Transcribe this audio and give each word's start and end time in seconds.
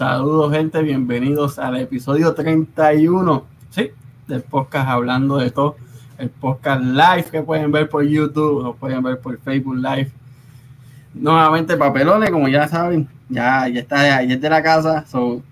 Saludos, 0.00 0.50
gente. 0.50 0.82
Bienvenidos 0.82 1.58
al 1.58 1.76
episodio 1.76 2.32
31. 2.32 3.44
Sí, 3.68 3.90
del 4.26 4.40
podcast 4.40 4.88
hablando 4.88 5.36
de 5.36 5.50
todo. 5.50 5.76
El 6.16 6.30
podcast 6.30 6.82
live 6.82 7.24
que 7.30 7.42
pueden 7.42 7.70
ver 7.70 7.86
por 7.90 8.02
YouTube, 8.02 8.62
lo 8.62 8.74
pueden 8.76 9.02
ver 9.02 9.20
por 9.20 9.38
Facebook 9.40 9.76
Live. 9.76 10.10
Nuevamente, 11.12 11.76
papelones, 11.76 12.30
como 12.30 12.48
ya 12.48 12.66
saben, 12.66 13.10
ya, 13.28 13.68
ya 13.68 13.80
está 13.80 14.22
es 14.22 14.40
de 14.40 14.48
la 14.48 14.62
casa. 14.62 15.04
So, 15.04 15.42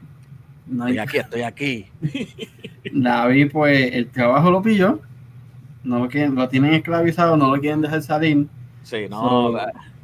no 0.67 0.84
hay... 0.84 0.97
Estoy 0.97 0.98
aquí, 0.98 1.19
estoy 1.19 1.42
aquí. 1.42 1.87
David, 2.91 3.51
pues 3.53 3.92
el 3.92 4.09
trabajo 4.09 4.51
lo 4.51 4.62
pilló. 4.62 5.03
No 5.84 5.98
lo, 5.98 6.09
quieren, 6.09 6.34
lo 6.34 6.48
tienen 6.48 6.73
esclavizado, 6.73 7.37
no 7.37 7.55
lo 7.55 7.61
quieren 7.61 7.83
dejar 7.83 8.01
salir. 8.01 8.47
Sí, 8.83 9.09
no. 9.11 9.53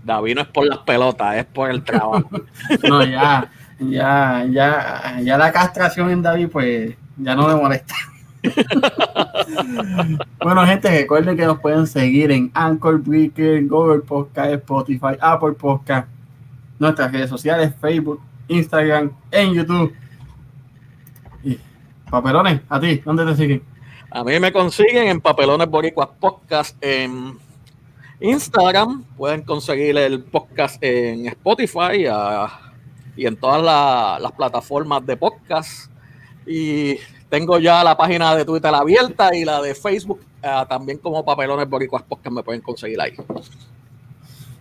David 0.05 0.35
no 0.35 0.43
es 0.43 0.49
por 0.49 0.67
las 0.67 0.81
pelotas, 0.81 1.37
es 1.37 1.47
por 1.47 1.71
el 1.71 1.83
trabajo. 1.83 2.29
no, 2.87 3.03
ya, 3.05 3.51
ya, 3.91 4.47
ya, 4.51 5.21
ya 5.21 5.39
la 5.39 5.53
castración 5.53 6.11
en 6.11 6.23
David, 6.23 6.49
pues 6.51 6.95
ya 7.17 7.35
no 7.35 7.49
le 7.49 7.55
molesta. 7.55 7.95
bueno, 10.43 10.67
gente, 10.67 10.91
recuerden 10.91 11.37
que 11.37 11.47
nos 11.47 11.61
pueden 11.61 11.87
seguir 11.87 12.31
en 12.31 12.51
Anchor 12.55 12.99
Breaker, 12.99 13.67
Google 13.67 14.01
Podcast, 14.01 14.53
Spotify, 14.53 15.17
Apple 15.21 15.53
Podcast, 15.53 16.09
nuestras 16.79 17.13
redes 17.13 17.31
sociales, 17.31 17.73
Facebook, 17.81 18.21
Instagram, 18.49 19.13
en 19.31 19.55
YouTube. 19.55 19.95
Y, 21.43 21.59
papelones, 22.11 22.61
a 22.69 22.81
ti, 22.81 23.01
¿dónde 23.05 23.25
te 23.25 23.37
siguen? 23.37 23.63
A 24.11 24.23
mí 24.23 24.39
me 24.39 24.53
consiguen 24.53 25.09
en 25.09 25.21
Papelones 25.21 25.69
Boricuas 25.69 26.09
Podcast 26.21 26.77
en 26.81 27.37
Instagram. 28.21 29.05
Pueden 29.17 29.43
conseguir 29.43 29.97
el 29.99 30.23
podcast 30.23 30.83
en 30.83 31.27
Spotify 31.27 32.07
ah, 32.11 32.64
y 33.17 33.27
en 33.27 33.37
todas 33.37 34.21
las 34.21 34.33
plataformas 34.33 35.05
de 35.07 35.17
podcast. 35.17 35.91
Y 36.47 36.97
tengo 37.29 37.59
ya 37.59 37.83
la 37.83 37.97
página 37.97 38.35
de 38.37 38.45
Twitter 38.45 38.75
abierta 38.75 39.35
y 39.35 39.45
la 39.45 39.61
de 39.63 39.75
Facebook 39.75 40.21
ah, 40.43 40.67
también 40.69 40.99
como 40.99 41.25
Papelones 41.25 41.69
Boricuas 41.69 42.03
Podcast 42.03 42.35
me 42.35 42.43
pueden 42.43 42.61
conseguir 42.61 43.01
ahí. 43.01 43.15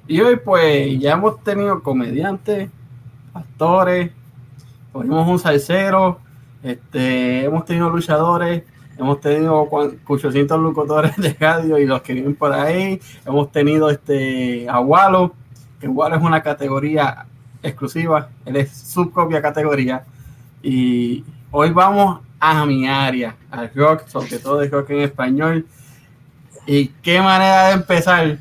Y 0.07 0.19
hoy 0.21 0.37
pues 0.37 0.99
ya 0.99 1.13
hemos 1.13 1.43
tenido 1.43 1.81
comediantes, 1.81 2.69
actores, 3.33 4.11
tuvimos 4.91 5.27
un 5.27 5.39
salsero, 5.39 6.19
este, 6.61 7.45
hemos 7.45 7.65
tenido 7.65 7.89
luchadores, 7.89 8.63
Hemos 8.97 9.19
tenido 9.21 9.67
800 10.05 10.59
locutores 10.59 11.17
de 11.17 11.33
radio 11.39 11.79
y 11.79 11.85
los 11.85 12.01
que 12.01 12.13
vienen 12.13 12.35
por 12.35 12.53
ahí. 12.53 12.99
Hemos 13.25 13.51
tenido 13.51 13.89
este 13.89 14.69
a 14.69 14.79
Walo, 14.79 15.33
que 15.79 15.87
Walo 15.87 16.15
es 16.17 16.21
una 16.21 16.43
categoría 16.43 17.25
exclusiva, 17.64 18.30
él 18.45 18.58
es 18.58 18.72
su 18.72 19.09
propia 19.09 19.42
categoría. 19.42 20.03
Y 20.61 21.23
hoy 21.52 21.72
vamos 21.72 22.20
a 22.39 22.66
mi 22.66 22.88
área, 22.88 23.36
al 23.50 23.72
rock, 23.73 24.08
sobre 24.08 24.38
todo 24.38 24.61
el 24.61 24.70
rock 24.70 24.92
en 24.92 25.00
español. 25.00 25.66
Y 26.66 26.89
qué 27.02 27.20
manera 27.20 27.70
de 27.70 27.73
empezar 27.73 28.38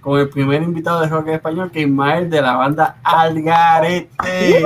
con 0.00 0.20
el 0.20 0.28
primer 0.28 0.62
invitado 0.62 1.00
de 1.00 1.08
rock 1.08 1.28
en 1.28 1.34
español, 1.34 1.70
que 1.70 1.80
es 1.80 1.86
Ismael 1.86 2.30
de 2.30 2.42
la 2.42 2.56
banda 2.56 2.98
Algarete. 3.02 4.64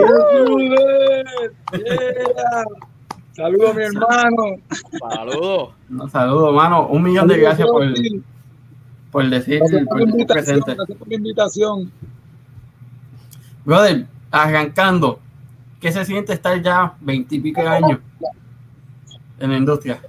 Saludos, 3.33 3.75
mi 3.75 3.83
hermano. 3.83 4.43
Saludos. 5.15 5.71
No, 5.89 6.09
saludos, 6.09 6.49
hermano. 6.49 6.87
Un 6.89 7.03
millón 7.03 7.29
de 7.29 7.39
gracias 7.39 7.67
por, 7.67 7.83
por 9.11 9.31
decir 9.31 9.61
por, 9.89 10.27
presente. 10.27 10.75
Gracias 10.75 10.99
por 10.99 11.09
la 11.09 11.15
invitación. 11.15 11.91
Brother, 13.65 14.07
arrancando, 14.31 15.21
¿qué 15.81 15.93
se 15.93 16.05
siente 16.05 16.33
estar 16.33 16.61
ya 16.61 16.97
veintipico 17.01 17.61
años 17.61 18.01
en 19.39 19.51
la 19.51 19.57
industria? 19.57 20.01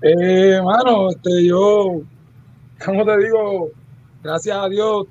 Eh, 0.00 0.60
mano, 0.62 1.10
este, 1.10 1.46
yo, 1.46 2.00
como 2.84 3.04
te 3.04 3.18
digo, 3.18 3.70
gracias 4.22 4.56
a 4.56 4.68
Dios, 4.68 5.06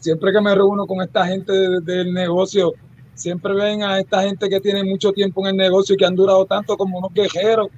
siempre 0.00 0.32
que 0.32 0.40
me 0.40 0.54
reúno 0.54 0.86
con 0.86 1.02
esta 1.02 1.26
gente 1.26 1.52
del 1.82 2.12
negocio, 2.12 2.74
siempre 3.14 3.54
ven 3.54 3.82
a 3.82 3.98
esta 3.98 4.22
gente 4.22 4.48
que 4.48 4.60
tiene 4.60 4.84
mucho 4.84 5.12
tiempo 5.12 5.40
en 5.42 5.50
el 5.50 5.56
negocio 5.56 5.94
y 5.94 5.98
que 5.98 6.06
han 6.06 6.14
durado 6.14 6.46
tanto 6.46 6.76
como 6.76 6.98
unos 6.98 7.12
guerreros. 7.12 7.68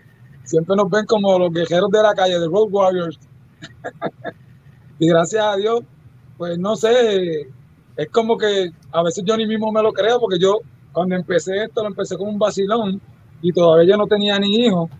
Siempre 0.45 0.77
nos 0.77 0.91
ven 0.91 1.07
como 1.07 1.39
los 1.39 1.53
guerreros 1.53 1.91
de 1.91 2.03
la 2.03 2.15
calle, 2.15 2.39
de 2.39 2.47
Road 2.47 2.69
Warriors. 2.71 3.19
y 4.99 5.09
gracias 5.09 5.43
a 5.43 5.57
Dios, 5.57 5.81
pues 6.37 6.59
no 6.59 6.77
sé, 6.77 7.49
es 7.97 8.09
como 8.11 8.37
que 8.37 8.71
a 8.93 9.03
veces 9.03 9.25
yo 9.25 9.37
ni 9.37 9.47
mismo 9.47 9.71
me 9.73 9.83
lo 9.83 9.93
creo, 9.93 10.21
porque 10.21 10.39
yo 10.39 10.61
cuando 10.93 11.15
empecé 11.15 11.65
esto 11.65 11.83
lo 11.83 11.89
empecé 11.89 12.17
como 12.17 12.31
un 12.31 12.39
vacilón 12.39 13.01
y 13.43 13.53
todavía 13.53 13.91
yo 13.91 13.97
no 13.97 14.06
tenía 14.06 14.39
ni 14.39 14.65
hijos. 14.65 14.91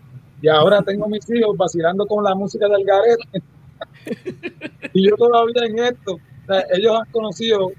Y 0.41 0.47
ahora 0.47 0.81
tengo 0.81 1.07
mis 1.07 1.29
hijos 1.29 1.55
vacilando 1.55 2.05
con 2.05 2.23
la 2.23 2.33
música 2.33 2.67
del 2.67 2.83
garete. 2.83 3.43
y 4.93 5.07
yo 5.07 5.15
todavía 5.15 5.65
en 5.65 5.79
esto. 5.79 6.17
ellos 6.73 6.97
han 6.99 7.11
conocido 7.11 7.71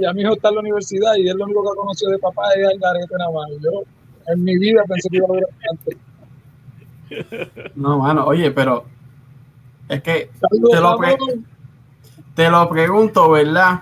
ya, 0.00 0.12
mi 0.12 0.22
hijo 0.22 0.34
está 0.34 0.48
en 0.48 0.54
la 0.54 0.60
universidad 0.60 1.14
y 1.16 1.28
él 1.28 1.36
lo 1.36 1.44
único 1.44 1.62
que 1.62 1.76
conoció 1.76 2.08
de 2.08 2.18
papá 2.18 2.42
es 2.56 2.70
el 2.70 2.78
garete 2.78 3.14
nada 3.18 3.30
más. 3.32 3.48
Yo 3.60 3.82
en 4.28 4.44
mi 4.44 4.56
vida 4.58 4.82
pensé 4.86 5.08
que 5.08 5.16
iba 5.16 5.26
a 5.26 5.28
durar 5.28 5.48
tanto. 5.66 5.90
No, 7.74 7.98
mano, 7.98 8.26
oye, 8.26 8.50
pero 8.52 8.84
es 9.88 10.02
que 10.02 10.30
te, 10.50 10.80
lo 10.80 10.98
te 12.34 12.48
lo 12.48 12.68
pregunto, 12.68 13.30
¿verdad? 13.30 13.80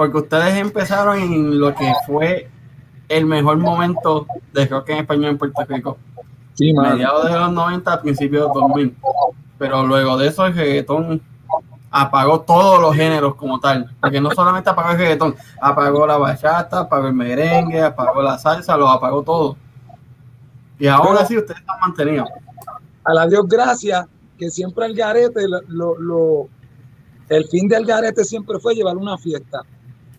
Porque 0.00 0.16
ustedes 0.16 0.56
empezaron 0.56 1.18
en 1.18 1.60
lo 1.60 1.74
que 1.74 1.92
fue 2.06 2.48
el 3.06 3.26
mejor 3.26 3.58
momento 3.58 4.26
de 4.50 4.64
rock 4.64 4.88
en 4.88 4.98
español 5.00 5.32
en 5.32 5.36
Puerto 5.36 5.62
Rico. 5.68 5.98
Sí, 6.54 6.72
Mediados 6.72 7.30
de 7.30 7.38
los 7.38 7.52
90, 7.52 8.00
principios 8.00 8.46
de 8.46 8.60
2000. 8.60 8.96
Pero 9.58 9.86
luego 9.86 10.16
de 10.16 10.28
eso 10.28 10.46
el 10.46 10.54
reggaetón 10.54 11.20
apagó 11.90 12.40
todos 12.40 12.80
los 12.80 12.96
géneros 12.96 13.34
como 13.34 13.60
tal, 13.60 13.94
porque 14.00 14.22
no 14.22 14.30
solamente 14.30 14.70
apagó 14.70 14.92
el 14.92 14.96
reggaetón, 14.96 15.36
apagó 15.60 16.06
la 16.06 16.16
bachata, 16.16 16.78
apagó 16.78 17.08
el 17.08 17.12
merengue, 17.12 17.82
apagó 17.82 18.22
la 18.22 18.38
salsa, 18.38 18.78
lo 18.78 18.88
apagó 18.88 19.22
todo. 19.22 19.58
Y 20.78 20.86
ahora 20.86 21.26
sí 21.26 21.36
ustedes 21.36 21.60
están 21.60 21.78
mantenidos. 21.78 22.26
A 23.04 23.12
la 23.12 23.26
Dios 23.26 23.46
gracias, 23.46 24.06
que 24.38 24.48
siempre 24.48 24.86
el 24.86 24.96
garete, 24.96 25.46
lo, 25.68 25.98
lo, 25.98 26.48
el 27.28 27.44
fin 27.48 27.68
del 27.68 27.84
garete 27.84 28.24
siempre 28.24 28.58
fue 28.58 28.74
llevar 28.74 28.96
una 28.96 29.18
fiesta 29.18 29.60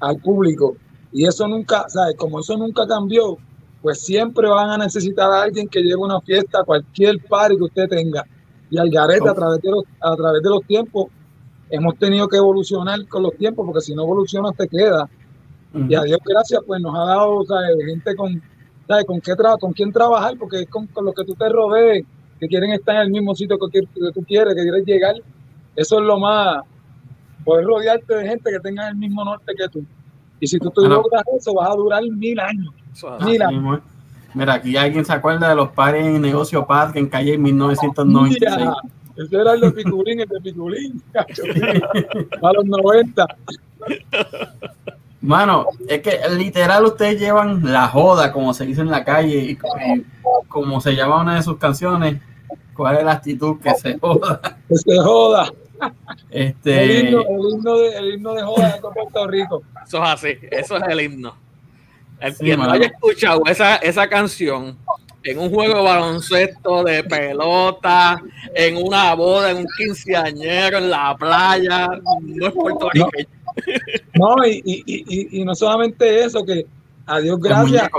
al 0.02 0.18
público. 0.18 0.76
Y 1.12 1.26
eso 1.26 1.48
nunca, 1.48 1.86
¿sabes? 1.88 2.16
Como 2.18 2.40
eso 2.40 2.58
nunca 2.58 2.86
cambió, 2.88 3.38
pues 3.82 4.02
siempre 4.02 4.48
van 4.48 4.70
a 4.70 4.78
necesitar 4.78 5.32
a 5.32 5.44
alguien 5.44 5.68
que 5.68 5.82
lleve 5.82 5.98
una 5.98 6.22
fiesta, 6.22 6.64
cualquier 6.64 7.20
party 7.28 7.58
que 7.58 7.64
usted 7.64 7.88
tenga. 7.90 8.26
Y 8.70 8.78
al 8.78 8.90
garete 8.90 9.28
a 9.28 9.34
través 9.34 9.62
de 9.62 9.72
los, 9.72 9.84
a 10.00 10.16
través 10.16 10.42
de 10.42 10.50
los 10.50 10.62
tiempos 10.66 11.08
hemos 11.70 11.98
tenido 11.98 12.28
que 12.28 12.38
evolucionar 12.38 13.08
con 13.08 13.24
los 13.24 13.36
tiempos, 13.38 13.66
porque 13.66 13.82
si 13.82 13.96
no 13.96 14.04
evolucionas 14.04 14.56
te 14.56 14.68
queda. 14.68 15.10
Y 15.74 15.96
a 15.96 16.02
Dios 16.02 16.20
gracias, 16.26 16.62
pues 16.68 16.82
nos 16.82 16.94
ha 16.94 17.06
dado 17.06 17.46
gente 17.86 18.14
con, 18.16 18.42
con, 19.06 19.22
qué 19.22 19.36
con 19.60 19.72
quién 19.72 19.92
trabajar, 19.92 20.38
porque 20.38 20.62
es 20.62 20.70
con, 20.70 20.88
con 20.88 21.06
los 21.06 21.16
que 21.16 21.24
tú 21.24 21.34
te 21.34 21.48
rodees, 21.48 22.04
que 22.40 22.48
quieren 22.48 22.72
estar 22.72 22.96
en 22.96 23.02
el 23.04 23.12
mismo 23.12 23.34
sitio 23.34 23.58
que, 23.58 23.82
tú 24.14 24.24
quieres, 24.26 24.54
que 24.54 24.64
quieres 24.64 24.86
llegar. 24.86 25.16
Eso 25.76 26.00
es 26.00 26.06
lo 26.06 26.20
más, 26.20 26.64
poder 27.44 27.66
rodearte 27.66 28.16
de 28.16 28.28
gente 28.28 28.52
que 28.52 28.60
tenga 28.60 28.90
el 28.90 28.96
mismo 28.96 29.24
norte 29.24 29.54
que 29.58 29.68
tú. 29.70 29.86
Y 30.40 30.48
si 30.48 30.58
tú 30.58 30.72
te 30.72 30.82
logras 30.82 31.24
eso, 31.38 31.54
vas 31.54 31.70
a 31.70 31.76
durar 31.76 32.04
mil 32.04 32.40
años. 32.40 32.74
Mil 33.24 33.42
años. 33.42 33.82
Mira, 34.34 34.54
aquí 34.54 34.78
alguien 34.78 35.06
se 35.06 35.14
acuerda 35.14 35.50
de 35.50 35.56
los 35.56 35.70
pares 35.70 36.06
en 36.06 36.22
negocio 36.22 36.66
Park 36.66 36.96
en 36.96 37.08
calle 37.08 37.38
1996. 37.38 38.70
Ese 39.18 39.36
era 39.36 39.54
el 39.54 39.62
de 39.62 39.72
Piculín, 39.72 40.22
el 40.22 40.30
de 40.30 40.42
Piculín. 40.42 41.04
a 41.14 42.54
los 42.54 42.66
90. 42.66 43.26
Mano, 45.22 45.66
es 45.88 46.02
que 46.02 46.20
literal 46.36 46.86
ustedes 46.86 47.20
llevan 47.20 47.72
la 47.72 47.88
joda, 47.88 48.32
como 48.32 48.54
se 48.54 48.66
dice 48.66 48.82
en 48.82 48.90
la 48.90 49.04
calle, 49.04 49.38
y, 49.38 49.58
como 50.48 50.82
se 50.82 50.96
llama 50.96 51.22
una 51.22 51.36
de 51.36 51.44
sus 51.44 51.58
canciones, 51.58 52.20
¿cuál 52.76 52.98
es 52.98 53.04
la 53.04 53.12
actitud 53.14 53.60
que 53.60 53.76
se 53.76 54.00
joda? 54.00 54.42
Que 54.68 54.76
se 54.76 54.98
joda. 54.98 55.52
Este... 56.32 56.84
El, 56.84 57.08
himno, 57.08 57.22
el, 57.22 57.54
himno 57.54 57.78
de, 57.78 57.98
el 57.98 58.14
himno 58.14 58.34
de 58.34 58.42
joda 58.44 58.74
de 58.74 58.82
Puerto 58.82 59.28
Rico. 59.28 59.64
Eso 59.86 60.04
es 60.04 60.10
así, 60.10 60.38
eso 60.50 60.78
es 60.78 60.84
el 60.88 61.02
himno. 61.02 61.36
El 62.20 62.38
que 62.38 62.56
no 62.56 62.72
haya 62.72 62.86
escuchado 62.86 63.42
esa, 63.48 63.78
esa 63.78 64.08
canción, 64.08 64.78
en 65.24 65.40
un 65.40 65.50
juego 65.50 65.76
de 65.76 65.84
baloncesto, 65.84 66.84
de 66.84 67.04
pelota, 67.04 68.22
en 68.56 68.78
una 68.78 69.14
boda, 69.16 69.52
en 69.52 69.58
un 69.58 69.68
quinceañero, 69.78 70.78
en 70.78 70.90
la 70.90 71.16
playa, 71.18 71.90
no 72.22 72.48
es 72.48 72.54
puertorriqueño. 72.54 73.28
No, 74.14 74.36
no 74.36 74.48
y, 74.48 74.62
y, 74.64 74.84
y, 74.86 75.42
y, 75.42 75.46
no 75.46 75.54
solamente 75.54 76.24
eso, 76.24 76.44
que 76.46 76.66
a 77.06 77.20
Dios 77.20 77.40
gracias, 77.40 77.90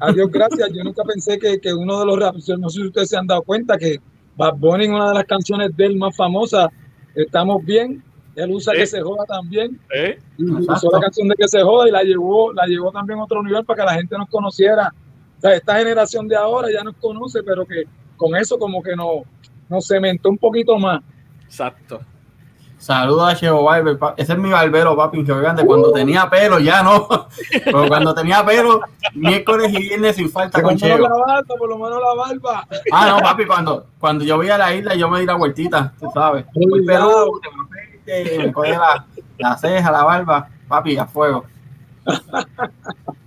a 0.00 0.12
Dios 0.12 0.30
gracias, 0.30 0.70
yo 0.72 0.84
nunca 0.84 1.02
pensé 1.02 1.38
que, 1.38 1.60
que 1.60 1.74
uno 1.74 1.98
de 1.98 2.06
los 2.06 2.18
raps, 2.18 2.48
no 2.58 2.68
sé 2.68 2.80
si 2.80 2.86
ustedes 2.86 3.08
se 3.08 3.16
han 3.16 3.26
dado 3.26 3.42
cuenta 3.42 3.76
que 3.76 4.00
Bad 4.36 4.54
Bunny, 4.56 4.86
una 4.86 5.08
de 5.08 5.14
las 5.14 5.24
canciones 5.24 5.76
de 5.76 5.86
él 5.86 5.96
más 5.96 6.14
famosas, 6.16 6.68
Estamos 7.16 7.64
Bien, 7.64 8.02
Él 8.36 8.50
usa 8.52 8.74
Sí. 8.74 8.80
que 8.80 8.86
se 8.86 9.00
joda 9.00 9.24
también. 9.24 9.80
¿Eh? 9.94 10.18
Usó 10.38 10.90
la 10.92 11.00
canción 11.00 11.26
de 11.28 11.34
que 11.34 11.48
se 11.48 11.62
joda 11.62 11.88
y 11.88 11.90
la 11.90 12.02
llevó, 12.02 12.52
la 12.52 12.66
llevó 12.66 12.92
también 12.92 13.18
a 13.18 13.24
otro 13.24 13.42
nivel 13.42 13.64
para 13.64 13.82
que 13.82 13.86
la 13.86 13.94
gente 13.94 14.18
nos 14.18 14.28
conociera. 14.28 14.92
O 15.38 15.40
sea, 15.40 15.54
esta 15.54 15.78
generación 15.78 16.28
de 16.28 16.36
ahora 16.36 16.68
ya 16.70 16.84
nos 16.84 16.94
conoce, 16.96 17.42
pero 17.42 17.64
que 17.66 17.84
con 18.16 18.36
eso 18.36 18.58
como 18.58 18.82
que 18.82 18.94
nos, 18.94 19.22
nos 19.68 19.86
cementó 19.88 20.28
un 20.28 20.38
poquito 20.38 20.78
más. 20.78 21.02
Exacto. 21.44 22.00
Saludos 22.78 23.32
a 23.32 23.36
Chevo 23.36 23.64
Barber. 23.64 23.98
Ese 24.16 24.32
es 24.34 24.38
mi 24.38 24.50
barbero, 24.50 24.94
papi, 24.96 25.24
que 25.24 25.32
grande. 25.32 25.64
Cuando 25.64 25.92
tenía 25.92 26.28
pelo, 26.28 26.58
ya 26.58 26.82
no. 26.82 27.08
Pero 27.64 27.88
cuando 27.88 28.14
tenía 28.14 28.44
pelo, 28.44 28.80
miércoles 29.14 29.72
y 29.72 29.78
viernes 29.78 30.16
sin 30.16 30.30
falta 30.30 30.60
Por 30.60 30.78
con 30.78 30.88
la 30.88 31.08
barba, 31.08 31.42
por 31.58 31.68
lo 31.68 31.78
menos 31.78 32.00
la 32.00 32.14
barba. 32.14 32.66
Ah, 32.92 33.08
no, 33.08 33.18
papi, 33.18 33.46
cuando, 33.46 33.86
cuando 33.98 34.24
yo 34.24 34.36
voy 34.36 34.50
a 34.50 34.58
la 34.58 34.74
isla, 34.74 34.94
yo 34.94 35.08
me 35.08 35.20
di 35.20 35.26
la 35.26 35.34
vueltita, 35.34 35.94
tú 35.98 36.10
sabes. 36.12 36.44
Perú, 36.86 37.40
te 38.04 38.52
me 38.54 38.70
la, 38.70 39.04
la 39.38 39.56
ceja, 39.56 39.90
la 39.90 40.04
barba, 40.04 40.48
papi, 40.68 40.96
a 40.96 41.06
fuego. 41.06 41.46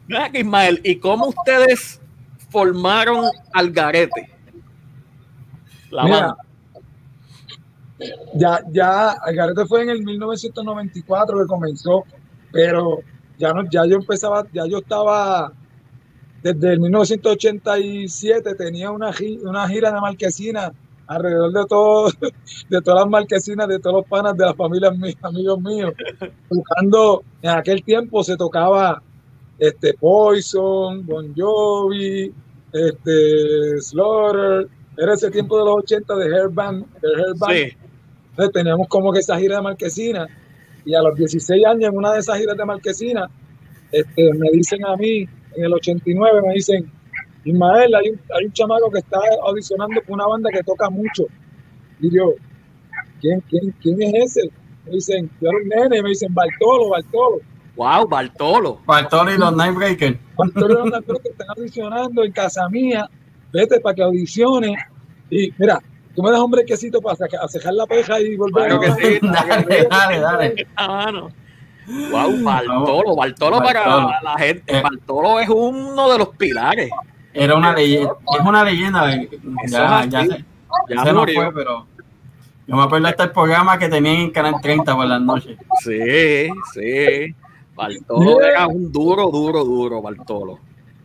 Mira 0.07 0.29
que 0.29 0.39
Ismael, 0.39 0.79
¿y 0.83 0.95
cómo 0.97 1.27
ustedes 1.27 1.99
formaron 2.49 3.25
Algarete? 3.53 4.31
La 5.89 6.03
Mira, 6.03 6.19
banda. 6.19 6.37
Ya, 8.35 8.59
ya, 8.71 9.11
Algarete 9.11 9.65
fue 9.65 9.83
en 9.83 9.89
el 9.89 10.03
1994 10.03 11.39
que 11.39 11.45
comenzó, 11.45 12.03
pero 12.51 12.99
ya 13.37 13.53
no, 13.53 13.69
ya 13.69 13.85
yo 13.85 13.95
empezaba, 13.97 14.45
ya 14.53 14.65
yo 14.65 14.79
estaba 14.79 15.53
desde 16.41 16.73
el 16.73 16.79
1987 16.79 18.55
tenía 18.55 18.91
una, 18.91 19.11
una 19.43 19.67
gira 19.67 19.91
de 19.91 19.99
marquesina 19.99 20.71
alrededor 21.07 21.51
de 21.51 21.65
todo, 21.65 22.11
de 22.69 22.81
todas 22.81 23.01
las 23.01 23.09
marquesinas, 23.09 23.67
de 23.67 23.79
todos 23.79 23.97
los 23.97 24.05
panas 24.05 24.37
de 24.37 24.45
las 24.45 24.55
familias 24.55 24.97
mías, 24.97 25.15
amigos 25.23 25.59
míos, 25.59 25.93
buscando, 26.49 27.23
en 27.41 27.49
aquel 27.49 27.83
tiempo 27.83 28.23
se 28.23 28.37
tocaba 28.37 29.01
este 29.57 29.93
Poison, 29.95 31.05
Bon 31.05 31.33
Jovi, 31.35 32.31
este 32.71 33.81
Slaughter, 33.81 34.69
era 34.97 35.13
ese 35.13 35.31
tiempo 35.31 35.57
de 35.57 35.65
los 35.65 35.75
80 35.77 36.15
de 36.15 36.35
Hairband, 36.35 36.85
de. 37.01 37.69
Sí. 37.69 37.77
Entonces 38.39 38.53
teníamos 38.53 38.87
como 38.87 39.11
que 39.11 39.19
esa 39.19 39.37
gira 39.37 39.57
de 39.57 39.63
Marquesina 39.63 40.25
y 40.85 40.95
a 40.95 41.01
los 41.01 41.13
16 41.17 41.65
años 41.65 41.91
en 41.91 41.97
una 41.97 42.13
de 42.13 42.19
esas 42.19 42.37
giras 42.37 42.55
de 42.55 42.63
Marquesina 42.63 43.29
este, 43.91 44.33
me 44.33 44.49
dicen 44.51 44.85
a 44.85 44.95
mí, 44.95 45.27
en 45.57 45.65
el 45.65 45.73
89, 45.73 46.41
me 46.47 46.53
dicen, 46.53 46.89
Ismael, 47.43 47.93
hay 47.93 48.11
un, 48.11 48.21
hay 48.33 48.45
un 48.45 48.53
chamaco 48.53 48.89
que 48.91 48.99
está 48.99 49.19
audicionando 49.43 50.01
con 50.03 50.13
una 50.13 50.27
banda 50.27 50.49
que 50.53 50.63
toca 50.63 50.89
mucho. 50.89 51.25
Y 51.99 52.15
yo, 52.15 52.35
¿quién, 53.19 53.43
quién, 53.49 53.75
quién 53.81 54.01
es 54.15 54.37
ese? 54.37 54.49
Me 54.85 54.93
dicen, 54.93 55.29
yo 55.41 55.49
era 55.49 55.57
un 55.57 55.67
nene, 55.67 55.97
y 55.97 56.01
me 56.01 56.09
dicen, 56.09 56.33
Bartolo, 56.33 56.91
Bartolo. 56.91 57.39
Wow, 57.75 58.07
Bartolo. 58.07 58.79
Bartolo 58.85 59.33
y 59.33 59.37
los 59.37 59.53
Nightbreakers. 59.53 60.17
Bartolo 60.37 60.75
era 60.75 60.83
un 60.83 60.95
actor 60.95 61.21
que 61.21 61.27
están 61.27 61.47
audicionando 61.57 62.23
en 62.23 62.31
casa 62.31 62.69
mía, 62.69 63.09
vete 63.51 63.81
para 63.81 63.95
que 63.95 64.03
audicione. 64.03 64.77
Y 65.29 65.51
mira, 65.57 65.81
tú 66.19 66.23
me 66.23 66.31
das 66.31 66.41
un 66.41 66.51
brequecito 66.51 66.99
para 66.99 67.15
cejar 67.47 67.73
la 67.75 67.85
peja 67.85 68.19
y 68.19 68.35
volver 68.35 68.67
Claro 68.67 68.81
que 68.81 68.91
sí. 68.91 69.19
Dale, 69.21 69.87
dale, 69.89 70.19
dale. 70.19 70.67
Ah, 70.75 71.05
mano. 71.05 71.29
Wow, 72.11 72.43
Bartolo. 72.43 73.15
Bartolo 73.15 73.57
para 73.59 73.87
Bartolo. 73.87 74.09
la 74.21 74.37
gente. 74.37 74.77
Eh. 74.77 74.81
Bartolo 74.81 75.39
es 75.39 75.47
uno 75.47 76.11
de 76.11 76.17
los 76.17 76.27
pilares. 76.35 76.89
Era 77.33 77.55
una 77.55 77.73
leyenda, 77.73 78.11
es 78.37 78.45
una 78.45 78.63
leyenda. 78.65 79.13
eh, 79.13 79.29
Ya, 79.69 80.01
es 80.03 80.09
ya 80.09 80.19
así. 80.19 80.29
se, 80.29 80.45
Ya 80.93 81.03
se 81.05 81.13
fue, 81.13 81.53
pero 81.53 81.85
yo 82.67 82.75
me 82.75 82.83
acuerdo 82.83 83.07
hasta 83.07 83.23
el 83.23 83.31
programa 83.31 83.79
que 83.79 83.87
tenían 83.87 84.15
en 84.17 84.31
Canal 84.31 84.55
30 84.61 84.93
por 84.93 85.05
las 85.05 85.21
noches. 85.21 85.57
Sí, 85.81 86.49
sí. 86.73 87.33
Bartolo 87.75 88.41
era 88.41 88.67
un 88.67 88.91
duro, 88.91 89.31
duro, 89.31 89.63
duro, 89.63 90.01
Bartolo. 90.01 90.59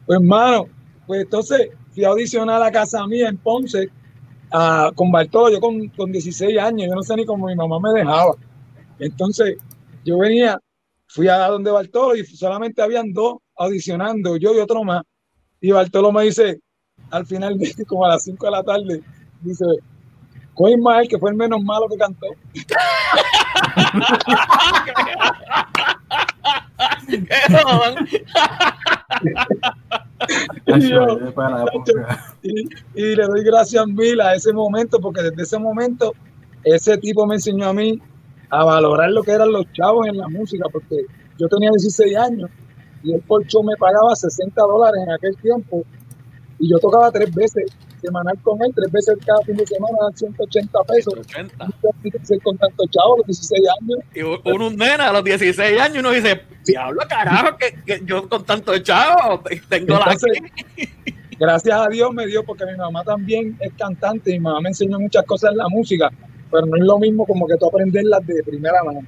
Pues 0.07 0.19
hermano, 0.19 0.67
pues 1.07 1.23
entonces 1.23 1.69
fui 1.95 2.05
a 2.05 2.09
audicionar 2.09 2.57
a 2.57 2.65
la 2.65 2.73
casa 2.73 3.07
mía 3.07 3.29
en 3.29 3.37
Ponce 3.37 3.89
a- 4.57 4.93
con 4.95 5.11
Bartolo, 5.11 5.51
yo 5.51 5.61
con, 5.61 5.89
con 5.89 6.13
16 6.13 6.57
años, 6.59 6.87
yo 6.89 6.95
no 6.95 7.03
sé 7.03 7.17
ni 7.17 7.25
cómo 7.27 7.47
mi 7.49 7.57
mamá 7.57 7.81
me 7.81 7.99
dejaba. 7.99 8.35
Entonces 9.01 9.57
yo 10.05 10.19
venía, 10.19 10.61
fui 11.09 11.27
a 11.29 11.49
donde 11.49 11.73
Bartolo 11.73 12.15
y 12.15 12.25
solamente 12.25 12.81
habían 12.81 13.13
dos 13.13 13.39
audicionando, 13.57 14.37
yo 14.37 14.55
y 14.55 14.61
otro 14.61 14.85
más. 14.85 15.03
Y 15.61 15.73
Bartolo 15.73 16.13
me 16.13 16.23
dice, 16.25 16.61
al 17.11 17.27
final, 17.27 17.59
como 17.89 18.05
a 18.05 18.11
las 18.11 18.23
5 18.25 18.47
de 18.47 18.53
la 18.53 18.63
tarde, 18.63 19.03
dice, 19.41 19.65
con 20.55 20.71
Ismael, 20.71 21.09
que 21.09 21.19
fue 21.19 21.31
el 21.31 21.37
menos 21.37 21.61
malo 21.63 21.89
que 21.89 21.97
cantó. 21.97 22.27
Y 30.67 30.89
yo, 30.89 31.07
le 32.95 33.27
doy 33.27 33.45
gracias 33.45 33.87
mil 33.87 34.21
a 34.21 34.35
ese 34.35 34.53
momento, 34.53 34.99
porque 34.99 35.23
desde 35.23 35.43
ese 35.43 35.59
momento 35.59 36.15
ese 36.65 36.97
tipo 36.99 37.27
me 37.27 37.35
enseñó 37.37 37.69
a 37.69 37.75
mí 37.75 38.01
a 38.51 38.65
valorar 38.65 39.11
lo 39.11 39.23
que 39.23 39.33
eran 39.33 39.53
los 39.53 39.71
chavos 39.73 40.07
en 40.07 40.17
la 40.17 40.29
música, 40.29 40.65
porque 40.73 41.05
yo 41.39 41.49
tenía 41.49 41.71
16 41.71 42.17
años 42.17 42.51
y 43.03 43.13
el 43.13 43.21
por 43.23 43.45
show 43.47 43.63
me 43.63 43.77
pagaba 43.77 44.15
60 44.15 44.61
dólares 44.63 45.03
en 45.07 45.13
aquel 45.13 45.37
tiempo 45.37 45.85
y 46.59 46.71
yo 46.71 46.79
tocaba 46.79 47.11
tres 47.11 47.35
veces 47.35 47.65
semanal 48.05 48.39
con 48.43 48.63
él, 48.63 48.73
tres 48.75 48.93
veces 48.93 49.17
cada 49.25 49.41
fin 49.43 49.57
de 49.57 49.67
semana, 49.67 49.97
180 50.15 50.79
pesos. 50.85 51.15
80. 51.15 51.67
¿Qué 52.03 52.19
hacer 52.23 52.43
con 52.43 52.59
tantos 52.59 52.91
chavos 52.91 53.15
a 53.15 53.19
los 53.19 53.27
16 53.27 53.63
años? 53.81 53.99
Y 54.15 54.23
uno 54.23 54.67
un 54.67 54.77
nena 54.77 55.09
a 55.09 55.13
los 55.13 55.25
16 55.25 55.81
años 55.81 55.99
uno 55.99 56.11
dice, 56.11 56.43
diablo 56.65 57.03
carajo, 57.09 57.57
que, 57.57 57.75
que 57.85 58.05
yo 58.05 58.29
con 58.29 58.45
tanto 58.45 58.77
chavo 58.79 59.43
tengo 59.69 59.95
la 59.99 60.13
Entonces, 60.13 60.39
gracias 61.39 61.79
a 61.79 61.89
Dios 61.89 62.13
me 62.13 62.27
dio, 62.27 62.45
porque 62.45 62.67
mi 62.67 62.77
mamá 62.77 63.03
también 63.05 63.57
es 63.61 63.73
cantante 63.75 64.31
y 64.31 64.35
mi 64.35 64.41
mamá 64.41 64.61
me 64.61 64.69
enseñó 64.71 65.01
muchas 65.01 65.25
cosas 65.25 65.53
en 65.53 65.59
la 65.59 65.69
música, 65.69 66.11
pero 66.51 66.67
no 66.67 66.77
es 66.77 66.85
lo 66.85 66.99
mismo 66.99 67.27
como 67.27 67.47
que 67.47 67.57
tú 67.57 67.67
aprenderlas 67.67 68.27
de 68.27 68.43
primera 68.43 68.83
mano. 68.85 69.01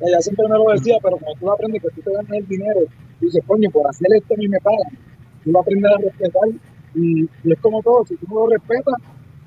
Ella 0.00 0.20
siempre 0.20 0.48
me 0.48 0.56
lo 0.56 0.64
decía, 0.72 0.96
pero 1.02 1.18
cuando 1.18 1.38
tú 1.38 1.50
aprendes 1.50 1.82
que 1.82 1.88
tú 1.90 2.00
te 2.00 2.12
ganas 2.12 2.32
el 2.32 2.48
dinero, 2.48 2.80
tú 3.18 3.26
dices, 3.26 3.42
coño, 3.46 3.70
por 3.70 3.86
hacer 3.86 4.08
esto 4.14 4.32
a 4.32 4.36
mí 4.38 4.48
me 4.48 4.58
pagan. 4.60 4.98
Tú 5.44 5.50
lo 5.52 5.60
aprendes 5.60 5.92
a 5.92 5.98
respetar 5.98 6.48
y, 6.94 7.22
y 7.44 7.52
es 7.52 7.58
como 7.60 7.82
todo, 7.82 8.04
si 8.06 8.16
tú 8.16 8.26
no 8.28 8.34
lo 8.40 8.46
respetas, 8.48 8.94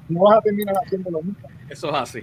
no 0.09 0.21
vas 0.21 0.37
a 0.37 0.41
terminar 0.41 0.75
haciendo 0.85 1.09
lo 1.11 1.21
mismo. 1.21 1.47
Eso 1.69 1.89
es 1.89 1.95
así. 1.95 2.21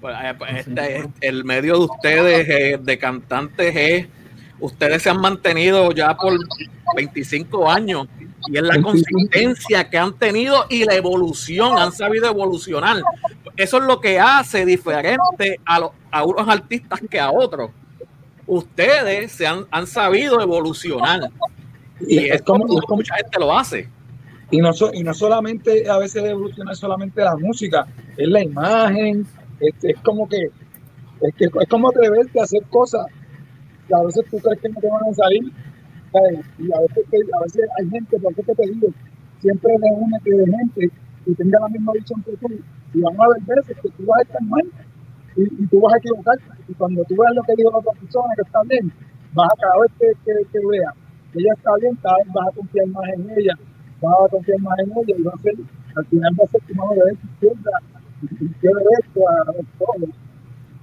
Pues, 0.00 0.14
eh, 0.22 0.34
pues, 0.38 0.66
este, 0.66 0.96
es- 0.98 1.06
el 1.20 1.44
medio 1.44 1.78
de 1.78 1.84
ustedes, 1.86 2.48
eh, 2.48 2.78
de 2.82 2.98
cantantes, 2.98 3.74
es. 3.76 4.06
Ustedes 4.60 5.02
se 5.02 5.10
han 5.10 5.20
mantenido 5.20 5.90
ya 5.92 6.14
por 6.16 6.32
25 6.96 7.68
años 7.70 8.06
y 8.48 8.56
es 8.56 8.62
la 8.62 8.74
25. 8.74 8.88
consistencia 8.90 9.90
que 9.90 9.98
han 9.98 10.12
tenido 10.14 10.66
y 10.70 10.84
la 10.84 10.94
evolución, 10.94 11.76
han 11.76 11.92
sabido 11.92 12.26
evolucionar. 12.28 12.98
Eso 13.56 13.78
es 13.78 13.84
lo 13.84 14.00
que 14.00 14.18
hace 14.20 14.64
diferente 14.64 15.58
a, 15.66 15.80
los, 15.80 15.90
a 16.10 16.24
unos 16.24 16.48
artistas 16.48 17.00
que 17.10 17.18
a 17.20 17.30
otros. 17.30 17.70
Ustedes 18.46 19.32
se 19.32 19.46
han, 19.46 19.64
han 19.70 19.86
sabido 19.86 20.40
evolucionar 20.40 21.30
Y, 22.00 22.14
y 22.20 22.28
es 22.28 22.34
es 22.36 22.42
como, 22.42 22.66
como 22.66 22.78
es 22.80 22.84
como- 22.86 22.96
mucha 22.98 23.14
gente 23.16 23.38
lo 23.38 23.56
hace. 23.56 23.88
Y 24.54 24.58
no, 24.58 24.72
so- 24.72 24.92
y 24.94 25.02
no 25.02 25.12
solamente 25.14 25.88
a 25.88 25.98
veces 25.98 26.22
evoluciona 26.22 26.74
solamente 26.74 27.20
la 27.22 27.36
música, 27.36 27.86
es 28.16 28.28
la 28.28 28.40
imagen, 28.42 29.26
es, 29.60 29.74
como 30.04 30.28
que 30.28 30.38
es, 31.22 31.34
que 31.36 31.46
es 31.46 31.68
como 31.68 31.88
atreverte 31.88 32.38
a 32.40 32.44
hacer 32.44 32.62
cosas. 32.70 33.04
Que 33.88 33.94
a 33.94 34.02
veces 34.02 34.24
tú 34.30 34.38
crees 34.38 34.60
que 34.60 34.68
no 34.68 34.80
te 34.80 34.88
van 34.88 35.02
a 35.10 35.14
salir 35.14 35.42
y 36.58 36.72
a 36.72 36.80
veces, 36.80 37.04
a 37.36 37.42
veces 37.42 37.64
hay 37.78 37.90
gente, 37.90 38.20
por 38.20 38.32
eso 38.32 38.52
te 38.56 38.66
digo, 38.70 38.88
siempre 39.40 39.70
reúnete 39.82 40.30
de 40.30 40.46
gente 40.46 40.90
y 41.26 41.34
tenga 41.34 41.58
la 41.60 41.68
misma 41.68 41.92
visión 41.92 42.22
que 42.22 42.36
tú 42.36 42.46
y 42.94 43.00
van 43.00 43.20
a 43.20 43.24
haber 43.24 43.42
veces 43.42 43.76
que 43.82 43.88
tú 43.90 44.04
vas 44.06 44.20
a 44.20 44.22
estar 44.22 44.42
mal 44.42 44.64
y, 45.36 45.42
y 45.42 45.66
tú 45.66 45.80
vas 45.80 45.94
a 45.94 45.98
equivocarte 45.98 46.44
y 46.68 46.74
cuando 46.74 47.02
tú 47.08 47.16
veas 47.16 47.34
lo 47.34 47.42
que 47.42 47.54
dijo 47.56 47.70
la 47.72 47.78
otra 47.78 47.92
persona 48.00 48.34
que 48.36 48.42
está 48.42 48.62
bien, 48.62 48.92
vas 49.34 49.48
a 49.52 49.56
cada 49.60 49.80
vez 49.82 49.90
que, 49.98 50.06
que, 50.24 50.32
que 50.52 50.58
veas 50.70 50.94
que 51.32 51.38
ella 51.40 51.52
está 51.56 51.70
bien, 51.80 51.96
cada 51.96 52.16
vez 52.18 52.26
vas 52.32 52.46
a 52.48 52.52
confiar 52.52 52.86
más 52.88 53.04
en 53.16 53.30
ella 53.36 53.54
vas 54.04 54.14
a 54.24 54.28
confiar 54.28 54.58
más 54.60 54.78
en 54.78 54.90
ella 54.90 55.14
y 55.18 55.22
va 55.22 55.32
a 55.34 55.42
ser, 55.42 55.54
al 55.96 56.06
final 56.06 56.32
va 56.40 56.44
a 56.44 56.48
ser 56.48 56.60
tu 56.62 56.74
mano 56.74 56.90
derecha, 56.92 57.20
izquierda, 57.34 57.70
y 58.22 58.26
pie 58.26 58.70
derecho, 58.74 59.28
a, 59.28 59.50
a 59.50 59.54
todo. 59.78 60.08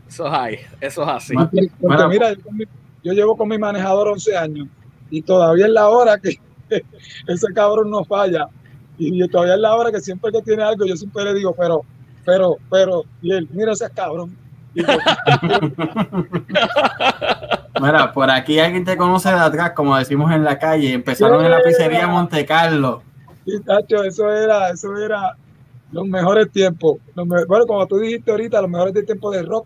Eso 0.07 0.27
es 0.27 0.33
ahí, 0.33 0.57
eso 0.81 1.03
es 1.03 1.07
así. 1.09 1.33
Ma- 1.35 1.49
Porque 1.49 1.67
Bueno, 1.79 2.09
mira, 2.09 2.33
yo, 2.33 2.41
con 2.43 2.57
mi- 2.57 2.65
yo 3.03 3.13
llevo 3.13 3.35
con 3.37 3.47
mi 3.47 3.57
manejador 3.57 4.09
11 4.09 4.35
años 4.37 4.67
y 5.09 5.21
todavía 5.21 5.65
es 5.65 5.71
la 5.71 5.89
hora 5.89 6.17
que 6.17 6.37
ese 7.27 7.47
cabrón 7.53 7.89
no 7.89 8.03
falla. 8.05 8.47
Y 8.97 9.27
todavía 9.29 9.55
es 9.55 9.59
la 9.61 9.75
hora 9.75 9.91
que 9.91 9.99
siempre 9.99 10.31
que 10.31 10.41
tiene 10.43 10.61
algo, 10.63 10.85
yo 10.85 10.95
siempre 10.95 11.23
le 11.23 11.33
digo, 11.33 11.55
pero, 11.57 11.81
pero, 12.25 12.57
pero, 12.69 13.03
y 13.21 13.31
él, 13.31 13.47
mira 13.51 13.71
ese 13.71 13.89
cabrón. 13.89 14.35
Yo, 14.75 14.83
Mira, 17.81 18.11
por 18.13 18.29
aquí 18.29 18.59
alguien 18.59 18.85
te 18.85 18.95
conoce 18.97 19.29
de 19.29 19.39
atrás, 19.39 19.71
como 19.71 19.97
decimos 19.97 20.31
en 20.31 20.43
la 20.43 20.59
calle. 20.59 20.93
Empezaron 20.93 21.43
en 21.43 21.51
la 21.51 21.61
pizzería 21.63 22.07
Monte 22.07 22.45
Carlo. 22.45 23.01
Y, 23.45 23.59
tacho, 23.61 24.03
eso 24.03 24.29
era, 24.31 24.69
eso 24.69 24.95
era 24.97 25.35
los 25.91 26.07
mejores 26.07 26.51
tiempos. 26.51 26.97
Los 27.15 27.27
bueno, 27.27 27.65
como 27.65 27.85
tú 27.87 27.97
dijiste 27.97 28.31
ahorita, 28.31 28.61
los 28.61 28.69
mejores 28.69 28.93
de 28.93 29.03
tiempo 29.03 29.31
de 29.31 29.43
rock. 29.43 29.65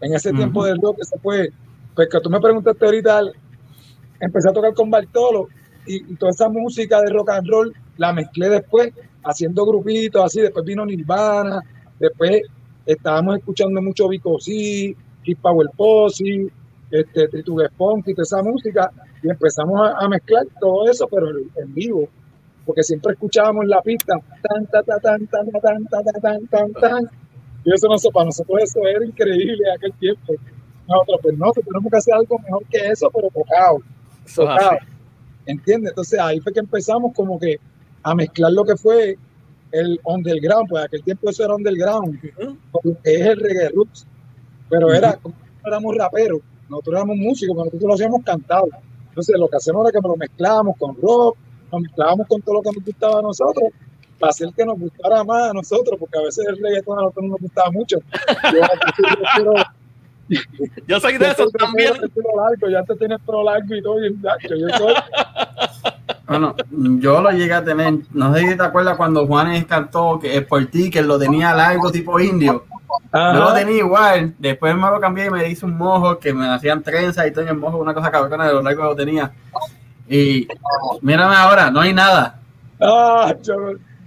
En 0.00 0.14
ese 0.14 0.32
tiempo 0.32 0.64
del 0.64 0.80
rock, 0.80 0.98
ese 1.00 1.18
fue, 1.18 1.50
pues 1.94 2.08
que 2.08 2.20
tú 2.20 2.30
me 2.30 2.40
preguntaste 2.40 2.82
ahorita, 2.84 3.20
empecé 4.18 4.48
a 4.48 4.52
tocar 4.52 4.72
con 4.72 4.90
Bartolo 4.90 5.48
y, 5.86 6.14
toda 6.16 6.30
esa 6.30 6.48
música 6.48 7.02
de 7.02 7.10
rock 7.10 7.30
and 7.30 7.48
roll 7.48 7.74
la 7.98 8.12
mezclé 8.12 8.48
después, 8.48 8.94
haciendo 9.24 9.66
grupitos 9.66 10.24
así, 10.24 10.40
después 10.40 10.64
vino 10.64 10.86
Nirvana, 10.86 11.60
después 11.98 12.42
estábamos 12.86 13.38
escuchando 13.38 13.82
mucho 13.82 14.08
Vico 14.08 14.38
C, 14.40 14.96
Hip 15.24 15.38
Power 15.42 15.68
Posse, 15.76 16.50
este, 16.90 17.28
Tritugue 17.28 17.68
Funky, 17.76 18.14
toda 18.14 18.22
esa 18.22 18.42
música, 18.42 18.90
y 19.22 19.28
empezamos 19.28 19.90
a, 19.96 20.08
mezclar 20.08 20.46
todo 20.60 20.90
eso, 20.90 21.06
pero 21.08 21.28
en, 21.30 21.74
vivo, 21.74 22.08
porque 22.64 22.82
siempre 22.82 23.12
escuchábamos 23.12 23.66
la 23.66 23.80
pista, 23.82 24.14
tan, 24.42 24.66
tan, 24.66 24.84
tan, 24.84 25.00
tan, 25.00 25.26
tan, 25.26 25.50
tan, 25.50 25.84
tan, 25.86 26.20
tan, 26.20 26.46
tan, 26.46 26.72
tan, 26.72 27.10
y 27.64 27.74
eso 27.74 27.88
no, 27.88 27.96
para 28.12 28.26
nosotros 28.26 28.58
eso 28.62 28.80
era 28.86 29.04
increíble 29.04 29.62
en 29.66 29.76
aquel 29.76 29.92
tiempo. 29.94 30.34
Nosotros, 30.88 31.20
pues 31.22 31.38
no, 31.38 31.52
tenemos 31.52 31.90
que 31.90 31.96
hacer 31.96 32.14
algo 32.14 32.38
mejor 32.38 32.64
que 32.66 32.78
eso, 32.78 33.10
pero 33.14 33.28
tocado, 33.28 33.78
tocado. 34.34 34.78
¿Entiendes? 35.46 35.90
Entonces 35.90 36.18
ahí 36.18 36.40
fue 36.40 36.52
que 36.52 36.60
empezamos 36.60 37.12
como 37.14 37.38
que 37.38 37.58
a 38.02 38.14
mezclar 38.14 38.52
lo 38.52 38.64
que 38.64 38.76
fue 38.76 39.16
el 39.72 40.00
underground, 40.04 40.68
pues 40.68 40.84
aquel 40.84 41.02
tiempo 41.02 41.30
eso 41.30 41.44
era 41.44 41.54
underground, 41.54 42.18
uh 42.38 42.56
es 43.04 43.20
el 43.20 43.38
reggae 43.38 43.68
roots, 43.68 44.06
pero 44.68 44.92
era 44.92 45.14
como 45.16 45.34
éramos 45.64 45.96
raperos, 45.96 46.40
nosotros 46.68 46.96
éramos 46.96 47.16
músicos, 47.16 47.54
pero 47.54 47.64
nosotros 47.66 47.88
lo 47.88 47.94
hacíamos 47.94 48.24
cantado. 48.24 48.68
Entonces 49.08 49.38
lo 49.38 49.48
que 49.48 49.56
hacemos 49.56 49.84
era 49.84 50.00
que 50.00 50.08
lo 50.08 50.16
mezclábamos 50.16 50.76
con 50.78 50.96
rock, 50.96 51.36
nos 51.70 51.80
mezclábamos 51.82 52.26
con 52.26 52.42
todo 52.42 52.56
lo 52.56 52.62
que 52.62 52.70
nos 52.72 52.84
gustaba 52.84 53.18
a 53.18 53.22
nosotros, 53.22 53.70
para 54.18 54.30
hacer 54.30 54.48
que 54.54 54.64
nos 54.64 54.78
gustara 54.78 55.24
más 55.24 55.50
a 55.50 55.52
nosotros, 55.52 55.98
porque 55.98 56.18
a 56.18 56.22
veces 56.22 56.46
el 56.46 56.58
reggaetón 56.62 56.98
a 56.98 57.02
nosotros 57.02 57.24
no 57.24 57.30
nos 57.30 57.40
gustaba 57.40 57.70
mucho. 57.70 57.98
Yo, 59.38 59.54
yo 60.86 61.00
soy 61.00 61.18
de 61.18 61.30
esos 61.30 61.52
también. 61.52 61.92
Largo, 61.94 62.68
ya 62.70 62.82
te 62.84 62.96
tienes 62.96 63.18
pelo 63.22 63.42
largo 63.42 63.74
y 63.74 63.82
todo, 63.82 64.04
y 64.04 64.14
yo 64.22 64.68
soy 64.78 64.94
bueno, 66.30 66.54
yo 67.00 67.20
lo 67.20 67.32
llegué 67.32 67.54
a 67.54 67.64
tener. 67.64 67.92
No 68.12 68.32
sé 68.32 68.42
si 68.42 68.56
te 68.56 68.62
acuerdas 68.62 68.96
cuando 68.96 69.26
Juanes 69.26 69.64
cantó 69.66 70.20
que 70.20 70.36
es 70.36 70.46
por 70.46 70.64
ti, 70.66 70.88
que 70.88 71.02
lo 71.02 71.18
tenía 71.18 71.52
largo 71.52 71.90
tipo 71.90 72.20
indio. 72.20 72.64
Yo 73.12 73.32
lo 73.32 73.52
tenía 73.52 73.78
igual. 73.78 74.34
Después 74.38 74.76
me 74.76 74.88
lo 74.88 75.00
cambié 75.00 75.26
y 75.26 75.30
me 75.30 75.48
hice 75.48 75.66
un 75.66 75.76
mojo 75.76 76.20
que 76.20 76.32
me 76.32 76.46
hacían 76.48 76.84
trenzas 76.84 77.26
y 77.26 77.32
todo 77.32 77.42
en 77.42 77.48
el 77.48 77.56
mojo, 77.56 77.78
una 77.78 77.92
cosa 77.92 78.12
cabrona 78.12 78.46
de 78.46 78.52
lo 78.52 78.62
largo 78.62 78.82
que 78.82 78.88
lo 78.90 78.94
tenía. 78.94 79.32
Y 80.10 80.48
mírame 81.02 81.36
ahora, 81.36 81.70
no 81.70 81.80
hay 81.80 81.94
nada. 81.94 82.40
Ah, 82.80 83.32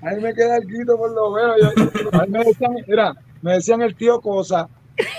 ahí 0.01 0.21
me 0.21 0.33
queda 0.33 0.57
el 0.57 0.65
grito 0.65 0.97
por 0.97 1.09
lo 1.11 1.31
menos. 1.31 1.55
Yo, 1.61 1.71
me 2.27 2.43
decían, 2.43 2.75
mira, 2.85 3.13
me 3.41 3.53
decían 3.53 3.81
el 3.81 3.95
tío 3.95 4.19
Cosa. 4.19 4.67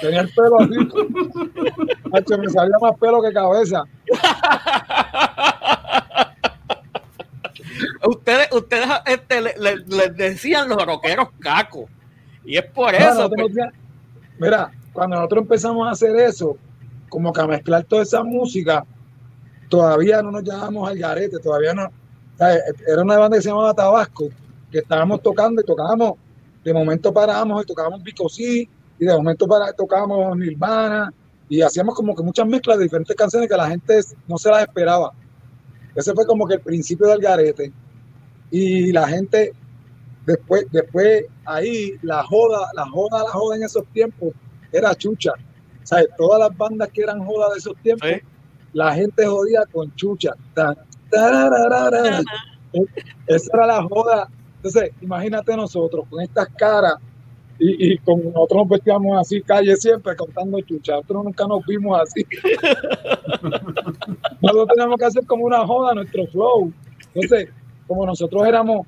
Tenía 0.02 0.20
el 0.20 0.30
pelo 0.34 0.60
así. 0.60 0.76
me 2.38 2.50
salía 2.50 2.76
más 2.82 2.98
pelo 3.00 3.22
que 3.22 3.32
cabeza. 3.32 3.82
ustedes, 8.06 8.52
ustedes 8.52 8.86
este, 9.06 9.40
les 9.40 10.16
decían 10.16 10.68
los 10.68 10.84
roqueros 10.84 11.30
cacos. 11.40 11.88
Y 12.44 12.58
es 12.58 12.66
por 12.66 12.94
eso. 12.94 13.30
Pues. 13.30 13.54
mira, 14.38 14.70
cuando 14.92 15.16
nosotros 15.16 15.44
empezamos 15.44 15.88
a 15.88 15.92
hacer 15.92 16.14
eso, 16.16 16.58
como 17.08 17.32
que 17.32 17.40
a 17.40 17.46
mezclar 17.46 17.84
toda 17.84 18.02
esa 18.02 18.22
música, 18.22 18.84
todavía 19.68 20.22
no 20.22 20.30
nos 20.30 20.44
llamábamos 20.44 20.88
al 20.88 20.98
garete, 20.98 21.38
todavía 21.38 21.74
no. 21.74 21.90
Era 22.86 23.02
una 23.02 23.18
banda 23.18 23.36
que 23.36 23.42
se 23.42 23.48
llamaba 23.48 23.74
Tabasco, 23.74 24.28
que 24.70 24.78
estábamos 24.78 25.22
tocando 25.22 25.60
y 25.60 25.64
tocábamos, 25.64 26.14
de 26.64 26.72
momento 26.72 27.12
parábamos 27.12 27.62
y 27.62 27.66
tocábamos 27.66 28.02
Bicosí, 28.02 28.68
y 28.98 29.04
de 29.04 29.14
momento 29.14 29.46
para, 29.46 29.72
tocábamos 29.72 30.36
Nirvana, 30.36 31.12
y 31.48 31.60
hacíamos 31.60 31.94
como 31.94 32.14
que 32.14 32.22
muchas 32.22 32.46
mezclas 32.46 32.78
de 32.78 32.84
diferentes 32.84 33.14
canciones 33.16 33.48
que 33.48 33.56
la 33.56 33.68
gente 33.68 34.00
no 34.26 34.38
se 34.38 34.50
las 34.50 34.62
esperaba. 34.62 35.12
Ese 35.94 36.12
fue 36.14 36.26
como 36.26 36.46
que 36.46 36.54
el 36.54 36.60
principio 36.60 37.06
del 37.06 37.20
garete. 37.20 37.72
Y 38.50 38.92
la 38.92 39.06
gente, 39.06 39.52
después, 40.26 40.66
después 40.72 41.24
ahí, 41.44 41.96
la 42.02 42.24
joda, 42.24 42.68
la 42.74 42.88
joda, 42.88 43.22
la 43.24 43.30
joda 43.30 43.56
en 43.56 43.64
esos 43.64 43.84
tiempos 43.92 44.32
era 44.72 44.94
chucha. 44.94 45.32
O 45.32 46.16
todas 46.16 46.40
las 46.40 46.56
bandas 46.56 46.88
que 46.90 47.02
eran 47.02 47.24
joda 47.24 47.50
de 47.52 47.58
esos 47.58 47.76
tiempos, 47.82 48.08
la 48.74 48.92
gente 48.94 49.24
jodía 49.24 49.62
con 49.72 49.94
chucha. 49.94 50.34
Esa 53.26 53.50
era 53.54 53.66
la 53.66 53.82
joda. 53.84 54.28
Entonces, 54.56 54.90
imagínate 55.00 55.56
nosotros 55.56 56.06
con 56.10 56.20
estas 56.20 56.48
caras 56.58 56.94
y, 57.58 57.92
y, 57.92 57.98
con 57.98 58.24
nosotros 58.24 58.62
nos 58.62 58.68
vestíamos 58.68 59.18
así, 59.18 59.40
calle 59.42 59.76
siempre, 59.76 60.16
contando 60.16 60.60
chucha. 60.60 60.94
Nosotros 60.94 61.24
nunca 61.24 61.46
nos 61.46 61.64
vimos 61.66 62.00
así. 62.00 62.26
nosotros 64.42 64.68
teníamos 64.68 64.98
que 64.98 65.04
hacer 65.04 65.26
como 65.26 65.44
una 65.44 65.64
joda 65.64 65.94
nuestro 65.94 66.26
flow. 66.26 66.72
Entonces, 67.14 67.48
como 67.86 68.04
nosotros 68.06 68.44
éramos, 68.46 68.86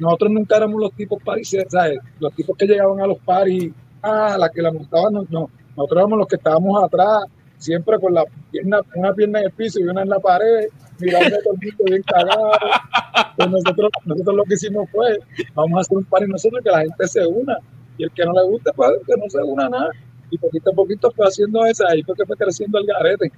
nosotros 0.00 0.32
nunca 0.32 0.56
éramos 0.56 0.80
los 0.80 0.92
tipos 0.92 1.22
paris, 1.22 1.56
¿sabes? 1.68 2.00
Los 2.18 2.34
tipos 2.34 2.56
que 2.56 2.66
llegaban 2.66 3.00
a 3.00 3.06
los 3.06 3.18
paris, 3.18 3.72
ah, 4.02 4.36
la 4.38 4.48
que 4.48 4.60
la 4.60 4.72
montaban, 4.72 5.12
no, 5.12 5.26
no. 5.30 5.50
Nosotros 5.76 5.98
éramos 5.98 6.18
los 6.18 6.26
que 6.26 6.36
estábamos 6.36 6.82
atrás, 6.82 7.24
siempre 7.60 7.98
con 8.00 8.14
la 8.14 8.24
pierna, 8.50 8.80
una 8.94 9.12
pierna 9.12 9.38
en 9.40 9.44
el 9.46 9.52
piso 9.52 9.78
y 9.78 9.84
una 9.84 10.02
en 10.02 10.08
la 10.08 10.18
pared, 10.18 10.66
mirando 10.98 11.36
a 11.36 11.42
todo 11.42 11.54
el 11.54 11.68
mundo 11.68 11.84
bien 11.84 12.02
cagado. 12.02 12.50
Pues 13.36 13.50
nosotros, 13.50 13.90
nosotros 14.04 14.36
lo 14.36 14.44
que 14.44 14.54
hicimos 14.54 14.88
fue, 14.90 15.18
vamos 15.54 15.78
a 15.78 15.80
hacer 15.82 15.98
un 15.98 16.04
par 16.04 16.22
y 16.22 16.26
nosotros 16.26 16.62
que 16.64 16.70
la 16.70 16.80
gente 16.80 17.06
se 17.06 17.26
una 17.26 17.58
y 17.96 18.04
el 18.04 18.10
que 18.10 18.24
no 18.24 18.32
le 18.32 18.42
guste, 18.44 18.72
pues 18.74 18.90
que 19.06 19.14
no 19.16 19.28
se 19.28 19.38
una 19.38 19.68
nada. 19.68 19.90
Y 20.30 20.38
poquito 20.38 20.70
a 20.70 20.74
poquito 20.74 21.10
fue 21.10 21.26
haciendo 21.26 21.64
esa, 21.66 21.84
ahí 21.88 22.02
fue 22.02 22.14
que 22.16 22.24
fue 22.24 22.36
creciendo 22.36 22.78
el 22.78 22.86
garete. 22.86 23.30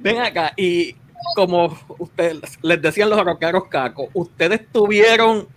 Ven 0.00 0.18
acá, 0.18 0.52
y 0.56 0.94
como 1.34 1.76
ustedes 1.98 2.58
les 2.62 2.80
decían 2.80 3.10
los 3.10 3.24
rockeros 3.24 3.64
cacos, 3.68 4.08
ustedes 4.14 4.70
tuvieron 4.72 5.48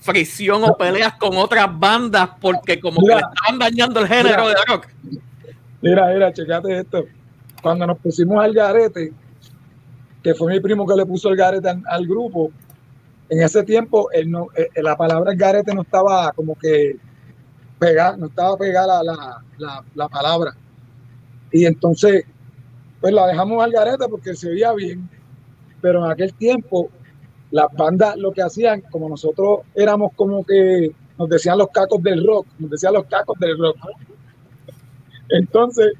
fricción 0.00 0.62
o 0.64 0.76
peleas 0.76 1.14
con 1.14 1.36
otras 1.36 1.66
bandas 1.78 2.30
porque 2.40 2.78
como 2.78 3.00
que 3.00 3.14
le 3.14 3.20
estaban 3.20 3.58
dañando 3.58 4.00
el 4.00 4.06
género 4.06 4.48
de 4.48 4.54
rock. 4.68 4.88
Mira, 5.80 6.12
mira, 6.12 6.32
checate 6.32 6.78
esto. 6.78 7.04
Cuando 7.64 7.86
nos 7.86 7.98
pusimos 7.98 8.44
al 8.44 8.52
garete, 8.52 9.10
que 10.22 10.34
fue 10.34 10.52
mi 10.52 10.60
primo 10.60 10.86
que 10.86 10.94
le 10.94 11.06
puso 11.06 11.30
el 11.30 11.36
garete 11.36 11.70
al, 11.86 12.06
grupo, 12.06 12.52
en 13.30 13.42
ese 13.42 13.62
tiempo 13.62 14.10
no, 14.26 14.48
eh, 14.54 14.68
la 14.82 14.94
palabra 14.98 15.32
garete 15.34 15.74
no 15.74 15.80
estaba 15.80 16.30
como 16.32 16.56
que 16.56 16.98
no 18.18 18.26
estaba 18.26 18.58
pegada 18.58 19.02
la, 19.02 20.08
palabra. 20.10 20.52
Y 21.52 21.64
entonces, 21.64 22.24
pues 23.00 23.14
la 23.14 23.28
dejamos 23.28 23.64
al 23.64 23.72
garete 23.72 24.08
porque 24.10 24.34
se 24.34 24.50
oía 24.50 24.74
bien, 24.74 25.08
pero 25.80 26.04
en 26.04 26.10
aquel 26.10 26.34
tiempo 26.34 26.90
las 27.50 27.68
bandas 27.72 28.14
lo 28.18 28.30
que 28.32 28.42
hacían, 28.42 28.82
como 28.90 29.08
nosotros 29.08 29.60
éramos 29.74 30.12
como 30.16 30.44
que 30.44 30.92
nos 31.18 31.30
decían 31.30 31.56
los 31.56 31.68
cacos 31.68 32.02
del 32.02 32.26
rock, 32.26 32.46
nos 32.58 32.70
decían 32.70 32.92
los 32.92 33.06
cacos 33.06 33.38
del 33.38 33.56
rock. 33.58 33.78
Entonces, 35.30 35.94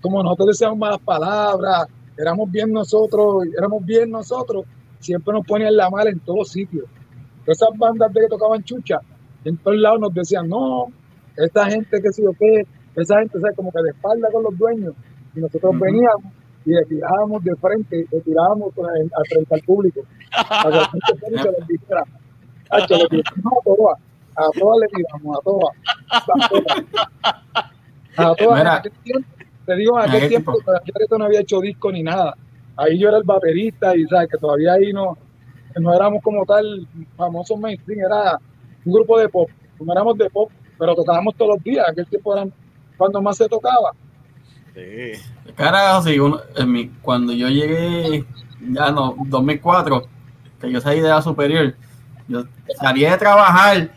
como 0.00 0.22
nosotros 0.22 0.48
decíamos 0.48 0.78
malas 0.78 1.00
palabras, 1.00 1.86
éramos 2.16 2.50
bien 2.50 2.72
nosotros, 2.72 3.44
éramos 3.56 3.84
bien 3.84 4.10
nosotros, 4.10 4.64
siempre 4.98 5.32
nos 5.32 5.46
ponían 5.46 5.76
la 5.76 5.90
mala 5.90 6.10
en 6.10 6.20
todos 6.20 6.50
sitios. 6.50 6.84
Esas 7.46 7.70
bandas 7.76 8.12
de 8.12 8.20
que 8.20 8.28
tocaban 8.28 8.62
chucha, 8.62 9.00
en 9.44 9.56
todos 9.58 9.76
lados 9.78 10.00
nos 10.00 10.14
decían, 10.14 10.48
no, 10.48 10.86
esta 11.36 11.66
gente 11.70 12.00
que 12.02 12.12
se 12.12 12.22
yo 12.22 12.32
qué, 12.38 12.66
esa 12.96 13.18
gente, 13.18 13.40
¿sabes? 13.40 13.56
como 13.56 13.70
que 13.72 13.82
de 13.82 13.90
espalda 13.90 14.28
con 14.32 14.42
los 14.42 14.58
dueños, 14.58 14.94
y 15.34 15.40
nosotros 15.40 15.78
veníamos 15.78 16.32
y 16.64 16.70
le 16.70 16.84
tirábamos 16.84 17.42
de 17.44 17.56
frente, 17.56 18.06
le 18.10 18.20
tirábamos 18.20 18.74
al 18.76 19.26
frente 19.30 19.54
al 19.54 19.60
público, 19.62 20.00
a 20.32 20.64
que 20.64 20.76
la 20.76 20.90
gente 20.90 21.42
se 21.42 21.50
les 21.50 21.66
dijera, 21.68 22.04
a 22.70 22.86
todas, 22.86 23.98
a 24.36 24.50
todas 24.58 24.78
le 24.80 24.86
tiramos, 24.88 25.38
a 25.38 25.42
todas, 25.42 25.70
a 26.10 26.48
todas. 26.48 26.84
A 28.16 28.34
todas. 28.34 28.82
Te 29.68 29.76
digo, 29.76 30.02
en 30.02 30.08
aquel 30.08 30.28
tiempo, 30.30 30.54
tiempo 30.82 31.18
no 31.18 31.26
había 31.26 31.40
hecho 31.40 31.60
disco 31.60 31.92
ni 31.92 32.02
nada. 32.02 32.34
Ahí 32.74 32.98
yo 32.98 33.08
era 33.08 33.18
el 33.18 33.24
baterista 33.24 33.94
y 33.94 34.04
sabes 34.06 34.30
que 34.30 34.38
todavía 34.38 34.72
ahí 34.72 34.94
no, 34.94 35.18
no 35.76 35.94
éramos 35.94 36.22
como 36.22 36.46
tal 36.46 36.88
famosos 37.18 37.58
mainstream, 37.58 38.00
era 38.00 38.38
un 38.86 38.92
grupo 38.94 39.18
de 39.18 39.28
pop, 39.28 39.50
no 39.78 39.92
éramos 39.92 40.16
de 40.16 40.30
pop, 40.30 40.50
pero 40.78 40.94
tocábamos 40.94 41.34
todos 41.36 41.56
los 41.56 41.62
días, 41.62 41.84
aquel 41.86 42.06
tiempo 42.06 42.34
era 42.34 42.46
cuando 42.96 43.20
más 43.20 43.36
se 43.36 43.46
tocaba. 43.46 43.92
Sí. 44.74 45.52
Carajo, 45.54 46.02
sí, 46.02 46.16
cuando 47.02 47.34
yo 47.34 47.48
llegué, 47.48 48.24
ya 48.70 48.90
no, 48.90 49.16
2004, 49.26 50.08
que 50.62 50.72
yo 50.72 50.80
salí 50.80 51.00
de 51.00 51.08
la 51.08 51.20
superior, 51.20 51.74
yo 52.26 52.44
salí 52.80 53.02
de 53.02 53.18
trabajar 53.18 53.90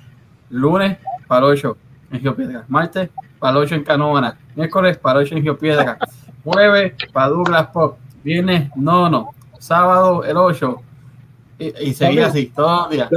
lunes 0.49 0.97
para 1.27 1.45
8 1.45 1.77
en 2.11 2.19
Geopiedra, 2.19 2.65
martes 2.67 3.09
para 3.41 3.57
8 3.57 3.73
en 3.73 3.83
Canóvana, 3.83 4.37
miércoles 4.55 4.97
para 4.97 5.19
8 5.19 5.35
en 5.35 5.43
Geopiedra, 5.43 5.97
jueves 6.43 6.93
para 7.11 7.29
Douglas 7.29 7.67
Pop, 7.73 7.97
viernes 8.23 8.69
no, 8.75 9.09
no, 9.09 9.31
sábado 9.57 10.23
el 10.23 10.37
8, 10.37 10.79
y, 11.57 11.93
seguía 11.93 12.27
así, 12.27 12.51
todos 12.55 12.81
los 12.81 12.89
días. 12.91 13.09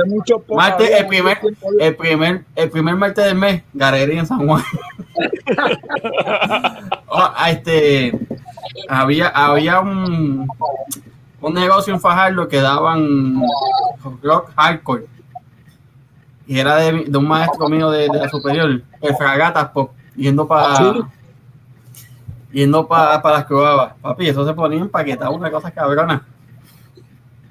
Martes, 0.48 0.90
el 0.98 1.06
primer, 1.06 1.38
el, 1.78 1.96
primer, 1.96 2.44
el 2.54 2.70
primer 2.70 2.96
martes 2.96 3.24
del 3.24 3.36
mes, 3.36 3.62
Galería 3.72 4.20
en 4.20 4.26
San 4.26 4.46
Juan. 4.46 4.62
Oh, 7.16 7.32
este, 7.46 8.18
había, 8.88 9.28
había 9.28 9.78
un, 9.78 10.48
un 11.40 11.54
negocio 11.54 11.94
en 11.94 12.00
Fajardo 12.00 12.48
que 12.48 12.60
daban 12.60 13.40
rock 14.20 14.50
hardcore. 14.56 15.06
Y 16.48 16.58
era 16.58 16.74
de, 16.76 17.04
de 17.04 17.16
un 17.16 17.28
maestro 17.28 17.68
mío 17.68 17.88
de, 17.92 18.08
de 18.08 18.18
la 18.18 18.28
superior, 18.28 18.82
el 19.00 19.16
Fragatas 19.16 19.68
Pop, 19.68 19.92
yendo 20.16 20.46
para 20.46 20.76
Sí. 20.76 20.84
yendo 22.52 22.86
para 22.86 23.20
las 23.22 23.44
cubabas. 23.46 23.94
Papi, 24.00 24.28
eso 24.28 24.46
se 24.46 24.54
ponía 24.54 24.80
empaquetado, 24.80 25.32
una 25.32 25.50
cosa 25.50 25.70
cabrona. 25.70 26.24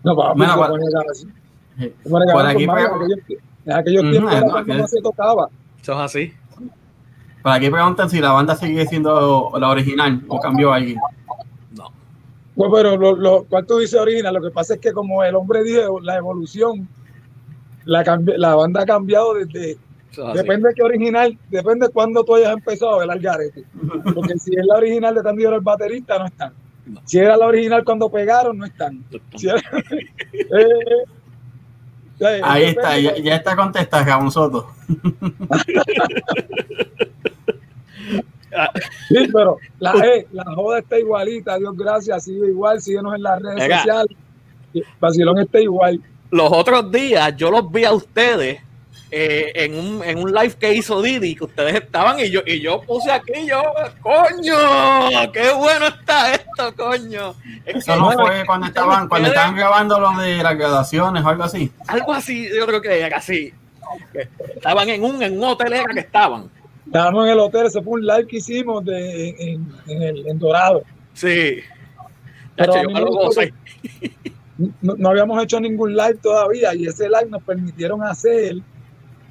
No, 0.04 0.16
papi, 0.16 0.40
Mira, 0.40 0.56
pone 0.56 0.84
así. 1.12 1.28
Sí. 1.78 1.94
Por 2.10 2.46
aquí, 2.46 2.64
en 2.64 3.72
aquellos- 3.72 4.12
tiempos 4.12 4.68
no, 4.68 4.88
se 4.88 5.02
tocaba. 5.02 5.50
Eso 5.82 5.94
es 5.94 6.00
así. 6.00 6.34
Por 7.42 7.52
aquí 7.52 7.70
preguntan 7.70 8.10
si 8.10 8.20
la 8.22 8.32
banda 8.32 8.56
sigue 8.56 8.86
siendo 8.88 9.52
la 9.58 9.70
original 9.70 10.24
o 10.28 10.40
cambió 10.40 10.72
alguien. 10.72 10.98
No. 11.72 11.86
Pues, 12.56 12.70
pero 12.74 12.96
lo, 12.96 13.16
lo, 13.16 13.44
¿cuál 13.46 13.66
tú 13.66 13.80
dices 13.80 14.00
original? 14.00 14.34
Lo 14.36 14.42
que 14.42 14.52
pasa 14.52 14.76
es 14.76 14.80
que 14.80 14.94
como 14.94 15.24
el 15.24 15.36
hombre 15.36 15.64
dijo, 15.64 16.00
la 16.00 16.16
evolución, 16.18 16.88
la, 17.86 18.04
la 18.38 18.56
banda 18.56 18.84
ha 18.84 18.86
cambiado 18.86 19.34
desde... 19.34 19.78
Así. 20.22 20.38
Depende 20.38 20.70
de 20.70 20.76
qué 20.76 20.84
original, 20.84 21.38
depende 21.50 21.88
de 21.88 21.94
cuándo 21.94 22.24
tú 22.24 22.36
hayas 22.36 22.54
empezado 22.54 22.96
a 22.96 23.00
ver 23.00 23.12
al 23.12 23.20
garete. 23.20 23.64
Porque 24.14 24.38
si 24.38 24.52
es 24.56 24.66
la 24.66 24.76
original 24.76 25.16
de 25.16 25.24
Tandy 25.24 25.46
el 25.46 25.60
baterista, 25.62 26.20
no 26.20 26.26
están. 26.28 26.54
No. 26.86 27.02
Si 27.06 27.18
era 27.18 27.38
la 27.38 27.48
original 27.48 27.84
cuando 27.84 28.10
pegaron, 28.10 28.58
no 28.58 28.66
están. 28.66 29.04
Si 29.36 29.48
era- 29.48 29.62
Eh, 30.34 30.66
eh, 32.20 32.42
Ahí 32.44 32.66
depende. 32.68 32.70
está, 32.70 33.00
ya, 33.00 33.18
ya 33.18 33.36
está 33.36 33.56
contestada, 33.56 34.04
Ramón 34.06 34.32
Soto. 34.32 34.70
Sí, 39.10 39.28
pero 39.34 39.58
la, 39.80 39.94
eh, 40.06 40.28
la 40.32 40.44
joda 40.46 40.80
está 40.80 41.00
igualita, 41.00 41.58
Dios 41.58 41.76
gracias, 41.76 42.24
sigue 42.26 42.48
igual, 42.50 42.80
síguenos 42.82 43.16
en 43.16 43.24
las 43.24 43.42
redes 43.42 43.60
Venga. 43.62 43.78
sociales. 43.78 44.18
Vacilón 45.00 45.40
está 45.40 45.60
igual. 45.60 46.02
Los 46.32 46.52
otros 46.52 46.92
días 46.92 47.36
yo 47.36 47.50
los 47.52 47.72
vi 47.72 47.86
a 47.86 47.94
ustedes 47.94 48.60
eh, 49.16 49.52
en, 49.66 49.76
un, 49.76 50.04
en 50.04 50.18
un 50.18 50.32
live 50.32 50.56
que 50.60 50.74
hizo 50.74 51.00
Didi, 51.00 51.36
que 51.36 51.44
ustedes 51.44 51.76
estaban 51.76 52.20
y 52.20 52.32
yo, 52.32 52.42
y 52.48 52.60
yo 52.62 52.82
puse 52.82 53.12
aquí, 53.12 53.46
yo, 53.46 53.62
coño, 54.02 55.32
qué 55.32 55.54
bueno 55.54 55.86
está 55.86 56.34
esto, 56.34 56.76
coño. 56.76 57.36
Es 57.64 57.76
Eso 57.76 57.96
no 57.96 58.12
fue 58.14 58.44
cuando 58.44 58.66
estaban, 58.66 59.08
cuando 59.08 59.28
estaban 59.28 59.56
grabando 59.56 60.00
lo 60.00 60.18
de 60.18 60.42
las 60.42 60.58
graduaciones 60.58 61.24
o 61.24 61.30
algo 61.30 61.44
así. 61.44 61.72
Algo 61.86 62.12
así, 62.12 62.50
yo 62.58 62.66
creo 62.66 62.82
que 62.82 63.02
era 63.02 63.18
así. 63.18 63.54
Que 64.12 64.28
Estaban 64.56 64.90
en 64.90 65.04
un, 65.04 65.22
en 65.22 65.38
un 65.38 65.44
hotel 65.44 65.74
era 65.74 65.94
que 65.94 66.00
estaban. 66.00 66.50
Estábamos 66.88 67.28
en 67.28 67.34
el 67.34 67.40
hotel, 67.40 67.68
ese 67.68 67.84
fue 67.84 67.94
un 67.94 68.08
live 68.08 68.26
que 68.26 68.38
hicimos 68.38 68.84
de, 68.84 69.30
en, 69.30 69.72
en 69.90 70.02
el, 70.02 70.28
en 70.28 70.40
Dorado. 70.40 70.82
Sí. 71.14 71.60
Pero 72.56 72.74
a 72.74 72.82
yo 72.82 72.90
lo 72.90 73.12
gocé. 73.12 73.54
No, 74.82 74.96
no 74.98 75.10
habíamos 75.10 75.44
hecho 75.44 75.60
ningún 75.60 75.96
live 75.96 76.16
todavía 76.16 76.74
y 76.74 76.88
ese 76.88 77.06
live 77.10 77.28
nos 77.30 77.44
permitieron 77.44 78.02
hacer 78.02 78.56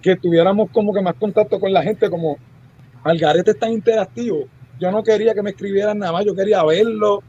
que 0.03 0.17
tuviéramos 0.17 0.71
como 0.71 0.93
que 0.93 1.01
más 1.01 1.15
contacto 1.15 1.59
con 1.59 1.73
la 1.73 1.83
gente, 1.83 2.11
como 2.11 2.37
Algarete 3.05 3.53
es 3.53 3.59
tan 3.59 3.73
interactivo. 3.73 4.47
Yo 4.79 4.91
no 4.91 5.03
quería 5.03 5.33
que 5.33 5.43
me 5.43 5.51
escribieran 5.51 5.99
nada 5.99 6.13
más, 6.13 6.25
yo 6.25 6.35
quería 6.35 6.63
verlo. 6.65 7.23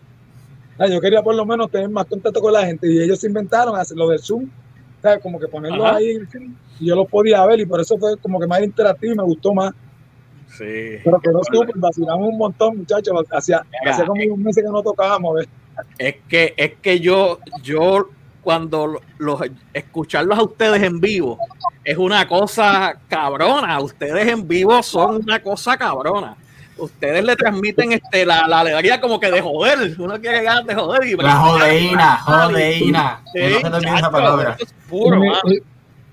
Ah, 0.78 0.88
Yo 0.88 1.00
quería 1.00 1.22
por 1.22 1.36
lo 1.36 1.46
menos 1.46 1.70
tener 1.70 1.88
más 1.88 2.06
contacto 2.08 2.42
con 2.42 2.52
la 2.52 2.66
gente 2.66 2.92
y 2.92 3.00
ellos 3.00 3.20
se 3.20 3.28
inventaron 3.28 3.76
hacer 3.76 3.96
lo 3.96 4.10
del 4.10 4.20
Zoom, 4.20 4.50
¿sabes? 5.04 5.20
como 5.22 5.40
que 5.40 5.48
ponerlo 5.48 5.86
Ajá. 5.86 5.98
ahí 5.98 6.18
y 6.80 6.88
yo 6.88 6.96
lo 6.96 7.06
podía 7.06 7.46
ver 7.46 7.60
y 7.60 7.66
por 7.68 7.80
eso 7.80 7.96
fue 8.00 8.18
como 8.18 8.40
que 8.40 8.48
más 8.48 8.62
interactivo 8.64 9.14
y 9.14 9.18
me 9.18 9.24
gustó 9.24 9.54
más. 9.54 9.72
Sí. 10.58 10.98
Pero 11.04 11.20
quedó 11.20 11.42
súper, 11.44 11.76
vacilamos 11.78 12.28
un 12.28 12.38
montón, 12.38 12.78
muchachos. 12.78 13.14
Hacía, 13.32 13.64
hacía 13.86 14.06
como 14.06 14.22
unos 14.24 14.38
meses 14.40 14.64
que 14.64 14.70
no 14.70 14.82
tocábamos. 14.82 15.46
Es 15.98 16.16
que, 16.28 16.54
es 16.58 16.74
que 16.82 17.00
yo, 17.00 17.40
yo 17.62 18.10
cuando 18.44 19.02
los 19.18 19.42
escucharlos 19.74 20.38
a 20.38 20.44
ustedes 20.44 20.84
en 20.84 21.00
vivo 21.00 21.38
es 21.84 21.98
una 21.98 22.28
cosa 22.28 22.98
cabrona. 23.08 23.80
Ustedes 23.80 24.28
en 24.28 24.48
vivo 24.48 24.84
son 24.84 25.18
una 25.24 25.42
cosa 25.42 25.78
cabrona. 25.78 26.36
Ustedes 26.78 27.24
le 27.24 27.36
transmiten 27.36 27.92
este 27.92 28.26
la, 28.26 28.48
la 28.48 28.62
alegría 28.62 29.00
como 29.00 29.20
que 29.20 29.32
de 29.32 29.42
joder. 29.42 29.96
Uno 30.00 30.20
quiere 30.20 30.44
ganas 30.44 30.66
de 30.66 30.76
joder 30.76 31.08
y 31.08 31.16
La 31.16 31.36
jodeína, 31.36 32.18
jodeína. 32.18 33.22
Sí, 33.34 33.64
no 33.64 33.80
se 33.80 33.88
esa 33.88 34.12
palabra. 34.12 34.56
eso 34.60 34.66
es 34.66 34.74
puro, 34.90 35.22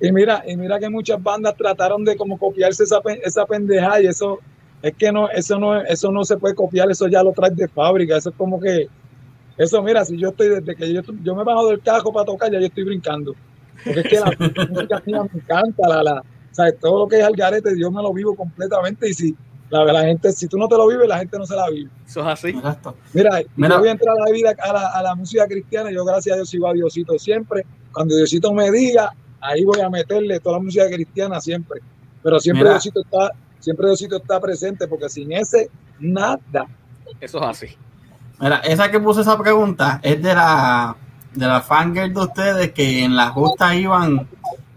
y, 0.03 0.13
mira, 0.13 0.43
y 0.47 0.57
mira 0.57 0.79
que 0.79 0.89
muchas 0.89 1.23
bandas 1.23 1.55
trataron 1.57 2.05
de 2.05 2.17
como 2.17 2.39
copiarse 2.39 2.85
esa, 2.85 3.01
esa 3.23 3.45
pendejada 3.45 4.01
y 4.01 4.07
eso 4.07 4.39
es 4.83 4.95
que 4.95 5.13
no, 5.13 5.29
eso 5.29 5.59
no, 5.59 5.79
eso 5.83 6.11
no 6.11 6.25
se 6.25 6.39
puede 6.39 6.55
copiar, 6.55 6.91
eso 6.91 7.07
ya 7.07 7.23
lo 7.23 7.33
traes 7.33 7.55
de 7.55 7.69
fábrica, 7.69 8.17
eso 8.17 8.31
es 8.31 8.37
como 8.37 8.59
que, 8.59 8.89
eso 9.61 9.83
mira, 9.83 10.07
si 10.07 10.17
yo 10.17 10.31
estoy 10.31 10.49
desde 10.49 10.75
que 10.75 10.91
yo, 10.91 11.03
yo 11.23 11.35
me 11.35 11.45
bajo 11.45 11.69
del 11.69 11.83
cajo 11.83 12.11
para 12.11 12.25
tocar, 12.25 12.51
ya 12.51 12.59
yo 12.59 12.65
estoy 12.65 12.85
brincando. 12.85 13.35
Porque 13.85 14.01
es 14.01 14.09
que 14.09 14.19
la 14.19 14.33
música 14.71 15.03
mía 15.05 15.23
me 15.23 15.39
encanta, 15.39 15.87
la, 15.87 16.03
la, 16.03 16.25
¿sabes? 16.51 16.79
todo 16.81 17.01
lo 17.01 17.09
que 17.09 17.19
es 17.19 17.25
Algarete, 17.25 17.79
yo 17.79 17.91
me 17.91 18.03
lo 18.03 18.11
vivo 18.15 18.35
completamente 18.35 19.11
y 19.11 19.13
si 19.13 19.37
la, 19.69 19.85
la 19.85 20.01
gente, 20.05 20.33
si 20.33 20.49
tú 20.49 20.57
no 20.57 20.67
te 20.67 20.77
lo 20.77 20.89
vives, 20.89 21.07
la 21.07 21.19
gente 21.19 21.37
no 21.37 21.45
se 21.45 21.55
la 21.55 21.69
vive. 21.69 21.91
Eso 22.07 22.21
es 22.21 22.27
así. 22.27 22.49
Exacto. 22.49 22.97
Mira, 23.13 23.43
Mira. 23.55 23.75
yo 23.75 23.81
voy 23.81 23.89
a 23.89 23.93
entrar 23.93 24.17
a 24.17 24.25
la 24.25 24.33
vida, 24.33 24.55
a 24.59 24.73
la, 24.73 24.87
a 24.89 25.03
la 25.03 25.15
música 25.15 25.47
cristiana. 25.47 25.91
Yo, 25.91 26.07
gracias 26.07 26.33
a 26.33 26.37
Dios, 26.37 26.49
sigo 26.49 26.67
a 26.67 26.73
Diosito 26.73 27.19
siempre. 27.19 27.67
Cuando 27.93 28.17
Diosito 28.17 28.55
me 28.55 28.71
diga, 28.71 29.15
ahí 29.43 29.63
voy 29.65 29.83
a 29.83 29.91
meterle 29.91 30.41
toda 30.41 30.57
la 30.57 30.63
música 30.63 30.89
cristiana 30.89 31.39
siempre. 31.39 31.81
Pero 32.23 32.41
siempre 32.41 32.63
Mira. 32.63 32.73
Diosito 32.77 33.03
está, 33.03 33.33
siempre 33.59 33.87
Diosito 33.89 34.17
está 34.17 34.41
presente, 34.41 34.89
porque 34.89 35.11
sin 35.11 35.33
ese, 35.33 35.69
nada. 35.99 36.67
Eso 37.21 37.39
es 37.39 37.45
así. 37.45 37.77
Mira, 38.41 38.57
esa 38.65 38.91
que 38.91 38.99
puse 39.01 39.21
esa 39.21 39.39
pregunta 39.39 40.01
es 40.03 40.23
de 40.23 40.35
la 40.35 40.97
de 41.33 41.47
la 41.47 41.61
fangirl 41.61 42.13
de 42.13 42.21
ustedes 42.21 42.73
que 42.73 43.05
en 43.05 43.15
la 43.15 43.29
justa 43.31 43.75
iban 43.75 44.27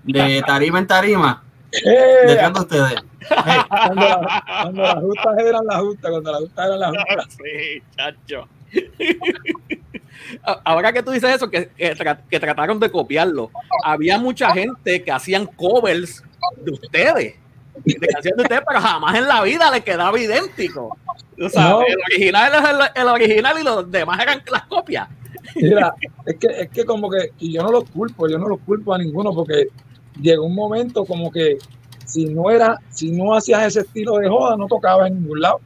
de 0.03 0.43
tarima 0.45 0.79
en 0.79 0.87
tarima. 0.87 1.43
¡Eh! 1.71 2.27
¿De 2.27 2.59
ustedes? 2.59 2.95
Cuando, 3.69 4.01
la- 4.07 4.43
cuando 4.61 4.81
las 4.83 4.95
justas 4.95 5.37
eran 5.39 5.65
las 5.65 5.79
justas, 5.79 6.11
cuando 6.11 6.31
las 6.31 6.41
justas 6.41 6.65
eran 6.67 6.79
las 6.79 6.91
justas. 6.91 7.27
Sí, 7.31 7.83
chacho. 7.97 8.47
Ahora 10.63 10.93
que 10.93 11.01
tú 11.03 11.11
dices 11.11 11.35
eso, 11.35 11.49
que, 11.49 11.69
que 12.29 12.39
trataron 12.39 12.79
de 12.79 12.91
copiarlo, 12.91 13.49
había 13.83 14.17
mucha 14.19 14.51
gente 14.51 15.03
que 15.03 15.11
hacían 15.11 15.45
covers 15.47 16.23
de 16.57 16.71
ustedes, 16.71 17.35
de 17.85 18.07
canciones 18.07 18.37
de 18.37 18.43
ustedes, 18.43 18.61
pero 18.67 18.79
jamás 18.81 19.15
en 19.15 19.27
la 19.27 19.41
vida 19.43 19.71
le 19.71 19.81
quedaba 19.81 20.19
idéntico. 20.19 20.97
O 21.41 21.49
sea, 21.49 21.69
No. 21.69 21.81
el 21.81 21.97
original 22.11 22.51
es 22.53 22.69
el, 22.69 23.01
el 23.01 23.07
original 23.07 23.57
y 23.59 23.63
los 23.63 23.91
demás 23.91 24.19
eran 24.21 24.41
las 24.51 24.63
copias. 24.67 25.07
Mira, 25.55 25.93
es 26.25 26.35
que, 26.37 26.47
es 26.47 26.69
que 26.69 26.85
como 26.85 27.09
que, 27.09 27.31
y 27.39 27.53
yo 27.53 27.63
no 27.63 27.71
los 27.71 27.83
culpo, 27.89 28.27
yo 28.27 28.37
no 28.37 28.47
los 28.47 28.59
culpo 28.61 28.93
a 28.93 28.97
ninguno, 28.97 29.33
porque 29.33 29.67
llegó 30.21 30.45
un 30.45 30.55
momento 30.55 31.05
como 31.05 31.31
que 31.31 31.57
si 32.05 32.25
no 32.25 32.49
era, 32.49 32.79
si 32.89 33.11
no 33.11 33.35
hacías 33.35 33.63
ese 33.63 33.81
estilo 33.81 34.17
de 34.17 34.29
joda, 34.29 34.55
no 34.55 34.67
tocabas 34.67 35.07
en 35.09 35.21
ningún 35.21 35.41
lado. 35.41 35.59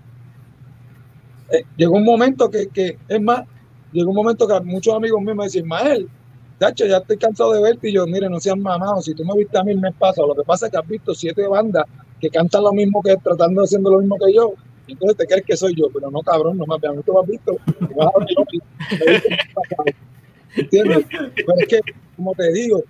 Eh, 1.52 1.64
llegó 1.78 1.96
un 1.96 2.06
momento 2.06 2.50
que, 2.50 2.68
que, 2.68 2.98
es 3.08 3.22
más, 3.22 3.44
llegó 3.92 4.10
un 4.10 4.16
momento 4.16 4.48
que 4.48 4.60
muchos 4.62 4.96
amigos 4.96 5.22
míos 5.22 5.36
me 5.38 5.44
decían, 5.46 5.68
Mael, 5.68 6.10
Tacho, 6.58 6.86
ya 6.86 6.98
estoy 6.98 7.18
cansado 7.18 7.54
de 7.54 7.62
verte 7.62 7.90
y 7.90 7.94
yo, 7.94 8.06
mire, 8.08 8.30
no 8.30 8.40
seas 8.40 8.58
mamado, 8.58 9.02
si 9.02 9.14
tú 9.14 9.24
me 9.24 9.36
viste 9.38 9.58
a 9.58 9.64
mí 9.64 9.72
el 9.72 9.80
mes 9.80 9.94
pasado, 9.98 10.28
lo 10.28 10.36
que 10.36 10.44
pasa 10.44 10.66
es 10.66 10.72
que 10.72 10.78
has 10.78 10.88
visto 10.88 11.14
siete 11.14 11.48
bandas 11.48 11.86
que 12.20 12.30
cantan 12.30 12.64
lo 12.64 12.72
mismo 12.74 13.02
que 13.04 13.16
tratando 13.18 13.62
de 13.62 13.66
haciendo 13.66 13.92
lo 13.92 14.00
mismo 14.00 14.18
que 14.18 14.34
yo, 14.34 14.54
entonces 14.88 15.18
te 15.18 15.28
crees 15.28 15.46
que 15.46 15.56
soy 15.56 15.76
yo, 15.76 15.88
pero 15.94 16.10
no 16.10 16.22
cabrón, 16.22 16.58
no 16.58 16.66
me 16.66 16.76
a 16.76 16.92
mí 16.94 17.02
tú 17.06 17.14
me 17.14 17.20
has 17.20 17.28
visto, 17.28 17.58
me 17.80 17.96
vas 17.96 18.08
a 18.08 18.20
me. 18.20 18.62
¿Entiendes? 20.56 21.06
Pero 21.10 21.54
es 21.60 21.68
que, 21.68 21.80
como 22.16 22.34
te 22.34 22.52
digo, 22.52 22.82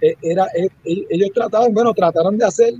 eh, 0.00 0.14
era, 0.22 0.46
eh, 0.54 0.68
eh, 0.84 1.06
ellos 1.10 1.30
trataron, 1.34 1.74
bueno, 1.74 1.92
trataron 1.94 2.38
de 2.38 2.44
hacer 2.44 2.74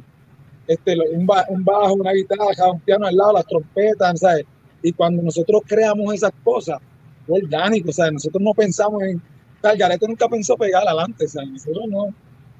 este, 0.69 0.97
un, 1.15 1.27
ba- 1.27 1.47
un 1.49 1.65
bajo, 1.65 1.95
una 1.95 2.13
guitarra, 2.13 2.71
un 2.73 2.81
piano 2.81 3.07
al 3.07 3.17
lado, 3.17 3.33
las 3.33 3.47
trompetas, 3.47 4.21
¿sabes? 4.21 4.45
Y 4.83 4.93
cuando 4.93 5.23
nosotros 5.23 5.63
creamos 5.67 6.15
esas 6.15 6.33
cosas, 6.45 6.79
orgánico, 7.27 7.93
sea, 7.93 8.11
nosotros 8.11 8.43
no 8.43 8.53
pensamos 8.55 9.03
en, 9.03 9.21
sea, 9.63 9.73
el 9.73 9.99
nunca 10.09 10.29
pensó 10.29 10.57
pegar 10.57 10.87
adelante, 10.87 11.25
o 11.25 11.47
nosotros 11.47 11.85
no, 11.89 12.15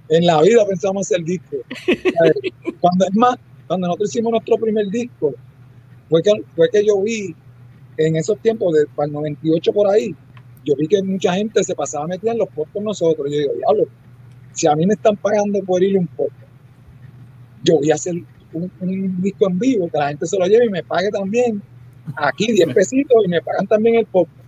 en 0.09 0.27
la 0.27 0.41
vida 0.43 0.67
pensamos 0.67 1.07
hacer 1.07 1.25
disco. 1.25 1.57
Cuando 2.81 3.07
es 3.07 3.15
más, 3.15 3.37
cuando 3.67 3.87
nosotros 3.87 4.11
hicimos 4.11 4.33
nuestro 4.33 4.57
primer 4.57 4.87
disco, 4.89 5.35
fue 6.09 6.23
que, 6.23 6.33
fue 6.55 6.69
que 6.71 6.85
yo 6.85 7.01
vi 7.01 7.35
en 7.97 8.17
esos 8.17 8.39
tiempos, 8.41 8.75
de, 8.75 8.87
para 8.95 9.07
el 9.07 9.13
98 9.13 9.73
por 9.73 9.89
ahí, 9.89 10.15
yo 10.65 10.75
vi 10.77 10.87
que 10.87 11.03
mucha 11.03 11.35
gente 11.35 11.63
se 11.65 11.75
pasaba 11.75 12.07
metida 12.07 12.33
en 12.33 12.39
los 12.39 12.49
posts 12.49 12.73
con 12.73 12.85
nosotros. 12.85 13.31
Yo 13.31 13.39
digo, 13.39 13.53
diablo, 13.55 13.85
si 14.53 14.67
a 14.67 14.77
mí 14.77 14.87
me 14.87 14.95
están 14.95 15.17
pagando 15.17 15.61
por 15.61 15.83
ir 15.83 15.97
a 15.97 16.01
un 16.01 16.07
podcast, 16.09 16.51
yo 17.65 17.77
voy 17.77 17.91
a 17.91 17.95
hacer 17.95 18.15
un, 18.53 19.23
disco 19.23 19.49
en 19.49 19.59
vivo, 19.59 19.89
que 19.89 19.99
la 19.99 20.09
gente 20.09 20.27
se 20.27 20.39
lo 20.39 20.47
lleve 20.47 20.67
y 20.67 20.71
me 20.71 20.83
pague 20.83 21.11
también 21.11 21.63
aquí 22.17 22.53
10 22.53 22.75
pesitos 22.75 23.25
y 23.25 23.29
me 23.29 23.41
pagan 23.41 23.67
también 23.67 23.97
el 23.97 24.07
podcast. 24.07 24.42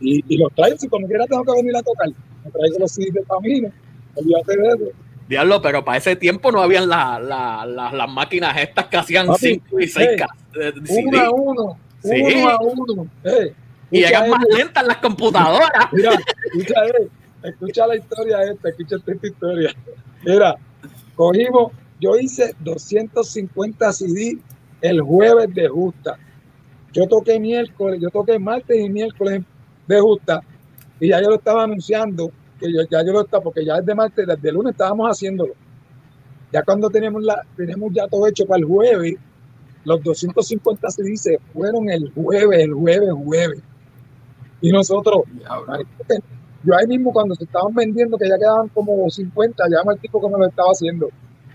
Y, 0.00 0.24
y 0.28 0.38
los 0.38 0.52
traigo, 0.54 0.76
si 0.78 0.88
como 0.88 1.06
quiera 1.06 1.26
tengo 1.26 1.44
que 1.44 1.52
venir 1.52 1.76
a 1.76 1.82
tocar, 1.82 2.08
me 2.44 2.50
traigo 2.50 2.78
los 2.78 2.90
CDs 2.92 3.12
de 3.14 3.22
camino, 3.24 3.70
olvídate 4.14 4.56
de 4.56 4.68
eso. 4.68 4.96
Diablo, 5.28 5.62
pero 5.62 5.84
para 5.84 5.98
ese 5.98 6.16
tiempo 6.16 6.50
no 6.50 6.60
habían 6.60 6.88
la- 6.88 7.20
la- 7.20 7.64
la- 7.66 7.92
las 7.92 8.08
máquinas 8.10 8.56
estas 8.58 8.86
que 8.86 8.96
hacían 8.96 9.26
Papi, 9.28 9.38
5 9.40 9.80
y 9.80 9.86
6 9.86 10.08
hey, 10.18 10.26
de- 10.54 10.72
de 10.72 11.02
Uno 11.04 11.20
a 11.20 11.30
uno, 11.30 11.78
Sí. 12.02 12.20
Uno 12.22 12.48
a 12.48 12.58
uno. 12.62 13.06
Eh, 13.24 13.52
Y 13.92 13.98
llegan 14.00 14.30
más 14.30 14.42
lentas 14.56 14.86
las 14.86 14.96
computadoras. 14.98 15.68
Mira, 15.92 16.12
escucha, 16.46 16.74
eh, 16.86 17.08
escucha 17.44 17.86
la 17.86 17.96
historia 17.96 18.42
esta, 18.44 18.68
escucha 18.70 18.96
esta 18.96 19.26
historia. 19.26 19.74
Mira, 20.24 20.56
cogimos, 21.14 21.72
yo 22.00 22.16
hice 22.18 22.54
250 22.60 23.92
CD 23.92 24.38
el 24.80 25.00
jueves 25.02 25.52
de 25.54 25.68
justa. 25.68 26.16
Yo 26.92 27.06
toqué 27.06 27.38
miércoles, 27.38 28.00
yo 28.00 28.08
toqué 28.10 28.38
martes 28.38 28.76
y 28.80 28.88
miércoles 28.88 29.42
de 29.90 30.00
justa 30.00 30.40
y 31.00 31.08
ya 31.08 31.20
yo 31.20 31.30
lo 31.30 31.36
estaba 31.36 31.64
anunciando, 31.64 32.30
que 32.58 32.72
yo, 32.72 32.82
ya 32.90 33.04
yo 33.04 33.12
lo 33.12 33.22
estaba, 33.22 33.42
porque 33.42 33.64
ya 33.64 33.80
desde 33.80 33.94
martes, 33.94 34.26
desde 34.26 34.48
el 34.48 34.54
lunes 34.54 34.72
estábamos 34.72 35.08
haciéndolo. 35.08 35.54
Ya 36.52 36.62
cuando 36.62 36.90
teníamos 36.90 37.22
la, 37.22 37.42
tenemos 37.56 37.92
ya 37.92 38.06
todo 38.06 38.26
hecho 38.26 38.44
para 38.44 38.58
el 38.58 38.66
jueves, 38.66 39.14
los 39.84 40.02
250 40.02 40.90
CD 40.90 41.16
se 41.16 41.38
fueron 41.52 41.88
el 41.88 42.12
jueves, 42.12 42.60
el 42.60 42.74
jueves, 42.74 43.08
jueves. 43.24 43.62
Y 44.60 44.72
nosotros, 44.72 45.22
Yo 46.62 46.74
ahí 46.76 46.86
mismo 46.86 47.12
cuando 47.12 47.34
se 47.34 47.44
estaban 47.44 47.74
vendiendo, 47.74 48.18
que 48.18 48.28
ya 48.28 48.36
quedaban 48.36 48.68
como 48.68 49.08
50, 49.08 49.64
llama 49.70 49.94
el 49.94 50.00
tipo 50.00 50.20
que 50.20 50.28
me 50.28 50.38
lo 50.38 50.46
estaba 50.46 50.68
haciendo, 50.70 51.08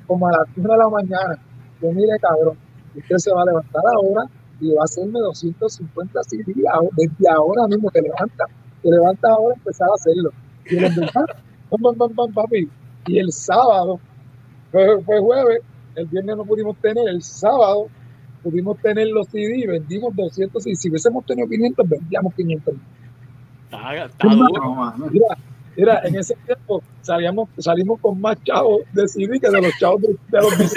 como 0.08 0.28
a 0.28 0.32
las 0.32 0.48
1 0.58 0.72
de 0.72 0.78
la 0.78 0.90
mañana. 0.90 1.40
Yo 1.80 1.92
mire, 1.92 2.18
cabrón, 2.20 2.58
usted 2.96 3.18
se 3.18 3.32
va 3.32 3.44
a 3.44 3.46
levantar 3.46 3.84
ahora 3.94 4.28
y 4.60 4.72
va 4.74 4.82
a 4.82 4.86
hacerme 4.86 5.20
250 5.20 6.24
CD 6.24 6.54
ahora- 6.72 6.90
desde 6.98 7.30
ahora 7.30 7.68
mismo, 7.68 7.90
te 7.92 8.02
levanta, 8.02 8.46
te 8.82 8.90
levanta 8.90 9.30
ahora 9.30 9.56
y 9.56 9.60
empezar 9.60 9.90
a 9.90 9.94
hacerlo. 9.96 10.30
Y 10.70 10.78
el 10.78 10.86
hombre, 10.86 11.10
"Ah, 11.16 11.26
pam, 11.70 11.82
pam, 11.82 11.96
pam, 11.96 12.14
pam, 12.16 12.34
papi. 12.34 12.70
Y 13.08 13.20
el 13.20 13.32
sábado, 13.32 14.00
fue, 14.72 15.02
fue 15.04 15.20
jueves, 15.20 15.60
el 15.96 16.06
viernes 16.08 16.38
no 16.38 16.46
pudimos 16.46 16.76
tener, 16.78 17.08
el 17.08 17.22
sábado 17.22 17.88
pudimos 18.44 18.78
tener 18.80 19.08
los 19.08 19.28
CD 19.28 19.58
y 19.58 19.68
vendimos 19.68 20.16
200 20.16 20.66
y 20.68 20.76
si 20.76 20.90
hubiésemos 20.90 21.26
tenido 21.26 21.48
500, 21.48 21.88
vendíamos 21.90 22.34
500 22.36 22.74
Está, 23.66 24.06
está 24.06 24.28
duro. 24.30 24.48
No, 24.64 24.76
mano. 24.76 25.08
Mira, 25.12 25.26
mira, 25.78 26.02
en 26.04 26.16
ese 26.16 26.36
tiempo 26.46 26.82
salíamos, 27.02 27.50
salimos 27.58 28.00
con 28.02 28.20
más 28.22 28.38
chavos 28.44 28.82
de 28.94 29.08
CD 29.08 29.40
que 29.40 29.50
de 29.50 29.62
los 29.62 29.72
chavos 29.80 30.02
de, 30.02 30.08
de 30.30 30.42
los 30.42 30.54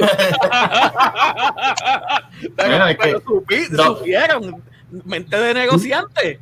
pero, 2.56 2.84
pero 3.00 3.20
que- 3.20 3.24
supi- 3.24 3.68
no. 3.70 3.96
supieron. 3.96 4.62
Mente 5.04 5.36
de 5.38 5.52
negociante. 5.52 6.40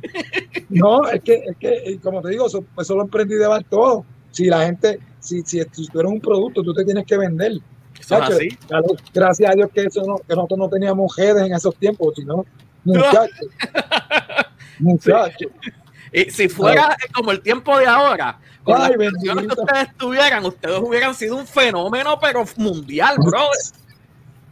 No, 0.69 1.05
es 1.09 1.21
que, 1.21 1.33
es 1.47 1.57
que 1.57 1.83
y 1.91 1.97
como 1.97 2.21
te 2.21 2.29
digo, 2.29 2.47
eso, 2.47 2.63
eso 2.79 2.95
lo 2.95 3.01
aprendí 3.03 3.35
de 3.35 3.45
ver 3.47 3.65
todo. 3.65 4.05
Si 4.31 4.45
la 4.45 4.65
gente, 4.65 4.99
si, 5.19 5.41
si, 5.41 5.61
si 5.71 5.87
tú 5.87 5.99
eres 5.99 6.11
un 6.13 6.21
producto, 6.21 6.63
tú 6.63 6.73
te 6.73 6.85
tienes 6.85 7.05
que 7.05 7.17
vender. 7.17 7.51
Eso 7.99 8.15
es 8.15 8.21
Chacho, 8.21 8.33
así. 8.35 8.49
claro, 8.67 8.85
Gracias 9.13 9.51
a 9.51 9.53
Dios 9.53 9.69
que, 9.73 9.81
eso 9.83 10.01
no, 10.05 10.15
que 10.17 10.33
nosotros 10.35 10.59
no 10.59 10.69
teníamos 10.69 11.13
redes 11.17 11.43
en 11.45 11.53
esos 11.55 11.75
tiempos, 11.75 12.13
sino 12.15 12.45
muchachos. 12.85 13.47
Muchachos. 14.79 15.51
Y 16.11 16.29
si 16.31 16.49
fuera 16.49 16.95
como 17.13 17.31
el 17.31 17.41
tiempo 17.41 17.77
de 17.77 17.85
ahora, 17.85 18.39
con 18.63 18.81
Ay, 18.81 18.95
las 18.97 19.11
canciones 19.11 19.47
que 19.47 19.61
ustedes 19.61 19.97
tuvieran, 19.97 20.45
ustedes 20.45 20.79
hubieran 20.79 21.15
sido 21.15 21.37
un 21.37 21.47
fenómeno, 21.47 22.17
pero 22.19 22.43
mundial, 22.57 23.17
bro. 23.25 23.47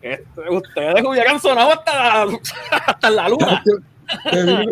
Este, 0.02 0.50
ustedes 0.50 1.04
hubieran 1.04 1.40
sonado 1.40 1.72
hasta 1.72 2.26
la, 2.26 2.40
hasta 2.86 3.10
la 3.10 3.30
luna. 3.30 3.64
te, 4.32 4.44
digo, 4.46 4.72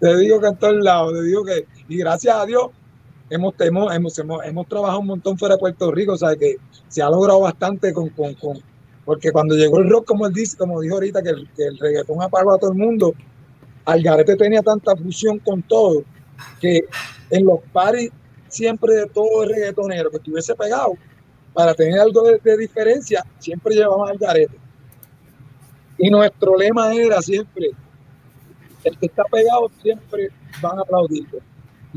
te 0.00 0.16
digo 0.16 0.40
que 0.40 0.46
en 0.46 0.56
todos 0.56 0.76
lados, 0.76 1.12
te 1.14 1.22
digo 1.22 1.44
que, 1.44 1.66
y 1.88 1.96
gracias 1.98 2.36
a 2.36 2.46
Dios, 2.46 2.68
hemos, 3.30 3.54
hemos, 3.58 3.94
hemos, 3.94 4.18
hemos, 4.18 4.44
hemos 4.44 4.68
trabajado 4.68 5.00
un 5.00 5.06
montón 5.08 5.36
fuera 5.36 5.56
de 5.56 5.60
Puerto 5.60 5.90
Rico, 5.90 6.12
o 6.12 6.18
sea 6.18 6.36
que 6.36 6.56
se 6.88 7.02
ha 7.02 7.10
logrado 7.10 7.40
bastante 7.40 7.92
con, 7.92 8.10
con, 8.10 8.34
con 8.34 8.62
porque 9.08 9.32
cuando 9.32 9.56
llegó 9.56 9.78
el 9.78 9.88
rock, 9.88 10.04
como 10.04 10.26
él 10.26 10.34
dice, 10.34 10.54
como 10.58 10.82
dijo 10.82 10.96
ahorita, 10.96 11.22
que 11.22 11.30
el, 11.30 11.48
que 11.56 11.64
el 11.64 11.78
reggaetón 11.78 12.20
apagó 12.20 12.52
a 12.52 12.58
todo 12.58 12.72
el 12.72 12.76
mundo, 12.76 13.14
Algarete 13.88 14.36
tenía 14.36 14.60
tanta 14.60 14.94
fusión 14.94 15.38
con 15.38 15.62
todo, 15.62 16.04
que 16.60 16.82
en 17.30 17.46
los 17.46 17.60
paris 17.72 18.10
siempre 18.48 18.94
de 18.94 19.06
todo 19.06 19.44
el 19.44 19.48
reggaetonero 19.48 20.10
que 20.10 20.18
estuviese 20.18 20.54
pegado, 20.54 20.92
para 21.54 21.72
tener 21.72 21.98
algo 21.98 22.22
de, 22.22 22.56
diferencia, 22.58 23.24
siempre 23.38 23.74
llevaban 23.74 24.10
Algarete. 24.10 24.58
Y 25.96 26.10
nuestro 26.10 26.54
lema 26.54 26.92
era 26.94 27.22
siempre, 27.22 27.70
el 28.84 28.98
que 28.98 29.06
está 29.06 29.24
pegado 29.24 29.70
siempre 29.82 30.28
van 30.60 30.78
a 30.78 30.82
aplaudirlo. 30.82 31.38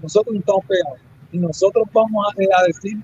Nosotros 0.01 0.33
no 0.33 0.39
estamos 0.39 0.65
pegados. 0.65 0.99
Y 1.33 1.39
nosotros 1.39 1.85
vamos 1.91 2.25
a, 2.25 2.61
a 2.61 2.67
decir, 2.67 3.03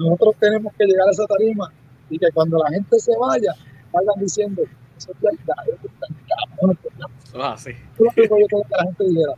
nosotros 0.00 0.34
tenemos 0.40 0.72
que 0.76 0.84
llegar 0.84 1.06
a 1.06 1.12
esa 1.12 1.26
tarima 1.26 1.72
y 2.10 2.18
que 2.18 2.26
cuando 2.34 2.58
la 2.58 2.70
gente 2.70 2.98
se 2.98 3.12
vaya, 3.18 3.54
vayan 3.92 4.20
diciendo, 4.20 4.62
eso 4.96 5.12
es 5.12 5.20
verdad, 5.20 5.64
eso 5.66 5.86
es 5.86 6.00
verdad, 6.00 6.16
cabrón, 6.28 6.78
es 6.78 6.92
verdad". 6.92 7.10
Eso 7.26 7.38
es 7.38 7.44
así. 7.44 7.70
Eso 7.70 7.80
es 7.94 7.98
lo 7.98 8.10
que 8.10 8.22
yo 8.22 8.28
quería 8.28 8.46
que 8.48 8.76
la 8.76 8.82
gente 8.84 9.04
dijera, 9.04 9.32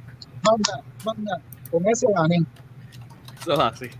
manda, 0.44 0.83
manda, 1.05 1.40
con 1.71 1.88
eso 1.88 2.09
gané. 2.14 2.44
Eso 3.40 3.53
es 3.53 3.59
así. 3.59 3.90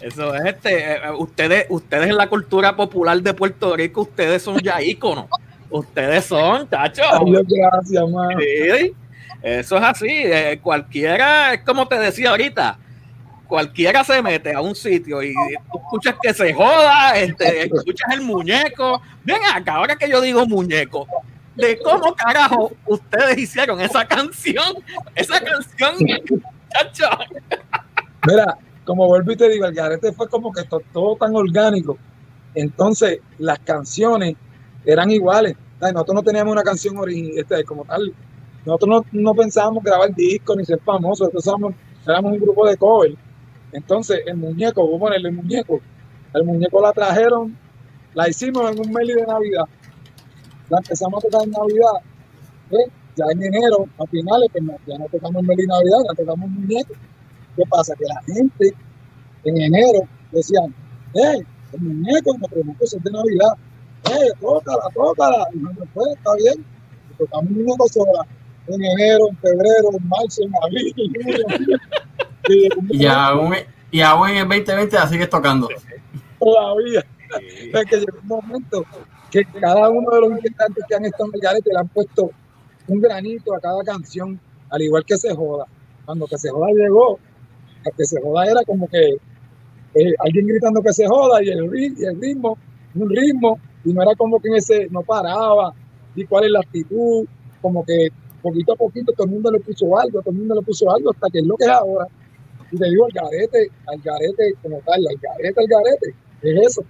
Eso 0.00 0.34
es 0.34 0.44
este. 0.44 0.92
eh, 0.92 1.00
ustedes, 1.18 1.66
ustedes 1.68 2.08
en 2.08 2.16
la 2.16 2.28
cultura 2.28 2.76
popular 2.76 3.20
de 3.20 3.34
Puerto 3.34 3.76
Rico, 3.76 4.02
ustedes 4.02 4.42
son 4.42 4.58
ya 4.58 4.80
íconos. 4.80 5.26
Ustedes 5.70 6.24
son, 6.24 6.68
chacho. 6.68 7.02
Dios, 7.26 7.42
gracias, 7.46 8.08
mano. 8.08 8.38
Sí, 8.38 8.94
eso 9.42 9.76
es 9.76 9.82
así. 9.82 10.08
eh, 10.08 10.60
cualquiera, 10.62 11.54
es 11.54 11.62
como 11.62 11.86
te 11.88 11.98
decía 11.98 12.30
ahorita, 12.30 12.78
cualquiera 13.48 14.04
se 14.04 14.20
mete 14.22 14.52
a 14.54 14.60
un 14.60 14.74
sitio 14.76 15.22
y 15.22 15.32
tú 15.72 15.78
escuchas 15.78 16.14
que 16.22 16.32
se 16.34 16.52
joda, 16.54 17.18
este, 17.18 17.62
escuchas 17.64 18.12
el 18.12 18.20
muñeco. 18.20 19.00
Ven 19.24 19.40
acá, 19.54 19.74
ahora 19.76 19.96
que 19.96 20.08
yo 20.08 20.20
digo 20.20 20.46
muñeco, 20.46 21.06
de 21.56 21.78
cómo 21.80 22.14
carajo 22.14 22.70
ustedes 22.86 23.38
hicieron 23.38 23.80
esa 23.80 24.06
canción, 24.06 24.74
esa 25.14 25.40
canción, 25.40 25.94
chacho. 26.70 27.08
Mira, 28.26 28.58
como 28.84 29.06
vuelvo 29.06 29.32
y 29.32 29.36
te 29.36 29.48
digo, 29.48 29.66
el 29.66 29.74
garete 29.74 30.12
fue 30.12 30.28
como 30.28 30.52
que 30.52 30.62
to- 30.64 30.82
todo 30.92 31.16
tan 31.16 31.34
orgánico. 31.34 31.98
Entonces, 32.54 33.20
las 33.38 33.58
canciones 33.60 34.34
eran 34.84 35.10
iguales. 35.10 35.56
O 35.76 35.80
sea, 35.80 35.92
Nosotros 35.92 36.14
no 36.16 36.22
teníamos 36.22 36.52
una 36.52 36.62
canción 36.62 36.96
original, 36.98 37.64
como 37.64 37.84
tal. 37.84 38.12
Nosotros 38.64 38.88
no, 39.12 39.20
no 39.20 39.34
pensábamos 39.34 39.82
grabar 39.82 40.14
discos 40.14 40.56
ni 40.56 40.64
ser 40.64 40.80
famosos. 40.84 41.32
Nosotros 41.32 41.46
éramos, 41.46 41.74
éramos 42.06 42.32
un 42.32 42.38
grupo 42.40 42.66
de 42.66 42.76
cover. 42.76 43.14
Entonces, 43.72 44.20
el 44.26 44.36
muñeco, 44.36 44.84
vamos 44.84 44.96
a 44.96 45.04
ponerle 45.04 45.28
el 45.28 45.34
muñeco. 45.34 45.80
El 46.34 46.44
muñeco 46.44 46.80
la 46.80 46.92
trajeron, 46.92 47.56
la 48.14 48.28
hicimos 48.28 48.70
en 48.70 48.80
un 48.80 48.92
mail 48.92 49.08
de 49.08 49.26
Navidad. 49.26 49.64
La 50.68 50.78
empezamos 50.78 51.24
a 51.24 51.28
tocar 51.28 51.46
en 51.46 51.50
Navidad. 51.50 51.92
¿eh? 52.70 52.90
Ya 53.16 53.24
en 53.32 53.42
enero, 53.42 53.86
a 53.98 54.06
finales, 54.06 54.48
pues 54.52 54.64
ya 54.86 54.98
no 54.98 55.06
tocamos 55.06 55.42
mail 55.42 55.58
de 55.58 55.66
Navidad, 55.66 55.98
ya 56.08 56.24
tocamos 56.24 56.50
muñeco. 56.50 56.94
¿Qué 57.56 57.62
pasa? 57.68 57.94
Que 57.96 58.04
la 58.04 58.22
gente 58.22 58.74
en 59.44 59.60
enero 59.60 60.00
decían, 60.32 60.74
hey, 61.14 61.44
el 61.72 61.80
muñeco, 61.80 62.36
pregunto 62.50 62.86
si 62.86 62.96
es 62.96 63.02
de 63.02 63.10
Navidad, 63.10 63.52
hey, 64.04 64.28
tócala, 64.40 64.82
tócala. 64.94 65.46
Y 65.54 65.58
nosotros, 65.58 65.88
pues, 65.94 66.08
está 66.16 66.34
bien, 66.36 66.64
tocamos 67.18 67.50
un 67.50 67.56
muñeco 67.64 67.88
sola. 67.88 68.26
En 68.68 68.84
enero, 68.84 69.28
en 69.30 69.36
febrero, 69.38 69.88
en 69.98 70.08
marzo, 70.08 70.42
en 70.42 70.52
abril. 70.62 70.94
y 72.90 73.06
aún, 73.06 73.54
y 73.90 74.00
aún 74.00 74.28
en 74.30 74.36
el 74.36 74.48
2020 74.48 74.96
la 74.96 75.08
sigues 75.08 75.30
tocando. 75.30 75.68
todavía. 76.38 77.04
Es 77.72 77.84
que 77.84 77.96
llegó 77.96 78.18
un 78.22 78.28
momento 78.28 78.84
que 79.30 79.44
cada 79.44 79.90
uno 79.90 80.10
de 80.10 80.20
los 80.20 80.30
integrantes 80.30 80.84
que 80.88 80.94
han 80.94 81.04
estado 81.04 81.26
en 81.26 81.34
el 81.34 81.40
garete 81.40 81.70
le 81.72 81.78
han 81.78 81.88
puesto 81.88 82.30
un 82.86 83.00
granito 83.00 83.54
a 83.54 83.60
cada 83.60 83.82
canción, 83.84 84.40
al 84.70 84.82
igual 84.82 85.04
que 85.04 85.16
Se 85.16 85.34
Joda. 85.34 85.66
Cuando 86.06 86.26
que 86.26 86.38
Se 86.38 86.50
Joda 86.50 86.68
llegó, 86.72 87.18
el 87.84 87.92
que 87.92 88.04
Se 88.04 88.20
Joda 88.22 88.46
era 88.46 88.62
como 88.64 88.88
que 88.88 89.18
eh, 89.94 90.14
alguien 90.18 90.46
gritando 90.46 90.82
que 90.82 90.92
se 90.92 91.06
joda 91.06 91.42
y 91.42 91.48
el, 91.48 91.70
y 91.74 92.04
el 92.04 92.20
ritmo, 92.20 92.58
un 92.94 93.08
ritmo, 93.10 93.58
y 93.84 93.92
no 93.92 94.02
era 94.02 94.14
como 94.16 94.38
que 94.38 94.48
en 94.48 94.56
ese 94.56 94.86
no 94.90 95.02
paraba, 95.02 95.72
y 96.14 96.24
cuál 96.24 96.44
es 96.44 96.50
la 96.50 96.60
actitud, 96.60 97.26
como 97.60 97.84
que 97.84 98.08
poquito 98.42 98.72
a 98.72 98.76
poquito 98.76 99.12
todo 99.12 99.26
el 99.26 99.32
mundo 99.32 99.50
le 99.50 99.60
puso 99.60 99.98
algo, 99.98 100.20
todo 100.20 100.30
el 100.30 100.38
mundo 100.38 100.54
le 100.54 100.62
puso 100.62 100.90
algo 100.94 101.10
hasta 101.10 101.28
que 101.30 101.38
es 101.38 101.46
lo 101.46 101.56
que 101.56 101.64
es 101.64 101.70
ahora. 101.70 102.06
Y 102.70 102.76
te 102.76 102.84
digo, 102.86 103.06
el 103.06 103.12
garete, 103.14 103.70
al 103.86 103.98
garete 104.00 104.54
como 104.62 104.78
tal, 104.80 105.00
al 105.06 105.16
garete, 105.20 105.60
al 105.60 105.66
garete, 105.66 106.14
es 106.42 106.66
eso. 106.66 106.84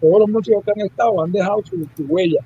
Todos 0.00 0.20
los 0.20 0.28
músicos 0.28 0.64
que 0.64 0.70
han 0.72 0.86
estado 0.86 1.22
han 1.22 1.32
dejado 1.32 1.62
su, 1.64 1.86
huella. 2.06 2.40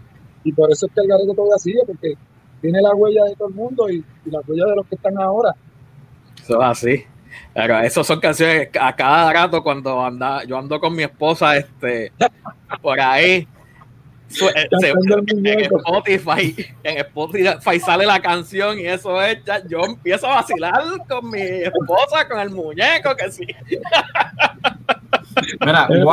Y 0.45 0.53
por 0.53 0.71
eso 0.71 0.87
es 0.87 0.93
que 0.93 1.01
el 1.01 1.09
garete 1.09 1.35
todavía 1.35 1.59
sigue, 1.59 1.81
porque 1.87 2.15
tiene 2.61 2.81
la 2.81 2.95
huella 2.95 3.25
de 3.25 3.35
todo 3.37 3.49
el 3.49 3.55
mundo 3.55 3.91
y, 3.91 4.05
la 4.27 4.41
huella 4.47 4.67
de 4.67 4.77
los 4.77 4.87
que 4.87 4.95
están 4.95 5.19
ahora. 5.21 5.55
Eso 6.43 6.61
es 6.61 6.69
así. 6.69 7.05
Pero 7.55 7.79
eso 7.81 8.03
son 8.03 8.21
canciones 8.21 8.69
a 8.81 8.95
cada 8.95 9.33
rato 9.33 9.63
cuando 9.63 10.01
anda, 10.01 10.43
yo 10.45 10.59
ando 10.59 10.81
con 10.81 10.95
mi 10.95 11.03
esposa, 11.05 11.57
este, 11.57 12.13
por 12.83 13.01
ahí, 13.01 13.47
en 15.31 15.37
muñeco. 15.37 15.79
Spotify, 15.79 16.55
en 16.85 16.99
Spotify 16.99 17.81
sale 17.81 18.07
la 18.07 18.21
canción 18.21 18.79
y 18.79 18.87
eso 18.87 19.21
es, 19.23 19.39
ya- 19.45 19.67
yo 19.67 19.81
empiezo 19.85 20.27
a 20.29 20.37
vacilar 20.37 20.83
con 21.09 21.31
mi 21.31 21.41
esposa, 21.41 22.29
con 22.29 22.39
el 22.41 22.51
muñeco, 22.51 23.15
que 23.17 23.31
sí. 23.31 23.47
Mira, 25.61 25.87
El 25.91 26.05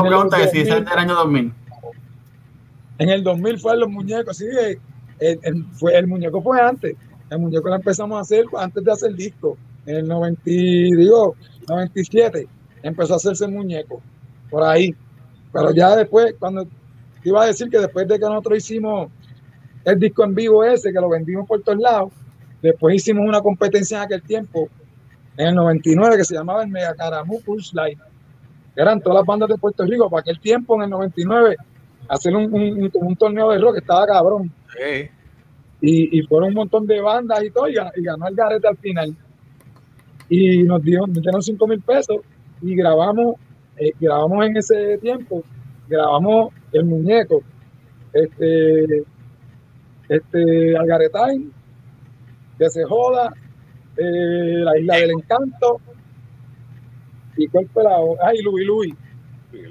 En 0.00 0.04
el 0.04 0.10
pregunta 0.10 0.36
que 0.38 0.48
si 0.48 0.58
2000. 0.64 0.72
es 0.78 0.84
del 0.90 0.98
año 0.98 1.14
2000. 1.14 1.52
En 2.98 3.08
el 3.08 3.22
2000 3.24 3.58
fue 3.58 3.76
los 3.76 3.88
muñecos, 3.88 4.36
sí, 4.36 4.46
eh, 5.20 5.38
el, 5.42 5.64
fue, 5.72 5.96
el 5.96 6.06
muñeco 6.06 6.42
fue 6.42 6.60
antes. 6.60 6.94
El 7.30 7.38
muñeco 7.38 7.68
lo 7.68 7.76
empezamos 7.76 8.18
a 8.18 8.20
hacer 8.20 8.44
antes 8.58 8.84
de 8.84 8.92
hacer 8.92 9.10
el 9.10 9.16
disco. 9.16 9.56
En 9.86 9.96
el 9.96 10.06
90, 10.08 10.42
digo, 10.44 11.34
97 11.68 12.46
empezó 12.82 13.14
a 13.14 13.16
hacerse 13.16 13.44
el 13.46 13.52
muñeco. 13.52 14.00
Por 14.50 14.62
ahí. 14.62 14.94
Pero 15.52 15.72
ya 15.72 15.96
después, 15.96 16.34
cuando 16.38 16.66
iba 17.24 17.42
a 17.42 17.46
decir 17.46 17.68
que 17.68 17.78
después 17.78 18.08
de 18.08 18.18
que 18.18 18.24
nosotros 18.24 18.58
hicimos 18.58 19.10
el 19.84 19.98
disco 19.98 20.24
en 20.24 20.34
vivo 20.34 20.64
ese, 20.64 20.92
que 20.92 21.00
lo 21.00 21.08
vendimos 21.08 21.46
por 21.46 21.62
todos 21.62 21.78
lados, 21.78 22.12
después 22.62 22.94
hicimos 22.94 23.26
una 23.26 23.40
competencia 23.40 23.98
en 23.98 24.04
aquel 24.04 24.22
tiempo, 24.22 24.68
en 25.36 25.48
el 25.48 25.54
99, 25.54 26.16
que 26.16 26.24
se 26.24 26.34
llamaba 26.34 26.62
el 26.62 26.70
Mega 26.70 26.94
Caramú 26.94 27.40
Pulse 27.42 27.74
Light. 27.74 27.98
Eran 28.76 29.00
todas 29.00 29.18
las 29.18 29.26
bandas 29.26 29.48
de 29.48 29.56
Puerto 29.56 29.84
Rico. 29.84 30.08
Para 30.08 30.20
aquel 30.20 30.40
tiempo, 30.40 30.76
en 30.76 30.82
el 30.82 30.90
99, 30.90 31.56
hacer 32.08 32.34
un, 32.34 32.90
un, 32.94 33.16
torneo 33.16 33.50
de 33.50 33.58
rock 33.58 33.78
estaba 33.78 34.06
cabrón. 34.06 34.50
Y, 35.80 36.18
y, 36.18 36.22
fueron 36.22 36.50
un 36.50 36.54
montón 36.54 36.86
de 36.86 37.00
bandas 37.00 37.42
y 37.42 37.50
todo, 37.50 37.68
y, 37.68 37.74
ganó 37.74 38.28
el 38.28 38.34
Garete 38.34 38.68
al 38.68 38.76
final. 38.76 39.16
Y 40.28 40.62
nos 40.62 40.82
dio, 40.82 41.06
nos 41.06 41.20
dieron 41.20 41.42
5 41.42 41.66
mil 41.66 41.80
pesos 41.80 42.18
y 42.62 42.74
grabamos, 42.76 43.36
eh, 43.82 43.92
grabamos 43.98 44.46
en 44.46 44.56
ese 44.56 44.98
tiempo, 44.98 45.42
grabamos 45.88 46.52
el 46.72 46.84
muñeco, 46.84 47.42
este, 48.12 49.02
este 50.08 50.76
Algaretine, 50.76 51.50
que 52.58 52.70
se 52.70 52.84
joda, 52.84 53.32
eh, 53.96 54.62
la 54.64 54.78
isla 54.78 54.96
del 54.98 55.10
encanto, 55.10 55.80
y 57.36 57.48
cuál 57.48 57.68
la 57.74 57.96
ay 58.24 58.40
Louis 58.42 58.66
Louis. 58.66 58.94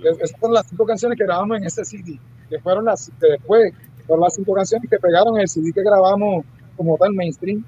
Esas 0.03 0.37
fueron 0.39 0.55
las 0.55 0.67
cinco 0.67 0.85
canciones 0.85 1.17
que 1.17 1.23
grabamos 1.23 1.57
en 1.57 1.65
ese 1.65 1.85
CD, 1.85 2.19
que 2.49 2.59
fueron 2.59 2.85
las 2.85 3.09
que 3.19 3.27
después 3.27 3.73
fueron 4.05 4.23
las 4.23 4.35
cinco 4.35 4.53
canciones 4.53 4.89
que 4.89 4.99
pegaron 4.99 5.35
en 5.35 5.43
el 5.43 5.47
CD 5.47 5.71
que 5.71 5.83
grabamos 5.83 6.43
como 6.75 6.97
tal 6.97 7.13
mainstream. 7.13 7.63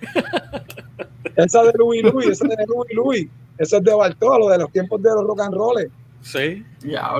esa 1.36 1.62
de 1.62 1.72
Louis 1.78 2.02
Louis, 2.02 2.26
esa 2.30 2.48
de 2.48 2.66
Louis 2.66 2.94
Louis, 2.94 3.28
esa 3.58 3.76
es 3.78 3.84
de 3.84 3.94
Bartolo, 3.94 4.48
de 4.48 4.58
los 4.58 4.70
tiempos 4.72 5.02
de 5.02 5.10
los 5.10 5.24
rock 5.24 5.40
and 5.40 5.54
roll. 5.54 5.90
Sí, 6.22 6.64
ya. 6.80 7.12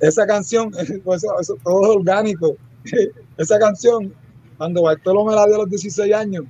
esa 0.00 0.26
canción, 0.26 0.70
pues 1.04 1.24
eso, 1.40 1.56
todo 1.62 1.82
es 1.82 1.96
orgánico. 1.96 2.56
esa 3.36 3.58
canción, 3.58 4.12
cuando 4.56 4.82
Bartolo 4.82 5.24
me 5.24 5.34
la 5.34 5.46
dio 5.46 5.56
a 5.56 5.58
los 5.58 5.70
16 5.70 6.14
años, 6.14 6.44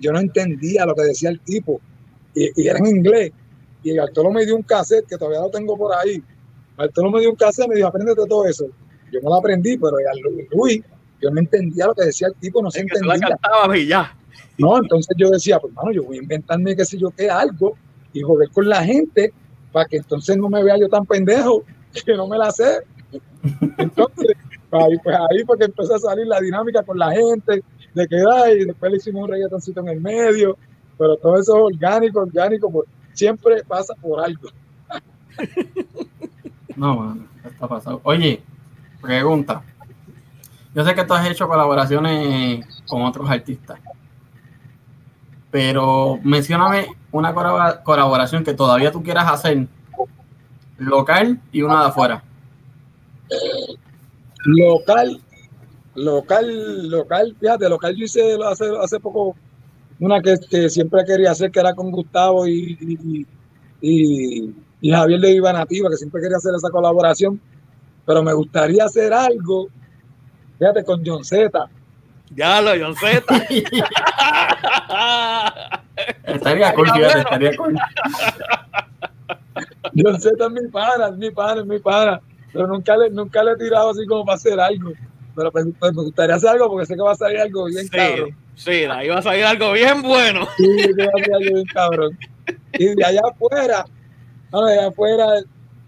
yo 0.00 0.12
no 0.12 0.20
entendía 0.20 0.86
lo 0.86 0.94
que 0.94 1.02
decía 1.02 1.30
el 1.30 1.40
tipo, 1.40 1.80
y, 2.34 2.50
y 2.62 2.68
era 2.68 2.78
en 2.78 2.86
inglés 2.86 3.32
y 3.84 3.96
Bartolo 3.98 4.32
me 4.32 4.44
dio 4.44 4.56
un 4.56 4.62
cassette 4.62 5.06
que 5.06 5.16
todavía 5.16 5.40
lo 5.40 5.50
tengo 5.50 5.76
por 5.76 5.94
ahí. 5.94 6.22
Bartolo 6.76 7.10
me 7.10 7.20
dio 7.20 7.30
un 7.30 7.36
cassette 7.36 7.66
y 7.66 7.68
me 7.68 7.74
dijo, 7.76 7.88
apréndete 7.88 8.26
todo 8.26 8.46
eso. 8.46 8.66
Yo 9.12 9.20
no 9.22 9.28
lo 9.28 9.36
aprendí, 9.36 9.76
pero 9.76 9.98
ya 10.00 10.10
Luis, 10.56 10.82
yo 11.20 11.30
no 11.30 11.38
entendía 11.38 11.86
lo 11.86 11.94
que 11.94 12.06
decía 12.06 12.28
el 12.28 12.34
tipo, 12.36 12.62
no 12.62 12.70
se 12.70 12.80
entendía. 12.80 13.18
cantaba 13.18 13.76
y 13.76 13.86
ya. 13.86 14.16
No, 14.58 14.78
entonces 14.78 15.14
yo 15.18 15.30
decía, 15.30 15.58
pues 15.60 15.72
hermano, 15.72 15.92
yo 15.92 16.02
voy 16.04 16.16
a 16.16 16.22
inventarme 16.22 16.74
qué 16.74 16.84
sé 16.84 16.98
yo 16.98 17.10
qué 17.10 17.28
algo 17.28 17.76
y 18.14 18.22
joder 18.22 18.48
con 18.50 18.68
la 18.68 18.82
gente 18.82 19.32
para 19.72 19.86
que 19.86 19.98
entonces 19.98 20.36
no 20.38 20.48
me 20.48 20.62
vea 20.62 20.78
yo 20.78 20.88
tan 20.88 21.04
pendejo 21.04 21.64
que 22.06 22.14
no 22.14 22.26
me 22.26 22.38
la 22.38 22.50
sé. 22.50 22.78
Entonces, 23.76 24.36
ahí, 24.70 24.96
pues 25.02 25.16
ahí 25.16 25.44
fue 25.44 25.58
que 25.58 25.64
empezó 25.66 25.96
a 25.96 25.98
salir 25.98 26.26
la 26.26 26.40
dinámica 26.40 26.82
con 26.82 26.98
la 26.98 27.10
gente, 27.10 27.62
de 27.92 28.08
que 28.08 28.16
y 28.16 28.64
después 28.64 28.90
le 28.90 28.98
hicimos 28.98 29.24
un 29.24 29.30
reggaetoncito 29.30 29.80
en 29.80 29.88
el 29.88 30.00
medio, 30.00 30.56
pero 30.96 31.16
todo 31.16 31.38
eso 31.38 31.68
es 31.68 31.74
orgánico, 31.74 32.20
orgánico, 32.20 32.70
pues, 32.70 32.88
siempre 33.12 33.62
pasa 33.64 33.94
por 34.00 34.24
algo. 34.24 34.48
No, 36.76 36.96
mano, 36.96 37.28
está 37.44 37.68
pasado. 37.68 38.00
Oye, 38.02 38.42
pregunta. 39.00 39.62
Yo 40.74 40.84
sé 40.84 40.92
que 40.92 41.04
tú 41.04 41.14
has 41.14 41.30
hecho 41.30 41.46
colaboraciones 41.46 42.66
con 42.88 43.02
otros 43.02 43.30
artistas, 43.30 43.78
pero 45.52 46.18
mencióname 46.24 46.88
una 47.14 47.32
colaboración 47.84 48.42
que 48.42 48.54
todavía 48.54 48.90
tú 48.90 49.00
quieras 49.00 49.30
hacer, 49.30 49.68
local 50.78 51.40
y 51.52 51.62
una 51.62 51.82
de 51.82 51.86
afuera. 51.86 52.24
Local, 54.44 55.20
local, 55.94 56.88
local, 56.90 57.36
fíjate, 57.38 57.68
local 57.68 57.94
yo 57.94 58.04
hice 58.04 58.36
hace, 58.44 58.64
hace 58.82 58.98
poco 58.98 59.36
una 60.00 60.20
que, 60.20 60.68
siempre 60.68 61.04
quería 61.04 61.30
hacer, 61.30 61.52
que 61.52 61.60
era 61.60 61.72
con 61.72 61.92
Gustavo 61.92 62.48
y, 62.48 63.26
y, 63.80 64.52
Javier 64.90 65.20
de 65.20 65.32
Viva 65.34 65.52
Nativa, 65.52 65.88
que 65.90 65.96
siempre 65.96 66.20
quería 66.20 66.38
hacer 66.38 66.52
esa 66.56 66.70
colaboración, 66.70 67.40
pero 68.04 68.24
me 68.24 68.32
gustaría 68.32 68.84
hacer 68.84 69.12
algo, 69.12 69.68
fíjate, 70.58 70.84
con 70.84 71.00
John 71.06 71.24
Z. 71.24 71.70
Ya 72.34 72.60
lo, 72.60 72.72
John 72.72 72.96
Z. 72.96 73.22
estaría 76.26 76.74
cool, 76.74 76.90
fíjate, 76.90 77.18
estaría 77.20 77.56
cool. 77.56 77.78
John 79.96 80.20
Z 80.20 80.44
es 80.44 80.50
mi 80.50 80.68
pana, 80.68 81.08
es 81.08 81.16
mi 81.16 81.30
pana, 81.30 81.60
es 81.60 81.66
mi 81.66 81.78
pana, 81.78 82.20
pero 82.52 82.66
nunca 82.66 82.96
le, 82.96 83.10
nunca 83.10 83.42
le 83.44 83.52
he 83.52 83.56
tirado 83.56 83.90
así 83.90 84.06
como 84.06 84.24
para 84.24 84.36
hacer 84.36 84.58
algo. 84.58 84.92
Pero 85.36 85.50
pues, 85.50 85.66
pues, 85.78 85.94
me, 85.94 86.02
gustaría 86.02 86.36
hacer 86.36 86.50
algo 86.50 86.68
porque 86.68 86.86
sé 86.86 86.94
que 86.94 87.02
va 87.02 87.12
a 87.12 87.16
salir 87.16 87.38
algo 87.38 87.64
bien 87.66 87.88
cabrón. 87.88 88.36
Sí, 88.54 88.84
ahí 88.84 89.08
va 89.08 89.18
a 89.18 89.22
salir 89.22 89.44
algo 89.44 89.72
bien 89.72 90.02
bueno. 90.02 90.46
Sí, 90.56 90.92
va 90.92 91.04
a 91.04 91.10
salir 91.10 91.34
algo 91.34 91.54
bien 91.54 91.66
cabrón. 91.66 92.18
Y 92.74 92.94
de 92.94 93.04
allá 93.04 93.20
afuera, 93.30 93.84
no, 94.52 94.64
de 94.64 94.78
allá 94.78 94.88
afuera, 94.88 95.26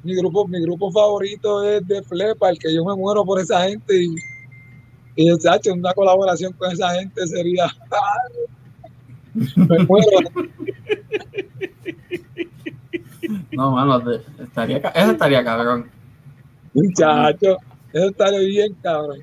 mi 0.03 0.17
grupo, 0.17 0.47
mi 0.49 0.61
grupo 0.63 0.91
favorito 0.91 1.65
es 1.69 1.87
de 1.87 2.03
Flepa, 2.03 2.51
el 2.51 2.59
que 2.59 2.75
yo 2.75 2.85
me 2.85 2.95
muero 2.97 3.25
por 3.25 3.41
esa 3.41 3.63
gente 3.65 4.03
y, 4.03 4.15
y 5.17 5.31
hecho 5.31 5.73
una 5.73 5.93
colaboración 5.95 6.53
con 6.55 6.73
esa 6.73 6.95
gente 6.95 7.27
sería. 7.27 7.67
No, 13.53 13.73
mano, 13.73 14.03
estaría, 14.39 14.79
eso 14.79 15.11
estaría 15.13 15.45
cabrón. 15.45 15.91
Muchacho, 16.75 17.57
eso 17.93 18.09
estaría 18.09 18.39
bien 18.41 18.75
cabrón. 18.83 19.21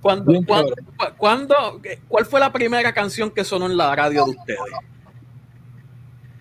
¿Cuándo, 0.00 1.80
¿Cuál 2.08 2.24
fue 2.26 2.40
la 2.40 2.52
primera 2.52 2.92
canción 2.92 3.30
que 3.30 3.44
sonó 3.44 3.66
en 3.66 3.76
la 3.76 3.94
radio 3.94 4.24
de 4.24 4.30
ustedes? 4.30 4.58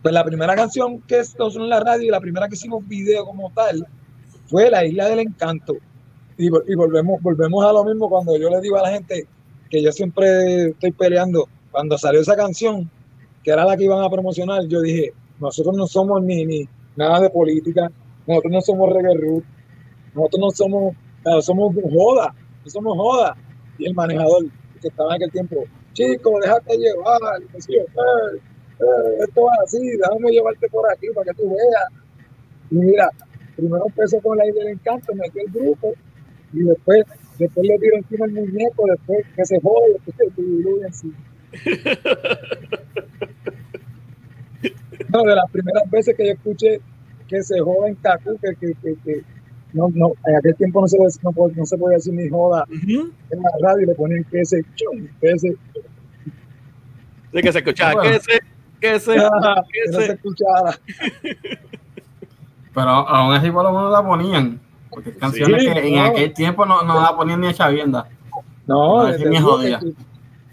Pues 0.02 0.14
la 0.14 0.24
primera 0.24 0.56
canción 0.56 1.02
que 1.02 1.24
sonó 1.26 1.66
en 1.66 1.70
la 1.70 1.82
radio 1.82 2.04
y 2.08 2.10
la 2.10 2.22
primera 2.22 2.48
que 2.48 2.56
hicimos 2.56 2.88
video 2.88 3.26
como 3.26 3.52
tal 3.52 3.86
fue 4.48 4.72
La 4.72 4.86
Isla 4.86 5.10
del 5.10 5.20
Encanto. 5.20 5.76
Y, 6.38 6.46
y, 6.46 6.76
volvemos, 6.76 7.22
volvemos 7.22 7.66
a 7.66 7.74
lo 7.74 7.84
mismo 7.84 8.10
cuando 8.10 8.38
yo 8.38 8.50
le 8.50 8.62
digo 8.62 8.78
a 8.78 8.84
la 8.84 8.92
gente 8.92 9.28
que 9.70 9.82
yo 9.82 9.92
siempre 9.92 10.70
estoy 10.70 10.92
peleando. 10.92 11.48
Cuando 11.72 11.98
salió 11.98 12.22
esa 12.22 12.36
canción, 12.36 12.90
que 13.44 13.52
era 13.52 13.66
la 13.66 13.78
que 13.78 13.86
iban 13.86 14.04
a 14.04 14.10
promocionar, 14.10 14.66
yo 14.68 14.82
dije, 14.82 15.14
nosotros 15.40 15.76
no 15.78 15.88
somos 15.88 16.22
ni, 16.24 16.46
ni 16.46 16.68
nada 16.96 17.20
de 17.22 17.30
política, 17.30 17.92
nosotros 18.28 18.52
no 18.54 18.62
somos 18.62 18.94
reggae 18.94 19.44
nosotros 20.14 20.40
no 20.40 20.52
somos, 20.52 20.96
somos 21.46 21.76
joda, 21.92 22.34
no 22.66 22.72
somos 22.72 22.98
joda 22.98 23.38
y 23.78 23.86
el 23.86 23.94
manejador 23.94 24.46
que 24.82 24.88
estaba 24.88 25.16
en 25.16 25.16
aquel 25.16 25.32
tiempo, 25.32 25.64
chico, 25.94 26.40
déjate 26.42 26.78
llevar, 26.78 27.20
eh, 27.42 27.86
eh, 28.80 29.24
esto 29.28 29.42
es 29.42 29.60
así, 29.64 29.98
déjame 29.98 30.32
llevarte 30.32 30.68
por 30.70 30.92
aquí 30.92 31.08
para 31.14 31.32
que 31.32 31.42
tú 31.42 31.50
veas. 31.50 32.04
Y 32.72 32.76
mira, 32.76 33.10
primero 33.56 33.86
empezó 33.88 34.20
con 34.22 34.38
la 34.38 34.46
idea 34.46 34.64
del 34.64 34.74
encanto, 34.74 35.14
metió 35.16 35.42
el 35.42 35.52
grupo, 35.52 35.94
y 36.54 36.60
después, 36.60 37.06
después 37.38 37.68
le 37.68 37.78
tiró 37.80 37.98
encima 37.98 38.26
el 38.26 38.34
muñeco, 38.34 38.86
después 38.88 39.26
que 39.36 39.46
se 39.46 39.60
jode, 39.60 39.94
después 39.94 40.16
se 40.18 40.42
y 40.42 40.84
así. 40.88 41.14
No, 45.12 45.24
de 45.24 45.36
las 45.36 45.50
primeras 45.50 45.90
veces 45.90 46.16
que 46.16 46.26
yo 46.28 46.34
escuché 46.34 46.82
que 47.28 47.42
se 47.42 47.60
jode 47.60 47.90
en 47.90 47.96
Cacu, 47.96 48.38
que, 48.40 48.54
que, 48.56 48.74
que 49.04 49.24
no, 49.74 49.90
no, 49.94 50.12
en 50.26 50.36
aquel 50.36 50.56
tiempo 50.56 50.82
no 50.82 50.88
se, 50.88 50.98
no, 50.98 51.32
no 51.56 51.66
se 51.66 51.78
podía 51.78 51.96
decir 51.98 52.14
ni 52.14 52.28
joda 52.28 52.66
en 52.70 53.12
la 53.32 53.50
radio 53.62 53.88
le 53.88 53.96
ponían 53.96 54.24
que 54.26 54.42
ese, 54.42 54.64
que 55.22 55.32
ese. 55.32 55.56
De 57.32 57.42
que 57.42 57.52
se 57.52 57.60
escuchaba, 57.60 58.02
que 58.02 58.16
ese, 58.16 58.40
que 58.80 58.96
ese, 58.96 59.14
que 59.14 59.92
no 59.92 60.00
se 60.00 60.12
escuchara. 60.14 60.80
Pero 62.74 62.90
aún 62.90 63.34
así 63.34 63.52
por 63.52 63.64
lo 63.64 63.72
menos 63.72 63.92
la 63.92 64.04
ponían, 64.04 64.60
porque 64.90 65.16
canciones 65.16 65.64
que 65.64 65.88
en 65.88 66.00
aquel 66.00 66.34
tiempo 66.34 66.66
no, 66.66 66.82
no 66.84 67.02
la 67.02 67.16
ponían 67.16 67.42
ni 67.42 67.48
a 67.48 67.54
chavienda. 67.54 68.08
No, 68.68 69.08
no, 69.08 69.42
jodía. 69.42 69.80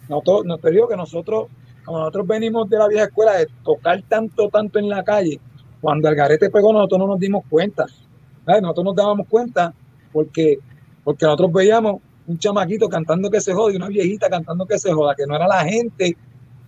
no, 0.08 0.22
no 0.44 0.58
te 0.58 0.70
digo 0.70 0.88
que 0.88 0.96
nosotros, 0.96 1.48
como 1.84 1.98
nosotros 1.98 2.26
venimos 2.26 2.68
de 2.68 2.78
la 2.78 2.88
vieja 2.88 3.04
escuela 3.04 3.32
de 3.32 3.46
tocar 3.62 4.02
tanto, 4.08 4.48
tanto 4.48 4.78
en 4.78 4.88
la 4.88 5.04
calle, 5.04 5.38
cuando 5.80 6.08
el 6.08 6.14
garete 6.14 6.50
pegó 6.50 6.72
nosotros 6.72 6.98
no 6.98 7.06
nos 7.06 7.18
dimos 7.18 7.44
cuenta 7.48 7.86
nosotros 8.46 8.84
nos 8.84 8.96
dábamos 8.96 9.26
cuenta 9.28 9.74
porque, 10.12 10.58
porque 11.04 11.24
nosotros 11.24 11.52
veíamos 11.52 12.00
un 12.26 12.38
chamaquito 12.38 12.88
cantando 12.88 13.30
que 13.30 13.40
se 13.40 13.52
joda 13.52 13.72
y 13.72 13.76
una 13.76 13.88
viejita 13.88 14.28
cantando 14.28 14.66
que 14.66 14.78
se 14.78 14.92
joda, 14.92 15.14
que 15.14 15.26
no 15.26 15.36
era 15.36 15.46
la 15.46 15.64
gente 15.64 16.16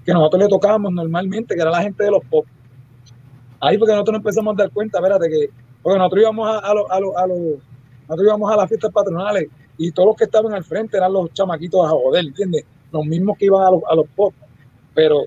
que 0.05 0.13
nosotros 0.13 0.43
le 0.43 0.49
tocábamos 0.49 0.93
normalmente, 0.93 1.55
que 1.55 1.61
era 1.61 1.71
la 1.71 1.83
gente 1.83 2.05
de 2.05 2.11
los 2.11 2.25
pop. 2.25 2.47
Ahí 3.61 3.77
porque 3.77 3.93
nosotros 3.93 4.15
nos 4.15 4.21
empezamos 4.21 4.55
a 4.55 4.63
dar 4.63 4.71
cuenta, 4.71 4.99
espérate, 4.99 5.29
que 5.29 5.51
porque 5.83 5.99
nosotros 5.99 6.23
íbamos 6.23 6.49
a, 6.49 6.59
a, 6.59 6.71
a, 6.71 7.27
nosotros 7.27 8.27
íbamos 8.27 8.53
a 8.53 8.57
las 8.57 8.69
fiestas 8.69 8.93
patronales 8.93 9.49
y 9.77 9.93
todos 9.93 10.09
los 10.09 10.17
que 10.17 10.25
estaban 10.25 10.53
al 10.53 10.65
frente 10.65 10.97
eran 10.97 11.13
los 11.13 11.33
chamaquitos 11.33 11.87
a 11.87 11.91
joder, 11.91 12.25
¿entiendes? 12.25 12.65
Los 12.91 13.05
mismos 13.05 13.39
que 13.39 13.47
iban 13.47 13.65
a 13.67 13.71
los, 13.71 13.83
a 13.89 13.95
los 13.95 14.07
pop. 14.09 14.35
Pero 14.95 15.25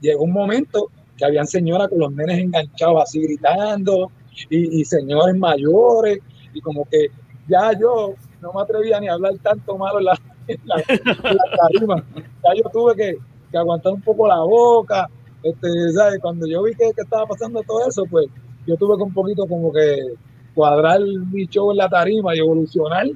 llegó 0.00 0.24
un 0.24 0.32
momento 0.32 0.90
que 1.16 1.24
habían 1.24 1.46
señoras 1.46 1.88
con 1.88 1.98
los 2.00 2.12
nenes 2.12 2.38
enganchados 2.38 3.02
así 3.02 3.20
gritando 3.22 4.10
y, 4.50 4.80
y 4.80 4.84
señores 4.84 5.36
mayores 5.36 6.18
y 6.52 6.60
como 6.60 6.84
que 6.86 7.08
ya 7.48 7.72
yo 7.78 8.14
no 8.40 8.52
me 8.52 8.60
atrevía 8.62 9.00
ni 9.00 9.08
a 9.08 9.14
hablar 9.14 9.32
tanto 9.42 9.78
malo 9.78 9.98
en 9.98 10.04
la, 10.04 10.20
en 10.48 10.60
la, 10.64 10.76
en 10.86 11.38
tarima. 11.56 12.04
Ya 12.14 12.62
yo 12.62 12.70
tuve 12.70 12.94
que, 12.94 13.16
que 13.50 13.58
aguantar 13.58 13.92
un 13.92 14.02
poco 14.02 14.28
la 14.28 14.40
boca. 14.40 15.08
Este, 15.42 15.92
¿sabes? 15.92 16.20
Cuando 16.20 16.46
yo 16.46 16.62
vi 16.62 16.74
que, 16.74 16.90
que 16.92 17.02
estaba 17.02 17.26
pasando 17.26 17.62
todo 17.62 17.86
eso, 17.86 18.04
pues 18.10 18.26
yo 18.66 18.76
tuve 18.76 18.96
que 18.96 19.02
un 19.02 19.12
poquito 19.12 19.46
como 19.46 19.72
que 19.72 20.14
cuadrar 20.54 21.00
mi 21.00 21.46
show 21.46 21.70
en 21.70 21.78
la 21.78 21.88
tarima 21.88 22.34
y 22.34 22.38
evolucionar 22.38 23.06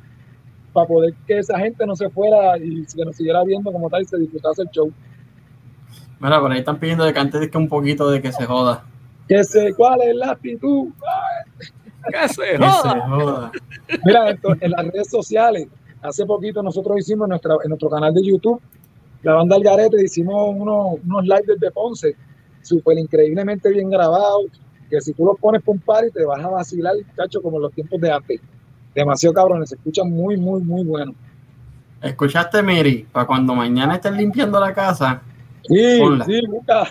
para 0.72 0.86
poder 0.86 1.14
que 1.26 1.38
esa 1.38 1.58
gente 1.58 1.86
no 1.86 1.96
se 1.96 2.10
fuera 2.10 2.58
y 2.58 2.84
que 2.84 3.04
nos 3.04 3.16
siguiera 3.16 3.42
viendo 3.44 3.72
como 3.72 3.88
tal 3.88 4.02
y 4.02 4.04
se 4.04 4.18
disfrutase 4.18 4.62
el 4.62 4.70
show. 4.70 4.92
Mira, 6.20 6.40
por 6.40 6.50
ahí 6.50 6.58
están 6.58 6.78
pidiendo 6.78 7.04
de 7.04 7.12
que 7.12 7.18
antes 7.18 7.40
de 7.40 7.50
que 7.50 7.58
un 7.58 7.68
poquito 7.68 8.10
de 8.10 8.20
que 8.20 8.32
se 8.32 8.44
joda. 8.44 8.84
Que 9.28 9.44
se, 9.44 9.72
¿Cuál 9.74 10.02
es 10.02 10.16
la 10.16 10.32
actitud? 10.32 10.88
¡Que 12.10 12.28
se 12.28 12.42
Que 12.42 12.56
se 12.56 12.58
joda! 12.58 13.08
joda. 13.08 13.52
Mira, 14.04 14.30
esto, 14.30 14.54
en 14.60 14.70
las 14.72 14.86
redes 14.86 15.10
sociales, 15.10 15.68
hace 16.02 16.26
poquito 16.26 16.62
nosotros 16.62 16.98
hicimos 16.98 17.26
en, 17.26 17.30
nuestra, 17.30 17.54
en 17.62 17.68
nuestro 17.68 17.88
canal 17.88 18.12
de 18.14 18.24
YouTube, 18.24 18.60
la 19.22 19.34
banda 19.34 19.56
Algarete, 19.56 20.02
hicimos 20.02 20.54
unos, 20.54 20.98
unos 21.04 21.22
lives 21.24 21.46
desde 21.46 21.70
Ponce, 21.70 22.16
súper 22.62 22.98
increíblemente 22.98 23.70
bien 23.70 23.90
grabados, 23.90 24.46
que 24.88 25.00
si 25.00 25.12
tú 25.12 25.24
los 25.24 25.38
pones 25.38 25.62
por 25.62 25.74
un 25.76 25.80
party 25.80 26.10
te 26.10 26.24
vas 26.24 26.42
a 26.44 26.48
vacilar, 26.48 26.94
cacho, 27.16 27.40
como 27.42 27.56
en 27.58 27.62
los 27.64 27.72
tiempos 27.72 28.00
de 28.00 28.10
antes. 28.12 28.40
Demasiado 28.94 29.34
cabrones, 29.34 29.68
se 29.68 29.74
escuchan 29.76 30.10
muy, 30.10 30.36
muy, 30.36 30.60
muy 30.62 30.84
bueno. 30.84 31.14
¿Escuchaste, 32.02 32.62
Miri? 32.62 33.06
Para 33.12 33.26
cuando 33.26 33.54
mañana 33.54 33.94
estés 33.96 34.12
limpiando 34.12 34.58
la 34.60 34.72
casa, 34.72 35.22
Sí, 35.68 35.98
Ponla. 36.00 36.24
sí, 36.24 36.40
busca. 36.46 36.84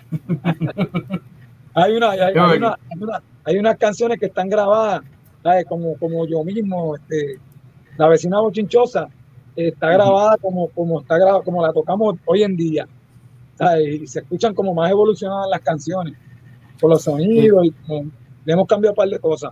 hay, 1.73 1.93
una, 1.95 2.11
hay, 2.11 2.19
hay 2.19 2.33
Yo- 2.35 2.43
una- 2.57 2.77
hay 2.89 2.97
una- 3.03 3.23
hay 3.45 3.57
unas 3.57 3.77
canciones 3.77 4.19
que 4.19 4.25
están 4.27 4.49
grabadas, 4.49 5.01
¿sabes? 5.41 5.65
Como, 5.65 5.95
como 5.97 6.27
yo 6.27 6.43
mismo, 6.43 6.95
este, 6.95 7.39
la 7.97 8.07
vecina 8.09 8.39
bochinchosa, 8.41 9.07
está 9.55 9.89
grabada 9.91 10.37
como, 10.37 10.67
como 10.69 10.99
está 11.01 11.17
grabada, 11.17 11.41
como 11.43 11.65
la 11.65 11.71
tocamos 11.73 12.15
hoy 12.25 12.43
en 12.43 12.55
día. 12.57 12.87
¿sabes? 13.57 13.87
Y 14.03 14.05
se 14.07 14.19
escuchan 14.19 14.53
como 14.53 14.73
más 14.75 14.91
evolucionadas 14.91 15.47
las 15.49 15.61
canciones, 15.61 16.13
por 16.79 16.89
los 16.91 17.03
sonidos, 17.03 17.65
y 17.65 17.71
como- 17.71 18.09
le 18.45 18.53
hemos 18.53 18.67
cambiado 18.67 18.93
un 18.93 18.95
par 18.97 19.09
de 19.09 19.19
cosas. 19.19 19.51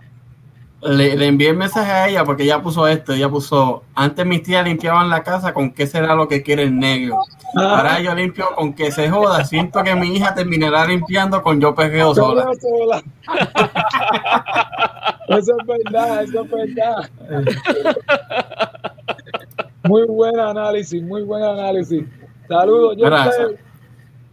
le, 0.82 1.16
le 1.16 1.26
envié 1.26 1.48
el 1.50 1.56
mensaje 1.56 1.90
a 1.90 2.08
ella 2.08 2.24
porque 2.24 2.42
ella 2.44 2.62
puso 2.62 2.86
esto. 2.86 3.12
Ella 3.14 3.28
puso: 3.28 3.82
Antes 3.94 4.24
mis 4.26 4.42
tías 4.42 4.64
limpiaban 4.64 5.08
la 5.10 5.22
casa 5.22 5.52
con 5.52 5.72
qué 5.72 5.86
será 5.86 6.14
lo 6.14 6.28
que 6.28 6.42
quiere 6.42 6.62
el 6.64 6.78
negro. 6.78 7.18
Ahora 7.54 8.00
yo 8.00 8.14
limpio 8.14 8.46
con 8.54 8.72
que 8.74 8.92
se 8.92 9.08
joda. 9.10 9.44
Siento 9.44 9.82
que 9.82 9.94
mi 9.96 10.08
hija 10.14 10.34
terminará 10.34 10.86
limpiando 10.86 11.42
con 11.42 11.60
yo 11.60 11.74
pejeo 11.74 12.14
sola. 12.14 12.46
Eso 15.28 15.52
es 15.58 15.66
verdad, 15.66 16.22
eso 16.22 16.44
es 16.44 16.50
verdad. 16.50 17.10
Muy 19.84 20.04
buen 20.06 20.38
análisis, 20.38 21.02
muy 21.02 21.22
buen 21.22 21.42
análisis. 21.42 22.04
Saludos, 22.48 22.96
yo. 22.96 23.04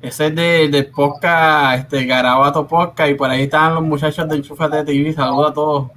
Ese 0.04 0.28
es 0.28 0.36
de, 0.36 0.68
de 0.70 0.84
podcast, 0.84 1.80
este 1.84 2.06
Garabato 2.06 2.68
Podcast, 2.68 3.10
y 3.10 3.16
por 3.16 3.30
ahí 3.30 3.44
están 3.44 3.76
los 3.76 3.84
muchachos 3.84 4.28
de 4.28 4.36
Enchufate 4.36 4.84
TV. 4.84 5.14
Saludos 5.14 5.52
a 5.52 5.54
todos. 5.54 5.92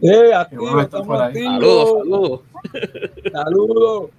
Eh, 0.00 0.26
Qué 0.28 0.34
activo, 0.34 0.62
bueno 0.62 0.80
estar 0.82 1.00
estamos 1.00 1.06
por 1.06 1.22
ahí. 1.26 1.44
activos. 1.46 1.88
Saludos, 1.98 2.40
saludos. 3.32 3.32
Saludos. 3.32 4.10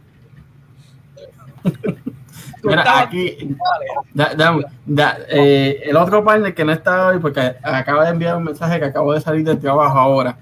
Mira, 2.63 2.99
aquí, 2.99 3.55
da- 4.13 4.33
da- 4.35 4.59
da- 4.85 5.17
eh, 5.29 5.81
el 5.85 5.95
otro 5.97 6.23
partner 6.23 6.53
que 6.53 6.63
no 6.65 6.73
está 6.73 7.07
hoy, 7.07 7.19
porque 7.19 7.55
acaba 7.63 8.03
de 8.05 8.11
enviar 8.11 8.35
un 8.37 8.43
mensaje 8.43 8.77
que 8.79 8.85
acabo 8.85 9.13
de 9.13 9.21
salir 9.21 9.45
del 9.45 9.59
trabajo 9.59 9.97
ahora. 9.99 10.37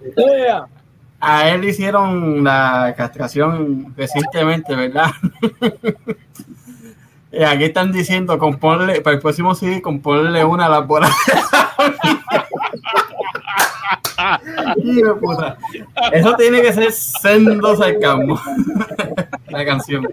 A 1.19 1.49
él 1.49 1.61
le 1.61 1.69
hicieron 1.69 2.43
la 2.43 2.95
castración 2.97 3.93
recientemente, 3.95 4.75
¿verdad? 4.75 5.11
Y 7.31 7.43
aquí 7.43 7.63
están 7.65 7.91
diciendo, 7.93 8.37
componle, 8.37 9.01
para 9.01 9.15
el 9.15 9.21
próximo 9.21 9.55
CD, 9.55 9.81
componle 9.81 10.43
una 10.43 10.65
a 10.65 10.69
la 10.69 10.79
bola. 10.79 11.09
Hijo 14.83 15.07
de 15.07 15.19
puta. 15.19 15.57
Eso 16.11 16.35
tiene 16.35 16.61
que 16.61 16.73
ser 16.73 16.91
sendo 16.91 17.75
sarcasmo. 17.75 18.39
la 19.49 19.65
canción. 19.65 20.07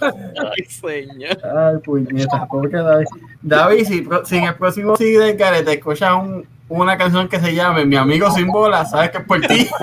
Ay, 0.00 0.64
señor. 0.68 1.38
Ay, 1.44 1.78
puñeta, 1.84 2.46
pobre 2.46 2.82
David. 2.82 3.06
David, 3.42 3.84
si, 3.86 4.06
si 4.24 4.36
en 4.36 4.44
el 4.44 4.54
próximo 4.56 4.94
CD 4.96 5.18
del 5.18 5.36
Garete 5.36 5.72
escuchas 5.72 6.12
un- 6.14 6.46
una 6.68 6.98
canción 6.98 7.28
que 7.28 7.40
se 7.40 7.54
llame 7.54 7.86
Mi 7.86 7.96
amigo 7.96 8.30
sin 8.30 8.48
bola, 8.48 8.84
sabes 8.84 9.10
que 9.10 9.18
es 9.18 9.24
por 9.24 9.40
ti. 9.40 9.66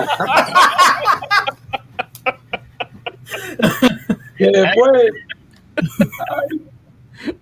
que 4.38 4.46
después, 4.50 5.12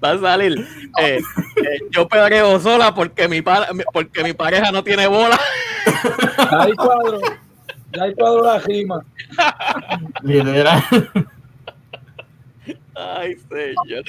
Va 0.02 0.12
a 0.12 0.18
salir. 0.18 0.66
eh, 1.00 1.18
eh, 1.56 1.78
yo 1.90 2.08
pedreo 2.08 2.58
sola 2.60 2.94
porque 2.94 3.28
mi, 3.28 3.42
pa- 3.42 3.68
porque 3.92 4.22
mi 4.24 4.32
pareja 4.32 4.70
no 4.72 4.82
tiene 4.82 5.06
bola. 5.06 5.38
ahí 6.50 6.72
cuadro, 6.72 7.20
ya 7.92 8.02
hay 8.04 8.14
cuadro 8.14 8.44
la 8.44 8.58
rima. 8.60 9.04
Literal. 10.22 10.82
Ay, 12.94 13.36
señor. 13.48 14.04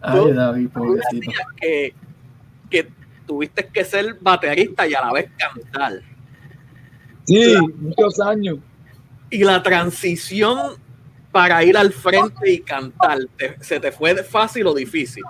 Ay, 0.00 0.32
David, 0.32 0.68
pobrecito. 0.70 1.32
que, 1.60 1.94
que 2.70 2.88
tuviste 3.26 3.66
que 3.68 3.84
ser 3.84 4.16
baterista 4.20 4.86
y 4.86 4.94
a 4.94 5.00
la 5.04 5.12
vez 5.12 5.30
cantar. 5.36 6.00
Sí, 7.24 7.56
muchos 7.78 8.20
años. 8.20 8.58
Y 9.30 9.44
la 9.44 9.62
transición 9.62 10.58
para 11.30 11.64
ir 11.64 11.76
al 11.76 11.92
frente 11.92 12.50
y 12.52 12.60
cantar, 12.60 13.18
¿te- 13.36 13.56
¿se 13.62 13.80
te 13.80 13.90
fue 13.90 14.14
fácil 14.22 14.66
o 14.66 14.74
difícil? 14.74 15.22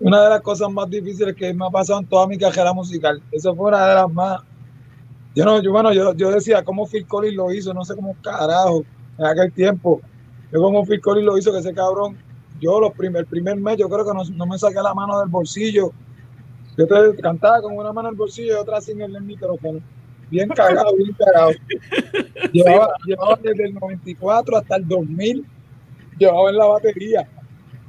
Una 0.00 0.22
de 0.22 0.30
las 0.30 0.40
cosas 0.42 0.70
más 0.70 0.88
difíciles 0.88 1.34
que 1.34 1.52
me 1.52 1.66
ha 1.66 1.70
pasado 1.70 1.98
en 2.00 2.06
toda 2.06 2.26
mi 2.28 2.38
carrera 2.38 2.72
musical. 2.72 3.20
Eso 3.32 3.54
fue 3.56 3.68
una 3.68 3.84
de 3.88 3.94
las 3.96 4.12
más. 4.12 4.42
Yo 5.34 5.44
no, 5.44 5.60
yo, 5.60 5.72
bueno, 5.72 5.92
yo, 5.92 6.14
yo 6.14 6.30
decía 6.30 6.62
cómo 6.62 6.86
Phil 6.86 7.06
Collins 7.06 7.34
lo 7.36 7.52
hizo, 7.52 7.74
no 7.74 7.84
sé 7.84 7.96
cómo 7.96 8.16
carajo 8.22 8.84
en 9.18 9.26
aquel 9.26 9.52
tiempo. 9.52 10.00
Yo 10.52 10.60
como 10.60 10.84
Phil 10.84 11.00
Collins 11.00 11.26
lo 11.26 11.36
hizo, 11.36 11.52
que 11.52 11.58
ese 11.58 11.74
cabrón, 11.74 12.16
yo 12.60 12.78
los 12.80 12.92
primer, 12.92 13.20
el 13.22 13.26
primer 13.26 13.56
mes, 13.56 13.76
yo 13.76 13.88
creo 13.88 14.04
que 14.06 14.14
no, 14.14 14.22
no 14.24 14.46
me 14.46 14.56
saqué 14.58 14.80
la 14.80 14.94
mano 14.94 15.18
del 15.18 15.28
bolsillo. 15.28 15.92
Yo 16.76 16.86
te 16.86 17.20
cantaba 17.20 17.60
con 17.60 17.76
una 17.76 17.92
mano 17.92 18.08
en 18.08 18.12
el 18.14 18.18
bolsillo 18.18 18.52
y 18.52 18.56
otra 18.56 18.80
sin 18.80 19.00
el 19.00 19.20
micrófono. 19.22 19.80
Bien 20.30 20.48
cagado, 20.48 20.94
bien 20.96 21.12
cagado. 21.18 21.50
Llevaba, 22.52 22.94
llevaba 23.04 23.38
desde 23.42 23.64
el 23.66 23.74
94 23.74 24.56
hasta 24.58 24.76
el 24.76 24.88
2000, 24.88 25.44
llevaba 26.18 26.50
en 26.50 26.56
la 26.56 26.66
batería 26.66 27.28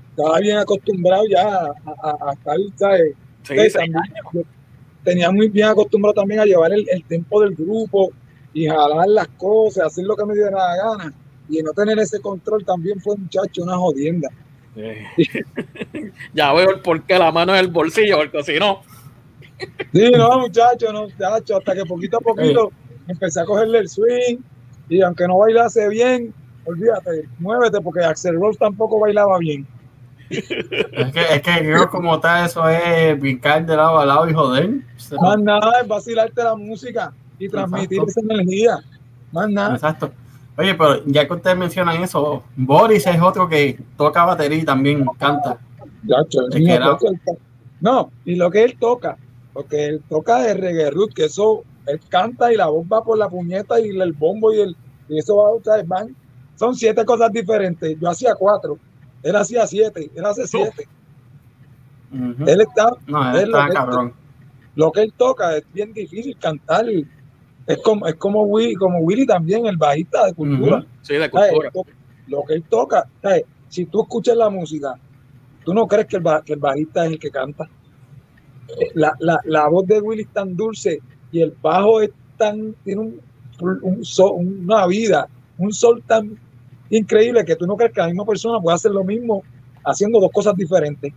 estaba 0.10 0.40
bien 0.40 0.58
acostumbrado 0.58 1.24
ya 1.30 1.48
a, 1.48 1.74
a- 2.04 2.30
a 2.30 2.34
estar, 2.34 2.58
¿sabes? 2.76 3.14
Sí, 3.44 3.56
yo 4.34 4.42
tenía 5.04 5.32
muy 5.32 5.48
bien 5.48 5.68
acostumbrado 5.70 6.14
también 6.16 6.42
a 6.42 6.46
llevar 6.46 6.74
el, 6.74 6.86
el 6.90 7.04
tempo 7.06 7.42
del 7.42 7.56
grupo 7.56 8.12
y 8.54 8.68
jalar 8.68 9.08
las 9.08 9.30
cosas, 9.30 9.86
hacer 9.86 10.04
lo 10.06 10.18
que 10.18 10.26
me 10.26 10.34
diera 10.34 10.52
la 10.52 10.76
gana. 10.76 11.14
Y 11.48 11.62
no 11.64 11.72
tener 11.72 11.98
ese 12.00 12.20
control 12.20 12.66
también 12.66 13.00
fue, 13.00 13.16
muchacho, 13.16 13.64
una 13.64 13.78
jodienda. 13.78 14.28
ya 16.34 16.54
veo 16.54 16.70
el 16.72 16.82
por 16.82 17.02
qué 17.04 17.18
la 17.18 17.32
mano 17.32 17.54
en 17.54 17.60
el 17.60 17.68
bolsillo, 17.70 18.18
porque 18.18 18.44
si 18.44 18.60
no, 18.60 18.82
Sí, 19.93 20.12
no, 20.12 20.39
muchacho, 20.39 20.91
no, 20.93 21.03
muchacho, 21.03 21.57
hasta 21.57 21.74
que 21.76 21.86
poquito 21.86 22.18
a 22.18 22.22
poquito 22.22 22.72
empecé 23.07 23.41
a 23.41 23.45
cogerle 23.45 23.80
el 23.80 23.89
swing 23.89 24.38
y 24.88 25.01
aunque 25.01 25.28
no 25.28 25.38
bailase 25.39 25.88
bien, 25.89 26.34
olvídate, 26.66 27.28
muévete 27.39 27.82
porque 27.82 28.03
Axel 28.03 28.36
Rose 28.39 28.57
tampoco 28.60 28.99
bailaba 28.99 29.38
bien. 29.39 29.68
Es 30.30 30.45
que, 31.12 31.22
es 31.32 31.41
que 31.41 31.57
creo 31.60 31.89
como 31.89 32.20
tal, 32.20 32.45
eso 32.45 32.68
es 32.70 33.20
brincar 33.20 33.66
de 33.66 33.76
lado 33.76 33.97
a 33.99 34.05
lado 34.05 34.30
y 34.30 34.34
joder. 34.34 34.70
Más 35.20 35.39
nada 35.39 35.82
es 35.82 35.88
vacilarte 35.88 36.43
la 36.43 36.55
música 36.55 37.12
y 37.39 37.49
transmitir 37.49 37.99
Exacto. 37.99 38.12
esa 38.12 38.34
energía. 38.34 38.80
Más 39.32 39.49
nada. 39.49 39.74
Exacto. 39.74 40.12
Oye, 40.57 40.76
pero 40.76 41.03
ya 41.05 41.26
que 41.26 41.34
ustedes 41.34 41.57
mencionan 41.57 42.03
eso, 42.03 42.43
Boris 42.55 43.07
es 43.07 43.22
otro 43.22 43.47
que 43.49 43.80
toca 43.97 44.26
batería 44.26 44.60
y 44.60 44.66
también 44.66 45.05
canta. 45.18 45.57
El 46.07 46.78
ca- 46.78 46.97
No, 47.82 48.12
y 48.26 48.36
lo 48.36 48.51
que 48.51 48.64
él 48.64 48.76
toca, 48.80 49.18
porque 49.54 49.86
él 49.88 50.04
toca 50.08 50.41
de 50.41 50.54
reggae 50.54 50.91
root, 50.91 51.14
que 51.14 51.26
eso, 51.26 51.64
él 51.88 52.00
canta 52.10 52.54
y 52.54 52.58
la 52.58 52.68
voz 52.68 52.86
va 52.91 53.04
por 53.04 53.18
la 53.18 53.30
puñeta 53.30 53.80
y 53.80 53.89
el 53.89 54.14
bombo 54.14 54.54
y 54.54 54.62
el 54.62 54.76
y 55.10 55.18
eso 55.18 55.38
va, 55.38 55.50
sea, 55.64 55.84
van, 55.86 56.16
son 56.56 56.76
siete 56.76 57.04
cosas 57.04 57.32
diferentes. 57.32 57.97
Yo 58.00 58.10
hacía 58.10 58.36
cuatro, 58.36 58.78
él 59.24 59.36
hacía 59.36 59.66
siete, 59.66 60.10
él 60.16 60.26
hace 60.26 60.47
siete. 60.47 60.88
Él 62.12 62.62
está, 62.62 62.91
No, 63.08 63.38
él 63.38 63.45
está 63.50 63.70
cabrón. 63.70 64.14
lo 64.76 64.91
que 64.91 65.02
él 65.02 65.14
toca 65.16 65.58
es 65.58 65.64
bien 65.74 65.93
difícil 65.93 66.38
cantar. 66.38 66.86
Es 67.68 67.78
como, 67.84 68.08
es 68.08 68.16
como 68.16 68.43
Willy, 68.43 68.74
como 68.76 69.00
Willy 69.00 69.26
también, 69.26 69.66
el 69.68 69.78
bajista 69.78 70.26
de 70.26 70.34
cultura. 70.34 70.86
Sí, 71.02 71.16
de 71.16 71.30
¿Sabes? 71.30 71.52
cultura. 71.52 71.95
Lo 72.28 72.43
que 72.43 72.54
él 72.54 72.64
toca, 72.64 73.08
¿sabes? 73.22 73.43
si 73.68 73.86
tú 73.86 74.02
escuchas 74.02 74.36
la 74.36 74.50
música, 74.50 74.95
tú 75.64 75.74
no 75.74 75.88
crees 75.88 76.08
que 76.08 76.18
el, 76.18 76.24
que 76.45 76.54
el 76.54 76.60
bajista 76.60 77.06
es 77.06 77.12
el 77.14 77.20
que 77.20 77.32
canta. 77.32 77.70
La, 78.93 79.13
la, 79.20 79.39
la 79.45 79.67
voz 79.67 79.86
de 79.88 79.99
Willy 79.99 80.22
es 80.24 80.30
tan 80.34 80.55
dulce 80.55 80.99
y 81.32 81.41
el 81.41 81.53
bajo 81.61 82.01
es 82.01 82.11
tan, 82.38 82.74
tiene 82.84 83.01
un, 83.01 83.22
una 84.65 84.88
vida, 84.88 85.28
un 85.57 85.74
sol 85.74 86.01
tan 86.07 86.38
increíble 86.89 87.43
que 87.45 87.55
tú 87.55 87.65
no 87.67 87.76
crees 87.76 87.91
que 87.93 88.01
la 88.01 88.07
misma 88.07 88.26
persona 88.26 88.59
puede 88.59 88.76
hacer 88.76 88.91
lo 88.91 89.03
mismo 89.03 89.43
haciendo 89.84 90.20
dos 90.20 90.32
cosas 90.32 90.55
diferentes. 90.55 91.13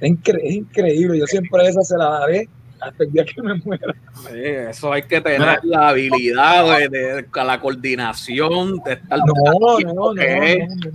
Es, 0.00 0.10
incre- 0.10 0.40
es 0.42 0.54
increíble, 0.54 1.18
yo 1.18 1.26
siempre 1.26 1.66
esa 1.66 1.82
se 1.82 1.96
la 1.96 2.10
daré 2.20 2.48
hasta 2.80 3.04
el 3.04 3.12
día 3.12 3.24
que 3.24 3.40
me 3.42 3.54
muera. 3.64 3.94
Sí, 4.28 4.38
eso 4.40 4.92
hay 4.92 5.02
que 5.02 5.20
tener 5.20 5.58
la 5.62 5.88
habilidad 5.88 6.78
de, 6.78 6.88
de- 6.88 7.26
la 7.44 7.60
coordinación, 7.60 8.78
de 8.84 8.92
estar 8.94 9.18
No, 9.18 9.24
no, 9.26 9.78
no, 9.80 9.94
no, 9.94 10.02
Ok. 10.10 10.16
no, 10.18 10.74
no. 10.74 10.90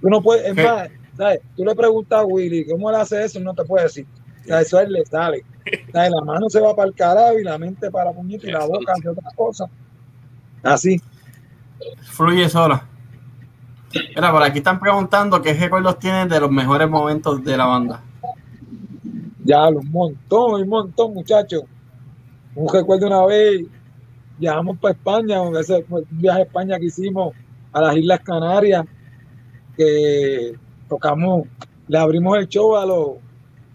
Tú 0.00 0.08
no 0.10 0.22
puedes, 0.22 0.46
es 0.46 0.54
más, 0.54 0.88
¿sabes? 1.16 1.40
Tú 1.56 1.64
le 1.64 1.74
preguntas 1.74 2.20
a 2.20 2.24
Willy 2.24 2.66
cómo 2.66 2.88
él 2.90 2.96
hace 2.96 3.24
eso 3.24 3.40
y 3.40 3.42
no 3.42 3.54
te 3.54 3.64
puede 3.64 3.84
decir. 3.84 4.06
Sea, 4.48 4.62
eso 4.62 4.78
a 4.78 4.82
él 4.82 4.92
le 4.92 5.04
sale. 5.04 5.44
La 5.92 6.22
mano 6.24 6.48
se 6.48 6.58
va 6.58 6.74
para 6.74 6.88
el 6.88 6.94
carajo 6.94 7.38
y 7.38 7.44
la 7.44 7.58
mente 7.58 7.90
para 7.90 8.06
la 8.06 8.12
puñeta 8.12 8.46
y 8.46 8.50
la 8.50 8.64
boca 8.64 8.94
hace 8.96 9.10
otra 9.10 9.30
cosa. 9.36 9.66
Así. 10.62 10.98
Fluye 12.04 12.48
sola. 12.48 12.86
Mira, 13.92 14.32
por 14.32 14.42
aquí 14.42 14.58
están 14.58 14.80
preguntando 14.80 15.42
qué 15.42 15.52
recuerdos 15.52 15.98
tienen 15.98 16.30
de 16.30 16.40
los 16.40 16.50
mejores 16.50 16.88
momentos 16.88 17.44
de 17.44 17.56
la 17.58 17.66
banda. 17.66 18.02
Ya, 19.44 19.68
un 19.68 19.90
montón, 19.90 20.62
un 20.62 20.68
montón, 20.68 21.12
muchachos. 21.12 21.64
Un 22.54 22.72
recuerdo 22.72 23.06
una 23.06 23.26
vez, 23.26 23.66
viajamos 24.38 24.78
para 24.78 24.94
España, 24.94 25.42
un 25.42 25.54
ese 25.58 25.82
fue 25.82 26.00
un 26.00 26.06
viaje 26.18 26.40
a 26.40 26.44
España 26.44 26.78
que 26.78 26.86
hicimos 26.86 27.34
a 27.72 27.82
las 27.82 27.96
Islas 27.96 28.20
Canarias, 28.20 28.86
que 29.76 30.54
tocamos, 30.88 31.46
le 31.86 31.98
abrimos 31.98 32.38
el 32.38 32.48
show 32.48 32.76
a 32.76 32.86
los 32.86 33.27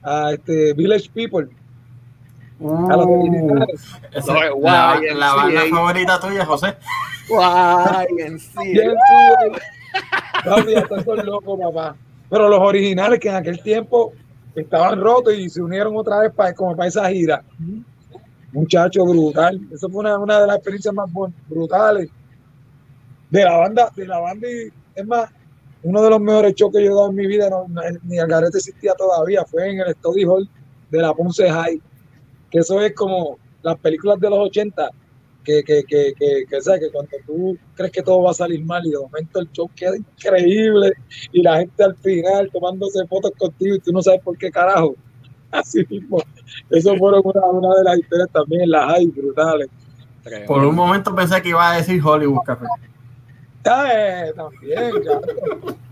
a 0.04 0.32
este 0.34 0.74
Village 0.74 1.10
People, 1.14 1.48
a 2.60 2.96
los 2.98 3.06
Uh, 3.06 3.22
originales. 3.22 3.86
esa- 4.14 4.34
Lo- 4.34 4.60
la, 4.62 5.00
la 5.16 5.36
banda 5.36 5.62
sí. 5.64 5.70
favorita 5.70 6.20
tuya, 6.20 6.46
José. 6.46 6.76
Guay, 7.30 8.08
en 8.20 8.40
sí. 8.40 8.74
Son 11.06 11.26
locos, 11.26 11.60
papá. 11.60 11.96
Pero 12.30 12.50
los 12.50 12.60
originales 12.60 13.20
que 13.20 13.30
en 13.30 13.36
aquel 13.36 13.62
tiempo 13.62 14.14
estaban 14.56 15.00
rotos 15.00 15.34
y 15.36 15.50
se 15.50 15.62
unieron 15.62 15.96
otra 15.96 16.20
vez 16.20 16.32
para, 16.34 16.54
como 16.54 16.76
para 16.76 16.90
esa 16.90 17.10
gira. 17.10 17.44
Muchacho, 18.52 19.04
brutal. 19.06 19.60
Eso 19.72 19.90
fue 19.90 20.00
una, 20.02 20.18
una 20.18 20.40
de 20.42 20.48
las 20.48 20.56
experiencias 20.58 20.94
más 20.94 21.10
brutales 21.48 22.10
de 23.30 23.44
la 23.44 23.58
banda. 23.58 23.90
De 23.96 24.06
la 24.08 24.20
banda 24.20 24.48
y, 24.50 24.72
es 24.96 25.08
más, 25.08 25.30
uno 25.84 26.02
de 26.02 26.10
los 26.10 26.22
mejores 26.22 26.56
shows 26.56 26.74
que 26.74 26.84
yo 26.84 26.92
he 26.92 26.96
dado 26.96 27.10
en 27.10 27.16
mi 27.16 27.28
vida, 27.28 27.50
no, 27.50 27.66
ni 28.04 28.18
Algarete 28.18 28.58
existía 28.58 28.94
todavía, 28.96 29.44
fue 29.46 29.70
en 29.70 29.80
el 29.82 29.94
Study 29.96 30.24
Hall 30.26 30.50
de 30.90 31.00
la 31.00 31.14
Ponce 31.14 31.50
High. 31.50 31.82
Que 32.50 32.60
eso 32.60 32.82
es 32.82 32.94
como 32.94 33.38
las 33.62 33.78
películas 33.80 34.20
de 34.20 34.30
los 34.30 34.40
80, 34.40 34.90
que, 35.44 35.64
que, 35.64 35.84
que, 35.84 36.14
que, 36.18 36.46
que, 36.50 36.62
¿sabes? 36.62 36.82
que 36.82 36.92
cuando 36.92 37.12
tú 37.26 37.58
crees 37.76 37.92
que 37.92 38.02
todo 38.02 38.24
va 38.24 38.32
a 38.32 38.34
salir 38.34 38.64
mal 38.64 38.86
y 38.86 38.92
de 38.92 39.00
momento 39.00 39.40
el 39.40 39.52
show 39.52 39.70
queda 39.76 39.98
increíble 39.98 40.94
y 41.32 41.42
la 41.42 41.58
gente 41.58 41.84
al 41.84 41.96
final 41.98 42.50
tomándose 42.52 43.06
fotos 43.08 43.32
contigo 43.38 43.76
y 43.76 43.80
tú 43.80 43.92
no 43.92 44.02
sabes 44.02 44.22
por 44.22 44.38
qué 44.38 44.50
carajo. 44.50 44.96
Así 45.52 45.86
mismo. 45.90 46.20
Eso 46.70 46.96
fueron 46.98 47.22
una, 47.26 47.76
de 47.76 47.84
las 47.84 48.00
historias 48.00 48.30
también 48.32 48.70
las 48.70 48.86
high 48.86 49.08
brutales. 49.08 49.68
Por 50.48 50.64
un 50.64 50.76
momento 50.76 51.14
pensé 51.14 51.42
que 51.42 51.50
iba 51.50 51.72
a 51.72 51.78
decir 51.78 52.02
Hollywood 52.04 52.44
Café. 52.46 52.66
Eh, 53.66 54.34
también. 54.36 54.92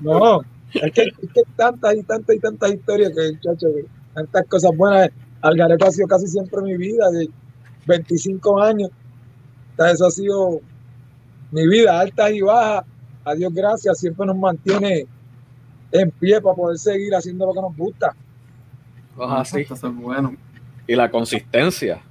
No, 0.02 0.42
es 0.74 0.92
que, 0.94 1.04
es 1.04 1.30
que 1.34 1.42
tantas 1.56 1.96
y 1.96 2.04
tantas 2.04 2.36
y 2.36 2.40
tantas 2.40 2.72
historias 2.72 3.12
que, 3.16 3.32
muchacho, 3.32 3.68
que 3.74 3.86
tantas 4.14 4.46
cosas 4.48 4.72
buenas. 4.76 5.10
Algareto 5.42 5.88
ha 5.88 5.92
sido 5.92 6.08
casi 6.08 6.28
siempre 6.28 6.62
mi 6.62 6.78
vida, 6.78 7.10
de 7.12 7.30
25 7.88 8.62
años. 8.62 8.92
Eso 9.78 10.06
ha 10.06 10.12
sido 10.12 10.62
mi 11.52 11.68
vida, 11.68 12.00
altas 12.00 12.32
y 12.32 12.42
bajas. 12.42 12.86
A 13.24 13.36
Dios 13.36 13.54
gracias, 13.54 14.00
siempre 14.00 14.26
nos 14.26 14.38
mantiene 14.38 15.08
en 15.92 16.12
pie 16.12 16.42
para 16.42 16.56
poder 16.56 16.78
seguir 16.78 17.14
haciendo 17.16 17.46
lo 17.46 17.54
que 17.54 17.62
nos 17.62 17.78
gusta. 17.78 18.16
Cosas 19.16 19.54
así. 19.54 19.62
Eso 19.62 19.88
es 19.88 19.96
bueno. 19.96 20.36
Y 20.88 20.96
la 20.96 21.10
consistencia. 21.10 22.02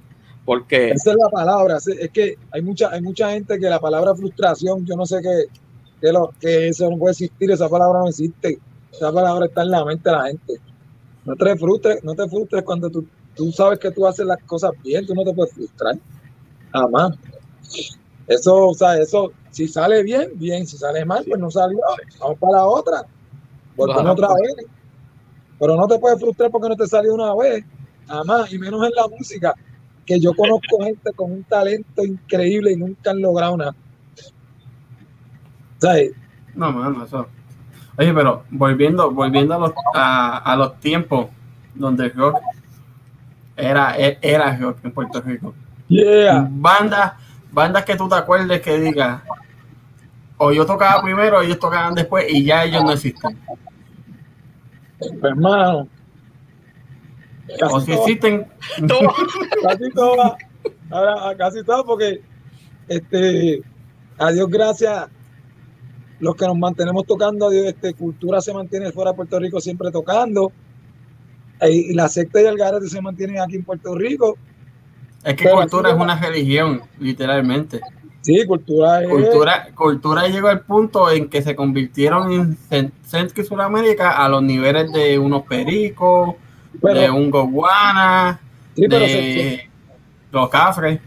Porque 0.45 0.91
Esa 0.91 1.11
es 1.11 1.17
la 1.17 1.29
palabra. 1.29 1.77
Es 1.77 2.09
que 2.11 2.37
hay 2.51 2.61
mucha, 2.61 2.89
hay 2.89 3.01
mucha 3.01 3.31
gente 3.31 3.59
que 3.59 3.69
la 3.69 3.79
palabra 3.79 4.15
frustración, 4.15 4.85
yo 4.85 4.95
no 4.95 5.05
sé 5.05 5.19
qué, 5.21 5.45
que, 6.01 6.11
lo, 6.11 6.33
que 6.39 6.69
eso 6.69 6.89
no 6.89 6.97
puede 6.97 7.11
existir, 7.11 7.51
esa 7.51 7.69
palabra 7.69 7.99
no 7.99 8.09
existe. 8.09 8.59
Esa 8.91 9.11
palabra 9.11 9.45
está 9.45 9.61
en 9.61 9.71
la 9.71 9.85
mente 9.85 10.09
de 10.09 10.15
la 10.15 10.25
gente. 10.25 10.53
No 11.25 11.35
te 11.35 11.55
frustres, 11.55 12.03
no 12.03 12.15
te 12.15 12.27
frustres 12.27 12.63
cuando 12.63 12.89
tú, 12.89 13.05
tú 13.35 13.51
sabes 13.51 13.77
que 13.77 13.91
tú 13.91 14.07
haces 14.07 14.25
las 14.25 14.41
cosas 14.43 14.71
bien, 14.83 15.05
tú 15.05 15.13
no 15.13 15.23
te 15.23 15.33
puedes 15.33 15.53
frustrar. 15.53 15.95
Jamás. 16.73 17.15
Eso, 18.27 18.69
o 18.69 18.73
sea, 18.73 18.97
eso, 18.97 19.31
si 19.51 19.67
sale 19.67 20.01
bien, 20.03 20.31
bien, 20.35 20.65
si 20.65 20.77
sale 20.77 21.05
mal, 21.05 21.23
pues 21.27 21.39
no 21.39 21.51
salió. 21.51 21.79
Vamos 22.19 22.39
para 22.39 22.53
la 22.53 22.65
otra. 22.65 23.05
Volvemos 23.75 24.11
otra 24.13 24.29
vez. 24.33 24.65
Pero 25.59 25.75
no 25.75 25.87
te 25.87 25.99
puedes 25.99 26.19
frustrar 26.19 26.49
porque 26.49 26.69
no 26.69 26.75
te 26.75 26.87
salió 26.87 27.13
una 27.13 27.35
vez. 27.35 27.63
Jamás, 28.07 28.51
y 28.51 28.57
menos 28.57 28.83
en 28.83 28.91
la 28.95 29.07
música 29.07 29.55
que 30.05 30.19
yo 30.19 30.33
conozco 30.33 30.83
gente 30.83 31.11
con 31.13 31.31
un 31.31 31.43
talento 31.43 32.03
increíble 32.03 32.71
y 32.71 32.75
nunca 32.75 33.11
han 33.11 33.21
logrado 33.21 33.57
nada. 33.57 33.75
¿Sabes? 35.79 36.11
No, 36.53 36.71
mano, 36.71 37.05
eso. 37.05 37.27
Oye, 37.97 38.13
pero 38.13 38.43
volviendo, 38.49 39.11
volviendo 39.11 39.55
a 39.55 39.59
los, 39.59 39.73
a, 39.93 40.37
a 40.37 40.55
los 40.55 40.79
tiempos 40.79 41.27
donde 41.75 42.05
el 42.05 42.13
rock 42.13 42.39
era, 43.55 43.97
e- 43.97 44.17
era 44.21 44.57
rock 44.57 44.79
en 44.83 44.91
Puerto 44.91 45.21
Rico. 45.21 45.53
Yeah. 45.87 46.47
Bandas, 46.49 47.13
bandas 47.51 47.83
que 47.83 47.95
tú 47.95 48.07
te 48.07 48.15
acuerdes 48.15 48.61
que 48.61 48.79
digas, 48.79 49.21
o 50.37 50.51
yo 50.51 50.65
tocaba 50.65 51.01
primero, 51.01 51.41
ellos 51.41 51.59
tocaban 51.59 51.93
después, 51.93 52.25
y 52.29 52.43
ya 52.45 52.63
ellos 52.63 52.83
no 52.83 52.91
existen. 52.93 53.37
Pues, 54.97 55.35
hermano. 57.53 57.75
O 57.75 57.79
Casi 57.79 57.85
si 57.85 57.91
existen, 57.99 58.47
casi 59.63 59.89
todas. 59.93 60.33
Ahora, 60.89 61.35
casi 61.37 61.63
todas, 61.63 61.83
porque 61.83 62.21
este, 62.87 63.61
a 64.17 64.31
Dios 64.31 64.49
gracias, 64.49 65.07
los 66.19 66.35
que 66.35 66.45
nos 66.45 66.57
mantenemos 66.57 67.05
tocando, 67.05 67.47
a 67.47 67.49
Dios, 67.51 67.65
este, 67.65 67.93
cultura 67.93 68.41
se 68.41 68.53
mantiene 68.53 68.91
fuera 68.91 69.11
de 69.11 69.17
Puerto 69.17 69.39
Rico 69.39 69.59
siempre 69.59 69.89
tocando. 69.91 70.51
Y 71.61 71.93
la 71.93 72.07
secta 72.09 72.41
y 72.41 72.45
el 72.45 72.57
garete 72.57 72.87
se 72.87 73.01
mantienen 73.01 73.39
aquí 73.39 73.55
en 73.55 73.63
Puerto 73.63 73.93
Rico. 73.95 74.35
es 75.23 75.35
que 75.35 75.43
Pero 75.43 75.57
cultura 75.57 75.91
es 75.91 75.95
una 75.95 76.19
religión, 76.19 76.81
literalmente. 76.99 77.79
Sí, 78.21 78.45
cultura 78.45 79.03
es. 79.03 79.09
Cultura, 79.09 79.67
cultura 79.75 80.27
llegó 80.27 80.47
al 80.49 80.61
punto 80.61 81.09
en 81.09 81.27
que 81.29 81.41
se 81.41 81.55
convirtieron 81.55 82.31
en 82.31 82.57
Cen- 82.69 82.91
Centro 83.03 83.41
y 83.41 83.45
Sudamérica 83.45 84.23
a 84.23 84.29
los 84.29 84.43
niveles 84.43 84.91
de 84.91 85.17
unos 85.17 85.43
pericos, 85.43 86.35
pero- 86.81 86.99
de 86.99 87.09
un 87.09 87.29
goguana, 87.31 88.39
sí, 88.75 88.85
pero 88.89 89.05
se- 89.05 89.13
de 89.13 89.69
los 90.31 90.49
cafres. 90.49 90.99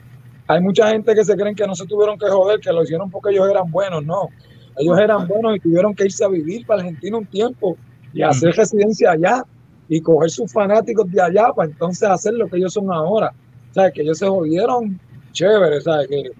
hay 0.48 0.60
mucha 0.60 0.88
gente 0.88 1.14
que 1.14 1.24
se 1.24 1.34
creen 1.36 1.54
que 1.54 1.66
no 1.66 1.74
se 1.74 1.86
tuvieron 1.86 2.18
que 2.18 2.26
joder, 2.28 2.60
que 2.60 2.72
lo 2.72 2.82
hicieron 2.82 3.10
porque 3.10 3.30
ellos 3.30 3.48
eran 3.48 3.70
buenos, 3.70 4.04
no. 4.04 4.28
Ellos 4.76 4.98
eran 4.98 5.26
buenos 5.28 5.56
y 5.56 5.60
tuvieron 5.60 5.94
que 5.94 6.04
irse 6.04 6.24
a 6.24 6.28
vivir 6.28 6.66
para 6.66 6.80
Argentina 6.80 7.16
un 7.16 7.26
tiempo 7.26 7.76
y 8.12 8.22
hacer 8.22 8.54
residencia 8.54 9.12
allá 9.12 9.44
y 9.88 10.00
coger 10.00 10.30
sus 10.30 10.52
fanáticos 10.52 11.10
de 11.10 11.22
allá 11.22 11.52
para 11.54 11.70
entonces 11.70 12.08
hacer 12.08 12.34
lo 12.34 12.48
que 12.48 12.56
ellos 12.56 12.72
son 12.72 12.92
ahora. 12.92 13.32
O 13.70 13.74
sea, 13.74 13.90
que 13.90 14.02
ellos 14.02 14.18
se 14.18 14.26
jodieron 14.28 14.98
chévere, 15.32 15.80
¿sabes? 15.80 16.08
Que 16.08 16.30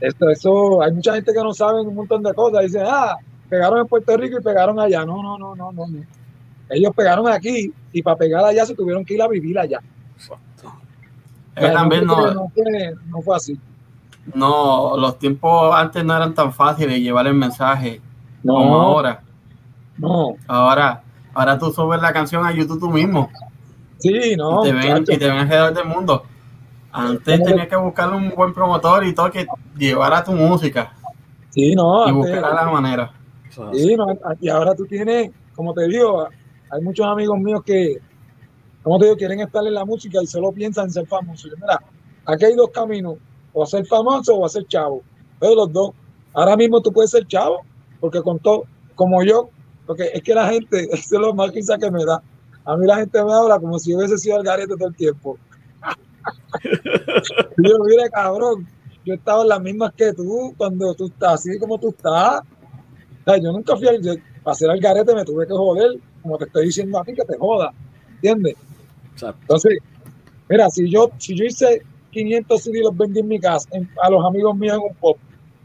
esto, 0.00 0.30
eso, 0.30 0.82
hay 0.82 0.92
mucha 0.92 1.14
gente 1.14 1.32
que 1.32 1.42
no 1.42 1.52
sabe 1.52 1.80
un 1.82 1.94
montón 1.94 2.22
de 2.22 2.32
cosas. 2.34 2.62
Dicen, 2.62 2.82
ah, 2.86 3.16
pegaron 3.48 3.80
en 3.80 3.86
Puerto 3.86 4.16
Rico 4.16 4.38
y 4.38 4.42
pegaron 4.42 4.78
allá. 4.80 5.04
No, 5.04 5.22
no, 5.22 5.38
no, 5.38 5.54
no, 5.54 5.72
no. 5.72 5.86
Ellos 6.70 6.92
pegaron 6.94 7.28
aquí 7.28 7.72
y 7.92 8.02
para 8.02 8.16
pegar 8.16 8.44
allá 8.44 8.66
se 8.66 8.74
tuvieron 8.74 9.04
que 9.04 9.14
ir 9.14 9.22
a 9.22 9.28
vivir 9.28 9.58
allá. 9.58 9.80
Que 11.54 11.68
también 11.70 12.04
no, 12.04 12.34
no, 12.34 12.48
fue, 12.54 12.94
no 13.06 13.22
fue 13.22 13.36
así. 13.36 13.58
no, 14.34 14.96
los 14.98 15.18
tiempos 15.18 15.74
antes 15.74 16.04
no 16.04 16.14
eran 16.14 16.34
tan 16.34 16.52
fáciles 16.52 17.00
llevar 17.00 17.26
el 17.26 17.34
mensaje 17.34 18.00
como 18.44 18.74
ahora. 18.80 19.22
no. 19.96 20.34
Ahora, 20.46 21.02
ahora 21.32 21.58
tú 21.58 21.72
subes 21.72 22.00
la 22.02 22.12
canción 22.12 22.44
a 22.44 22.52
YouTube 22.52 22.78
tú 22.80 22.90
mismo 22.90 23.30
Sí, 23.98 24.36
no. 24.36 24.60
y, 24.66 24.68
te 24.68 24.72
ven, 24.74 25.02
y 25.08 25.16
te 25.16 25.26
ven 25.26 25.38
alrededor 25.38 25.72
del 25.72 25.86
mundo. 25.86 26.24
Antes 26.92 27.42
tenías 27.42 27.68
que 27.68 27.76
buscar 27.76 28.12
un 28.12 28.30
buen 28.36 28.52
promotor 28.52 29.04
y 29.06 29.14
todo 29.14 29.30
que 29.30 29.46
llevara 29.76 30.22
tu 30.22 30.32
música 30.32 30.92
Sí, 31.50 31.74
no. 31.74 32.06
y 32.06 32.12
buscar 32.12 32.42
la 32.54 32.64
manera. 32.70 33.12
sí, 33.72 33.96
no, 33.96 34.06
y 34.40 34.48
ahora 34.50 34.74
tú 34.74 34.84
tienes, 34.84 35.30
como 35.54 35.72
te 35.72 35.88
digo, 35.88 36.28
hay 36.76 36.82
muchos 36.82 37.06
amigos 37.06 37.38
míos 37.38 37.62
que 37.64 38.00
como 38.86 39.00
te 39.00 39.06
digo, 39.06 39.16
quieren 39.16 39.40
estar 39.40 39.66
en 39.66 39.74
la 39.74 39.84
música 39.84 40.22
y 40.22 40.28
solo 40.28 40.52
piensan 40.52 40.84
en 40.84 40.92
ser 40.92 41.06
famosos. 41.08 41.50
Mira, 41.60 41.82
aquí 42.24 42.44
hay 42.44 42.54
dos 42.54 42.70
caminos, 42.70 43.16
o 43.52 43.66
ser 43.66 43.84
famoso 43.84 44.36
o 44.36 44.46
a 44.46 44.48
ser 44.48 44.64
chavo. 44.68 45.02
Pero 45.40 45.56
los 45.56 45.72
dos. 45.72 45.90
Ahora 46.32 46.56
mismo 46.56 46.80
tú 46.80 46.92
puedes 46.92 47.10
ser 47.10 47.26
chavo, 47.26 47.62
porque 47.98 48.22
con 48.22 48.38
todo, 48.38 48.62
como 48.94 49.24
yo, 49.24 49.50
porque 49.86 50.04
es 50.14 50.22
que 50.22 50.32
la 50.32 50.46
gente, 50.50 50.84
eso 50.92 51.16
es 51.16 51.20
lo 51.20 51.34
más 51.34 51.50
quizá 51.50 51.76
que 51.78 51.90
me 51.90 52.04
da. 52.04 52.22
A 52.64 52.76
mí 52.76 52.86
la 52.86 52.98
gente 52.98 53.24
me 53.24 53.32
habla 53.32 53.58
como 53.58 53.76
si 53.80 53.90
yo 53.90 53.96
hubiese 53.96 54.18
sido 54.18 54.36
el 54.36 54.44
garete 54.44 54.76
todo 54.76 54.86
el 54.86 54.94
tiempo. 54.94 55.36
yo, 57.56 57.78
mire, 57.86 58.08
cabrón, 58.12 58.68
yo 59.04 59.14
estaba 59.14 59.42
en 59.42 59.48
las 59.48 59.60
mismas 59.62 59.94
que 59.96 60.12
tú, 60.12 60.54
cuando 60.56 60.94
tú 60.94 61.06
estás 61.06 61.40
así 61.40 61.58
como 61.58 61.76
tú 61.76 61.88
estás. 61.88 62.42
yo 63.42 63.50
nunca 63.50 63.74
fui 63.76 63.88
al, 63.88 64.00
para 64.46 64.52
hacer 64.52 64.70
el 64.70 64.80
garete, 64.80 65.12
me 65.12 65.24
tuve 65.24 65.44
que 65.44 65.52
joder, 65.52 65.98
como 66.22 66.38
te 66.38 66.44
estoy 66.44 66.66
diciendo 66.66 67.00
a 67.00 67.02
ti, 67.02 67.14
que 67.14 67.24
te 67.24 67.36
joda. 67.36 67.72
¿Entiendes? 68.14 68.54
Entonces, 69.20 69.78
mira, 70.48 70.70
si 70.70 70.88
yo, 70.88 71.10
si 71.18 71.34
yo 71.34 71.46
hice 71.46 71.82
500 72.12 72.62
CD 72.62 72.80
los 72.80 72.96
vendí 72.96 73.18
en 73.18 73.26
mi 73.26 73.40
casa, 73.40 73.68
a 74.00 74.08
los 74.08 74.24
amigos 74.24 74.56
míos 74.56 74.76
en 74.76 74.88
un 74.88 74.94
pop, 75.00 75.18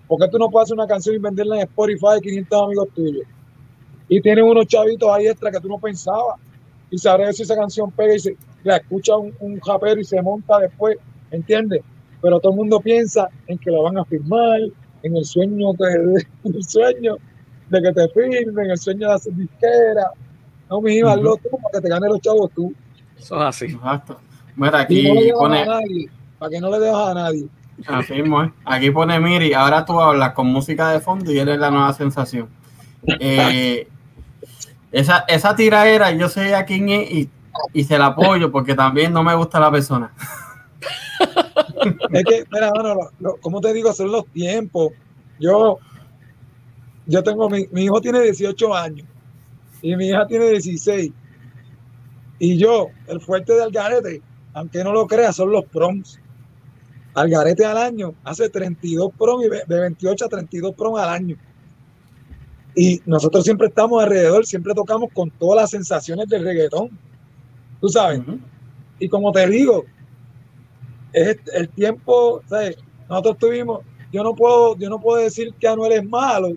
¿por 0.07 0.19
qué 0.19 0.27
tú 0.29 0.39
no 0.39 0.49
puedes 0.49 0.65
hacer 0.65 0.79
una 0.79 0.87
canción 0.87 1.15
y 1.15 1.19
venderla 1.19 1.57
en 1.57 1.61
Spotify 1.61 2.17
a 2.17 2.19
500 2.21 2.63
amigos 2.63 2.87
tuyos? 2.95 3.23
Y 4.09 4.19
tienes 4.19 4.43
unos 4.43 4.65
chavitos 4.65 5.07
ahí 5.11 5.27
extra 5.27 5.51
que 5.51 5.59
tú 5.59 5.67
no 5.67 5.77
pensabas. 5.77 6.39
Y 6.89 6.97
sabrás 6.97 7.37
si 7.37 7.43
esa 7.43 7.55
canción 7.55 7.91
pega 7.91 8.15
y 8.15 8.19
se 8.19 8.35
la 8.63 8.77
escucha 8.77 9.15
un, 9.15 9.31
un 9.41 9.61
rapero 9.63 10.01
y 10.01 10.05
se 10.05 10.19
monta 10.23 10.57
después, 10.57 10.97
¿entiendes? 11.29 11.83
Pero 12.19 12.39
todo 12.39 12.53
el 12.53 12.57
mundo 12.57 12.79
piensa 12.79 13.29
en 13.45 13.59
que 13.59 13.69
la 13.69 13.79
van 13.79 13.99
a 13.99 14.05
firmar, 14.05 14.59
en 15.03 15.15
el 15.15 15.23
sueño, 15.23 15.71
de, 15.73 16.25
el 16.45 16.63
sueño 16.63 17.17
de 17.71 17.81
que 17.81 17.91
te 17.93 18.09
firmen, 18.09 18.69
el 18.69 18.77
sueño 18.77 19.07
de 19.07 19.13
hacer 19.13 19.33
disquera, 19.33 20.11
no, 20.69 20.81
mi 20.81 20.95
hija, 20.95 21.17
uh 21.17 21.37
tú 21.37 21.49
para 21.49 21.71
que 21.73 21.81
te 21.81 21.89
gane 21.89 22.07
los 22.07 22.21
chavos 22.21 22.51
tú. 22.53 22.73
Eso 23.17 23.35
es 23.35 23.41
así. 23.41 23.65
Exacto. 23.65 24.19
Mira, 24.55 24.81
aquí 24.81 25.31
pone. 25.33 25.65
para 26.37 26.51
que 26.51 26.59
no 26.59 26.69
le 26.69 26.79
dejas 26.79 27.07
a 27.09 27.13
nadie. 27.13 27.47
Así 27.87 28.13
mismo, 28.13 28.43
¿eh? 28.43 28.51
Aquí 28.65 28.91
pone 28.91 29.19
Miri, 29.19 29.53
ahora 29.53 29.85
tú 29.85 29.99
hablas 29.99 30.33
con 30.33 30.47
música 30.47 30.91
de 30.91 30.99
fondo 30.99 31.31
y 31.31 31.39
eres 31.39 31.57
la 31.57 31.71
nueva 31.71 31.93
sensación. 31.93 32.49
Eh, 33.19 33.87
esa, 34.91 35.25
esa 35.27 35.55
tiraera, 35.55 36.11
yo 36.11 36.29
sé 36.29 36.53
a 36.53 36.65
quién 36.65 36.89
es 36.89 37.11
y, 37.11 37.29
y, 37.73 37.83
se 37.83 37.97
la 37.97 38.07
apoyo 38.07 38.51
porque 38.51 38.75
también 38.75 39.11
no 39.11 39.23
me 39.23 39.33
gusta 39.33 39.59
la 39.59 39.71
persona. 39.71 40.13
es 42.11 42.23
que, 42.23 42.45
mira, 42.51 42.71
bueno, 42.71 42.95
como 43.41 43.61
te 43.61 43.73
digo, 43.73 43.91
son 43.93 44.11
los 44.11 44.27
tiempos. 44.27 44.91
Yo, 45.39 45.79
yo 47.11 47.21
tengo, 47.23 47.49
mi, 47.49 47.67
mi 47.71 47.83
hijo 47.83 48.01
tiene 48.01 48.21
18 48.21 48.73
años 48.73 49.07
y 49.81 49.95
mi 49.95 50.07
hija 50.07 50.25
tiene 50.27 50.49
16. 50.49 51.11
Y 52.39 52.57
yo, 52.57 52.87
el 53.07 53.21
fuerte 53.21 53.53
de 53.53 53.63
Algarete, 53.63 54.21
aunque 54.53 54.83
no 54.83 54.93
lo 54.93 55.05
creas, 55.07 55.35
son 55.35 55.51
los 55.51 55.65
proms. 55.65 56.19
Algarete 57.13 57.65
al 57.65 57.77
año 57.77 58.15
hace 58.23 58.49
32 58.49 59.11
proms 59.17 59.45
y 59.45 59.49
de 59.49 59.79
28 59.79 60.25
a 60.25 60.29
32 60.29 60.73
proms 60.73 60.99
al 60.99 61.09
año. 61.09 61.37
Y 62.75 63.01
nosotros 63.05 63.43
siempre 63.43 63.67
estamos 63.67 64.01
alrededor, 64.01 64.45
siempre 64.45 64.73
tocamos 64.73 65.09
con 65.13 65.29
todas 65.29 65.61
las 65.61 65.69
sensaciones 65.71 66.27
del 66.29 66.43
reggaetón. 66.43 66.89
Tú 67.81 67.89
sabes. 67.89 68.21
Y 68.97 69.09
como 69.09 69.31
te 69.31 69.45
digo, 69.47 69.83
es 71.11 71.37
el 71.53 71.69
tiempo, 71.69 72.41
¿sabes? 72.47 72.77
Nosotros 73.09 73.37
tuvimos, 73.39 73.81
yo 74.13 74.23
no 74.23 74.33
puedo, 74.33 74.77
yo 74.77 74.89
no 74.89 74.99
puedo 75.01 75.21
decir 75.21 75.53
que 75.59 75.67
Anuel 75.67 75.91
es 75.91 76.05
malo, 76.05 76.53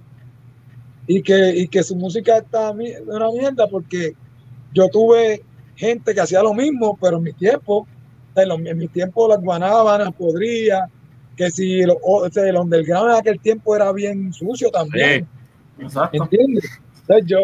y 1.07 1.23
que, 1.23 1.51
y 1.57 1.69
que 1.69 1.83
su 1.83 1.97
música 1.97 2.39
está 2.39 2.71
una 2.71 3.31
mierda 3.31 3.67
porque 3.69 4.15
yo 4.73 4.89
tuve 4.89 5.43
gente 5.77 6.15
que 6.15 6.21
hacía 6.21 6.43
lo 6.43 6.55
mismo, 6.55 6.99
pero 7.01 7.19
en 7.19 7.25
mi 7.25 7.33
tiempo, 7.33 7.87
en, 8.35 8.79
mi 8.79 8.89
tiempo 8.89 9.29
las 9.29 9.41
guanábanas 9.41 10.13
podría, 10.15 10.89
que 11.37 11.51
si 11.51 11.83
lo, 11.83 11.99
o 12.03 12.29
sea, 12.31 12.49
el 12.49 12.57
underground 12.57 13.11
en 13.11 13.17
aquel 13.17 13.41
tiempo 13.41 13.75
era 13.75 13.93
bien 13.93 14.33
sucio 14.33 14.71
también. 14.71 15.27
¿Entiendes? 16.13 16.81
yo, 17.27 17.39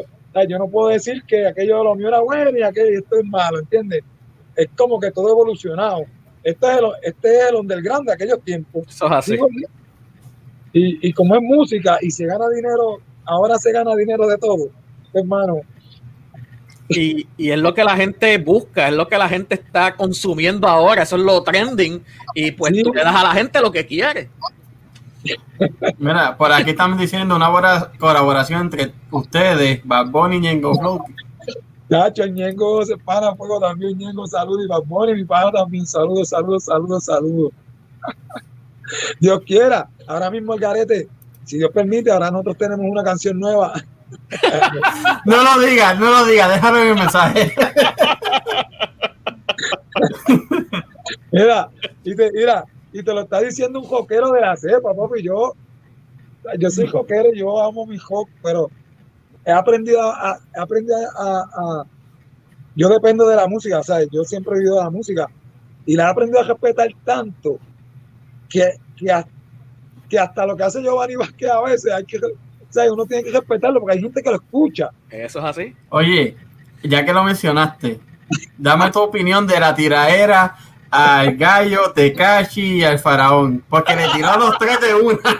yo 0.48 0.58
no 0.58 0.68
puedo 0.68 0.88
decir 0.88 1.22
que 1.26 1.46
aquello 1.46 1.78
de 1.78 1.84
lo 1.84 1.94
mío 1.94 2.08
era 2.08 2.20
bueno 2.20 2.56
y 2.56 2.62
aquello 2.62 2.98
esto 2.98 3.18
es 3.18 3.24
malo, 3.24 3.58
¿entiendes? 3.58 4.02
Es 4.56 4.68
como 4.76 4.98
que 4.98 5.10
todo 5.10 5.30
evolucionado. 5.30 6.04
Este 6.42 6.66
es 6.66 6.78
el, 6.78 6.84
este 7.02 7.36
es 7.36 7.50
el 7.50 7.56
underground 7.56 8.06
de 8.06 8.14
aquellos 8.14 8.40
tiempos. 8.42 8.84
Y, 10.72 11.08
y 11.08 11.12
como 11.12 11.34
es 11.34 11.42
música 11.42 11.98
y 12.00 12.10
se 12.10 12.26
gana 12.26 12.48
dinero 12.48 13.00
ahora 13.30 13.58
se 13.58 13.72
gana 13.72 13.94
dinero 13.94 14.26
de 14.26 14.36
todo, 14.36 14.68
hermano. 15.12 15.60
Y, 16.88 17.28
y, 17.36 17.50
es 17.50 17.58
lo 17.58 17.72
que 17.72 17.84
la 17.84 17.96
gente 17.96 18.36
busca, 18.38 18.88
es 18.88 18.94
lo 18.94 19.06
que 19.06 19.16
la 19.16 19.28
gente 19.28 19.54
está 19.54 19.94
consumiendo 19.94 20.66
ahora, 20.66 21.04
eso 21.04 21.16
es 21.16 21.22
lo 21.22 21.40
trending, 21.44 22.02
y 22.34 22.50
pues 22.50 22.72
tú 22.82 22.92
le 22.92 23.04
das 23.04 23.14
a 23.14 23.22
la 23.22 23.32
gente 23.32 23.60
lo 23.60 23.70
que 23.70 23.86
quiere. 23.86 24.28
Mira, 25.98 26.36
por 26.36 26.50
aquí 26.50 26.70
estamos 26.70 26.98
diciendo 26.98 27.36
una 27.36 27.48
buena 27.48 27.92
colaboración 27.96 28.62
entre 28.62 28.92
ustedes, 29.12 29.80
Bad 29.84 30.10
Bunny 30.10 30.36
y 30.36 30.40
Ñengo 30.40 30.74
Flow. 30.74 31.04
Chacho, 31.88 32.26
Ñengo 32.26 32.84
se 32.84 32.96
para 32.96 33.36
fuego 33.36 33.60
también, 33.60 33.96
Ñengo 33.96 34.26
saludos 34.26 34.64
y 34.64 34.68
Bad 34.68 34.82
Bunny, 34.86 35.14
mi 35.14 35.24
padre 35.24 35.52
también, 35.52 35.86
saludos, 35.86 36.30
saludos, 36.30 36.64
saludos, 36.64 37.04
saludos. 37.04 37.52
Dios 39.20 39.40
quiera, 39.46 39.88
ahora 40.08 40.28
mismo 40.28 40.54
el 40.54 40.60
garete 40.60 41.08
si 41.50 41.58
Dios 41.58 41.72
permite, 41.72 42.12
ahora 42.12 42.30
nosotros 42.30 42.58
tenemos 42.58 42.86
una 42.88 43.02
canción 43.02 43.40
nueva. 43.40 43.74
no 45.24 45.42
lo 45.42 45.66
digas, 45.66 45.98
no 45.98 46.08
lo 46.08 46.24
digas, 46.24 46.48
déjame 46.48 46.84
mi 46.84 47.00
mensaje. 47.00 47.52
mira, 51.32 51.68
y 52.04 52.14
te, 52.14 52.30
mira, 52.30 52.64
y 52.92 53.02
te 53.02 53.12
lo 53.12 53.22
está 53.22 53.40
diciendo 53.40 53.80
un 53.80 53.84
joquero 53.84 54.30
de 54.30 54.42
la 54.42 54.56
cepa, 54.56 54.94
papi. 54.94 55.24
Yo, 55.24 55.56
yo 56.56 56.70
soy 56.70 56.86
joquero, 56.86 57.34
yo 57.34 57.60
amo 57.60 57.84
mi 57.84 57.98
hock, 57.98 58.28
pero 58.44 58.70
he 59.44 59.50
aprendido 59.50 60.00
a, 60.02 60.38
he 60.54 60.60
aprendido 60.60 60.98
a, 61.18 61.84
yo 62.76 62.88
dependo 62.88 63.26
de 63.26 63.34
la 63.34 63.48
música, 63.48 63.82
¿sabes? 63.82 64.08
Yo 64.12 64.22
siempre 64.22 64.54
he 64.54 64.58
vivido 64.58 64.76
de 64.76 64.84
la 64.84 64.90
música 64.90 65.28
y 65.84 65.96
la 65.96 66.04
he 66.04 66.10
aprendido 66.10 66.38
a 66.38 66.44
respetar 66.44 66.90
tanto 67.04 67.58
que, 68.48 68.74
que 68.96 69.10
hasta 69.10 69.39
que 70.10 70.18
hasta 70.18 70.44
lo 70.44 70.56
que 70.56 70.64
hace 70.64 70.82
Giovanni 70.82 71.16
Vázquez 71.16 71.50
a 71.50 71.62
veces 71.62 71.92
hay 71.92 72.04
que, 72.04 72.18
o 72.18 72.30
sea, 72.68 72.92
uno 72.92 73.06
tiene 73.06 73.24
que 73.24 73.30
respetarlo 73.30 73.80
porque 73.80 73.96
hay 73.96 74.02
gente 74.02 74.22
que 74.22 74.30
lo 74.30 74.36
escucha. 74.36 74.90
Eso 75.08 75.38
es 75.38 75.44
así. 75.44 75.74
Oye, 75.88 76.36
ya 76.82 77.04
que 77.04 77.12
lo 77.12 77.24
mencionaste, 77.24 78.00
dame 78.58 78.90
tu 78.90 79.00
opinión 79.00 79.46
de 79.46 79.60
la 79.60 79.74
tiraera 79.74 80.56
al 80.90 81.36
gallo, 81.36 81.92
Tekashi 81.92 82.78
y 82.78 82.84
al 82.84 82.98
faraón, 82.98 83.64
porque 83.68 83.94
le 83.94 84.08
tiró 84.08 84.28
a 84.28 84.36
los 84.36 84.58
tres 84.58 84.80
de 84.80 84.94
una. 84.94 85.20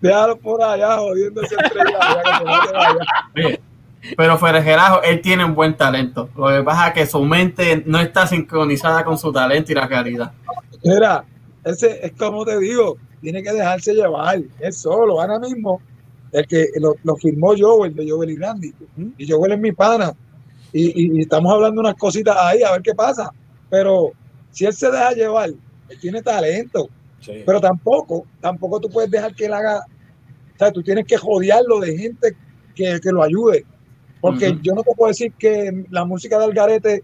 Déjalo 0.00 0.36
por 0.36 0.62
allá 0.62 0.98
jodiéndose 0.98 1.54
entre 1.54 1.80
allá. 1.80 3.58
Pero 4.16 4.38
Ferejerajo, 4.38 5.02
él 5.02 5.20
tiene 5.20 5.44
un 5.44 5.54
buen 5.54 5.76
talento. 5.76 6.28
Lo 6.36 6.48
que 6.48 6.62
pasa 6.62 6.88
es 6.88 6.94
que 6.94 7.06
su 7.06 7.20
mente 7.22 7.82
no 7.86 8.00
está 8.00 8.26
sincronizada 8.26 9.04
con 9.04 9.18
su 9.18 9.32
talento 9.32 9.72
y 9.72 9.74
la 9.74 9.86
realidad. 9.86 10.32
Mira, 10.84 11.24
ese 11.64 12.04
es 12.04 12.12
como 12.12 12.44
te 12.44 12.58
digo, 12.58 12.98
tiene 13.20 13.42
que 13.42 13.52
dejarse 13.52 13.94
llevar, 13.94 14.40
es 14.60 14.78
solo. 14.78 15.20
Ahora 15.20 15.38
mismo, 15.38 15.80
el 16.32 16.46
que 16.46 16.68
lo, 16.76 17.16
firmó 17.16 17.54
Joel, 17.56 17.94
de 17.94 18.10
Joel 18.10 18.30
y 18.30 18.36
Randy, 18.36 18.74
y 19.16 19.30
Joel 19.30 19.52
es 19.52 19.58
mi 19.58 19.72
pana, 19.72 20.14
y, 20.72 21.20
estamos 21.20 21.52
hablando 21.52 21.80
unas 21.80 21.94
cositas 21.94 22.36
ahí, 22.36 22.62
a 22.62 22.72
ver 22.72 22.82
qué 22.82 22.94
pasa. 22.94 23.30
Pero 23.70 24.10
si 24.50 24.66
él 24.66 24.74
se 24.74 24.90
deja 24.90 25.12
llevar, 25.12 25.50
él 25.50 25.98
tiene 26.00 26.20
talento, 26.20 26.88
pero 27.46 27.60
tampoco, 27.60 28.26
tampoco 28.40 28.80
tú 28.80 28.90
puedes 28.90 29.10
dejar 29.10 29.34
que 29.34 29.46
él 29.46 29.54
haga, 29.54 29.78
o 29.78 30.58
sea, 30.58 30.70
tú 30.70 30.82
tienes 30.82 31.06
que 31.06 31.16
jodearlo 31.16 31.80
de 31.80 31.96
gente 31.96 32.36
que, 32.74 33.00
lo 33.04 33.22
ayude. 33.22 33.64
Porque 34.24 34.58
yo 34.62 34.72
no 34.72 34.82
te 34.82 34.94
puedo 34.96 35.08
decir 35.08 35.34
que 35.34 35.84
la 35.90 36.06
música 36.06 36.38
del 36.38 36.54
garete 36.54 37.02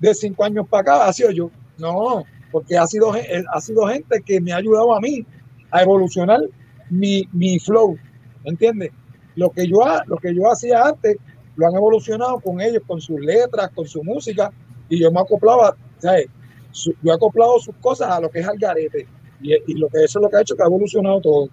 de 0.00 0.14
cinco 0.14 0.44
años 0.44 0.68
para 0.68 0.82
acá 0.82 1.08
ha 1.08 1.12
sido 1.14 1.30
yo. 1.30 1.50
No, 1.78 2.24
porque 2.52 2.76
ha 2.76 2.86
sido, 2.86 3.16
eh, 3.16 3.42
ha 3.50 3.58
sido 3.62 3.86
gente 3.86 4.20
que 4.20 4.38
me 4.38 4.52
ha 4.52 4.56
ayudado 4.56 4.94
a 4.94 5.00
mí 5.00 5.24
a 5.70 5.80
evolucionar 5.80 6.40
mi, 6.90 7.26
mi 7.32 7.58
flow, 7.58 7.96
¿entiendes? 8.44 8.90
Lo 9.34 9.48
que, 9.48 9.66
yo, 9.66 9.78
lo 10.08 10.18
que 10.18 10.34
yo 10.34 10.42
hacía 10.52 10.82
antes, 10.82 11.16
lo 11.56 11.68
han 11.68 11.74
evolucionado 11.74 12.38
con 12.38 12.60
ellos, 12.60 12.82
con 12.86 13.00
sus 13.00 13.18
letras, 13.18 13.70
con 13.74 13.88
su 13.88 14.04
música, 14.04 14.52
y 14.90 15.00
yo 15.00 15.10
me 15.10 15.20
acoplaba, 15.20 15.74
¿sabes? 15.96 16.26
yo 17.02 17.12
he 17.12 17.14
acoplado 17.14 17.58
sus 17.60 17.76
cosas 17.76 18.10
a 18.10 18.20
lo 18.20 18.28
que 18.28 18.40
es 18.40 18.46
Algarete, 18.46 19.06
y, 19.40 19.54
y 19.54 19.74
lo 19.78 19.88
que 19.88 20.04
eso 20.04 20.18
es 20.18 20.22
lo 20.22 20.28
que 20.28 20.36
ha 20.36 20.42
hecho 20.42 20.54
que 20.54 20.64
ha 20.64 20.66
evolucionado 20.66 21.18
todo. 21.22 21.48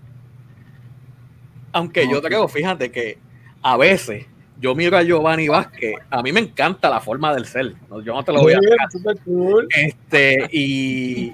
Aunque 1.71 2.05
yo 2.11 2.21
creo, 2.21 2.49
fíjate 2.49 2.91
que 2.91 3.17
a 3.61 3.77
veces 3.77 4.25
yo 4.59 4.75
miro 4.75 4.97
a 4.97 5.03
Giovanni 5.03 5.47
Vázquez, 5.47 5.95
a 6.09 6.21
mí 6.21 6.31
me 6.31 6.39
encanta 6.39 6.89
la 6.89 6.99
forma 6.99 7.33
del 7.33 7.45
ser, 7.45 7.75
yo 8.03 8.13
no 8.13 8.23
te 8.23 8.31
lo 8.31 8.41
voy 8.41 8.53
a 8.53 8.59
decir. 8.59 9.67
Este, 9.75 10.49
y 10.51 11.33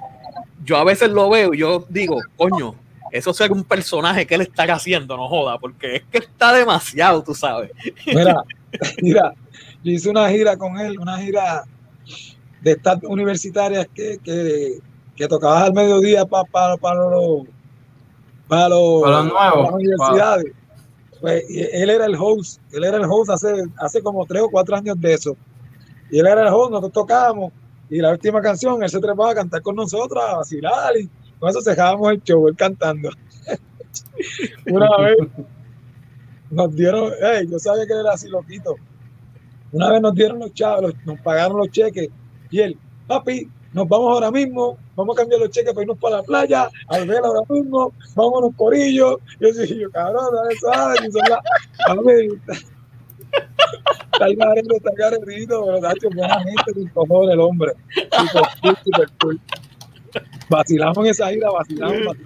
yo 0.64 0.78
a 0.78 0.84
veces 0.84 1.10
lo 1.10 1.30
veo 1.30 1.54
y 1.54 1.60
yo 1.60 1.86
digo, 1.90 2.20
coño, 2.36 2.76
eso 3.12 3.32
es 3.32 3.50
un 3.50 3.64
personaje 3.64 4.26
que 4.26 4.36
él 4.36 4.42
está 4.42 4.64
haciendo, 4.64 5.18
no 5.18 5.28
joda, 5.28 5.58
porque 5.60 5.98
es 5.98 6.04
que 6.12 6.20
está 6.20 6.54
demasiado, 6.54 7.22
tú 7.24 7.36
sabes. 7.36 7.72
Mira, 8.08 8.44
mira, 9.02 9.34
yo 9.84 9.92
hice 9.92 10.10
una 10.10 10.30
gira 10.30 10.58
con 10.58 10.80
él, 10.80 10.98
una 10.98 11.18
gira 11.18 11.64
de 12.62 12.72
estas 12.72 13.04
universitarias 13.04 13.88
que, 13.94 14.18
que, 14.24 14.80
que 15.16 15.28
tocabas 15.28 15.64
al 15.64 15.74
mediodía 15.74 16.26
para 16.26 16.78
para 16.78 17.10
los 17.10 17.48
para 18.48 18.70
los, 18.70 19.02
Para 19.02 19.24
los 19.24 19.26
nuevos. 19.26 19.64
las 19.66 19.74
universidades. 19.74 20.54
Pues, 21.22 21.44
él 21.50 21.90
era 21.92 22.06
el 22.06 22.16
host, 22.16 22.60
él 22.72 22.84
era 22.84 22.98
el 22.98 23.06
host 23.06 23.30
hace, 23.30 23.64
hace 23.78 24.02
como 24.02 24.26
tres 24.26 24.42
o 24.42 24.50
cuatro 24.50 24.76
años 24.76 25.00
de 25.00 25.14
eso. 25.14 25.38
Y 26.10 26.20
él 26.20 26.26
era 26.26 26.42
el 26.42 26.48
host, 26.48 26.72
nosotros 26.72 26.92
tocábamos, 26.92 27.54
y 27.90 28.00
la 28.00 28.12
última 28.12 28.42
canción, 28.42 28.82
él 28.82 28.90
se 28.90 29.00
trepaba 29.00 29.32
a 29.32 29.36
cantar 29.36 29.62
con 29.62 29.76
nosotros, 29.76 30.22
a 30.24 30.38
vacilar, 30.38 30.98
y 30.98 31.08
con 31.40 31.50
eso 31.50 31.62
dejábamos 31.62 32.12
el 32.12 32.24
show, 32.24 32.48
él 32.48 32.56
cantando. 32.56 33.10
Una 34.72 34.90
vez 34.98 35.18
nos 36.50 36.76
dieron, 36.76 37.12
hey, 37.22 37.48
yo 37.50 37.60
sabía 37.60 37.86
que 37.86 37.94
él 37.94 38.00
era 38.00 38.14
así 38.14 38.28
loquito. 38.28 38.76
Una 39.72 39.92
vez 39.92 40.02
nos 40.02 40.16
dieron 40.16 40.40
los 40.40 40.54
chavos, 40.54 40.94
nos 41.06 41.20
pagaron 41.20 41.58
los 41.58 41.70
cheques, 41.70 42.10
y 42.50 42.60
él, 42.60 42.78
papi, 43.08 43.48
nos 43.74 43.88
vamos 43.88 44.12
ahora 44.12 44.32
mismo, 44.32 44.78
vamos 44.96 45.18
a 45.18 45.22
cambiar 45.22 45.40
los 45.42 45.50
cheques 45.50 45.74
para 45.74 45.84
irnos 45.84 45.98
para 45.98 46.18
la 46.18 46.24
playa, 46.24 46.70
al 46.88 47.08
ver 47.08 47.20
ahora 47.24 47.42
mismo, 47.50 47.94
vámonos 48.16 48.52
corillos. 48.56 49.18
Y 49.40 49.44
yo 49.46 49.54
decía, 49.54 49.78
yo, 49.78 49.92
cabrón, 49.92 50.26
dale 50.34 50.56
suave, 50.58 50.96
que 51.02 51.12
son 51.12 51.22
las- 51.30 51.40
papi, 51.88 52.62
Está 54.14 54.26
el 54.28 54.36
garete, 54.36 54.76
está 54.76 54.90
el 54.90 54.96
garetito, 54.98 55.66
pero 55.66 55.80
Nacho, 55.82 56.10
buena 56.14 56.40
gente, 56.44 56.74
sin 56.76 56.88
cojones 56.90 57.34
el 57.34 57.40
hombre. 57.40 57.72
Super 57.94 58.44
cool, 58.62 58.78
super 58.84 59.10
cool. 59.22 59.42
Vacilamos 60.50 60.98
en 60.98 61.06
esa 61.12 61.30
gira, 61.30 61.50
vacilamos, 61.50 61.98
vacilamos. 62.08 62.18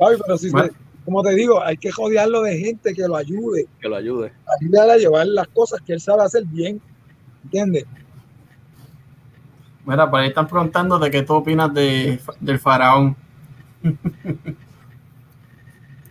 Ay, 0.00 0.16
pero 0.26 0.38
si 0.38 0.50
Bueno. 0.50 0.68
se- 0.68 0.74
como 1.04 1.22
te 1.22 1.34
digo, 1.34 1.60
hay 1.62 1.76
que 1.78 1.90
jodearlo 1.90 2.42
de 2.42 2.58
gente 2.58 2.92
que 2.94 3.08
lo 3.08 3.16
ayude, 3.16 3.66
Que 3.80 3.88
lo 3.88 3.96
ayude. 3.96 4.32
ayudarle 4.60 4.92
a 4.92 4.96
llevar 4.98 5.26
las 5.26 5.48
cosas 5.48 5.80
que 5.80 5.94
él 5.94 6.00
sabe 6.00 6.22
hacer 6.22 6.44
bien. 6.44 6.80
¿Entiendes? 7.44 7.84
Mira, 9.84 10.08
por 10.10 10.20
ahí 10.20 10.28
están 10.28 10.46
preguntando 10.46 10.98
de 10.98 11.10
qué 11.10 11.22
tú 11.22 11.34
opinas 11.34 11.72
de, 11.74 12.20
del 12.40 12.58
faraón. 12.58 13.16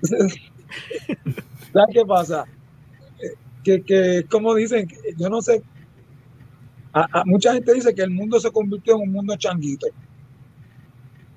¿Sabes 0.02 0.40
qué 1.94 2.06
pasa? 2.06 2.46
Que, 3.64 3.82
que 3.84 4.26
como 4.30 4.56
dicen, 4.56 4.88
yo 5.18 5.30
no 5.30 5.42
sé, 5.42 5.62
a- 6.94 7.08
a- 7.20 7.24
mucha 7.26 7.54
gente 7.54 7.74
dice 7.74 7.94
que 7.94 8.02
el 8.02 8.10
mundo 8.10 8.40
se 8.40 8.52
convirtió 8.52 8.96
en 8.96 9.02
un 9.04 9.12
mundo 9.12 9.36
changuito. 9.38 9.88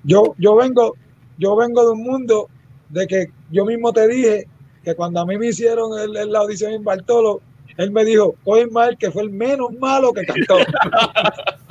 Yo, 0.03 0.35
yo 0.37 0.55
vengo, 0.55 0.95
yo 1.37 1.55
vengo 1.55 1.85
de 1.85 1.91
un 1.91 2.03
mundo 2.03 2.49
de 2.89 3.07
que 3.07 3.27
yo 3.51 3.65
mismo 3.65 3.93
te 3.93 4.07
dije 4.07 4.47
que 4.83 4.95
cuando 4.95 5.21
a 5.21 5.25
mí 5.25 5.37
me 5.37 5.47
hicieron 5.47 5.97
el- 5.99 6.15
el- 6.17 6.31
la 6.31 6.39
audición 6.39 6.73
en 6.73 6.83
Bartolo, 6.83 7.41
él 7.77 7.91
me 7.91 8.03
dijo, 8.05 8.35
coge 8.43 8.67
mal 8.67 8.97
que 8.97 9.11
fue 9.11 9.23
el 9.23 9.29
menos 9.29 9.71
malo 9.79 10.11
que 10.13 10.25
cantó. 10.25 10.57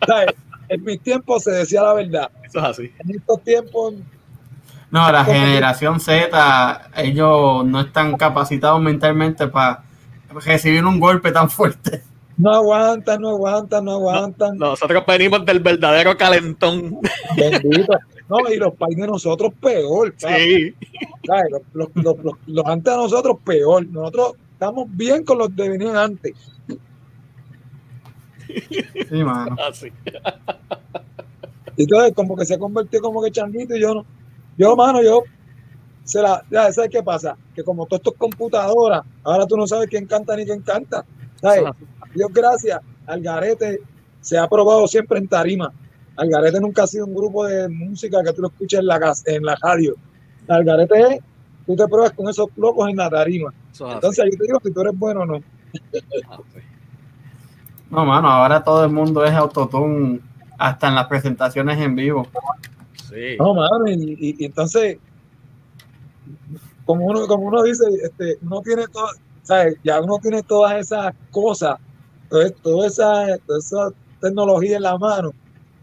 ¿Sabes? 0.06 0.34
En 0.68 0.84
mis 0.84 1.00
tiempos 1.00 1.42
se 1.44 1.50
decía 1.50 1.82
la 1.82 1.94
verdad. 1.94 2.30
Eso 2.44 2.58
es 2.58 2.64
así. 2.64 2.92
En 3.00 3.10
estos 3.16 3.42
tiempos 3.42 3.94
No, 4.90 5.10
la 5.10 5.24
que- 5.24 5.32
generación 5.32 5.98
Z, 6.00 6.90
ellos 6.96 7.64
no 7.66 7.80
están 7.80 8.16
capacitados 8.16 8.80
mentalmente 8.80 9.48
para 9.48 9.82
recibir 10.44 10.84
un 10.84 11.00
golpe 11.00 11.32
tan 11.32 11.50
fuerte. 11.50 12.02
no 12.36 12.52
aguantan, 12.54 13.20
no 13.20 13.30
aguantan, 13.30 13.84
no 13.84 13.92
aguantan. 13.94 14.56
Nosotros 14.58 15.04
venimos 15.06 15.44
del 15.44 15.60
verdadero 15.60 16.16
calentón. 16.16 16.98
Bendito. 17.36 17.92
No, 18.28 18.36
y 18.48 18.56
los 18.56 18.72
pais 18.74 18.96
de 18.96 19.06
nosotros 19.08 19.52
peor. 19.60 20.14
Sí. 20.16 20.72
¿sabes? 21.26 21.44
Los, 21.50 21.62
los- 21.74 21.90
los- 22.04 22.24
los- 22.24 22.38
los 22.46 22.64
antes 22.66 22.92
de 22.92 22.96
nosotros 22.96 23.38
peor. 23.44 23.84
Nosotros 23.88 24.34
estamos 24.52 24.86
bien 24.90 25.24
con 25.24 25.38
los 25.38 25.54
de 25.56 25.68
venían 25.68 25.96
antes. 25.96 26.32
Sí, 29.08 29.24
mano. 29.24 29.56
Así. 29.68 29.92
Entonces, 31.76 32.12
como 32.14 32.36
que 32.36 32.44
se 32.44 32.58
convirtió 32.58 33.00
como 33.00 33.22
que 33.22 33.30
changuito 33.30 33.76
y 33.76 33.80
yo 33.80 33.94
no. 33.94 34.04
Yo, 34.58 34.76
mano, 34.76 35.02
yo. 35.02 35.22
Se 36.04 36.20
la, 36.20 36.42
ya, 36.50 36.72
¿sabes 36.72 36.90
qué 36.90 37.02
pasa? 37.02 37.36
Que 37.54 37.62
como 37.62 37.86
todo 37.86 37.96
esto 37.96 38.10
es 38.10 38.18
computadora, 38.18 39.04
ahora 39.22 39.46
tú 39.46 39.56
no 39.56 39.66
sabes 39.66 39.88
quién 39.88 40.06
canta 40.06 40.34
ni 40.36 40.44
quién 40.44 40.60
canta. 40.62 41.04
¿sabes? 41.40 41.64
Dios 42.14 42.30
gracias, 42.32 42.80
Algarete 43.06 43.80
se 44.20 44.38
ha 44.38 44.48
probado 44.48 44.86
siempre 44.86 45.18
en 45.18 45.28
tarima. 45.28 45.72
Algarete 46.16 46.60
nunca 46.60 46.82
ha 46.82 46.86
sido 46.86 47.06
un 47.06 47.14
grupo 47.14 47.46
de 47.46 47.68
música 47.68 48.22
que 48.22 48.32
tú 48.32 48.42
lo 48.42 48.48
escuches 48.48 48.80
en 48.80 48.86
la, 48.86 49.14
en 49.26 49.44
la 49.44 49.56
radio. 49.62 49.94
Algarete 50.48 51.00
es, 51.00 51.20
tú 51.66 51.76
te 51.76 51.86
pruebas 51.86 52.12
con 52.12 52.28
esos 52.28 52.48
locos 52.56 52.88
en 52.88 52.96
la 52.96 53.08
tarima. 53.08 53.52
Entonces 53.78 54.24
yo 54.30 54.38
te 54.38 54.44
digo 54.44 54.60
si 54.62 54.72
tú 54.72 54.80
eres 54.80 54.98
bueno 54.98 55.20
o 55.20 55.26
no. 55.26 55.40
No, 57.90 58.04
mano, 58.06 58.28
ahora 58.28 58.62
todo 58.62 58.84
el 58.84 58.90
mundo 58.92 59.24
es 59.24 59.32
autotune, 59.32 60.20
hasta 60.58 60.88
en 60.88 60.94
las 60.94 61.06
presentaciones 61.08 61.78
en 61.80 61.94
vivo. 61.96 62.26
Sí. 63.08 63.36
No, 63.38 63.54
mano, 63.54 63.86
y, 63.88 63.92
y- 64.18 64.36
y 64.38 64.44
entonces, 64.44 64.98
como 66.84 67.06
uno, 67.06 67.26
como 67.26 67.46
uno 67.46 67.62
dice, 67.62 67.84
este, 68.02 68.38
uno 68.42 68.60
tiene 68.62 68.86
todo, 68.88 69.08
¿sabes? 69.42 69.76
Ya 69.82 70.00
uno 70.00 70.18
tiene 70.18 70.42
todas 70.42 70.74
esas 70.80 71.14
cosas, 71.30 71.78
toda, 72.28 72.50
toda 72.62 72.86
esa, 72.86 73.38
toda 73.46 73.58
esa 73.58 73.88
tecnología 74.20 74.76
en 74.76 74.82
la 74.82 74.98
mano, 74.98 75.32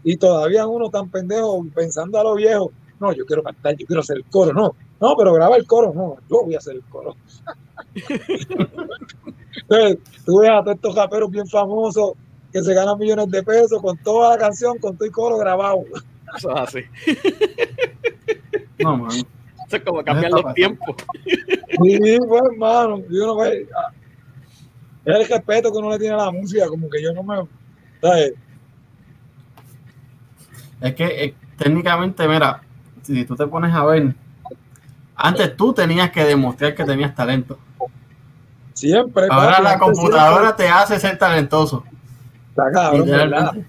y 0.04 0.16
todavía 0.16 0.66
uno 0.66 0.88
tan 0.90 1.08
pendejo 1.10 1.64
pensando 1.74 2.18
a 2.18 2.24
lo 2.24 2.34
viejo, 2.34 2.72
no, 3.00 3.12
yo 3.12 3.26
quiero 3.26 3.42
cantar, 3.42 3.76
yo 3.76 3.86
quiero 3.86 4.00
hacer 4.00 4.18
el 4.18 4.24
coro, 4.24 4.52
no, 4.52 4.74
no, 5.00 5.14
pero 5.16 5.32
graba 5.34 5.56
el 5.56 5.66
coro, 5.66 5.92
no, 5.94 6.16
yo 6.30 6.44
voy 6.44 6.54
a 6.54 6.58
hacer 6.58 6.76
el 6.76 6.82
coro. 6.84 7.14
Entonces, 9.68 9.98
tú 10.24 10.38
ves 10.38 10.50
a 10.50 10.62
todos 10.62 10.76
estos 10.76 10.94
raperos 10.94 11.30
bien 11.30 11.46
famosos 11.46 12.12
que 12.52 12.62
se 12.62 12.74
ganan 12.74 12.98
millones 12.98 13.30
de 13.30 13.42
pesos 13.42 13.80
con 13.82 13.96
toda 13.98 14.30
la 14.30 14.38
canción, 14.38 14.78
con 14.78 14.96
todo 14.96 15.06
el 15.06 15.12
coro 15.12 15.38
grabado. 15.38 15.84
Eso 16.36 16.50
es 16.50 16.60
así. 16.60 16.80
No, 18.78 18.96
mano. 18.96 19.12
Eso 19.12 19.76
es 19.76 19.82
como 19.82 20.02
cambian 20.02 20.32
Está 20.32 20.46
los 20.46 20.54
tiempos. 20.54 20.96
Sí, 21.26 22.18
pues, 22.26 22.42
hermano, 22.50 22.98
y 22.98 23.18
ve, 23.18 23.68
ah, 23.76 23.92
es 25.04 25.16
el 25.16 25.28
respeto 25.28 25.70
que 25.70 25.78
uno 25.78 25.90
le 25.90 25.98
tiene 25.98 26.14
a 26.14 26.24
la 26.24 26.30
música, 26.30 26.68
como 26.68 26.88
que 26.88 27.02
yo 27.02 27.12
no 27.12 27.22
me, 27.22 27.46
¿sabes? 28.00 28.34
Es 30.80 30.94
que 30.94 31.24
eh, 31.24 31.34
técnicamente, 31.56 32.26
mira, 32.28 32.62
si 33.02 33.24
tú 33.24 33.36
te 33.36 33.46
pones 33.46 33.74
a 33.74 33.84
ver, 33.84 34.14
antes 35.16 35.56
tú 35.56 35.72
tenías 35.72 36.10
que 36.10 36.24
demostrar 36.24 36.74
que 36.74 36.84
tenías 36.84 37.14
talento. 37.14 37.58
Siempre. 38.78 39.26
Ahora 39.28 39.56
papi, 39.56 39.62
la 39.64 39.78
computadora 39.78 40.54
te 40.54 40.68
hace 40.68 41.00
ser 41.00 41.18
talentoso. 41.18 41.82
Está 42.50 42.70
cabrón. 42.70 43.66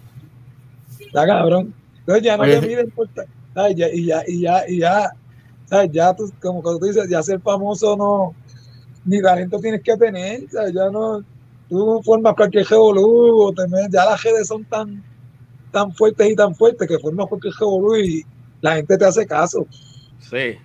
Está 0.99 1.26
cabrón. 1.26 1.74
Entonces 1.99 2.24
ya 2.24 2.38
no 2.38 2.43
Oye, 2.43 2.60
te 2.60 2.68
miden 2.68 2.91
por. 2.91 3.10
Ya, 3.55 3.89
y 3.91 4.05
ya, 4.05 4.24
y 4.28 4.41
ya, 4.41 4.64
y 4.68 4.78
ya, 4.78 5.12
¿sabes? 5.66 5.89
Ya 5.91 6.14
tú, 6.14 6.32
como 6.39 6.62
que 6.62 6.70
tú 6.80 6.86
dices, 6.86 7.10
ya 7.10 7.24
ser 7.24 7.41
famoso 7.41 7.97
no, 7.97 8.36
ni 9.03 9.20
talento 9.20 9.60
tienes 9.60 9.82
que 9.82 9.97
tener, 9.97 10.47
¿sabes? 10.51 10.74
Ya 10.74 10.91
no, 10.91 11.24
tú 11.68 11.99
formas 12.05 12.36
cualquier 12.36 12.68
revolú, 12.68 13.41
o 13.41 13.51
te 13.51 13.68
metes- 13.68 13.89
ya 13.91 14.05
las 14.05 14.22
redes 14.22 14.47
son 14.47 14.64
tan, 14.66 15.03
tan 15.72 15.91
fuertes 15.93 16.30
y 16.30 16.36
tan 16.36 16.53
fuertes 16.53 16.88
que 16.88 16.99
formas 16.99 17.26
cualquier 17.28 17.53
revolú 17.60 17.97
y 17.97 18.24
la 18.62 18.76
gente 18.76 18.95
te 18.95 19.05
hace 19.05 19.26
caso. 19.26 19.66
Sí. 20.20 20.57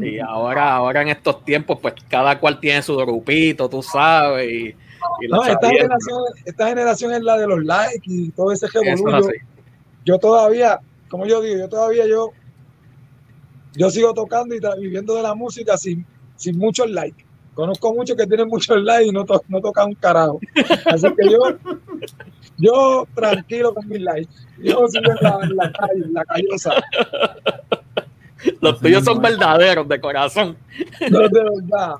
Y 0.00 0.18
ahora, 0.18 0.74
ahora 0.74 1.02
en 1.02 1.08
estos 1.08 1.44
tiempos, 1.44 1.78
pues 1.80 1.94
cada 2.08 2.38
cual 2.38 2.60
tiene 2.60 2.82
su 2.82 2.96
grupito, 2.96 3.68
tú 3.68 3.82
sabes. 3.82 4.48
Y, 4.50 4.66
y 4.68 5.28
No, 5.28 5.42
esta 5.52 5.68
generación, 5.68 6.22
esta 6.44 6.68
generación 6.68 7.12
es 7.12 7.22
la 7.22 7.36
de 7.38 7.46
los 7.46 7.64
likes 7.64 8.02
y 8.04 8.30
todo 8.30 8.52
ese 8.52 8.66
revolú. 8.68 9.02
Yo- 9.10 9.26
yo 10.06 10.18
todavía, 10.18 10.80
como 11.08 11.26
yo 11.26 11.40
digo, 11.40 11.56
yo 11.58 11.68
todavía 11.68 12.06
yo, 12.06 12.30
yo 13.74 13.90
sigo 13.90 14.12
tocando 14.14 14.54
y 14.54 14.60
viviendo 14.80 15.14
de 15.16 15.22
la 15.22 15.34
música 15.34 15.76
sin, 15.76 16.06
sin 16.36 16.58
muchos 16.58 16.90
likes. 16.90 17.24
Conozco 17.54 17.94
muchos 17.94 18.16
que 18.16 18.26
tienen 18.26 18.48
muchos 18.48 18.76
likes 18.82 19.06
y 19.06 19.12
no, 19.12 19.24
to- 19.24 19.42
no 19.48 19.60
tocan 19.60 19.88
un 19.88 19.94
carajo. 19.94 20.40
Así 20.86 21.06
que 21.16 21.30
yo, 21.30 21.38
yo 22.58 23.06
tranquilo 23.14 23.72
con 23.72 23.88
mis 23.88 24.00
likes. 24.00 24.32
Yo 24.58 24.86
sigo 24.88 25.10
en 25.12 25.16
la, 25.20 25.38
en 25.42 25.56
la 25.56 25.72
calle, 25.72 26.04
en 26.04 26.12
la 26.12 26.24
callosa. 26.24 26.74
Los 28.60 28.80
tuyos 28.80 29.04
son 29.04 29.20
verdaderos, 29.20 29.88
de 29.88 30.00
corazón. 30.00 30.56
No, 31.10 31.20
de 31.20 31.28
verdad. 31.68 31.96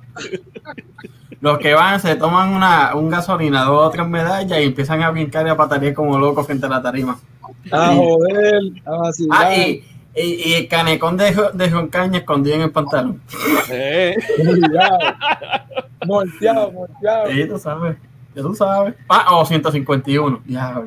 Los 1.41 1.59
que 1.59 1.75
van 1.75 2.01
se 2.01 2.17
toman 2.17 2.55
una, 2.55 2.95
un 2.95 3.11
gasolinador 3.11 3.87
o 3.87 3.91
tres 3.91 4.07
medallas 4.07 4.61
y 4.61 4.65
empiezan 4.65 5.03
a 5.03 5.11
brincar 5.11 5.47
y 5.47 5.51
a 5.51 5.57
patalear 5.57 5.95
como 5.95 6.19
locos 6.19 6.47
frente 6.47 6.67
a 6.67 6.71
la 6.71 6.83
tarima. 6.83 7.19
A 7.71 7.95
joder, 7.95 8.61
a 8.85 8.91
vacilar. 8.93 9.45
Ah, 9.47 9.57
y, 9.57 9.85
y, 10.17 10.51
y 10.51 10.55
el 10.55 10.69
canecón 10.69 11.17
de, 11.17 11.37
de 11.53 11.71
Juan 11.71 11.89
Caña 11.89 12.19
escondido 12.19 12.57
en 12.57 12.63
el 12.63 12.71
pantalón. 12.71 13.21
Eh, 13.71 14.17
Obligado. 14.39 14.99
Molteado, 16.07 16.73
molteado. 16.73 17.31
Sí, 17.31 17.47
tú 17.47 17.59
sabes. 17.59 17.97
Ya 18.35 18.43
tú 18.43 18.55
sabes. 18.55 18.95
Ah, 19.09 19.37
o 19.37 19.45
151. 19.45 20.43
Ya. 20.47 20.83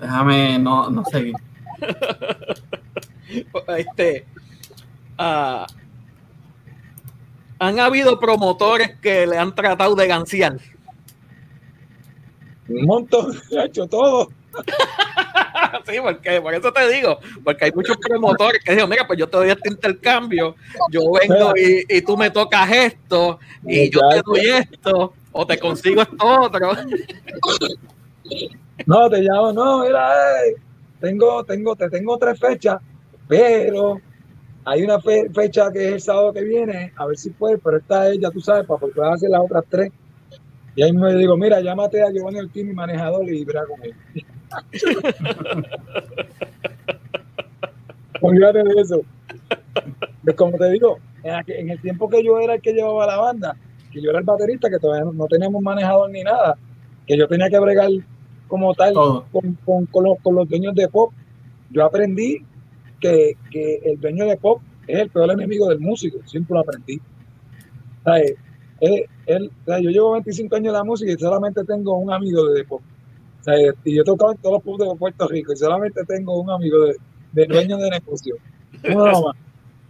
Déjame 0.00 0.58
no, 0.58 0.90
no 0.90 1.04
seguir. 1.04 1.34
este. 3.78 4.26
ah, 5.18 5.66
han 7.58 7.80
habido 7.80 8.18
promotores 8.20 8.98
que 9.00 9.26
le 9.26 9.38
han 9.38 9.54
tratado 9.54 9.94
de 9.94 10.06
ganciar. 10.06 10.58
Un 12.68 12.84
montón, 12.84 13.34
he 13.50 13.64
hecho 13.64 13.86
todo. 13.86 14.28
sí, 15.86 15.96
porque 16.02 16.40
por 16.40 16.54
eso 16.54 16.72
te 16.72 16.88
digo, 16.88 17.18
porque 17.44 17.66
hay 17.66 17.72
muchos 17.72 17.96
promotores 17.98 18.62
que 18.64 18.72
dicen, 18.72 18.88
mira, 18.88 19.06
pues 19.06 19.18
yo 19.18 19.28
te 19.28 19.36
doy 19.36 19.50
este 19.50 19.68
intercambio, 19.68 20.56
yo 20.90 21.02
vengo 21.12 21.52
y, 21.56 21.84
y 21.88 22.02
tú 22.02 22.16
me 22.16 22.30
tocas 22.30 22.70
esto, 22.70 23.38
y 23.66 23.90
yo 23.90 24.00
te 24.08 24.22
doy 24.24 24.48
esto, 24.48 25.12
o 25.32 25.46
te 25.46 25.58
consigo 25.58 26.02
esto 26.02 26.16
otro. 26.20 26.72
No, 28.86 29.10
te 29.10 29.20
llamo, 29.20 29.52
no, 29.52 29.84
mira, 29.84 30.46
eh, 30.46 30.56
tengo, 31.00 31.44
tengo, 31.44 31.76
te 31.76 31.90
tengo 31.90 32.16
tres 32.18 32.38
fechas, 32.38 32.80
pero 33.28 34.00
hay 34.64 34.82
una 34.82 35.00
fe- 35.00 35.28
fecha 35.32 35.70
que 35.72 35.86
es 35.88 35.92
el 35.94 36.00
sábado 36.00 36.32
que 36.32 36.42
viene, 36.44 36.92
a 36.96 37.06
ver 37.06 37.16
si 37.16 37.30
puede, 37.30 37.58
pero 37.58 37.76
esta 37.78 38.08
es, 38.08 38.18
ya 38.20 38.30
tú 38.30 38.40
sabes, 38.40 38.66
para 38.66 38.80
poder 38.80 39.12
hacer 39.12 39.30
las 39.30 39.40
otras 39.42 39.64
tres. 39.68 39.90
Y 40.74 40.82
ahí 40.82 40.92
me 40.92 41.14
digo, 41.14 41.36
mira, 41.36 41.60
llámate 41.60 42.02
a 42.02 42.10
Giovanni 42.10 42.40
Ortiz, 42.40 42.64
mi 42.64 42.72
manejador, 42.74 43.28
y 43.32 43.44
verá 43.44 43.62
con 43.64 43.82
él. 43.82 43.94
Olvídate 48.20 48.62
de 48.62 48.80
eso. 48.80 49.00
Pues 50.24 50.36
como 50.36 50.56
te 50.58 50.70
digo, 50.70 50.98
en, 51.22 51.70
el 51.70 51.80
tiempo 51.80 52.08
que 52.08 52.22
yo 52.24 52.38
era 52.38 52.54
el 52.54 52.60
que 52.60 52.72
llevaba 52.72 53.06
la 53.06 53.16
banda, 53.18 53.56
que 53.92 54.00
yo 54.02 54.10
era 54.10 54.18
el 54.18 54.24
baterista, 54.24 54.68
que 54.68 54.78
todavía 54.78 55.10
no, 55.12 55.26
teníamos 55.26 55.62
manejador 55.62 56.10
ni 56.10 56.22
nada, 56.22 56.56
que 57.06 57.16
yo 57.16 57.28
tenía 57.28 57.48
que 57.48 57.58
bregar 57.58 57.88
como 58.48 58.74
tal 58.74 58.94
con, 59.32 59.54
con- 59.64 59.86
con 59.86 60.04
los, 60.04 60.18
con 60.22 60.34
los 60.34 60.48
dueños 60.48 60.74
de 60.74 60.88
pop, 60.88 61.12
yo 61.70 61.84
aprendí 61.84 62.44
que, 63.00 63.36
que 63.50 63.76
el 63.84 64.00
dueño 64.00 64.26
de 64.26 64.36
pop 64.36 64.60
es 64.86 64.98
el 65.00 65.10
peor 65.10 65.30
enemigo 65.32 65.68
del 65.68 65.80
músico, 65.80 66.18
siempre 66.26 66.54
lo 66.54 66.60
aprendí. 66.60 67.00
¿Sabes? 68.04 68.34
Él- 68.80 69.04
él- 69.26 69.50
o 69.62 69.64
sea, 69.64 69.80
yo 69.80 69.90
llevo 69.90 70.12
25 70.12 70.54
años 70.56 70.68
en 70.68 70.72
la 70.74 70.84
música 70.84 71.12
y 71.12 71.16
solamente 71.18 71.64
tengo 71.64 71.96
un 71.98 72.12
amigo 72.12 72.46
de 72.50 72.64
pop. 72.64 72.80
¿Sabes? 73.40 73.74
Y 73.84 73.94
yo 73.96 74.02
he 74.02 74.04
tocado 74.04 74.32
en 74.32 74.38
todos 74.38 74.54
los 74.54 74.62
pubs 74.62 74.78
de 74.88 74.96
Puerto 74.98 75.28
Rico 75.28 75.52
y 75.52 75.56
solamente 75.56 76.04
tengo 76.04 76.40
un 76.40 76.50
amigo 76.50 76.84
de, 76.84 76.96
de 77.32 77.46
dueño 77.46 77.76
de 77.78 77.90
negocio. 77.90 78.36
Uno 78.88 79.04
nada 79.06 79.20
más. 79.20 79.36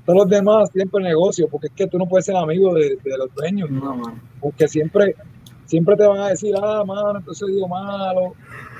Todos 0.04 0.18
los 0.20 0.28
demás 0.28 0.70
siempre 0.72 1.02
negocio, 1.02 1.48
porque 1.48 1.66
es 1.66 1.72
que 1.72 1.86
tú 1.88 1.98
no 1.98 2.06
puedes 2.06 2.24
ser 2.26 2.36
amigo 2.36 2.72
de, 2.74 2.96
de 3.02 3.18
los 3.18 3.34
dueños, 3.34 3.68
No, 3.70 3.96
mano. 3.96 4.20
porque 4.40 4.68
siempre, 4.68 5.16
siempre 5.64 5.96
te 5.96 6.06
van 6.06 6.18
a 6.20 6.28
decir, 6.28 6.54
ah, 6.62 6.84
mano, 6.86 7.18
entonces 7.18 7.48
dio 7.48 7.66
malo, 7.66 8.34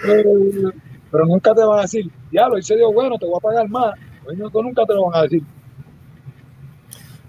eh, 0.09 0.25
pero 1.11 1.27
nunca 1.27 1.53
te 1.53 1.65
van 1.65 1.81
a 1.81 1.83
decir, 1.83 2.09
diablo, 2.31 2.59
ese 2.59 2.77
dio 2.77 2.93
bueno, 2.93 3.19
te 3.19 3.27
voy 3.27 3.35
a 3.39 3.41
pagar 3.41 3.69
más. 3.69 3.95
Nunca 4.35 4.85
te 4.87 4.95
lo 4.95 5.07
van 5.07 5.21
a 5.21 5.23
decir. 5.23 5.43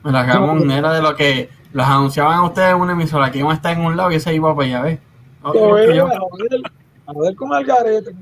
Mira, 0.04 0.24
Ramón 0.24 0.72
era 0.72 0.94
de 0.94 1.02
lo 1.02 1.16
que 1.16 1.50
los 1.74 1.86
anunciaban 1.86 2.40
a 2.40 2.46
ustedes 2.46 2.72
en 2.72 2.82
una 2.82 2.94
emisora 2.94 3.32
que 3.32 3.40
iba 3.40 3.52
a 3.52 3.56
estar 3.56 3.74
en 3.74 3.84
un 3.84 3.98
lado 3.98 4.12
y 4.12 4.16
ese 4.16 4.34
iba 4.34 4.56
para 4.56 4.68
allá, 4.68 4.82
¿ves? 4.82 5.00
A 5.44 7.14
joder 7.14 7.36
con 7.36 7.54
Algarete. 7.54 8.16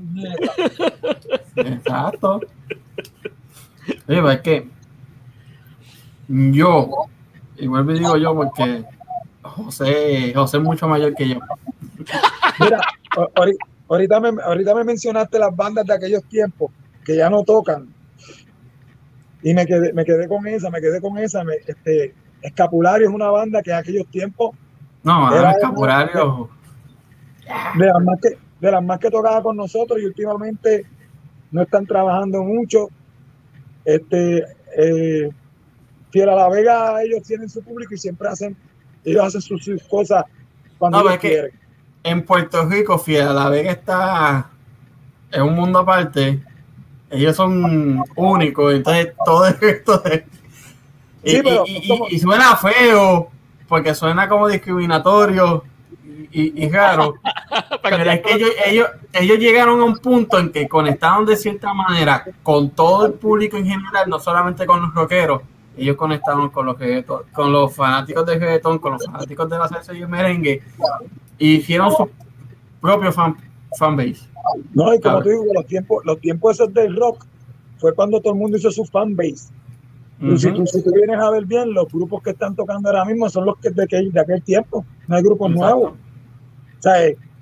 Exacto. 1.56 2.40
Oye, 4.08 4.20
pues 4.20 4.36
es 4.36 4.42
que 4.42 4.68
yo, 6.28 6.90
vuelvo 7.62 7.92
y 7.92 7.98
digo 7.98 8.16
yo 8.16 8.34
porque 8.34 8.84
José, 9.42 10.32
José 10.34 10.56
es 10.56 10.62
mucho 10.62 10.88
mayor 10.88 11.14
que 11.14 11.28
yo. 11.30 11.38
Mira, 12.60 12.80
ahorita 13.88 14.20
me, 14.20 14.42
ahorita 14.42 14.74
me 14.74 14.84
mencionaste 14.84 15.38
las 15.38 15.54
bandas 15.54 15.86
de 15.86 15.94
aquellos 15.94 16.24
tiempos 16.24 16.70
que 17.04 17.16
ya 17.16 17.30
no 17.30 17.42
tocan. 17.44 17.88
Y 19.42 19.54
me 19.54 19.66
quedé, 19.66 19.92
me 19.92 20.04
quedé 20.04 20.26
con 20.28 20.46
esa, 20.46 20.70
me 20.70 20.80
quedé 20.80 21.00
con 21.00 21.18
esa. 21.18 21.44
me- 21.44 21.56
este, 21.66 22.14
Escapulario 22.42 23.08
es 23.08 23.14
una 23.14 23.28
banda 23.30 23.62
que 23.62 23.70
en 23.70 23.76
aquellos 23.76 24.06
tiempos, 24.08 24.54
No, 25.02 25.32
Era- 25.34 25.52
escapulario. 25.52 26.48
de 27.78 27.86
las 27.86 28.02
más 28.02 28.18
que, 28.20 28.38
de 28.60 28.70
las 28.72 28.82
más 28.84 28.98
que 28.98 29.10
tocaba 29.10 29.42
con 29.42 29.56
nosotros 29.56 30.00
y 30.00 30.04
últimamente 30.06 30.84
no 31.52 31.62
están 31.62 31.86
trabajando 31.86 32.42
mucho. 32.42 32.88
Este, 33.84 34.44
eh, 34.76 35.30
Fiel 36.10 36.28
a 36.28 36.34
la 36.34 36.48
Vega, 36.48 37.02
ellos 37.02 37.22
tienen 37.22 37.48
su 37.48 37.62
público 37.62 37.94
y 37.94 37.98
siempre 37.98 38.28
hacen, 38.28 38.56
ellos 39.04 39.24
hacen 39.24 39.40
sus, 39.40 39.64
sus 39.64 39.82
cosas 39.84 40.24
cuando 40.78 40.98
No, 41.02 41.08
ellos 41.08 41.18
quieren. 41.20 41.50
En 42.02 42.24
Puerto 42.24 42.64
Rico, 42.68 42.98
Fiel, 42.98 43.34
la 43.34 43.48
Vega 43.48 43.72
está 43.72 44.50
en 45.32 45.42
un 45.42 45.54
mundo 45.54 45.80
aparte. 45.80 46.42
Ellos 47.16 47.36
son 47.36 48.02
únicos, 48.14 48.74
entonces 48.74 49.12
todo 49.24 49.46
esto 49.60 49.98
de- 49.98 50.26
y, 51.24 51.30
Sí, 51.30 51.40
pero 51.42 51.64
y- 51.66 51.76
y- 51.84 51.88
como- 51.88 52.08
y 52.08 52.18
suena 52.18 52.56
feo, 52.56 53.30
porque 53.68 53.94
suena 53.94 54.28
como 54.28 54.48
discriminatorio 54.48 55.64
y, 56.32 56.68
raro. 56.68 57.14
Pero 57.82 58.10
es 58.10 58.20
que 58.20 58.34
ellos, 58.34 58.50
ellos, 58.66 58.88
ellos 59.12 59.38
llegaron 59.38 59.80
a 59.80 59.84
un 59.84 59.96
punto 59.98 60.38
en 60.38 60.52
que 60.52 60.68
conectaron 60.68 61.24
de 61.24 61.34
cierta 61.36 61.72
manera 61.72 62.24
con 62.42 62.70
todo 62.70 63.06
el 63.06 63.14
público 63.14 63.56
en 63.56 63.64
general, 63.66 64.08
no 64.10 64.18
solamente 64.18 64.66
con 64.66 64.82
los 64.82 64.92
rockeros. 64.94 65.40
Ellos 65.78 65.96
conectaron 65.96 66.50
con 66.50 66.66
los, 66.66 66.76
con 67.32 67.52
los 67.52 67.74
fanáticos 67.74 68.26
de 68.26 68.38
reggaetón, 68.38 68.78
con 68.80 68.92
los 68.94 69.06
fanáticos 69.06 69.48
de 69.48 69.58
la 69.58 69.68
salsa 69.68 69.94
y 69.94 70.02
el 70.02 70.08
merengue, 70.08 70.62
y 71.38 71.54
hicieron 71.56 71.90
su 71.92 72.10
propio 72.82 73.10
fan, 73.12 73.34
fanbase. 73.78 74.28
No, 74.74 74.94
y 74.94 75.00
como 75.00 75.22
te 75.22 75.30
digo, 75.30 75.44
los 75.54 75.66
tiempos, 75.66 76.04
los 76.04 76.20
tiempos 76.20 76.54
esos 76.54 76.72
del 76.72 76.94
rock 76.96 77.24
fue 77.78 77.94
cuando 77.94 78.20
todo 78.20 78.32
el 78.32 78.38
mundo 78.38 78.56
hizo 78.56 78.70
su 78.70 78.84
fanbase. 78.84 79.52
Y 80.20 80.36
si, 80.38 80.48
Ujú. 80.48 80.56
tú, 80.58 80.66
si 80.66 80.82
tú 80.82 80.92
vienes 80.94 81.18
a 81.18 81.30
ver 81.30 81.44
bien, 81.44 81.74
los 81.74 81.88
grupos 81.92 82.22
que 82.22 82.30
están 82.30 82.54
tocando 82.56 82.88
ahora 82.88 83.04
mismo 83.04 83.28
son 83.28 83.44
los 83.46 83.58
que 83.58 83.70
de 83.70 83.82
aquel, 83.84 84.10
de 84.12 84.20
aquel 84.20 84.42
tiempo. 84.42 84.84
No 85.08 85.16
hay 85.16 85.22
grupos 85.22 85.50
Exacto. 85.50 85.74
nuevos. 85.76 85.92
O 86.78 86.82
sea, 86.82 86.94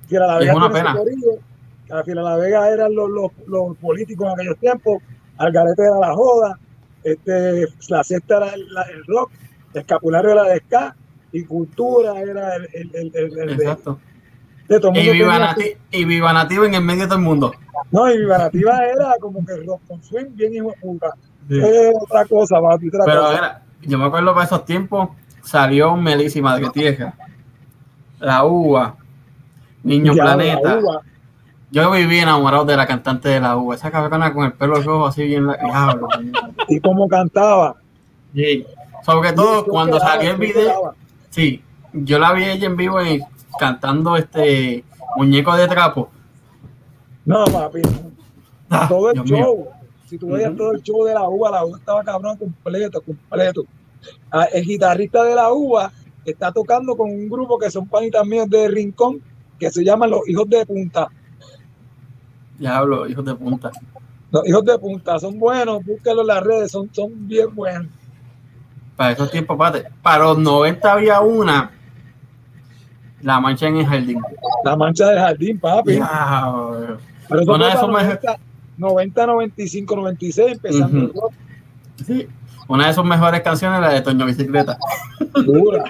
Fiera 0.08 0.26
La 0.26 0.38
Vega 0.38 0.70
pena. 0.72 0.92
su 0.92 0.98
corillo. 0.98 1.30
A 1.90 2.02
Fiera 2.02 2.22
La 2.22 2.36
Vega 2.36 2.68
eran 2.70 2.94
los, 2.94 3.08
los, 3.10 3.30
los 3.46 3.76
políticos 3.78 4.26
en 4.26 4.32
aquellos 4.32 4.58
tiempos. 4.58 5.02
Algarete 5.36 5.82
era 5.82 5.98
la 6.00 6.14
joda. 6.14 6.58
Este, 7.04 7.66
la 7.90 8.02
cesta 8.02 8.36
era 8.38 8.54
el, 8.54 8.72
la- 8.72 8.82
el 8.82 9.04
rock. 9.06 9.30
Escapulario 9.74 10.30
era 10.32 10.42
de 10.44 10.58
ska. 10.60 10.96
Y 11.32 11.44
cultura 11.44 12.20
era 12.20 12.56
el, 12.56 12.68
el, 12.72 12.90
el, 12.94 13.12
el- 13.14 13.38
el 13.38 13.56
de, 13.56 13.64
Exacto. 13.64 14.00
De 14.68 14.80
todo 14.80 14.92
el 14.92 14.98
Y 15.06 15.10
viva, 15.10 15.38
Nati- 15.38 15.76
y 15.90 16.04
Viva 16.04 16.32
Nativo 16.32 16.64
en 16.64 16.74
el 16.74 16.82
medio 16.82 17.02
de 17.02 17.06
todo 17.08 17.18
el 17.18 17.24
mundo. 17.24 17.52
No, 17.90 18.10
y 18.10 18.18
Viva 18.18 18.38
Nativa 18.38 18.84
era 18.86 19.14
como 19.20 19.44
que 19.44 19.56
rock 19.64 19.80
con 19.86 20.02
swing 20.02 20.26
bien 20.34 20.54
hijo 20.54 20.68
de 20.70 20.76
puta. 20.80 21.14
Es 21.50 21.92
otra 22.00 22.24
cosa, 22.24 22.60
papi, 22.60 22.88
otra 22.88 23.04
Pero 23.04 23.20
cosa. 23.22 23.38
era, 23.38 23.62
yo 23.82 23.98
me 23.98 24.04
acuerdo 24.06 24.32
para 24.32 24.46
esos 24.46 24.64
tiempos, 24.64 25.10
salió 25.42 25.94
Melissa 25.96 26.40
Madre 26.40 26.70
Tierra, 26.70 27.14
La 28.20 28.44
Uva, 28.44 28.96
Niño 29.82 30.14
Ya, 30.14 30.22
Planeta. 30.22 30.78
Yo 31.70 31.90
viví 31.90 32.18
enamorado 32.20 32.64
de 32.64 32.76
la 32.76 32.86
cantante 32.86 33.28
de 33.28 33.40
La 33.40 33.56
Uva, 33.56 33.74
esa 33.74 33.90
cabrona 33.90 34.32
con 34.32 34.44
el 34.46 34.52
pelo 34.52 34.76
rojo 34.80 35.06
así 35.06 35.24
bien... 35.26 35.46
la- 35.46 35.58
Y 36.68 36.80
como 36.80 37.08
cantaba. 37.08 37.76
Sí. 38.34 38.64
Sobre 39.04 39.32
todo 39.32 39.64
cuando 39.66 39.98
salió 40.00 40.30
el 40.30 40.36
video, 40.38 40.94
sí, 41.30 41.62
yo 41.92 42.18
la 42.18 42.32
vi 42.32 42.44
ella 42.44 42.66
en 42.66 42.76
vivo 42.76 43.02
y 43.02 43.22
cantando 43.58 44.16
este 44.16 44.84
muñeco 45.16 45.54
de 45.56 45.68
trapo. 45.68 46.10
No, 47.24 47.44
papi. 47.46 47.82
Ah, 48.70 48.86
todo 48.88 49.10
el 49.10 49.14
Dios 49.14 49.30
mío. 49.30 49.44
show. 49.44 49.68
Si 50.06 50.18
tú 50.18 50.28
veías 50.28 50.54
todo 50.56 50.72
el 50.72 50.82
show 50.82 51.04
de 51.04 51.14
la 51.14 51.28
uva, 51.28 51.50
la 51.50 51.64
uva 51.64 51.78
estaba 51.78 52.04
cabrón 52.04 52.36
completo, 52.36 53.00
completo. 53.00 53.64
Ah, 54.30 54.44
el 54.52 54.64
guitarrista 54.64 55.22
de 55.24 55.34
la 55.34 55.52
uva 55.52 55.90
está 56.24 56.52
tocando 56.52 56.96
con 56.96 57.10
un 57.10 57.28
grupo 57.28 57.58
que 57.58 57.70
son 57.70 57.86
panitas 57.86 58.26
míos 58.26 58.48
de 58.48 58.68
Rincón, 58.68 59.22
que 59.58 59.70
se 59.70 59.84
llaman 59.84 60.10
Los 60.10 60.28
Hijos 60.28 60.48
de 60.48 60.66
Punta. 60.66 61.08
Diablo, 62.58 63.08
hijos 63.08 63.24
de 63.24 63.34
punta. 63.34 63.70
Los 64.30 64.46
Hijos 64.46 64.64
de 64.64 64.78
Punta 64.78 65.18
son 65.18 65.38
buenos, 65.38 65.84
búsquenlo 65.84 66.22
en 66.22 66.26
las 66.28 66.42
redes, 66.42 66.70
son, 66.70 66.88
son 66.92 67.26
bien 67.26 67.54
buenos. 67.54 67.88
Para 68.96 69.12
esos 69.12 69.30
tiempos. 69.30 69.56
Para 70.02 70.24
los 70.24 70.38
90 70.38 70.92
había 70.92 71.20
una, 71.20 71.70
La 73.24 73.40
Mancha 73.40 73.66
en 73.68 73.76
el 73.78 73.86
Jardín. 73.86 74.20
La 74.64 74.76
mancha 74.76 75.08
del 75.08 75.18
jardín, 75.18 75.58
papi. 75.58 75.98
Pero 77.28 77.40
eso 77.40 77.54
Una 77.54 77.66
de 77.66 77.72
esas 77.72 77.88
90, 77.88 78.36
90, 78.76 79.26
95, 79.26 79.96
96, 79.96 80.52
empezando 80.52 80.86
Ujú. 80.86 81.06
el 81.06 81.12
rock. 81.14 81.32
Sí. 82.06 82.28
Una 82.68 82.86
de 82.88 82.94
sus 82.94 83.04
mejores 83.04 83.40
canciones, 83.42 83.80
la 83.80 83.90
de 83.90 84.00
Toño 84.02 84.26
Bicicleta. 84.26 84.76
dura. 85.44 85.84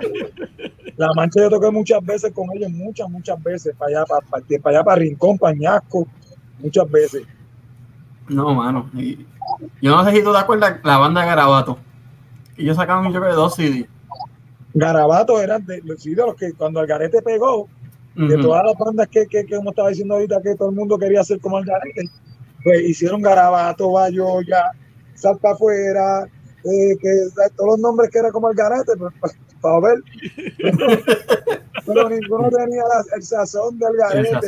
La 0.96 1.08
mancha 1.14 1.40
yo 1.40 1.50
toqué 1.50 1.70
muchas 1.70 2.04
veces 2.04 2.32
con 2.32 2.46
ellos, 2.54 2.70
muchas, 2.70 3.08
muchas 3.10 3.42
veces, 3.42 3.74
para 3.76 3.90
allá, 3.98 4.06
para, 4.06 4.20
para, 4.26 4.44
para 4.62 4.76
allá, 4.76 4.84
para 4.84 4.96
Rincón, 4.96 5.38
Pañasco, 5.38 6.06
muchas 6.60 6.88
veces. 6.90 7.22
No, 8.28 8.54
mano. 8.54 8.90
Y 8.94 9.26
yo 9.82 9.96
no 9.96 10.04
sé 10.04 10.12
si 10.12 10.22
tú 10.22 10.32
te 10.32 10.38
acuerdas 10.38 10.76
la 10.84 10.98
banda 10.98 11.24
Garabato. 11.24 11.78
Y 12.56 12.64
yo 12.64 12.74
sacaban 12.74 13.12
yo 13.12 13.18
creo 13.20 13.30
que 13.30 13.36
dos 13.36 13.54
CD. 13.56 13.88
Garabatos 14.74 15.40
eran 15.40 15.64
de, 15.64 15.82
sí, 15.98 16.14
de 16.14 16.22
los 16.26 16.34
que 16.34 16.52
cuando 16.52 16.80
Algarete 16.80 17.22
pegó, 17.22 17.68
de 18.14 18.36
todas 18.38 18.64
las 18.64 18.78
bandas 18.78 19.08
que, 19.08 19.26
que, 19.26 19.44
que 19.44 19.56
como 19.56 19.70
estaba 19.70 19.88
diciendo 19.88 20.14
ahorita, 20.14 20.40
que 20.42 20.54
todo 20.54 20.68
el 20.68 20.76
mundo 20.76 20.98
quería 20.98 21.24
ser 21.24 21.40
como 21.40 21.56
Algarete, 21.56 22.02
pues 22.62 22.82
hicieron 22.82 23.22
Garabato, 23.22 23.90
Bayoya, 23.90 24.70
Salta 25.14 25.52
Afuera, 25.52 26.28
eh, 26.64 26.96
que 26.98 27.08
todos 27.56 27.72
los 27.72 27.78
nombres 27.78 28.10
que 28.10 28.18
era 28.18 28.32
como 28.32 28.48
el 28.48 28.56
garete, 28.56 28.92
pues, 28.96 29.12
para 29.60 29.80
ver. 29.80 29.98
Pero, 31.86 32.08
ninguno 32.08 32.48
tenía 32.48 32.82
el 33.14 33.22
sazón 33.22 33.78
del 33.78 33.96
garete. 33.96 34.46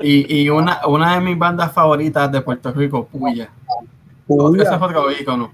Y, 0.00 0.42
y 0.42 0.50
una, 0.50 0.86
una 0.86 1.14
de 1.14 1.20
mis 1.22 1.38
bandas 1.38 1.72
favoritas 1.72 2.30
de 2.30 2.42
Puerto 2.42 2.72
Rico, 2.72 3.06
Puya. 3.06 3.50
Puya. 4.26 4.62
Ese 4.62 4.74
es 4.74 4.82
otro 4.82 5.10
ícono. 5.10 5.52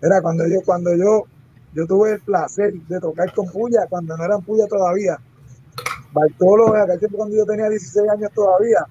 Era 0.00 0.22
cuando 0.22 0.46
yo, 0.48 0.60
cuando 0.64 0.96
yo, 0.96 1.24
yo 1.72 1.86
tuve 1.86 2.14
el 2.14 2.20
placer 2.20 2.74
de 2.74 3.00
tocar 3.00 3.32
con 3.32 3.46
Puya, 3.50 3.86
cuando 3.88 4.16
no 4.16 4.24
eran 4.24 4.42
Puya 4.42 4.66
todavía. 4.66 5.18
Bartolo, 6.12 6.74
en 6.76 6.82
aquel 6.82 6.98
tiempo 6.98 7.18
cuando 7.18 7.36
yo 7.36 7.46
tenía 7.46 7.68
16 7.68 8.10
años 8.10 8.30
todavía, 8.34 8.84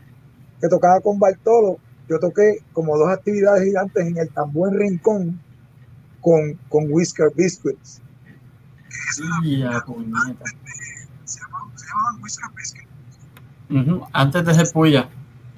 que 0.62 0.68
tocaba 0.70 1.02
con 1.02 1.20
Bartolo, 1.20 1.78
yo 2.08 2.20
toqué 2.20 2.64
como 2.74 2.98
dos 2.98 3.10
actividades 3.10 3.64
gigantes 3.66 4.08
en 4.08 4.18
el 4.18 4.30
tan 4.30 4.52
buen 4.52 4.74
rincón 4.78 5.40
con, 6.22 6.54
con 6.70 6.86
Whisker 6.90 7.32
Biscuits. 7.36 8.02
Se 11.26 11.40
llamaban 11.40 12.22
Whisker 12.22 12.50
Biscuits. 12.56 14.10
Antes 14.14 14.46
de 14.46 14.54
ser 14.54 14.72
Puya. 14.72 15.10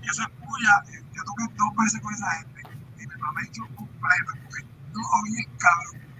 Yo 0.01 0.13
soy 0.13 0.25
Puya, 0.39 0.83
yo 1.13 1.23
toqué 1.23 1.43
dos 1.55 1.69
veces 1.83 2.01
con 2.01 2.13
esa 2.13 2.31
gente 2.31 2.61
y 2.97 3.07
me 3.07 3.15
mamé 3.17 3.41
yo 3.53 3.63
completo, 3.75 4.31
porque 4.43 4.63
no 4.93 4.99
oí 4.99 5.37
el 5.37 5.57
cabrón. 5.57 6.10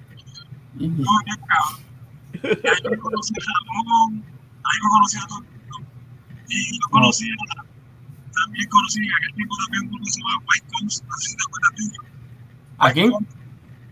No 0.75 0.87
el 0.87 1.39
cabrón. 1.47 1.91
Y 2.33 2.67
ahí 2.67 2.89
me 2.89 2.97
conocí 2.97 3.33
a 3.35 3.43
Ramón, 3.73 4.23
ahí 4.63 4.79
me 4.83 4.89
conocí 4.89 5.17
a 5.17 5.27
todo 5.27 5.43
Y 6.47 6.79
lo 6.79 6.89
conocí 6.89 7.29
a 7.29 7.71
también 8.33 8.69
conocí 8.69 8.99
a 9.01 9.17
aquel 9.17 9.33
tipo 9.35 9.55
también 9.57 9.93
uno 9.93 10.05
se 10.05 10.19
llama 10.19 10.43
White 10.49 10.67
Cones, 10.71 11.03
no 11.03 11.15
sé 11.17 11.29
si 11.29 11.35
te 11.35 11.43
acuerdas. 11.43 11.71
¿A 12.77 12.91
quién? 12.91 13.11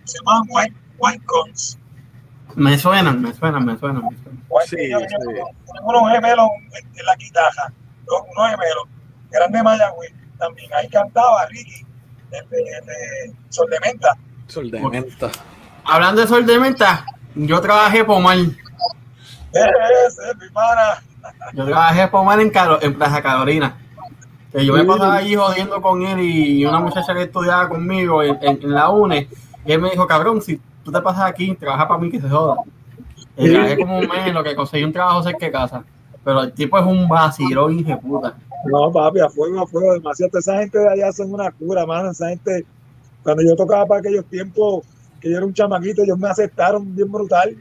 Se 0.06 0.18
llama 0.20 0.42
White, 0.50 0.76
White 0.98 1.26
Cones. 1.26 1.80
Me 2.56 2.78
suenan, 2.78 3.22
me 3.22 3.34
suenan, 3.34 3.66
me 3.66 3.78
suenan. 3.78 4.04
Me 4.04 4.18
suenan. 4.18 4.68
Sí, 4.68 4.78
sí. 4.78 5.74
Unos 5.84 6.12
gemelos 6.12 6.50
en 6.96 7.06
la 7.06 7.16
guitarra, 7.16 7.74
unos 8.08 8.50
gemelos, 8.50 8.84
eran 9.32 9.52
de 9.52 9.64
Mayagüez 9.64 10.14
también. 10.38 10.74
Ahí 10.74 10.90
cantaba 10.90 11.46
Ricky, 11.48 11.86
el 12.32 12.50
de, 12.50 12.58
de 12.58 13.36
Sol 13.50 13.70
de 13.70 13.80
Menta. 13.82 14.18
Sol 14.48 14.72
de 14.72 14.80
Menta. 14.82 15.32
Hablando 15.84 16.22
de 16.22 16.28
Sol 16.28 16.46
de 16.46 16.60
Menta, 16.60 17.06
yo 17.36 17.62
trabajé 17.62 18.04
por 18.04 18.22
mal. 18.22 18.56
Ese, 19.52 20.36
mi 20.40 20.50
pana. 20.50 21.02
Yo 21.54 21.66
trabajé 21.66 22.08
por 22.08 22.24
mal 22.24 22.40
en, 22.40 22.50
Caro, 22.50 22.82
en 22.82 22.94
Plaza 22.94 23.22
Carolina. 23.22 23.78
Que 24.52 24.66
yo 24.66 24.74
me 24.74 24.84
pasaba 24.84 25.18
allí 25.18 25.36
jodiendo 25.36 25.82
con 25.82 26.02
él 26.04 26.20
y 26.22 26.66
una 26.66 26.80
muchacha 26.80 27.14
que 27.14 27.24
estudiaba 27.24 27.70
conmigo 27.70 28.24
en, 28.24 28.38
en, 28.42 28.74
la 28.74 28.90
UNE, 28.90 29.28
y 29.66 29.72
él 29.72 29.80
me 29.80 29.92
dijo, 29.92 30.08
cabrón, 30.08 30.42
si 30.42 30.60
tú 30.84 30.92
te 30.92 31.02
pasas 31.02 31.26
aquí, 31.26 31.54
trabaja 31.56 31.88
para 31.88 32.00
mí 32.00 32.10
que 32.10 32.20
se 32.20 32.30
joda. 32.30 32.56
Y 33.38 33.52
trabajé 33.52 33.78
como 33.78 34.00
un 34.00 34.08
mes 34.08 34.28
en 34.28 34.34
lo 34.34 34.44
que 34.44 34.56
conseguí 34.56 34.84
un 34.84 34.94
trabajo 34.94 35.24
cerca 35.24 35.46
de 35.46 35.52
casa. 35.52 35.84
Pero 36.24 36.44
el 36.44 36.54
tipo 36.54 36.78
es 36.78 36.86
un 36.86 37.08
vacilón, 37.08 37.80
hijo 37.80 38.00
puta. 38.00 38.36
No, 38.66 38.92
papi, 38.92 39.20
a 39.22 39.30
fuego, 39.30 39.62
a 39.62 39.68
fuego, 39.68 39.94
demasiado. 39.94 40.38
Esa 40.38 40.58
gente 40.58 40.78
de 40.78 40.90
allá 40.90 41.12
son 41.12 41.34
una 41.34 41.52
cura, 41.52 41.86
mano. 41.86 42.12
Esa 42.12 42.30
gente, 42.30 42.66
cuando 43.24 43.44
yo 43.44 43.56
tocaba 43.56 43.86
para 43.86 44.00
aquellos 44.02 44.26
tiempos, 44.26 44.84
que 45.20 45.30
yo 45.30 45.38
era 45.38 45.46
un 45.46 45.54
chamaquito, 45.54 46.04
ellos 46.04 46.18
me 46.18 46.30
aceptaron 46.30 46.96
bien 46.96 47.12
brutal. 47.12 47.56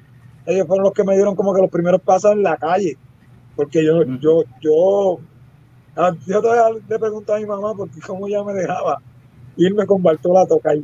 Ellos 0.46 0.66
fueron 0.66 0.84
los 0.84 0.92
que 0.92 1.04
me 1.04 1.14
dieron 1.14 1.36
como 1.36 1.54
que 1.54 1.60
los 1.60 1.70
primeros 1.70 2.00
pasos 2.00 2.32
en 2.32 2.42
la 2.42 2.56
calle. 2.56 2.96
Porque 3.56 3.84
yo, 3.84 4.04
yo, 4.20 4.44
yo 4.60 5.18
Ah, 6.00 6.14
yo 6.28 6.40
todavía 6.40 6.80
le 6.88 6.96
pregunto 6.96 7.34
a 7.34 7.40
mi 7.40 7.44
mamá 7.44 7.74
porque 7.74 7.98
cómo 8.00 8.28
ella 8.28 8.44
me 8.44 8.52
dejaba 8.52 9.02
irme 9.56 9.84
con 9.84 10.00
Bartola 10.00 10.42
a 10.42 10.46
tocar. 10.46 10.76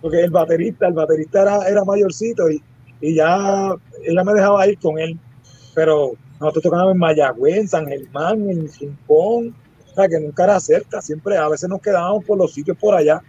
Porque 0.00 0.22
el 0.22 0.30
baterista, 0.30 0.88
el 0.88 0.94
baterista 0.94 1.42
era, 1.42 1.68
era 1.68 1.84
mayorcito 1.84 2.50
y, 2.50 2.62
y, 3.02 3.16
ya 3.16 3.74
ella 4.02 4.24
me 4.24 4.32
dejaba 4.32 4.66
ir 4.66 4.78
con 4.78 4.98
él. 4.98 5.18
Pero 5.74 6.12
nosotros 6.40 6.62
tocábamos 6.62 6.94
en 6.94 6.98
Mayagüez, 6.98 7.56
en 7.58 7.68
San 7.68 7.86
Germán, 7.86 8.48
en 8.48 8.70
Rincón, 8.80 9.54
o 9.84 9.94
sea, 9.94 10.08
que 10.08 10.18
nunca 10.18 10.44
era 10.44 10.58
cerca, 10.60 11.02
siempre 11.02 11.36
a 11.36 11.50
veces 11.50 11.68
nos 11.68 11.82
quedábamos 11.82 12.24
por 12.24 12.38
los 12.38 12.54
sitios 12.54 12.78
por 12.78 12.94
allá. 12.94 13.22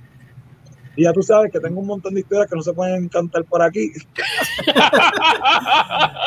Y 0.98 1.04
ya 1.04 1.14
tú 1.14 1.22
sabes 1.22 1.52
que 1.52 1.60
tengo 1.60 1.80
un 1.80 1.86
montón 1.86 2.16
de 2.16 2.22
historias 2.22 2.50
que 2.50 2.56
no 2.56 2.64
se 2.64 2.74
pueden 2.74 3.08
cantar 3.08 3.44
por 3.46 3.62
aquí. 3.62 3.92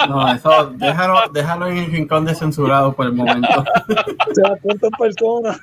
No, 0.09 0.33
eso 0.33 0.73
déjalo, 0.77 1.29
déjalo 1.33 1.67
en 1.67 1.77
el 1.77 1.93
rincón 1.93 2.25
de 2.25 2.35
censurado 2.35 2.93
por 2.95 3.07
el 3.07 3.13
momento. 3.13 3.65
Se 4.33 4.41
da 4.41 4.57
cuenta 4.63 4.87
en 4.87 4.93
persona. 4.93 5.61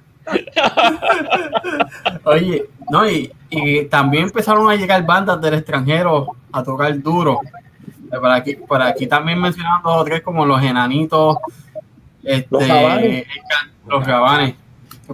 Oye, 2.24 2.70
no, 2.90 3.10
y, 3.10 3.32
y, 3.50 3.86
también 3.86 4.26
empezaron 4.26 4.70
a 4.70 4.76
llegar 4.76 5.06
bandas 5.06 5.42
del 5.42 5.56
extranjero 5.56 6.36
a 6.52 6.64
tocar 6.64 7.02
duro. 7.02 7.40
Por 8.10 8.32
aquí, 8.32 8.56
por 8.56 8.82
aquí 8.82 9.08
también 9.08 9.42
mencionando 9.42 9.90
dos 9.90 10.02
o 10.02 10.06
tres 10.06 10.22
como 10.22 10.46
los 10.46 10.62
enanitos, 10.62 11.38
este, 12.24 12.48
los 12.52 12.68
gabanes. 12.68 13.28
Los 13.88 14.06
gabanes. 14.06 14.56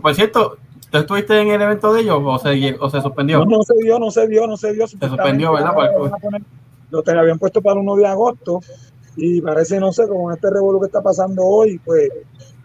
Por 0.02 0.14
cierto, 0.14 0.58
¿Tú 0.94 1.00
estuviste 1.00 1.42
en 1.42 1.50
el 1.50 1.60
evento 1.60 1.92
de 1.92 2.02
ellos 2.02 2.22
o 2.24 2.38
se, 2.38 2.78
o 2.80 2.88
se 2.88 3.02
suspendió? 3.02 3.40
No, 3.40 3.58
no 3.58 3.64
se 3.64 3.74
dio, 3.82 3.98
no 3.98 4.12
se 4.12 4.28
dio, 4.28 4.46
no 4.46 4.56
se 4.56 4.74
dio. 4.74 4.86
Se 4.86 4.96
suspendió, 5.00 5.52
¿verdad? 5.54 5.74
lo 6.92 7.02
te 7.02 7.18
habían 7.18 7.40
puesto 7.40 7.64
para 7.64 7.74
el 7.74 7.80
1 7.80 7.96
de 7.96 8.06
agosto 8.06 8.60
y 9.16 9.42
parece, 9.42 9.80
no 9.80 9.92
sé, 9.92 10.08
con 10.08 10.32
este 10.32 10.52
revuelo 10.52 10.80
que 10.80 10.86
está 10.86 11.02
pasando 11.02 11.44
hoy, 11.44 11.80
pues 11.80 12.12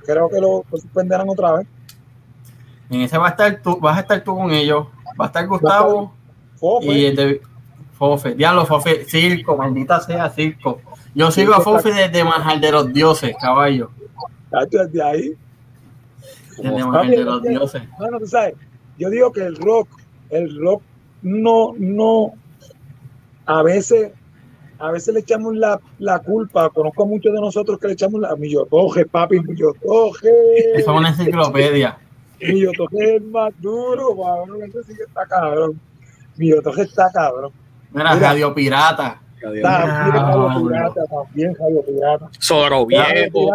creo 0.05 0.29
que 0.29 0.43
lo, 0.43 0.62
suspenderán 0.70 1.26
otra 1.26 1.53
vez. 1.53 1.66
En 2.91 3.01
ese 3.01 3.16
va 3.16 3.29
a 3.29 3.31
estar 3.31 3.62
tú, 3.62 3.79
vas 3.81 3.97
a 3.97 4.01
estar 4.01 4.22
tú 4.22 4.37
con 4.37 4.51
ellos, 4.51 4.89
va 5.18 5.24
a 5.24 5.29
estar 5.29 5.47
Gustavo 5.47 6.12
y 6.83 7.07
el 7.07 7.16
de 7.16 7.41
Fofe, 7.95 8.35
diablo 8.35 8.66
Fofe, 8.66 9.07
circo, 9.07 9.57
maldita 9.57 10.01
sea 10.01 10.29
circo. 10.29 10.83
Yo 11.14 11.31
sigo 11.31 11.55
a 11.55 11.62
Fofe 11.62 11.95
desde 11.95 12.24
Manjar 12.24 12.61
de 12.61 12.72
los 12.72 12.93
Dioses, 12.93 13.35
caballo. 13.41 13.89
Desde 14.70 15.03
ahí 15.03 15.35
bueno, 16.62 18.18
tú 18.18 18.26
sabes, 18.26 18.54
yo 18.98 19.11
digo 19.11 19.32
que 19.32 19.42
el 19.42 19.56
rock, 19.56 19.88
el 20.30 20.59
rock 20.59 20.82
no, 21.22 21.74
no, 21.78 22.32
a 23.46 23.62
veces, 23.62 24.12
a 24.78 24.90
veces 24.90 25.14
le 25.14 25.20
echamos 25.20 25.56
la, 25.56 25.80
la 25.98 26.18
culpa, 26.20 26.68
conozco 26.70 27.04
a 27.04 27.06
muchos 27.06 27.32
de 27.32 27.40
nosotros 27.40 27.78
que 27.78 27.88
le 27.88 27.92
echamos 27.94 28.20
la, 28.20 28.34
mi 28.36 28.50
yotoje, 28.50 29.06
papi, 29.06 29.40
mi 29.40 29.56
yotoje. 29.56 30.30
Eso 30.74 30.92
es 30.92 30.98
una 30.98 31.09
enciclopedia. 31.09 31.98
Mi 32.40 32.61
yotoje 32.61 33.16
es 33.16 33.22
más 33.24 33.52
duro, 33.61 34.16
cabrón, 34.16 34.62
ese 34.62 34.82
sí 34.84 34.94
que 34.94 35.02
está 35.02 35.26
cabrón. 35.26 35.80
Mi 36.36 36.50
yotoje 36.50 36.82
está 36.82 37.11
cabrón. 37.12 37.52
Mira, 37.90 38.14
Radio 38.14 38.54
Pirata. 38.54 39.20
También 39.41 39.64
Radio 39.64 40.62
Pirata, 40.66 41.07
también 41.07 41.57
Radio 41.59 41.82
Pirata. 41.82 42.30
Soro 42.39 42.86
Viejo. 42.86 43.51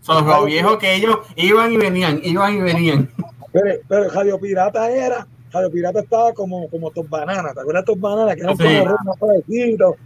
Son 0.00 0.46
viejos 0.46 0.78
que 0.78 0.94
ellos 0.94 1.18
iban 1.34 1.72
y 1.72 1.76
venían, 1.76 2.20
iban 2.22 2.54
y 2.54 2.60
venían. 2.60 3.10
Pero, 3.52 3.80
pero 3.88 4.10
Radio 4.10 4.38
Pirata 4.38 4.90
era, 4.90 5.26
Radio 5.50 5.70
Pirata 5.70 6.00
estaba 6.00 6.32
como, 6.32 6.68
como 6.68 6.90
Top 6.90 7.08
Banana, 7.08 7.52
¿te 7.54 7.60
acuerdas 7.60 7.82
de 7.84 7.92
Top 7.92 8.00
Banana? 8.00 8.34
Que 8.34 8.42
eran 8.42 8.56
como 8.56 9.04
más 9.04 9.18
parecidos, 9.18 9.96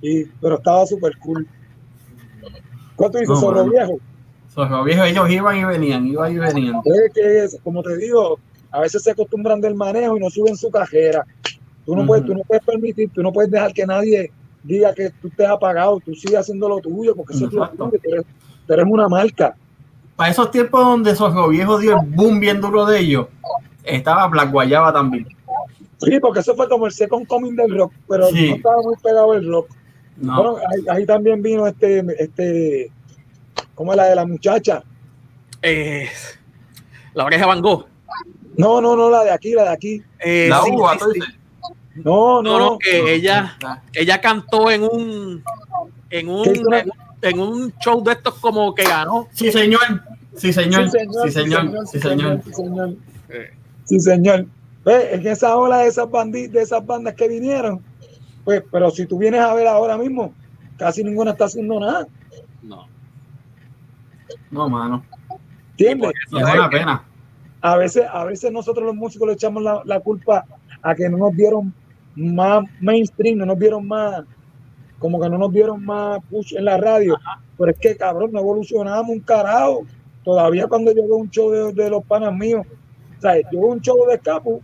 y, 0.00 0.24
pero 0.24 0.56
estaba 0.56 0.86
súper 0.86 1.16
cool. 1.18 1.46
¿Cuánto 2.94 3.18
dices, 3.18 3.34
no, 3.34 3.40
Zorro 3.40 3.64
Viejo? 3.64 3.98
Zorro 4.50 4.84
Viejo, 4.84 5.04
ellos 5.04 5.30
iban 5.30 5.56
y 5.56 5.64
venían, 5.64 6.06
iban 6.06 6.32
y 6.32 6.38
venían. 6.38 6.76
Es 6.84 7.12
que 7.14 7.44
es, 7.44 7.58
como 7.64 7.82
te 7.82 7.96
digo, 7.96 8.38
a 8.70 8.80
veces 8.80 9.02
se 9.02 9.10
acostumbran 9.10 9.60
del 9.60 9.74
manejo 9.74 10.16
y 10.16 10.20
no 10.20 10.30
suben 10.30 10.56
su 10.56 10.70
cajera. 10.70 11.24
Tú 11.84 11.96
no, 11.96 12.06
puedes, 12.06 12.26
tú 12.26 12.34
no 12.34 12.42
puedes 12.42 12.64
permitir, 12.64 13.10
tú 13.10 13.22
no 13.22 13.32
puedes 13.32 13.50
dejar 13.50 13.72
que 13.72 13.86
nadie 13.86 14.30
diga 14.62 14.94
que 14.94 15.10
tú 15.10 15.30
te 15.30 15.44
has 15.44 15.52
apagado, 15.52 16.00
tú 16.00 16.14
sigues 16.14 16.40
haciendo 16.40 16.68
lo 16.68 16.78
tuyo, 16.78 17.14
porque 17.14 17.34
eso 17.34 17.46
es 17.46 17.52
lo 17.52 17.68
tuyo, 17.68 18.24
tenemos 18.66 18.92
una 18.92 19.08
marca. 19.08 19.56
Para 20.16 20.30
esos 20.30 20.50
tiempos 20.50 20.80
donde 20.80 21.12
esos 21.12 21.32
viejos 21.48 21.80
dio 21.80 21.92
el 21.92 22.06
boom 22.06 22.40
bien 22.40 22.60
duro 22.60 22.84
de 22.86 23.00
ellos, 23.00 23.26
estaba 23.84 24.26
Black 24.26 24.50
Guayaba 24.50 24.92
también. 24.92 25.26
Sí, 25.98 26.20
porque 26.20 26.40
eso 26.40 26.54
fue 26.54 26.68
como 26.68 26.86
el 26.86 26.92
second 26.92 27.26
coming 27.26 27.56
del 27.56 27.76
rock, 27.76 27.92
pero 28.08 28.30
no 28.30 28.38
estaba 28.38 28.82
muy 28.82 28.96
pegado 29.02 29.34
el 29.34 29.48
rock. 29.48 29.68
Bueno, 30.16 30.56
ahí, 30.90 31.06
también 31.06 31.42
vino 31.42 31.66
este, 31.66 32.04
este, 32.18 32.90
¿cómo 33.74 33.92
es 33.92 33.96
la 33.96 34.04
de 34.06 34.16
la 34.16 34.26
muchacha? 34.26 34.82
Eh, 35.62 36.08
la 37.14 37.24
oreja 37.24 37.46
Van 37.46 37.62
Gogh. 37.62 37.86
No, 38.56 38.80
no, 38.80 38.96
no, 38.96 39.10
la 39.10 39.24
de 39.24 39.30
aquí, 39.30 39.52
la 39.52 39.62
de 39.62 39.68
aquí. 39.68 40.02
Eh, 40.18 40.48
la 40.48 40.64
uva, 40.64 40.96
No, 42.04 42.42
no, 42.42 42.58
no, 42.58 42.78
que 42.78 43.14
ella, 43.14 43.56
ella 43.92 44.20
cantó 44.20 44.70
en 44.70 44.82
un, 44.82 45.42
en 46.10 46.28
un, 46.28 46.46
en 47.22 47.40
un 47.40 47.72
show 47.78 48.02
de 48.02 48.12
estos 48.12 48.34
como 48.34 48.74
que 48.74 48.84
ganó. 48.84 49.28
Sí, 49.32 49.50
señor. 49.50 49.80
Sí, 50.36 50.52
señor. 50.52 50.88
Sí, 50.90 51.30
señor. 51.30 51.86
Sí, 51.86 52.00
señor. 52.00 52.42
Sí, 53.84 54.00
señor. 54.00 54.46
Ve, 54.84 55.14
en 55.14 55.26
esa 55.26 55.56
ola 55.56 55.78
de 55.78 55.88
esas 55.88 56.10
banditas, 56.10 56.52
de 56.52 56.62
esas 56.62 56.86
bandas 56.86 57.14
que 57.14 57.28
vinieron, 57.28 57.82
pues, 58.44 58.62
pero 58.70 58.90
si 58.90 59.06
tú 59.06 59.18
vienes 59.18 59.40
a 59.40 59.52
ver 59.54 59.66
ahora 59.66 59.96
mismo, 59.96 60.32
casi 60.76 61.02
ninguna 61.02 61.32
está 61.32 61.46
haciendo 61.46 61.80
nada. 61.80 62.06
No. 62.62 62.86
No, 64.50 64.68
mano. 64.68 65.04
¿Entiendes? 65.70 66.12
Es 66.26 66.32
una 66.32 66.70
pena. 66.70 67.04
A 67.60 67.76
veces, 67.76 68.04
a 68.10 68.24
veces 68.24 68.52
nosotros 68.52 68.86
los 68.86 68.94
músicos 68.94 69.26
le 69.26 69.34
echamos 69.34 69.62
la, 69.62 69.82
la 69.84 70.00
culpa 70.00 70.46
a 70.80 70.94
que 70.94 71.08
no 71.08 71.18
nos 71.18 71.34
dieron 71.34 71.74
más 72.18 72.64
mainstream, 72.80 73.38
no 73.38 73.46
nos 73.46 73.58
vieron 73.58 73.86
más, 73.86 74.24
como 74.98 75.20
que 75.20 75.28
no 75.28 75.38
nos 75.38 75.52
vieron 75.52 75.84
más 75.84 76.20
push 76.28 76.54
en 76.56 76.64
la 76.64 76.76
radio. 76.76 77.16
Pero 77.56 77.70
es 77.70 77.78
que, 77.78 77.96
cabrón, 77.96 78.32
no 78.32 78.40
evolucionamos 78.40 79.08
un 79.08 79.20
carajo. 79.20 79.84
Todavía 80.24 80.66
cuando 80.66 80.92
yo 80.92 81.02
veo 81.04 81.16
un 81.16 81.30
show 81.30 81.50
de, 81.50 81.72
de 81.72 81.90
los 81.90 82.04
panas 82.04 82.34
míos, 82.34 82.66
o 83.18 83.20
sea, 83.20 83.36
yo 83.50 83.60
veo 83.60 83.68
un 83.68 83.80
show 83.80 83.96
de 84.06 84.14
Escapo, 84.14 84.60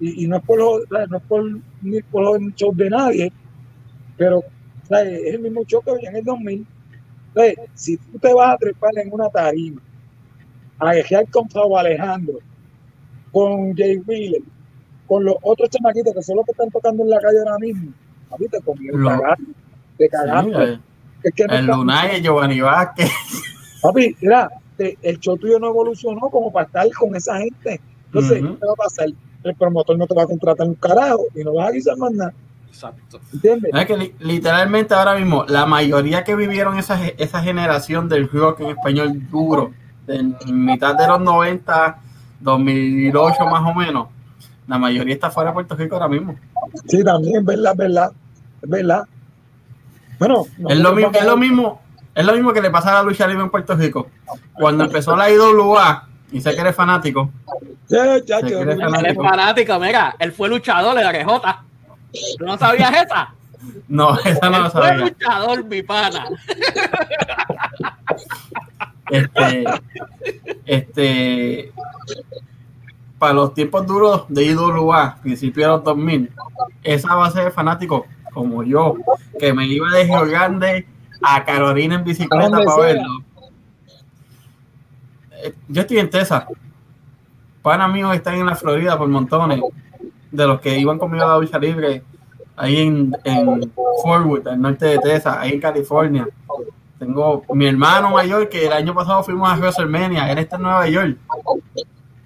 y, 0.00 0.24
y 0.24 0.26
no 0.26 0.36
es 0.36 0.42
por 0.42 0.58
los, 0.58 0.82
no 0.90 1.16
es 1.16 1.22
por, 1.24 1.44
ni 1.82 2.02
por 2.02 2.22
los 2.22 2.54
shows 2.54 2.76
de 2.76 2.90
nadie, 2.90 3.32
pero 4.16 4.38
o 4.38 4.86
sea, 4.86 5.02
es 5.02 5.34
el 5.34 5.40
mismo 5.40 5.62
show 5.64 5.82
que 5.82 5.90
había 5.90 6.10
en 6.10 6.16
el 6.16 6.24
2000. 6.24 6.66
O 7.34 7.40
sea, 7.40 7.52
si 7.74 7.96
tú 7.96 8.18
te 8.18 8.34
vas 8.34 8.54
a 8.54 8.58
trepar 8.58 8.90
en 8.98 9.12
una 9.12 9.28
tarima, 9.28 9.80
a 10.78 10.92
dejar 10.92 11.28
con 11.30 11.46
Pablo 11.48 11.78
Alejandro, 11.78 12.38
con 13.30 13.76
Jay 13.76 13.98
Wheeler, 13.98 14.42
con 15.10 15.24
los 15.24 15.34
otros 15.42 15.68
chamaquitos 15.70 16.14
que 16.14 16.22
son 16.22 16.36
los 16.36 16.44
que 16.46 16.52
están 16.52 16.70
tocando 16.70 17.02
en 17.02 17.10
la 17.10 17.18
calle 17.18 17.38
ahora 17.40 17.58
mismo, 17.58 17.90
papi, 18.30 18.46
te 18.46 18.60
comieron 18.60 19.20
te 19.98 20.08
cagaste. 20.08 20.50
Sí, 20.54 20.60
el, 20.62 20.80
Es 21.24 21.34
que 21.34 21.46
no 21.46 21.54
el 21.54 21.66
Lunay, 21.66 22.22
Giovanni 22.22 22.60
Vázquez. 22.60 23.10
Papi, 23.82 24.16
mira, 24.20 24.48
te- 24.76 24.96
el 25.02 25.18
show 25.18 25.36
tuyo 25.36 25.58
no 25.58 25.66
evolucionó 25.68 26.20
como 26.30 26.52
para 26.52 26.66
estar 26.66 26.88
con 26.92 27.16
esa 27.16 27.38
gente. 27.38 27.80
Entonces, 28.06 28.40
Ujú. 28.42 28.56
¿qué 28.58 28.66
va 28.66 28.72
a 28.72 28.76
pasar? 28.76 29.08
El 29.42 29.54
promotor 29.56 29.98
no 29.98 30.06
te 30.06 30.14
va 30.14 30.22
a 30.22 30.26
contratar 30.26 30.66
un 30.68 30.74
carajo 30.76 31.24
y 31.34 31.42
no 31.42 31.54
vas 31.54 31.68
a 31.68 31.72
guisar 31.72 31.96
más 31.96 32.12
nada. 32.12 32.32
Exacto. 32.68 33.20
¿Entiendes? 33.32 33.70
Es 33.74 33.86
que 33.86 33.96
li- 33.96 34.14
literalmente 34.20 34.94
ahora 34.94 35.16
mismo, 35.16 35.44
la 35.48 35.66
mayoría 35.66 36.22
que 36.22 36.36
vivieron 36.36 36.78
esa, 36.78 36.96
ge- 36.96 37.16
esa 37.18 37.42
generación 37.42 38.08
del 38.08 38.28
rock 38.28 38.60
en 38.60 38.66
español 38.70 39.28
duro, 39.28 39.72
en 40.06 40.36
mitad 40.64 40.94
de 40.94 41.06
los 41.08 41.20
90, 41.20 41.98
2008 42.40 43.44
más 43.46 43.62
o 43.66 43.74
menos, 43.74 44.08
la 44.70 44.78
mayoría 44.78 45.14
está 45.14 45.30
fuera 45.30 45.50
de 45.50 45.54
Puerto 45.54 45.74
Rico 45.74 45.96
ahora 45.96 46.06
mismo. 46.08 46.36
Sí, 46.86 47.02
también, 47.02 47.44
verdad, 47.44 47.74
verdad. 47.76 48.12
Es 48.62 48.68
verdad. 48.70 49.04
Bueno, 50.18 50.46
Es 50.68 50.78
lo, 50.78 50.92
mismo, 50.94 51.10
es 51.12 51.24
lo 51.24 51.36
mismo, 51.36 51.82
es 52.14 52.24
lo 52.24 52.32
mismo 52.34 52.52
que 52.52 52.62
le 52.62 52.70
pasa 52.70 52.90
a 52.90 52.94
la 52.94 53.02
lucha 53.02 53.26
libre 53.26 53.42
en 53.42 53.50
Puerto 53.50 53.74
Rico. 53.74 54.08
Cuando 54.52 54.84
empezó 54.84 55.16
la 55.16 55.28
IWA, 55.28 56.08
y 56.30 56.40
sé 56.40 56.54
que 56.54 56.60
eres 56.60 56.76
fanático, 56.76 57.30
Sí, 57.88 57.96
chacho, 58.24 58.46
quiere 58.46 58.64
no, 58.64 58.70
Él 58.72 58.78
es 58.80 58.90
Fanático. 58.92 59.24
fanático, 59.24 59.78
mira, 59.80 60.14
él 60.20 60.30
fue 60.30 60.48
luchador 60.48 60.96
de 60.96 61.02
la 61.02 61.12
quejota. 61.12 61.64
¿Tú 62.38 62.44
no 62.44 62.56
sabías 62.56 62.92
esa? 63.04 63.34
no, 63.88 64.16
esa 64.24 64.50
no 64.50 64.66
él 64.66 64.70
fue 64.70 64.82
sabía. 64.82 64.96
luchador, 65.06 65.64
mi 65.64 65.82
pana. 65.82 66.26
Este, 69.10 69.64
este, 70.66 71.72
para 73.20 73.34
los 73.34 73.52
tiempos 73.52 73.86
duros 73.86 74.24
de 74.30 74.46
IWA, 74.46 75.18
principio 75.20 75.64
de 75.64 75.72
los 75.72 75.84
2000, 75.84 76.32
esa 76.82 77.14
base 77.14 77.44
de 77.44 77.50
fanáticos 77.50 78.04
como 78.32 78.62
yo, 78.62 78.94
que 79.38 79.52
me 79.52 79.66
iba 79.66 79.90
de 79.90 80.04
Río 80.04 80.24
Grande 80.24 80.86
a 81.22 81.44
Carolina 81.44 81.96
en 81.96 82.04
bicicleta 82.04 82.50
para 82.64 82.76
verlo. 82.78 83.22
Eh, 85.44 85.52
Yo 85.68 85.82
estoy 85.82 85.98
en 85.98 86.08
Texas. 86.08 86.44
Panas 87.60 87.92
míos 87.92 88.14
están 88.14 88.36
en 88.36 88.46
la 88.46 88.56
Florida 88.56 88.96
por 88.96 89.06
montones. 89.08 89.60
De 90.30 90.46
los 90.46 90.58
que 90.58 90.78
iban 90.78 90.98
conmigo 90.98 91.24
a 91.24 91.28
la 91.28 91.38
lucha 91.38 91.58
libre, 91.58 92.02
ahí 92.56 92.78
en, 92.78 93.14
en 93.24 93.70
Fort 94.02 94.24
Worth, 94.24 94.46
al 94.46 94.62
norte 94.62 94.86
de 94.86 94.98
Texas, 94.98 95.36
ahí 95.38 95.52
en 95.52 95.60
California. 95.60 96.26
Tengo 96.98 97.44
mi 97.52 97.66
hermano 97.66 98.12
mayor 98.12 98.48
que 98.48 98.64
el 98.64 98.72
año 98.72 98.94
pasado 98.94 99.22
fuimos 99.22 99.50
a 99.50 99.56
WrestleMania, 99.56 100.32
él 100.32 100.38
está 100.38 100.56
en 100.56 100.62
Nueva 100.62 100.88
York. 100.88 101.18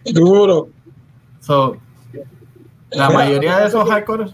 Duro. 0.04 0.68
So, 1.44 1.76
la 2.90 3.10
mayoría 3.10 3.58
de 3.58 3.66
esos 3.66 3.86
hardcore 3.86 4.30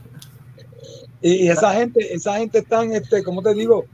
Y, 1.20 1.48
esa 1.48 1.74
gente, 1.74 2.14
esa 2.14 2.34
gente 2.38 2.58
están, 2.58 2.92
este, 2.92 3.24
como 3.24 3.42
te 3.42 3.52
digo, 3.52 3.84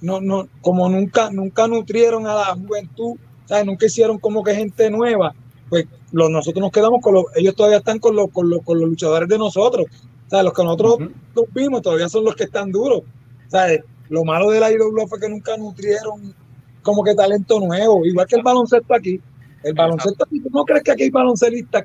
no, 0.00 0.20
no, 0.20 0.48
como 0.60 0.88
nunca, 0.88 1.30
nunca 1.30 1.68
nutrieron 1.68 2.26
a 2.26 2.34
la 2.34 2.54
juventud, 2.54 3.16
¿sabes? 3.44 3.66
nunca 3.66 3.86
hicieron 3.86 4.18
como 4.18 4.42
que 4.42 4.54
gente 4.54 4.90
nueva, 4.90 5.32
pues 5.68 5.86
los, 6.10 6.28
nosotros 6.28 6.60
nos 6.60 6.72
quedamos 6.72 7.00
con 7.02 7.14
los, 7.14 7.24
ellos 7.36 7.54
todavía 7.54 7.78
están 7.78 8.00
con 8.00 8.16
los, 8.16 8.30
con 8.30 8.50
los, 8.50 8.62
con 8.62 8.80
los 8.80 8.88
luchadores 8.88 9.28
de 9.28 9.38
nosotros, 9.38 9.86
¿sabes? 10.26 10.44
los 10.44 10.52
que 10.52 10.64
nosotros 10.64 10.94
Ujú. 10.94 11.10
los 11.36 11.44
vimos 11.54 11.82
todavía 11.82 12.08
son 12.08 12.24
los 12.24 12.34
que 12.34 12.44
están 12.44 12.72
duros, 12.72 13.02
¿sabes? 13.46 13.80
Lo 14.08 14.24
malo 14.24 14.50
de 14.50 14.60
la 14.60 14.70
fue 15.08 15.20
que 15.20 15.28
nunca 15.28 15.56
nutrieron 15.56 16.34
como 16.82 17.04
que 17.04 17.14
talento 17.14 17.60
nuevo, 17.60 18.04
igual 18.04 18.26
que 18.26 18.36
el 18.36 18.42
baloncesto 18.42 18.94
aquí. 18.94 19.20
El 19.62 19.74
baloncesto 19.74 20.24
aquí, 20.24 20.40
¿tú 20.40 20.48
no 20.50 20.64
crees 20.64 20.84
que 20.84 20.92
aquí 20.92 21.02
hay 21.04 21.10
baloncelistas 21.10 21.84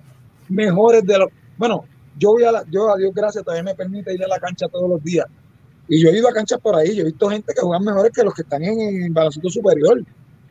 mejores 0.52 1.04
de 1.04 1.18
los... 1.18 1.30
Bueno, 1.58 1.86
yo 2.18 2.32
voy 2.32 2.44
a 2.44 2.52
la, 2.52 2.66
yo 2.70 2.92
a 2.94 2.98
Dios 2.98 3.14
gracias 3.14 3.44
todavía 3.44 3.64
me 3.64 3.76
permite 3.76 4.14
ir 4.14 4.24
a 4.24 4.28
la 4.28 4.40
cancha 4.40 4.68
todos 4.68 4.90
los 4.90 5.04
días. 5.04 5.26
Y 5.88 6.02
yo 6.02 6.10
he 6.10 6.18
ido 6.18 6.30
a 6.30 6.34
canchas 6.34 6.60
por 6.60 6.76
ahí, 6.76 6.96
yo 6.96 7.02
he 7.02 7.06
visto 7.06 7.30
gente 7.30 7.54
que 7.54 7.62
juegan 7.62 7.84
mejores 7.84 8.12
que 8.14 8.24
los 8.24 8.34
que 8.34 8.44
están 8.44 8.64
en, 8.64 9.04
en 9.04 9.14
baloncesto 9.14 9.50
superior. 9.50 10.04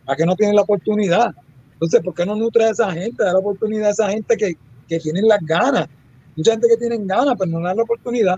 ¿A 0.07 0.17
que 0.17 0.27
no 0.27 0.35
tienen 0.35 0.57
la 0.57 0.63
oportunidad? 0.63 1.35
Entonces, 1.75 2.03
¿por 2.03 2.15
qué 2.15 2.27
no 2.27 2.35
nutre 2.35 2.65
a 2.65 2.71
esa 2.71 2.93
gente? 2.93 3.23
Da 3.25 3.33
la 3.33 3.39
oportunidad 3.39 3.89
a 3.89 3.91
esa 3.91 4.11
gente 4.11 4.37
que, 4.37 4.55
que 4.89 4.99
tienen 4.99 5.27
las 5.29 5.41
ganas. 5.41 5.89
Mucha 6.37 6.51
gente 6.53 6.69
que 6.69 6.77
tienen 6.77 7.07
ganas, 7.07 7.35
pero 7.39 7.51
no 7.51 7.61
dan 7.61 7.77
la 7.77 7.85
oportunidad. 7.85 8.37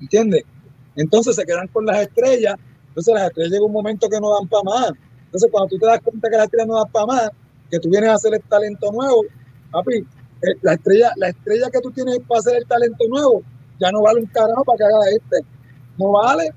¿Entiendes? 0.00 0.44
Entonces 0.94 1.34
se 1.34 1.44
quedan 1.44 1.66
con 1.68 1.86
las 1.86 2.02
estrellas. 2.02 2.56
Entonces 2.88 3.14
las 3.14 3.28
estrellas 3.28 3.52
llega 3.52 3.64
un 3.64 3.72
momento 3.72 4.08
que 4.08 4.20
no 4.20 4.34
dan 4.34 4.48
para 4.48 4.62
más. 4.64 4.92
Entonces 5.24 5.50
cuando 5.50 5.68
tú 5.70 5.78
te 5.78 5.86
das 5.86 6.00
cuenta 6.02 6.28
que 6.28 6.36
las 6.36 6.44
estrellas 6.44 6.68
no 6.68 6.76
dan 6.76 6.92
para 6.92 7.06
más, 7.06 7.30
que 7.70 7.80
tú 7.80 7.90
vienes 7.90 8.10
a 8.10 8.14
hacer 8.14 8.34
el 8.34 8.42
talento 8.42 8.92
nuevo, 8.92 9.24
papi, 9.70 10.06
la 10.62 10.72
estrella, 10.74 11.10
la 11.16 11.28
estrella 11.28 11.68
que 11.72 11.80
tú 11.80 11.90
tienes 11.90 12.18
para 12.26 12.38
hacer 12.40 12.56
el 12.56 12.66
talento 12.66 13.04
nuevo, 13.08 13.42
ya 13.80 13.90
no 13.90 14.02
vale 14.02 14.20
un 14.20 14.26
carajo 14.26 14.64
para 14.64 14.76
que 14.78 14.84
haga 14.84 15.10
este. 15.10 15.36
No 15.98 16.12
vale. 16.12 16.50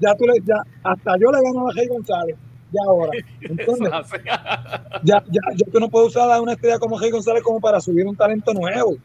Ya 0.00 0.14
tú 0.16 0.24
le, 0.26 0.34
ya, 0.44 0.56
hasta 0.82 1.12
yo 1.18 1.30
le 1.30 1.38
gano 1.42 1.68
a 1.68 1.72
Rey 1.72 1.86
González. 1.88 2.36
Ya 2.72 2.80
ahora. 2.86 3.12
¿Entiendes? 3.40 3.90
ya, 5.04 5.22
ya, 5.28 5.40
yo 5.56 5.70
que 5.72 5.80
no 5.80 5.88
puedo 5.88 6.06
usar 6.06 6.30
a 6.30 6.40
una 6.40 6.52
estrella 6.54 6.78
como 6.78 6.98
Rey 6.98 7.10
González 7.10 7.42
como 7.42 7.60
para 7.60 7.80
subir 7.80 8.06
un 8.06 8.16
talento 8.16 8.52
nuevo. 8.54 8.96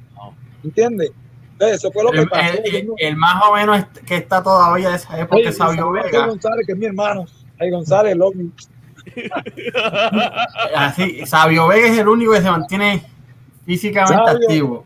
¿Entiendes? 0.63 1.11
Entonces, 1.53 1.77
eso 1.77 1.91
fue 1.91 2.03
lo 2.03 2.11
que 2.11 2.19
el, 2.19 2.29
pasó. 2.29 2.53
el- 2.97 3.15
más 3.15 3.43
o 3.47 3.53
menos 3.53 3.85
que 4.05 4.17
está 4.17 4.41
todavía 4.43 4.89
de 4.89 4.95
esa 4.95 5.19
época 5.19 5.35
Oye, 5.37 5.49
es 5.49 5.57
Sabio 5.57 5.91
Vega. 5.91 6.27
González, 6.27 6.65
que 6.67 6.73
es 6.73 6.77
mi 6.77 6.85
hermano. 6.85 7.25
Rey 7.57 7.71
González, 7.71 8.15
love 8.15 8.35
you. 8.35 8.51
Así, 10.75 11.25
Sabio 11.25 11.67
Vega 11.67 11.87
es 11.87 11.97
el 11.97 12.07
único 12.07 12.33
que 12.33 12.41
se 12.41 12.49
mantiene 12.51 13.03
físicamente 13.67 14.15
Sabio. 14.15 14.47
activo. 14.47 14.85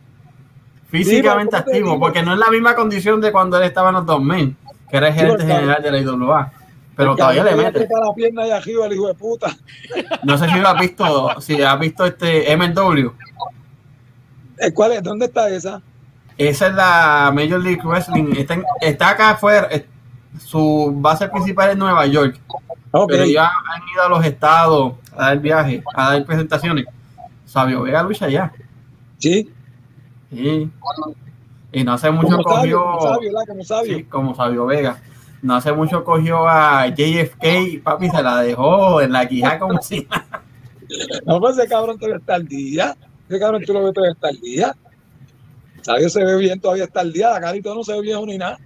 Físicamente 0.89 1.51
¿cómo 1.51 1.63
te 1.63 1.71
activo, 1.71 1.99
porque 1.99 2.21
no 2.23 2.33
es 2.33 2.39
la 2.39 2.49
misma 2.49 2.75
condición 2.75 3.21
de 3.21 3.31
cuando 3.31 3.57
él 3.57 3.63
estaba 3.63 3.89
en 3.89 3.95
los 3.95 4.05
2000, 4.05 4.57
que 4.89 4.97
era 4.97 5.07
el 5.07 5.13
gerente 5.13 5.45
general 5.45 5.81
de 5.81 5.91
la 5.91 5.97
IWA. 5.99 6.51
Pero 6.97 7.15
todavía 7.15 7.43
le 7.45 7.55
mete. 7.55 7.69
aprieta 7.69 7.99
la 7.99 8.13
pierna 8.13 8.43
ahí 8.43 8.51
arriba, 8.51 8.85
el 8.87 8.93
hijo 8.93 9.07
de 9.07 9.13
puta. 9.13 9.55
No 10.23 10.37
sé 10.37 10.49
si 10.49 10.59
lo 10.59 10.67
has 10.67 10.79
visto, 10.81 11.41
si 11.41 11.61
has 11.61 11.79
visto 11.79 12.05
este 12.05 12.55
MLW. 12.57 13.11
Eh, 14.57 14.73
¿Cuál 14.73 14.91
es? 14.93 15.03
¿Dónde 15.03 15.25
está 15.27 15.49
esa? 15.49 15.81
Esa 16.37 16.67
es 16.67 16.73
la 16.73 17.31
Major 17.33 17.59
League 17.61 17.81
Wrestling. 17.83 18.33
Está, 18.35 18.55
en- 18.55 18.65
está 18.81 19.09
acá 19.11 19.29
afuera. 19.31 19.69
Su 20.39 20.91
base 20.97 21.27
principal 21.29 21.69
es 21.71 21.77
Nueva 21.77 22.05
York. 22.07 22.39
Pero 23.07 23.25
ya 23.25 23.45
han 23.45 23.81
ido 23.93 24.03
a 24.03 24.09
los 24.09 24.25
estados 24.25 24.93
a 25.15 25.27
dar 25.27 25.39
viajes, 25.39 25.81
a 25.95 26.11
dar 26.11 26.25
presentaciones. 26.25 26.85
Sabio 27.45 27.83
Vega 27.83 28.03
lucha 28.03 28.25
allá. 28.25 28.51
Sí. 29.21 29.49
Sí. 30.33 30.69
Y 31.71 31.83
no 31.83 31.93
hace 31.93 32.11
mucho 32.11 32.37
Como 32.37 32.43
sabio, 32.55 32.83
cogió. 32.83 32.91
como 32.91 33.01
sabio. 33.13 33.31
Como 33.47 33.63
sabio. 33.63 33.97
Sí, 33.97 34.03
como 34.03 34.35
Sabio 34.35 34.65
Vega. 34.65 35.01
No 35.41 35.55
hace 35.55 35.71
mucho 35.71 36.03
cogió 36.03 36.47
a 36.47 36.87
JFK, 36.87 37.81
papi, 37.83 38.09
se 38.09 38.21
la 38.21 38.41
dejó 38.41 39.01
en 39.01 39.11
la 39.11 39.27
quijada 39.27 39.59
como 39.59 39.81
si. 39.81 40.07
No, 41.25 41.39
pues 41.39 41.57
ese 41.57 41.67
cabrón 41.67 41.97
todavía 41.97 42.17
está 42.17 42.35
al 42.35 42.47
día. 42.47 42.95
Ese 43.29 43.39
cabrón 43.39 43.63
tú 43.65 43.73
lo 43.73 43.83
ves 43.85 43.93
todavía 43.93 44.13
está 44.13 44.27
al 44.27 44.39
día. 44.41 44.75
Sabio 45.81 46.09
se 46.09 46.23
ve 46.23 46.37
bien 46.37 46.59
todavía 46.59 46.83
está 46.83 46.99
al 46.99 47.13
día. 47.13 47.29
La 47.31 47.41
carita 47.41 47.73
no 47.73 47.83
se 47.83 47.93
ve 47.93 48.01
viejo 48.01 48.25
ni 48.25 48.37
nada. 48.37 48.59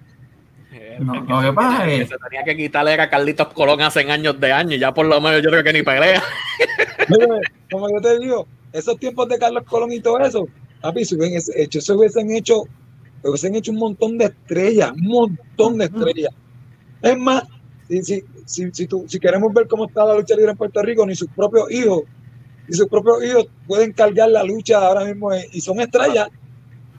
No, 0.98 1.14
lo 1.14 1.40
que 1.40 1.52
pasa 1.54 1.84
que 1.84 2.02
es 2.02 2.08
se 2.08 2.16
tenía 2.18 2.44
que 2.44 2.56
quitarle 2.56 2.92
era 2.92 3.08
Carlitos 3.08 3.48
Colón 3.54 3.80
hace 3.80 4.00
años 4.10 4.38
de 4.38 4.52
años 4.52 4.78
ya 4.78 4.92
por 4.92 5.06
lo 5.06 5.20
menos 5.20 5.40
yo 5.42 5.48
creo 5.50 5.62
que 5.64 5.72
ni 5.72 5.82
pelea. 5.82 6.22
Mira, 7.08 7.26
como 7.70 7.88
yo 7.88 8.00
te 8.02 8.18
digo, 8.18 8.46
esos 8.78 8.98
tiempos 8.98 9.28
de 9.28 9.38
Carlos 9.38 9.64
Colón 9.68 9.92
y 9.92 10.00
todo 10.00 10.18
eso, 10.20 10.46
papi, 10.80 11.04
si 11.04 11.14
hubiesen 11.16 11.54
hecho, 11.56 11.80
se 11.80 11.92
hubiesen 11.92 12.30
hecho, 12.30 12.62
se 13.22 13.28
hubiesen 13.28 13.54
hecho 13.54 13.72
un 13.72 13.78
montón 13.78 14.18
de 14.18 14.26
estrellas, 14.26 14.92
un 14.92 15.06
montón 15.06 15.78
de 15.78 15.86
estrellas. 15.86 16.32
Es 17.02 17.16
más, 17.18 17.44
si, 17.88 18.02
si, 18.02 18.24
si, 18.44 18.70
si, 18.72 18.86
tú- 18.86 19.04
si 19.08 19.18
queremos 19.18 19.52
ver 19.52 19.66
cómo 19.68 19.86
está 19.86 20.04
la 20.04 20.14
lucha 20.16 20.34
libre 20.36 20.50
en 20.52 20.56
Puerto 20.56 20.82
Rico, 20.82 21.06
ni 21.06 21.14
sus 21.14 21.28
propios 21.30 21.70
hijos, 21.70 22.02
ni 22.68 22.76
sus 22.76 22.88
propios 22.88 23.24
hijos 23.24 23.46
pueden 23.66 23.92
cargar 23.92 24.28
la 24.30 24.42
lucha 24.44 24.78
ahora 24.86 25.04
mismo 25.04 25.32
eh, 25.32 25.46
y 25.52 25.60
son 25.60 25.80
estrellas. 25.80 26.28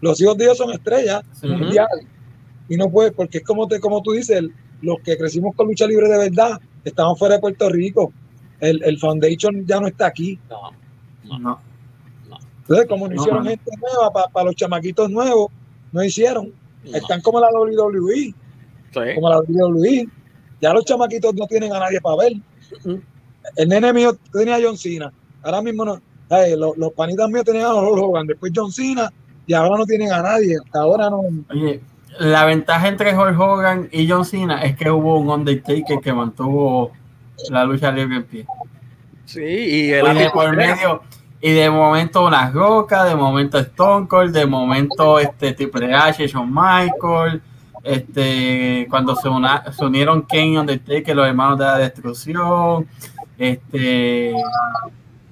Los 0.02 0.20
hijos 0.22 0.38
de 0.38 0.46
ellos 0.46 0.58
son 0.58 0.72
estrellas 0.72 1.24
Sí. 1.34 1.48
mundiales. 1.48 2.06
Y 2.70 2.76
no 2.78 2.90
puede, 2.90 3.12
porque 3.12 3.40
es 3.40 3.44
como, 3.44 3.68
te, 3.68 3.80
como 3.80 4.02
tú 4.02 4.12
dices, 4.14 4.38
el- 4.38 4.54
los 4.82 4.98
que 5.04 5.18
crecimos 5.18 5.56
con 5.56 5.68
lucha 5.68 5.88
libre 5.88 6.08
de 6.08 6.18
verdad, 6.18 6.60
estamos 6.84 7.18
fuera 7.18 7.36
de 7.36 7.42
Puerto 7.42 7.68
Rico. 7.70 8.12
El, 8.60 8.84
el 8.84 8.98
Foundation 9.00 9.66
ya 9.66 9.80
no 9.80 9.88
está 9.88 10.08
aquí. 10.08 10.40
No, 11.24 11.38
no. 11.40 11.60
Entonces, 12.70 12.88
como 12.88 13.08
no, 13.08 13.16
No, 13.16 13.22
hicieron 13.22 13.46
gente 13.46 13.72
nueva 13.80 14.12
para 14.34 14.46
los 14.46 14.56
chamaquitos 14.56 15.10
nuevos, 15.10 15.52
no 15.92 16.04
hicieron. 16.04 16.52
Están 16.84 17.22
como 17.22 17.40
la 17.40 17.48
WWE, 17.52 18.34
Sí. 18.94 19.16
como 19.16 19.30
la 19.30 19.40
WWE. 19.40 20.08
Ya 20.62 20.74
los 20.74 20.86
chamaquitos 20.86 21.34
no 21.36 21.46
tienen 21.48 21.74
a 21.74 21.80
nadie 21.80 22.02
para 22.02 22.16
ver. 22.18 22.34
El 23.56 23.70
nene 23.70 23.94
mío 23.94 24.18
tenía 24.34 24.56
a 24.56 24.60
John 24.62 24.78
Cena. 24.78 25.12
Ahora 25.44 25.62
mismo 25.62 25.86
no. 25.86 26.02
Ay, 26.30 26.56
los, 26.58 26.78
los 26.78 26.92
panitas 26.94 27.30
míos 27.30 27.46
tenían 27.46 27.66
a 27.68 27.74
Hulk 27.76 28.04
Hogan, 28.04 28.28
después 28.28 28.52
John 28.54 28.72
Cena, 28.72 29.12
y 29.46 29.54
ahora 29.54 29.78
no 29.78 29.86
tienen 29.86 30.12
a 30.12 30.22
nadie. 30.22 30.58
Hasta 30.64 30.80
ahora 30.80 31.10
no. 31.10 31.22
Oye, 31.50 31.80
la 32.20 32.44
ventaja 32.46 32.88
entre 32.90 33.18
Hulk 33.18 33.40
Hogan 33.40 33.88
y 33.92 34.10
John 34.10 34.26
Cena 34.26 34.62
es 34.64 34.76
que 34.76 34.92
hubo 34.92 35.20
un 35.20 35.30
Undertaker 35.30 36.00
que 36.02 36.12
mantuvo 36.14 36.92
la 37.50 37.64
lucha 37.64 37.92
libre 37.92 38.18
en 38.18 38.24
pie. 38.26 38.46
Sí, 39.26 39.42
y 39.42 39.92
el 39.92 40.06
Y 40.22 40.30
por 40.30 40.46
era- 40.46 40.54
medio, 40.54 41.02
y 41.42 41.52
de 41.52 41.70
momento 41.70 42.26
unas 42.26 42.54
rocas, 42.54 43.08
de 43.08 43.16
momento 43.16 43.58
Stone 43.60 44.08
Cold, 44.08 44.34
de 44.34 44.46
momento 44.46 45.20
este 45.20 45.54
Triple 45.54 45.94
H, 45.94 46.28
Shawn 46.28 46.50
Michael, 46.52 47.42
este 47.84 48.88
cuando 48.90 49.16
se, 49.16 49.30
una- 49.30 49.72
se 49.72 49.86
unieron 49.86 50.24
Kane 50.24 50.48
y 50.54 50.58
Undertaker, 50.58 51.16
los 51.16 51.28
hermanos 51.28 51.60
de 51.60 51.66
la 51.66 51.78
destrucción, 51.78 52.88
este 53.38 54.34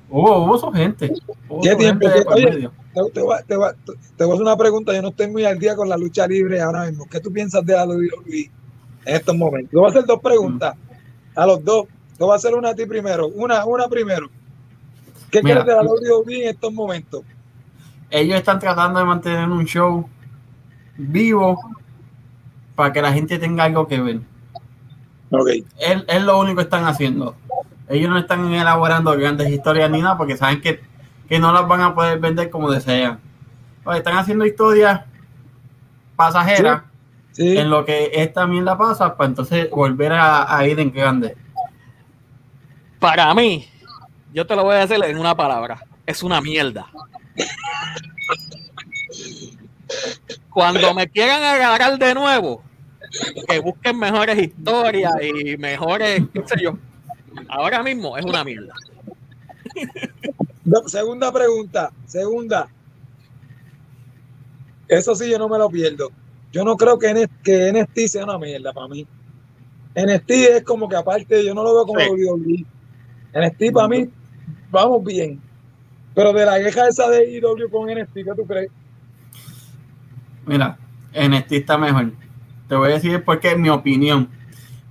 hubo, 0.09 0.37
hubo 0.45 0.57
su 0.57 0.71
gente. 0.71 1.11
Hubo 1.49 1.61
¿Qué 1.61 1.71
su 1.71 1.77
tiempo? 1.77 2.05
gente 2.07 2.19
de 2.19 2.25
por 2.25 2.33
Oye, 2.35 2.45
medio. 2.51 2.71
Te, 3.13 3.21
voy 3.21 3.35
a- 3.37 3.41
te 3.43 3.55
voy 3.57 3.67
a- 3.69 3.73
te 3.73 4.23
voy 4.23 4.31
a 4.31 4.33
hacer 4.35 4.41
una 4.45 4.55
pregunta. 4.57 4.93
Yo 4.93 5.01
no 5.01 5.09
estoy 5.09 5.27
muy 5.29 5.43
al 5.45 5.59
día 5.59 5.75
con 5.75 5.89
la 5.89 5.97
lucha 5.97 6.27
libre 6.27 6.61
ahora 6.61 6.85
mismo. 6.85 7.05
¿Qué 7.09 7.19
tú 7.19 7.31
piensas 7.33 7.65
de 7.65 7.73
la 7.73 7.85
WWE 7.85 8.51
en 9.05 9.15
estos 9.15 9.35
momentos? 9.35 9.71
Te 9.71 9.77
voy 9.77 9.85
a 9.87 9.89
hacer 9.89 10.05
dos 10.05 10.19
preguntas 10.21 10.75
a 11.35 11.45
los 11.45 11.63
dos. 11.63 11.87
Te 12.17 12.23
voy 12.23 12.31
a 12.31 12.35
hacer 12.35 12.53
una 12.55 12.69
a 12.69 12.75
ti 12.75 12.85
primero. 12.85 13.27
Una, 13.27 13.65
una 13.65 13.87
primero. 13.89 14.29
¿Qué 15.31 15.41
Mira. 15.43 15.63
crees 15.63 15.77
de 15.77 15.83
la 15.83 15.89
WWE 15.91 16.43
en 16.43 16.49
estos 16.49 16.73
momentos? 16.73 17.23
ellos 18.11 18.37
están 18.37 18.59
tratando 18.59 18.99
de 18.99 19.05
mantener 19.05 19.49
un 19.49 19.65
show 19.65 20.07
vivo 20.97 21.59
para 22.75 22.93
que 22.93 23.01
la 23.01 23.11
gente 23.11 23.37
tenga 23.39 23.65
algo 23.65 23.87
que 23.87 23.99
ver. 23.99 24.19
Ok. 25.31 25.47
Es, 25.79 26.03
es 26.07 26.23
lo 26.23 26.39
único 26.39 26.57
que 26.57 26.61
están 26.63 26.85
haciendo. 26.85 27.35
Ellos 27.89 28.09
no 28.09 28.17
están 28.17 28.53
elaborando 28.53 29.11
grandes 29.17 29.49
historias 29.49 29.89
ni 29.91 30.01
nada 30.01 30.17
porque 30.17 30.37
saben 30.37 30.61
que, 30.61 30.81
que 31.27 31.39
no 31.39 31.51
las 31.51 31.67
van 31.67 31.81
a 31.81 31.93
poder 31.95 32.19
vender 32.19 32.49
como 32.49 32.71
desean. 32.71 33.19
Están 33.93 34.17
haciendo 34.17 34.45
historias 34.45 35.01
pasajeras 36.15 36.83
Sí. 37.31 37.57
en 37.57 37.69
lo 37.69 37.83
que 37.83 38.11
esta 38.13 38.47
mierda 38.47 38.77
pasa 38.77 39.17
para 39.17 39.27
entonces 39.27 39.69
volver 39.69 40.13
a, 40.13 40.55
a 40.55 40.65
ir 40.65 40.79
en 40.79 40.89
grande. 40.93 41.35
Para 42.99 43.33
mí, 43.33 43.67
yo 44.35 44.45
te 44.45 44.55
lo 44.55 44.63
voy 44.63 44.75
a 44.75 44.85
decir 44.85 45.03
en 45.03 45.17
una 45.17 45.35
palabra. 45.35 45.81
Es 46.05 46.21
una 46.21 46.41
mierda. 46.41 46.87
Cuando 50.49 50.93
me 50.93 51.07
quieran 51.09 51.41
agarrar 51.41 51.97
de 51.97 52.13
nuevo, 52.13 52.61
que 53.47 53.59
busquen 53.59 53.97
mejores 53.97 54.37
historias 54.37 55.13
y 55.21 55.57
mejores, 55.57 56.21
qué 56.33 56.43
sé 56.45 56.55
yo. 56.61 56.77
Ahora 57.49 57.81
mismo 57.83 58.17
es 58.17 58.25
una 58.25 58.43
mierda. 58.43 58.73
No, 60.63 60.87
segunda 60.87 61.31
pregunta. 61.31 61.91
Segunda. 62.05 62.67
Eso 64.87 65.15
sí, 65.15 65.29
yo 65.29 65.37
no 65.39 65.49
me 65.49 65.57
lo 65.57 65.69
pierdo. 65.69 66.11
Yo 66.51 66.63
no 66.63 66.77
creo 66.77 66.97
que, 66.99 67.09
N- 67.09 67.29
que 67.43 67.71
NXT 67.71 68.07
sea 68.11 68.23
una 68.23 68.37
mierda 68.37 68.71
para 68.73 68.87
mí. 68.87 69.05
NXT 69.95 70.31
es 70.31 70.63
como 70.63 70.87
que 70.87 70.95
aparte, 70.95 71.43
yo 71.43 71.53
no 71.53 71.63
lo 71.63 71.73
veo 71.75 71.85
como 71.85 71.99
Sí. 71.99 72.07
WWE. 72.09 72.65
NXT 73.33 73.73
para 73.73 73.87
mí, 73.89 74.09
vamos 74.75 75.03
bien. 75.03 75.39
Pero 76.13 76.31
de 76.31 76.45
la 76.45 76.59
queja 76.59 76.87
esa 76.87 77.09
de 77.09 77.29
IW 77.29 77.69
con 77.69 77.89
NXT, 77.89 78.13
¿qué 78.13 78.31
tú 78.35 78.45
crees? 78.45 78.69
Mira, 80.45 80.77
NXT 81.13 81.51
está 81.53 81.77
mejor. 81.77 82.11
Te 82.67 82.75
voy 82.75 82.91
a 82.91 82.95
decir 82.95 83.23
por 83.23 83.39
qué, 83.39 83.51
en 83.51 83.61
mi 83.61 83.69
opinión. 83.69 84.29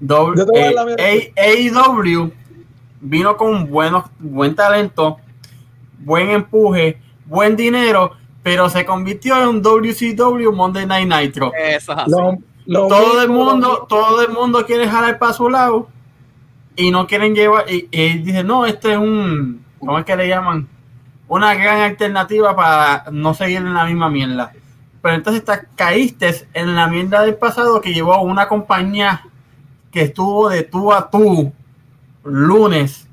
W- 0.00 0.34
Yo 0.36 0.44
te 0.46 0.50
voy 0.52 0.60
a 0.60 0.72
dar 0.72 0.86
la 0.86 0.94
eh, 0.98 1.32
AEW 1.36 2.30
vino 3.00 3.36
con 3.36 3.70
buenos, 3.70 4.04
buen 4.18 4.54
talento, 4.54 5.18
buen 5.98 6.30
empuje, 6.30 6.98
buen 7.26 7.56
dinero, 7.56 8.12
pero 8.42 8.68
se 8.68 8.84
convirtió 8.84 9.40
en 9.40 9.48
un 9.48 9.62
WCW 9.62 10.52
Monday 10.52 10.86
Night 10.86 11.08
Nitro. 11.08 11.52
Eso 11.54 11.92
es 11.92 11.98
así. 11.98 12.10
Lo- 12.10 12.38
lo 12.66 12.88
todo 12.88 13.22
el 13.22 13.28
mundo, 13.28 13.86
todo 13.88 14.22
el 14.22 14.32
mundo 14.32 14.64
quiere 14.66 14.88
jalar 14.88 15.18
para 15.18 15.32
su 15.34 15.48
lado 15.50 15.88
y 16.76 16.90
no 16.90 17.06
quieren 17.06 17.34
llevar, 17.34 17.66
y, 17.70 17.88
y 17.90 18.18
dicen, 18.18 18.46
no, 18.46 18.64
este 18.66 18.92
es 18.92 18.98
un, 18.98 19.63
¿cómo 19.86 19.98
es 19.98 20.04
que 20.04 20.16
le 20.16 20.28
llaman? 20.28 20.68
Una 21.28 21.54
gran 21.54 21.80
alternativa 21.80 22.54
para 22.54 23.04
no 23.10 23.32
seguir 23.34 23.58
en 23.58 23.74
la 23.74 23.84
misma 23.84 24.08
mierda. 24.10 24.52
Pero 25.02 25.14
entonces 25.16 25.44
te 25.44 25.52
caíste 25.76 26.46
en 26.54 26.74
la 26.74 26.86
mierda 26.88 27.22
del 27.22 27.34
pasado 27.36 27.80
que 27.80 27.92
llevó 27.94 28.14
a 28.14 28.20
una 28.22 28.48
compañía 28.48 29.22
que 29.90 30.02
estuvo 30.02 30.48
de 30.48 30.62
tú 30.64 30.92
a 30.92 31.10
tú 31.10 31.52
lunes 32.24 33.06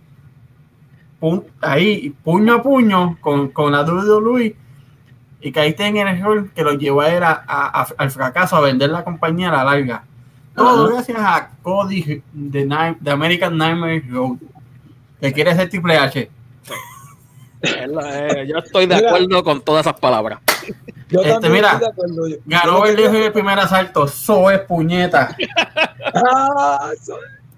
ahí 1.61 2.15
puño 2.23 2.55
a 2.55 2.63
puño 2.63 3.17
con, 3.21 3.49
con 3.49 3.71
la 3.71 3.81
WWE 3.83 4.55
y 5.41 5.51
caíste 5.51 5.85
en 5.85 5.97
el 5.97 6.07
error 6.07 6.49
que 6.51 6.63
lo 6.63 6.73
llevó 6.73 7.01
a, 7.01 7.07
a- 7.47 7.81
a- 7.81 7.87
al 7.97 8.11
fracaso, 8.11 8.55
a 8.55 8.61
vender 8.61 8.89
la 8.89 9.03
compañía 9.03 9.49
a 9.49 9.57
la 9.57 9.63
larga. 9.63 10.03
Todo 10.55 10.87
gracias 10.93 11.17
a 11.19 11.49
Cody 11.61 12.21
de, 12.33 12.95
de 12.99 13.11
American 13.11 13.57
Nightmare 13.57 14.03
Road, 14.09 14.37
que 15.19 15.31
quiere 15.33 15.55
ser 15.55 15.69
Triple 15.69 15.97
H. 15.97 16.29
Eh, 17.63 18.45
yo 18.47 18.57
estoy 18.57 18.87
de 18.87 18.95
Mira. 18.95 19.09
acuerdo 19.09 19.43
con 19.43 19.61
todas 19.61 19.85
esas 19.85 19.99
palabras. 19.99 20.39
Yo 21.09 21.21
Este, 21.21 21.47
mira, 21.49 21.67
estoy 21.73 21.79
de 21.81 21.87
acuerdo. 21.91 22.27
Yo- 22.27 22.35
yo 22.37 22.41
Ganó 22.45 22.81
que 22.81 22.89
el 22.89 22.99
en 22.99 23.15
el 23.15 23.31
primer 23.31 23.59
asalto, 23.59 24.05
eso 24.05 24.49
es 24.49 24.59
puñeta. 24.61 25.35
Ah, 26.13 26.91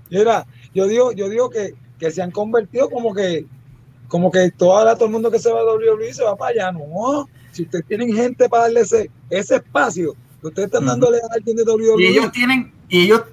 Mira, 0.10 0.45
yo 0.76 0.86
digo, 0.88 1.12
yo 1.14 1.30
digo 1.30 1.49
que, 1.49 1.73
que 1.98 2.11
se 2.11 2.22
han 2.22 2.32
convertido 2.32 2.90
como 2.90 3.14
que, 3.15 3.45
como 4.10 4.30
que 4.30 4.52
toda, 4.52 4.94
todo 4.95 5.06
el 5.06 5.11
mundo 5.11 5.32
que 5.32 5.40
se 5.40 5.49
va 5.52 5.61
a 5.61 5.64
WWE 5.64 6.14
se 6.14 6.23
va 6.23 6.36
para 6.36 6.52
allá. 6.52 6.72
No, 6.73 7.27
si 7.52 7.64
ustedes 7.64 7.86
tienen 7.88 8.14
gente 8.14 8.48
para 8.49 8.64
darle 8.64 8.82
ese, 8.82 9.10
ese 9.30 9.56
espacio, 9.56 10.14
ustedes 10.41 10.65
están 10.68 10.86
dándole 10.86 11.18
a 11.18 11.34
alguien 11.34 11.56
de 11.56 11.64
Y 11.64 11.65
WWE, 11.65 12.07
ellos 12.10 12.32
tienen, 12.32 12.73
y 12.90 13.03
ellos 13.06 13.23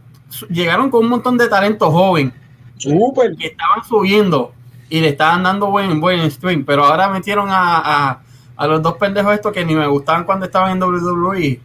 llegaron 0.48 0.88
con 0.90 1.02
un 1.04 1.10
montón 1.10 1.36
de 1.36 1.48
talento 1.48 1.90
joven 1.90 2.32
súper. 2.78 3.36
que 3.36 3.48
estaban 3.48 3.84
subiendo 3.86 4.54
y 4.90 5.00
le 5.00 5.08
estaban 5.08 5.42
dando 5.44 5.70
buen, 5.70 6.00
buen 6.00 6.30
stream, 6.30 6.64
pero 6.64 6.84
ahora 6.84 7.08
metieron 7.08 7.48
a, 7.48 7.78
a, 8.10 8.20
a 8.56 8.66
los 8.66 8.82
dos 8.82 8.94
pendejos 8.98 9.32
estos 9.32 9.52
que 9.52 9.64
ni 9.64 9.74
me 9.74 9.86
gustaban 9.86 10.24
cuando 10.24 10.44
estaban 10.46 10.72
en 10.72 10.82
WWE. 10.82 11.60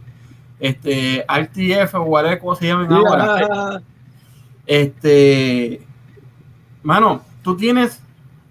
Este, 0.58 1.26
RTF 1.28 1.94
o 1.96 2.02
whatever, 2.04 2.38
como 2.38 2.54
se 2.54 2.66
llaman 2.68 2.90
ahora. 2.92 3.82
Este, 4.66 5.82
mano, 6.82 7.22
tú 7.42 7.56
tienes 7.56 8.00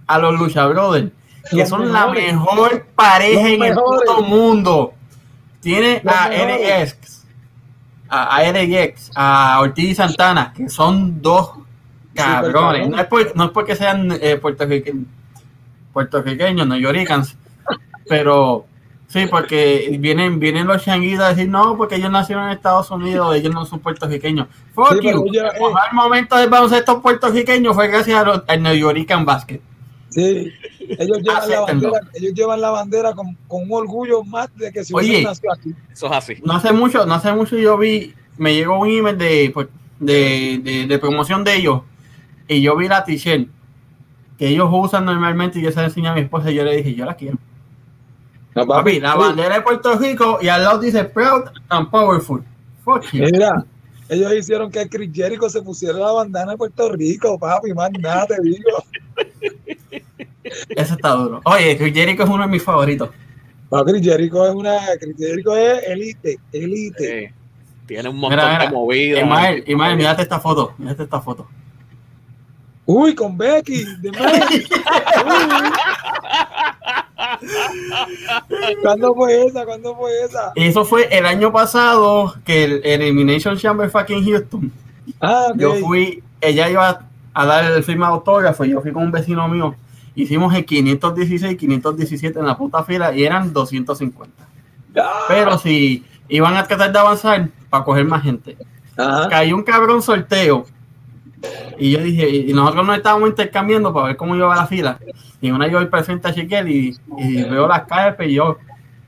a 0.08 0.20
los 0.20 0.38
Lucha 0.40 0.68
Brothers, 0.68 1.12
que 1.50 1.58
Los 1.58 1.70
son 1.70 1.92
la 1.92 2.08
mejor 2.08 2.86
pareja 2.96 3.42
Los 3.42 3.48
en 3.50 3.54
el 3.54 3.60
mejores. 3.76 4.10
puto 4.10 4.22
mundo. 4.24 4.94
Tiene 5.62 6.02
Los 6.04 6.14
a 6.16 6.30
mejores. 6.30 6.94
RX, 7.02 7.26
a, 8.10 8.38
a 8.38 8.52
RX, 8.52 9.12
a 9.16 9.60
Ortiz 9.62 9.90
y 9.90 9.96
Santana, 9.96 10.54
que 10.56 10.70
son 10.70 11.22
dos 11.22 11.52
cabrones. 12.16 12.90
No 12.90 12.98
es, 13.00 13.06
por- 13.08 13.36
no 13.36 13.46
es 13.46 13.52
porque 13.52 13.76
sean 13.76 14.12
eh, 14.22 14.38
puertorrique- 14.42 14.94
puertorriqueños, 15.94 16.68
no 16.68 16.78
yoricans, 16.78 17.38
pero 18.10 18.66
sí, 19.08 19.26
porque 19.30 19.96
vienen, 20.00 20.40
vienen 20.40 20.68
los 20.68 20.84
changuitos 20.84 21.24
a 21.26 21.30
decir, 21.30 21.48
no, 21.50 21.78
porque 21.78 21.96
ellos 21.96 22.12
nacieron 22.12 22.46
en 22.46 22.52
Estados 22.52 22.90
Unidos, 22.92 23.36
ellos 23.36 23.54
no 23.54 23.66
son 23.66 23.80
puertorriqueños. 23.80 24.48
Fuck 24.74 25.00
Sí, 25.02 25.10
you. 25.10 25.26
El 25.32 25.36
eh, 25.38 25.52
mejor 25.54 25.94
momento 25.94 26.36
del 26.38 26.50
baloncesto 26.50 27.02
puertorriqueño 27.02 27.74
fue 27.74 27.88
gracias 27.88 28.20
a 28.20 28.24
los- 28.24 28.44
al 28.48 28.62
New 28.64 28.76
Yorican 28.76 29.26
Basket. 29.26 29.62
sí, 30.10 30.52
ellos 30.88 31.18
llevan, 31.24 31.50
la 31.50 31.62
bandera, 31.62 32.00
ellos 32.14 32.34
llevan 32.36 32.62
la 32.62 32.70
bandera 32.70 33.14
con, 33.14 33.36
con 33.48 33.64
un 33.64 33.72
orgullo 33.74 34.24
más 34.24 34.56
de 34.56 34.72
que 34.72 34.84
si 34.84 34.94
Oye. 34.94 35.24
nacido 35.24 35.52
aquí. 35.52 35.74
Eso 35.92 36.06
es 36.06 36.12
así. 36.12 36.36
No 36.44 36.54
hace 36.54 36.72
mucho, 36.74 37.06
no 37.08 37.16
hace 37.16 37.34
mucho 37.34 37.58
yo 37.58 37.76
vi, 37.78 38.14
me 38.38 38.54
llegó 38.54 38.78
un 38.80 38.90
email 38.90 39.18
de, 39.18 39.50
pues, 39.52 39.68
de, 40.00 40.60
de, 40.64 40.86
de 40.86 41.00
promoción 41.00 41.44
de 41.44 41.56
ellos 41.56 41.82
y 42.48 42.62
yo 42.62 42.76
vi 42.76 42.88
la 42.88 43.04
t-shirt 43.04 43.50
que 44.38 44.48
ellos 44.48 44.70
usan 44.72 45.06
normalmente 45.06 45.60
y 45.60 45.64
yo 45.64 45.72
se 45.72 45.78
la 45.78 45.86
enseñé 45.86 46.10
a 46.10 46.14
mi 46.14 46.22
esposa 46.22 46.52
y 46.52 46.56
yo 46.56 46.64
le 46.64 46.76
dije, 46.78 46.94
yo 46.94 47.06
la 47.06 47.16
quiero. 47.16 47.38
No, 48.54 48.66
Papi, 48.66 49.00
la 49.00 49.16
bandera 49.16 49.56
de 49.56 49.62
Puerto 49.62 49.98
Rico 49.98 50.40
y 50.42 50.48
al 50.48 50.64
lado 50.64 50.80
dice 50.80 51.04
proud 51.04 51.44
and 51.70 51.90
powerful. 51.90 52.44
Fuck 52.84 53.12
you. 53.12 53.24
Mira, 53.24 53.66
ellos 54.08 54.34
hicieron 54.34 54.72
que 54.72 54.88
Chris 54.88 55.12
Jericho 55.14 55.50
se 55.50 55.62
pusiera 55.62 55.98
la 55.98 56.12
bandana 56.12 56.52
de 56.52 56.58
Puerto 56.58 56.92
Rico, 56.92 57.38
papi, 57.40 57.74
más 57.74 57.92
nada 58.00 58.26
te 58.28 58.42
digo. 58.42 58.84
Eso 60.70 60.94
está 60.94 61.10
duro. 61.12 61.42
Oye, 61.44 61.78
Chris 61.78 61.94
Jericho 61.94 62.24
es 62.24 62.30
uno 62.30 62.44
de 62.44 62.50
mis 62.50 62.64
favoritos. 62.64 63.10
Papi, 63.70 63.92
Chris 63.92 64.04
Jericho 64.06 64.46
es 64.48 64.54
una, 64.54 64.80
Chris 65.00 65.16
Jericho 65.18 65.56
es 65.56 65.84
elite, 65.88 66.40
elite. 66.52 67.24
Eh, 67.26 67.34
tiene 67.88 68.10
un 68.10 68.18
montón 68.18 68.40
Mira, 68.40 68.54
mira, 68.54 68.66
de 68.66 68.72
movidas. 68.72 69.24
Ismael, 69.24 69.64
Ismael, 69.68 69.98
mírate 69.98 70.22
esta 70.22 70.40
foto, 70.40 70.74
mírate 70.78 71.04
esta 71.04 71.20
foto. 71.20 71.48
Uy, 72.86 73.16
con 73.16 73.38
Becky, 73.38 73.84
de 73.99 74.12
Becky. 74.12 74.57
Uy. 75.26 75.72
¿Cuándo 78.82 79.14
fue 79.16 79.45
esa? 79.45 79.66
¿Cuándo 79.66 79.95
fue 79.95 80.12
esa? 80.24 80.52
Eso 80.56 80.86
fue 80.86 81.07
el 81.16 81.26
año 81.26 81.52
pasado 81.52 82.36
que 82.45 82.64
el 82.64 82.82
Elimination 82.84 83.57
Chamber 83.57 83.90
fucking 83.90 84.24
Houston. 84.26 84.72
Ah, 85.22 85.48
ok. 85.49 85.57
Yo 85.57 85.76
fui, 85.76 86.24
ella 86.41 86.70
iba 86.70 87.02
a 87.34 87.45
dar 87.45 87.72
el 87.72 87.84
firma 87.84 88.07
de 88.07 88.14
autógrafo 88.14 88.66
y 88.66 88.70
yo 88.70 88.82
fui 88.82 88.91
con 88.91 89.03
un 89.03 89.12
vecino 89.12 89.48
mío. 89.48 89.76
Hicimos 90.16 90.53
el 90.53 90.66
516 90.66 91.57
517 91.57 92.40
en 92.40 92.45
la 92.45 92.57
puta 92.57 92.84
fila 92.84 93.14
y 93.14 93.24
eran 93.24 93.52
250. 93.52 94.32
Ah, 94.98 95.26
Pero 95.28 95.57
si 95.57 96.06
iban 96.30 96.56
a 96.56 96.66
tratar 96.66 96.91
de 96.91 96.99
avanzar 96.99 97.49
para 97.70 97.84
coger 97.84 98.06
más 98.06 98.24
gente. 98.24 98.57
Ajá. 98.98 99.28
Cayó 99.30 99.56
un 99.56 99.64
cabrón 99.64 100.02
sorteo. 100.02 100.66
Y 101.78 101.92
yo 101.92 102.00
dije, 102.00 102.30
y 102.30 102.54
nosotros 102.54 102.86
nos 102.86 102.98
estábamos 102.98 103.30
intercambiando 103.30 103.94
para 103.94 104.08
ver 104.08 104.18
cómo 104.18 104.36
iba 104.36 104.56
la 104.56 104.68
fila. 104.68 105.00
Y 105.42 105.52
una 105.52 105.68
yo 105.68 105.78
voy 105.78 105.88
presente 105.88 106.28
a 106.28 106.34
Chequel 106.34 106.70
y, 106.70 106.98
y 107.18 107.44
veo 107.44 107.68
las 107.68 107.84
carpes 107.84 108.30
y 108.30 108.36
yo, 108.36 108.58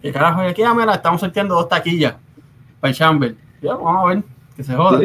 ¿qué 0.02 0.12
carajo? 0.12 0.44
Y 0.44 0.48
aquí, 0.48 0.64
ah, 0.64 0.74
mira, 0.74 0.94
estamos 0.94 1.22
sorteando 1.22 1.56
dos 1.56 1.70
taquillas 1.70 2.16
para 2.80 2.92
el 2.92 2.96
Chamber. 2.98 3.36
Y 3.62 3.66
yo, 3.66 3.78
vamos 3.78 4.04
a 4.04 4.08
ver, 4.08 4.24
que 4.56 4.64
se 4.64 4.76
joda. 4.76 5.00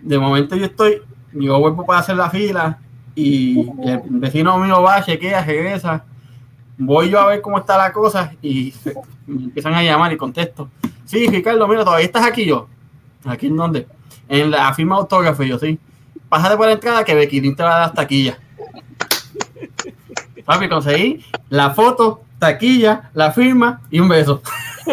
De 0.00 0.18
momento 0.18 0.56
yo 0.56 0.66
estoy, 0.66 1.02
yo 1.32 1.58
vuelvo 1.58 1.84
para 1.84 2.00
hacer 2.00 2.16
la 2.16 2.30
fila 2.30 2.78
y 3.14 3.68
el 3.82 4.02
vecino 4.08 4.58
mío 4.58 4.82
va, 4.82 5.02
chequea, 5.02 5.44
regresa. 5.44 6.04
Voy 6.78 7.10
yo 7.10 7.20
a 7.20 7.26
ver 7.26 7.42
cómo 7.42 7.58
está 7.58 7.76
la 7.76 7.92
cosa 7.92 8.32
y 8.40 8.72
me 9.26 9.44
empiezan 9.44 9.74
a 9.74 9.82
llamar 9.82 10.12
y 10.12 10.16
contesto. 10.16 10.70
Sí, 11.04 11.26
Ricardo, 11.26 11.66
mira, 11.68 11.84
todavía 11.84 12.06
estás 12.06 12.24
aquí 12.24 12.46
yo. 12.46 12.68
¿Aquí 13.24 13.48
en 13.48 13.56
dónde? 13.56 13.86
En 14.30 14.50
la 14.50 14.72
firma 14.72 14.96
autógrafo, 14.96 15.42
yo 15.42 15.58
sí. 15.58 15.78
Pásate 16.28 16.56
por 16.56 16.66
la 16.66 16.72
entrada 16.72 17.04
que 17.04 17.14
Bequilín 17.14 17.54
te 17.56 17.62
va 17.64 17.76
a 17.76 17.80
dar 17.80 17.94
taquilla. 17.94 18.38
Papi, 20.44 20.68
conseguí 20.68 21.24
la 21.48 21.70
foto, 21.70 22.22
taquilla, 22.38 23.10
la 23.14 23.32
firma 23.32 23.82
y 23.90 24.00
un 24.00 24.08
beso. 24.08 24.40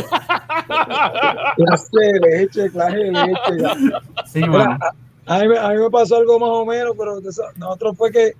Clase 1.55 1.87
de 1.91 2.19
leche, 2.19 2.69
clase 2.71 2.97
de 2.97 3.11
leche. 3.11 3.93
Sí, 4.25 4.41
mano. 4.41 4.77
A 5.25 5.39
mí, 5.39 5.47
me- 5.47 5.57
a 5.57 5.69
mí 5.69 5.77
me 5.77 5.89
pasó 5.89 6.17
algo 6.17 6.39
más 6.39 6.49
o 6.49 6.65
menos, 6.65 6.93
pero 6.97 7.19
nosotros 7.57 7.97
fue 7.97 8.11
que 8.11 8.33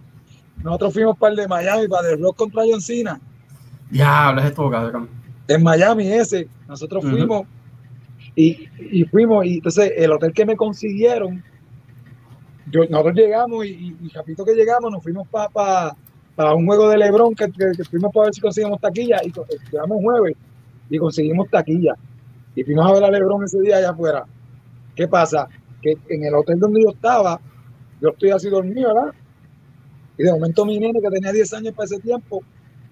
nosotros 0.64 0.94
fuimos 0.94 1.18
para 1.18 1.32
el 1.32 1.38
de 1.38 1.48
Miami, 1.48 1.88
para 1.88 2.10
el 2.10 2.22
Rock 2.22 2.38
contra 2.38 2.64
John 2.70 2.82
Cena. 2.82 3.20
Diablo, 3.90 4.42
es 4.42 4.48
esto, 4.48 4.70
cabrón. 4.70 5.10
En 5.48 5.64
Miami 5.64 6.12
ese, 6.12 6.48
nosotros 6.68 7.04
fuimos 7.04 7.44
y, 8.38 8.70
y 8.80 9.06
fuimos, 9.06 9.46
y 9.46 9.56
entonces 9.56 9.94
el 9.98 10.14
hotel 10.14 10.34
que 10.34 10.46
me 10.46 10.56
consiguieron, 10.58 11.44
yo, 12.72 12.82
nosotros 12.90 13.16
llegamos 13.16 13.66
y, 13.66 13.96
y, 14.02 14.10
rapidito 14.10 14.44
que 14.44 14.54
llegamos 14.54 14.92
nos 14.92 15.02
fuimos 15.02 15.28
para 15.30 15.96
un 16.54 16.66
juego 16.66 16.90
de 16.90 16.98
Lebron 16.98 17.34
que, 17.34 17.46
que- 17.52 17.84
fuimos 17.86 18.12
para 18.14 18.26
ver 18.26 18.34
si 18.36 18.42
conseguimos 18.42 18.80
taquilla 18.82 19.20
y 19.24 19.32
co- 19.32 19.46
llegamos 19.72 20.00
jueves 20.02 20.36
y 20.90 20.98
conseguimos 20.98 21.50
taquilla 21.50 21.96
y 22.56 22.64
fuimos 22.64 22.90
a 22.90 22.94
ver 22.94 23.04
a 23.06 23.12
Lebron 23.12 23.44
ese 23.44 23.62
día 23.62 23.78
allá 23.78 23.92
afuera. 23.92 24.26
¿Qué 24.96 25.08
pasa? 25.08 25.48
Que 25.82 25.96
en 26.10 26.26
el 26.26 26.36
hotel 26.36 26.60
donde 26.60 26.82
yo 26.84 26.90
estaba, 26.90 27.40
yo 28.02 28.10
estoy 28.10 28.32
así 28.32 28.50
dormido, 28.50 28.94
¿verdad? 28.94 29.14
Y 30.18 30.24
de 30.24 30.32
momento 30.32 30.66
mi 30.66 30.80
nene 30.80 31.00
que 31.02 31.10
tenía 31.10 31.32
10 31.32 31.54
años 31.54 31.74
para 31.76 31.86
ese 31.86 32.00
tiempo, 32.00 32.44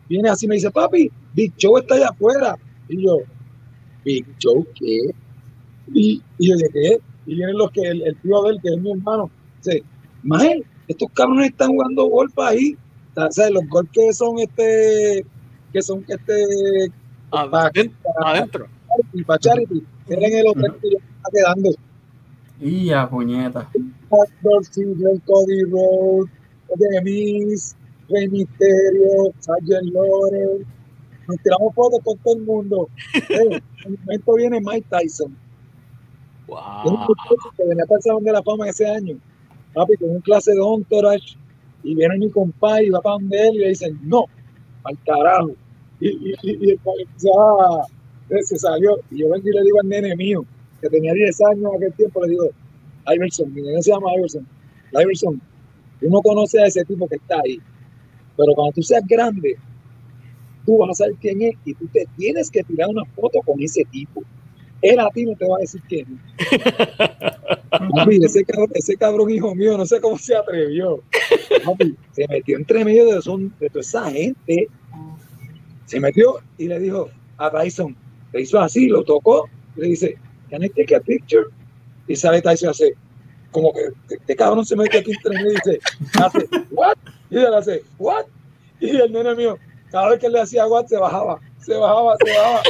viene 0.08 0.30
así 0.30 0.46
y 0.46 0.50
me 0.50 0.56
dice, 0.56 0.72
papi, 0.72 1.12
Big 1.34 1.54
Joe 1.62 1.82
está 1.82 1.96
allá 1.96 2.10
afuera. 2.10 2.56
Y 2.88 3.06
yo, 3.06 3.18
Big 4.04 4.26
Joe, 4.42 4.64
¿qué? 4.76 5.12
Y, 5.94 6.22
y 6.38 6.50
yo 6.50 6.56
dije, 6.56 6.70
¿qué? 6.74 7.00
Y 7.28 7.36
vienen 7.36 7.58
los 7.58 7.72
que, 7.72 7.82
el, 7.82 8.02
el 8.04 8.16
tío 8.18 8.42
de 8.44 8.52
él, 8.52 8.60
que 8.62 8.70
es 8.70 8.82
mi 8.82 8.92
hermano, 8.92 9.30
dice, 9.64 9.84
Mael, 10.24 10.66
estos 10.88 11.10
cabrones 11.14 11.50
están 11.52 11.70
jugando 11.70 12.06
golf 12.06 12.38
ahí. 12.40 12.78
O 13.16 13.32
sea, 13.32 13.50
los 13.50 13.68
golf 13.68 13.90
que 13.92 14.14
son 14.14 14.40
este, 14.40 15.26
que 15.72 15.82
son 15.82 16.04
este, 16.08 16.92
Adentro. 17.32 17.96
adentro. 18.26 18.68
y 19.14 19.24
para 19.24 19.40
charity, 19.40 19.84
era 20.08 20.28
en 20.28 20.34
el 20.38 20.48
hotel 20.48 20.74
que 20.82 20.90
yo 20.92 20.98
estaba 20.98 21.32
quedando. 21.32 21.70
Y 22.60 22.92
a 22.92 23.10
puñeta. 23.10 23.70
Cody 24.10 25.64
Rhodes, 25.64 26.32
The 26.78 27.02
Miz, 27.02 27.76
Rey 28.10 28.28
Misterio, 28.30 29.34
Sgt. 29.40 29.92
Lawrence. 29.92 30.66
Nos 31.28 31.38
tiramos 31.42 31.74
fotos 31.74 32.00
con 32.04 32.18
todo 32.20 32.36
el 32.36 32.44
mundo. 32.44 32.90
Eh, 33.30 33.62
en 33.86 33.92
un 33.94 34.00
momento 34.06 34.34
viene 34.36 34.62
Mike 34.62 34.88
Tyson. 34.90 35.36
Wow. 36.48 37.08
que 37.58 37.66
venía 37.66 37.86
para 37.86 37.98
el 37.98 38.04
Salón 38.04 38.24
de 38.24 38.32
la 38.32 38.44
Fama 38.44 38.70
ese 38.70 38.88
año. 38.88 39.18
Papi, 39.74 39.98
con 39.98 40.10
un 40.10 40.22
clase 40.22 40.52
de 40.52 40.62
entourage. 40.62 41.38
Y 41.84 41.96
viene 41.96 42.18
mi 42.18 42.30
compadre 42.32 42.86
y 42.86 42.90
va 42.90 43.02
para 43.02 43.14
donde 43.14 43.48
él 43.48 43.56
y 43.56 43.60
le 43.60 43.70
dicen, 43.70 44.00
no, 44.04 44.26
al 44.84 44.98
carajo. 45.04 45.52
Y, 46.00 46.10
y, 46.10 46.34
y, 46.42 46.68
y 46.68 46.72
el 46.72 46.80
padre 46.80 47.06
eh, 48.30 48.44
se 48.44 48.58
salió. 48.58 48.98
Y 49.12 49.20
yo 49.20 49.30
vengo 49.30 49.48
y 49.48 49.52
le 49.52 49.64
digo 49.64 49.80
al 49.82 49.90
nene 49.90 50.16
mío, 50.16 50.46
que 50.82 50.90
tenía 50.90 51.14
10 51.14 51.42
años 51.42 51.72
en 51.72 51.78
aquel 51.78 51.94
tiempo, 51.94 52.24
le 52.24 52.32
digo, 52.32 52.50
Iverson, 53.08 53.54
mi 53.54 53.62
nene 53.62 53.82
se 53.82 53.92
llama 53.92 54.14
Iverson. 54.16 54.48
Iverson, 54.94 55.42
tú 56.00 56.10
no 56.10 56.22
conoces 56.22 56.62
a 56.62 56.66
ese 56.68 56.86
tipo 56.86 57.08
que 57.08 57.16
está 57.16 57.36
ahí. 57.44 57.60
Pero 58.38 58.54
cuando 58.54 58.74
tú 58.74 58.82
seas 58.82 59.04
grande, 59.08 59.56
tú 60.66 60.78
vas 60.78 60.90
a 60.92 60.94
saber 60.94 61.16
quién 61.22 61.42
es 61.42 61.56
y 61.66 61.74
tú 61.74 61.88
te 61.88 62.06
tienes 62.18 62.50
que 62.50 62.64
tirar 62.64 62.90
una 62.90 63.06
foto 63.06 63.40
con 63.46 63.62
ese 63.62 63.84
tipo. 63.86 64.24
Él 64.86 65.00
a 65.00 65.10
ti 65.10 65.26
no 65.26 65.36
te 65.36 65.48
va 65.48 65.58
a 65.58 65.60
decir. 65.62 65.82
Papi, 67.70 68.20
ese 68.24 68.96
cabrón, 68.98 69.30
hijo 69.32 69.56
mío, 69.56 69.78
no 69.78 69.86
sé 69.86 70.00
cómo 70.00 70.18
se 70.18 70.36
atrevió. 70.36 71.02
Se 72.12 72.28
metió 72.28 72.58
entre 72.58 72.86
medio 72.86 73.14
de, 73.14 73.22
son, 73.22 73.54
de 73.60 73.70
toda 73.70 73.82
esa 73.82 74.12
gente. 74.12 74.68
Se 75.86 76.00
metió 76.00 76.36
y 76.58 76.68
le 76.68 76.80
dijo 76.80 77.10
a 77.38 77.52
Tyson, 77.52 77.96
le 78.34 78.42
hizo 78.42 78.60
así, 78.60 78.88
lo 78.88 79.04
tocó, 79.04 79.50
le 79.76 79.88
dice, 79.88 80.18
Can 80.50 80.64
I 80.64 80.70
take 80.70 80.96
a 80.96 81.00
picture? 81.00 81.46
Y 82.08 82.16
sale 82.16 82.42
Tyson 82.42 82.70
hace, 82.70 82.94
como 83.52 83.74
que 83.74 83.90
este 84.10 84.36
cabrón 84.36 84.66
se 84.66 84.76
mete 84.76 85.00
aquí 85.00 85.12
entre 85.12 85.36
medio 85.36 85.52
y 85.52 85.56
dice, 85.56 85.80
hace, 86.22 86.48
what? 86.72 86.96
Y 87.30 87.38
él 87.38 87.54
hace, 87.54 87.84
what? 87.98 88.26
Y 88.80 88.90
el 88.90 89.12
nene 89.12 89.36
mío, 89.36 89.58
cada 89.92 90.10
vez 90.10 90.20
que 90.20 90.30
le 90.30 90.40
hacía 90.40 90.68
what, 90.68 90.86
se 90.86 90.98
bajaba, 90.98 91.40
se 91.60 91.74
bajaba, 91.74 92.16
se 92.24 92.32
bajaba. 92.32 92.64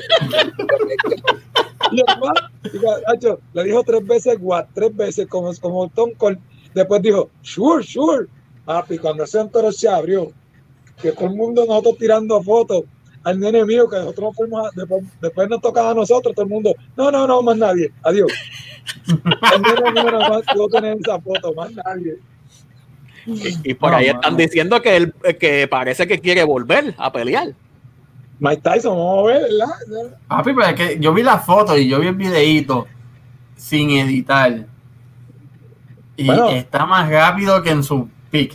digo, 2.74 3.40
le 3.54 3.64
dijo 3.64 3.84
tres 3.84 4.06
veces 4.06 4.38
what, 4.40 4.66
tres 4.74 4.96
veces, 4.96 5.28
como, 5.28 5.54
como 5.56 5.90
Tom 5.90 6.12
Cole. 6.18 6.38
Después 6.74 7.02
dijo, 7.02 7.30
sure, 7.42 7.84
sure. 7.84 8.28
Papi, 8.66 8.98
cuando 8.98 9.24
ese 9.24 9.44
toro 9.50 9.72
se 9.72 9.88
abrió, 9.88 10.32
que 11.02 11.12
todo 11.12 11.26
el 11.26 11.36
mundo 11.36 11.66
nosotros 11.66 11.98
tirando 12.00 12.42
fotos 12.42 12.84
al 13.24 13.40
nene 13.40 13.66
mío, 13.66 13.88
que 13.90 13.98
nosotros 13.98 14.26
nos 14.30 14.36
fuimos, 14.36 14.68
a- 14.68 14.72
después, 14.76 15.04
después 15.22 15.50
nos 15.50 15.62
tocaba 15.62 15.92
a 15.92 15.94
nosotros, 15.94 16.34
todo 16.36 16.46
el 16.46 16.52
mundo, 16.52 16.74
no, 16.96 17.12
no, 17.12 17.28
no, 17.28 17.42
más 17.42 17.58
nadie, 17.58 17.92
adiós. 18.04 18.32
El 19.08 19.62
nene 19.62 19.92
mío 19.92 20.12
nada 20.12 20.30
más 20.30 20.42
pudo 20.54 20.68
tener 20.70 20.98
esa 21.00 21.20
foto, 21.20 21.54
más 21.54 21.72
nadie. 21.72 22.18
Y, 23.26 23.72
y 23.72 23.74
por 23.74 23.92
No, 23.92 23.98
ahí 23.98 24.08
están 24.08 24.38
diciendo 24.38 24.82
que 24.82 24.96
él 24.96 25.14
que 25.40 25.68
parece 25.68 26.06
que 26.08 26.20
quiere 26.20 26.44
volver 26.44 26.94
a 26.98 27.12
pelear. 27.12 27.54
Mike 28.40 28.62
Tyson, 28.62 28.98
vamos 28.98 29.30
a 29.30 29.34
ver, 29.34 29.42
¿verdad? 29.44 30.18
Papi, 30.28 30.54
pero 30.54 30.68
es 30.68 30.74
que 30.76 31.00
yo 31.00 31.14
vi 31.14 31.24
la 31.24 31.40
foto 31.40 31.78
y 31.78 31.88
yo 31.88 32.00
vi 32.00 32.08
el 32.08 32.16
videíto 32.16 32.86
sin 33.56 33.90
editar. 33.92 34.66
Y 36.18 36.26
Bueno. 36.28 36.50
está 36.50 36.86
más 36.86 37.10
rápido 37.10 37.62
que 37.64 37.70
en 37.72 37.84
su 37.84 38.10
pick. 38.32 38.54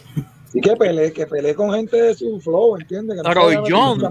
Sí 0.52 0.60
que 0.60 0.74
peleé, 0.76 1.12
que 1.12 1.26
peleé 1.26 1.54
con 1.54 1.72
gente 1.72 1.96
de 2.00 2.14
su 2.14 2.40
flow, 2.40 2.76
¿entiendes? 2.76 3.16
Que 3.18 3.22
no 3.22 3.34
Roy 3.34 3.56
Jones. 3.68 4.08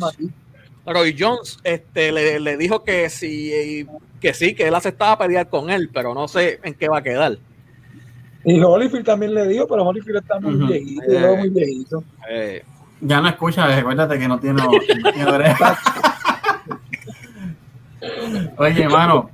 Roy 0.85 1.15
Jones 1.17 1.59
este, 1.63 2.11
le, 2.11 2.39
le 2.39 2.57
dijo 2.57 2.83
que 2.83 3.09
sí, 3.09 3.85
que 4.19 4.33
sí, 4.33 4.55
que 4.55 4.67
él 4.67 4.75
aceptaba 4.75 5.17
pelear 5.17 5.49
con 5.49 5.69
él, 5.69 5.89
pero 5.93 6.13
no 6.13 6.27
sé 6.27 6.59
en 6.63 6.73
qué 6.73 6.87
va 6.89 6.99
a 6.99 7.03
quedar. 7.03 7.37
Y 8.45 8.59
Holyfield 8.61 9.05
también 9.05 9.33
le 9.33 9.45
dijo, 9.47 9.67
pero 9.67 9.83
Holyfield 9.83 10.19
está 10.19 10.39
muy 10.39 10.55
Ujú. 10.55 10.67
viejito, 10.67 11.01
veo 11.07 11.35
muy 11.35 11.49
viejito. 11.49 12.03
Eh, 12.29 12.63
Ya 13.01 13.21
no 13.21 13.29
escucha, 13.29 13.67
recuérdate 13.67 14.19
que 14.19 14.27
no 14.27 14.39
tiene, 14.39 14.61
no 14.61 14.69
tiene 15.11 15.31
oreja. 15.31 15.77
Oye, 18.57 18.83
hermano, 18.83 19.29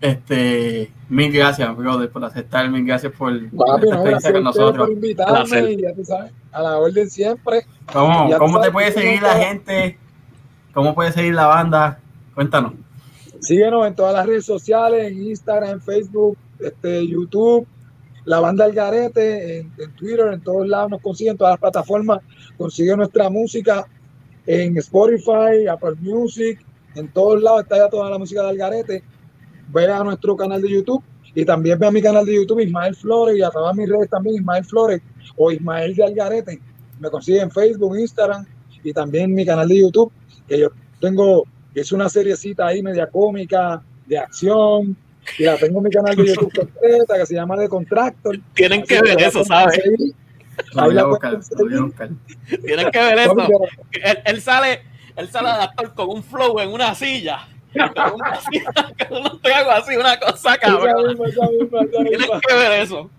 este, 0.00 0.90
mil 1.08 1.32
gracias, 1.32 1.76
brother, 1.76 2.10
por 2.10 2.24
aceptar, 2.24 2.68
mil 2.68 2.84
gracias 2.84 3.12
por 3.12 3.32
Papi, 3.50 3.84
esta 3.84 3.94
experiencia 3.94 4.32
con 4.32 4.46
ustedes 4.46 4.66
por 4.66 4.78
nosotros. 4.78 4.90
invitarme 4.90 5.72
y 5.72 5.82
ya 5.82 5.94
tú 5.94 6.04
sabes, 6.04 6.32
a 6.50 6.62
la 6.62 6.78
orden 6.78 7.08
siempre. 7.08 7.66
¿Cómo, 7.92 8.28
cómo 8.36 8.60
te 8.60 8.72
puede 8.72 8.90
seguir 8.90 9.22
la 9.22 9.34
gente? 9.34 9.96
¿Cómo 10.74 10.94
puede 10.94 11.12
seguir 11.12 11.34
la 11.34 11.46
banda? 11.46 12.00
Cuéntanos. 12.34 12.72
Síguenos 13.40 13.86
en 13.86 13.94
todas 13.94 14.14
las 14.14 14.26
redes 14.26 14.44
sociales, 14.44 15.12
en 15.12 15.22
Instagram, 15.22 15.80
Facebook, 15.80 16.36
este, 16.58 17.06
YouTube, 17.06 17.66
la 18.24 18.40
banda 18.40 18.66
El 18.66 18.72
Garete, 18.72 19.58
en, 19.58 19.72
Twitter, 19.96 20.32
en 20.32 20.40
todos 20.42 20.66
lados 20.66 20.90
nos 20.90 21.00
consiguen, 21.00 21.36
todas 21.36 21.52
las 21.52 21.60
plataformas, 21.60 22.20
consiguen 22.56 22.98
nuestra 22.98 23.28
música 23.28 23.86
en 24.46 24.76
Spotify, 24.78 25.66
Apple 25.70 25.96
Music, 26.00 26.64
en 26.94 27.12
todos 27.12 27.42
lados 27.42 27.62
está 27.62 27.78
ya 27.78 27.88
toda 27.88 28.10
la 28.10 28.18
música 28.18 28.42
de 28.42 28.48
Algarete. 28.50 29.04
Ve 29.72 29.90
a 29.90 30.04
nuestro 30.04 30.36
canal 30.36 30.60
de 30.60 30.70
YouTube 30.70 31.02
y 31.34 31.44
también 31.44 31.78
ve 31.78 31.86
a 31.86 31.90
mi 31.90 32.02
canal 32.02 32.26
de 32.26 32.34
YouTube 32.34 32.60
Ismael 32.60 32.94
Flores 32.94 33.36
y 33.36 33.42
a 33.42 33.50
todas 33.50 33.74
mis 33.74 33.88
redes 33.88 34.10
también 34.10 34.36
Ismael 34.36 34.64
Flores 34.64 35.00
o 35.36 35.50
Ismael 35.50 35.94
de 35.94 36.04
Algarete. 36.04 36.60
Me 37.00 37.10
consiguen 37.10 37.44
en 37.44 37.50
Facebook, 37.50 37.98
Instagram 37.98 38.44
y 38.84 38.92
también 38.92 39.32
mi 39.32 39.46
canal 39.46 39.68
de 39.68 39.80
YouTube, 39.80 40.12
que 40.46 40.58
yo 40.58 40.68
tengo, 41.00 41.44
es 41.74 41.92
una 41.92 42.08
seriecita 42.08 42.66
ahí 42.66 42.82
media 42.82 43.06
cómica, 43.06 43.82
de 44.06 44.18
acción, 44.18 44.96
y 45.38 45.44
la 45.44 45.56
tengo 45.56 45.78
en 45.78 45.84
mi 45.84 45.90
canal 45.90 46.16
de 46.16 46.26
YouTube 46.26 46.52
completa, 46.58 47.16
que 47.16 47.26
se 47.26 47.34
llama 47.34 47.56
The 47.56 47.68
Contractor. 47.68 48.38
Tienen 48.54 48.82
que 48.84 49.00
ver 49.00 49.20
eso, 49.20 49.44
¿sabes? 49.44 49.80
Tienen 52.62 52.90
que 52.90 52.98
ver 52.98 53.18
eso. 53.18 53.36
Él, 53.92 54.18
él, 54.24 54.42
sale, 54.42 54.82
él 55.16 55.28
sale 55.28 55.48
de 55.48 55.64
actor 55.64 55.94
con 55.94 56.10
un 56.10 56.22
flow 56.22 56.58
en 56.60 56.70
una 56.72 56.94
silla. 56.94 57.48
Con 57.72 58.14
una 58.14 58.40
silla, 58.50 59.08
con 59.08 59.32
un 59.32 59.40
trago 59.40 59.70
así, 59.70 59.96
una 59.96 60.18
cosa 60.18 60.58
cabrón. 60.58 61.16
Tienes 61.90 62.28
que 62.46 62.54
ver 62.54 62.82
eso. 62.82 63.10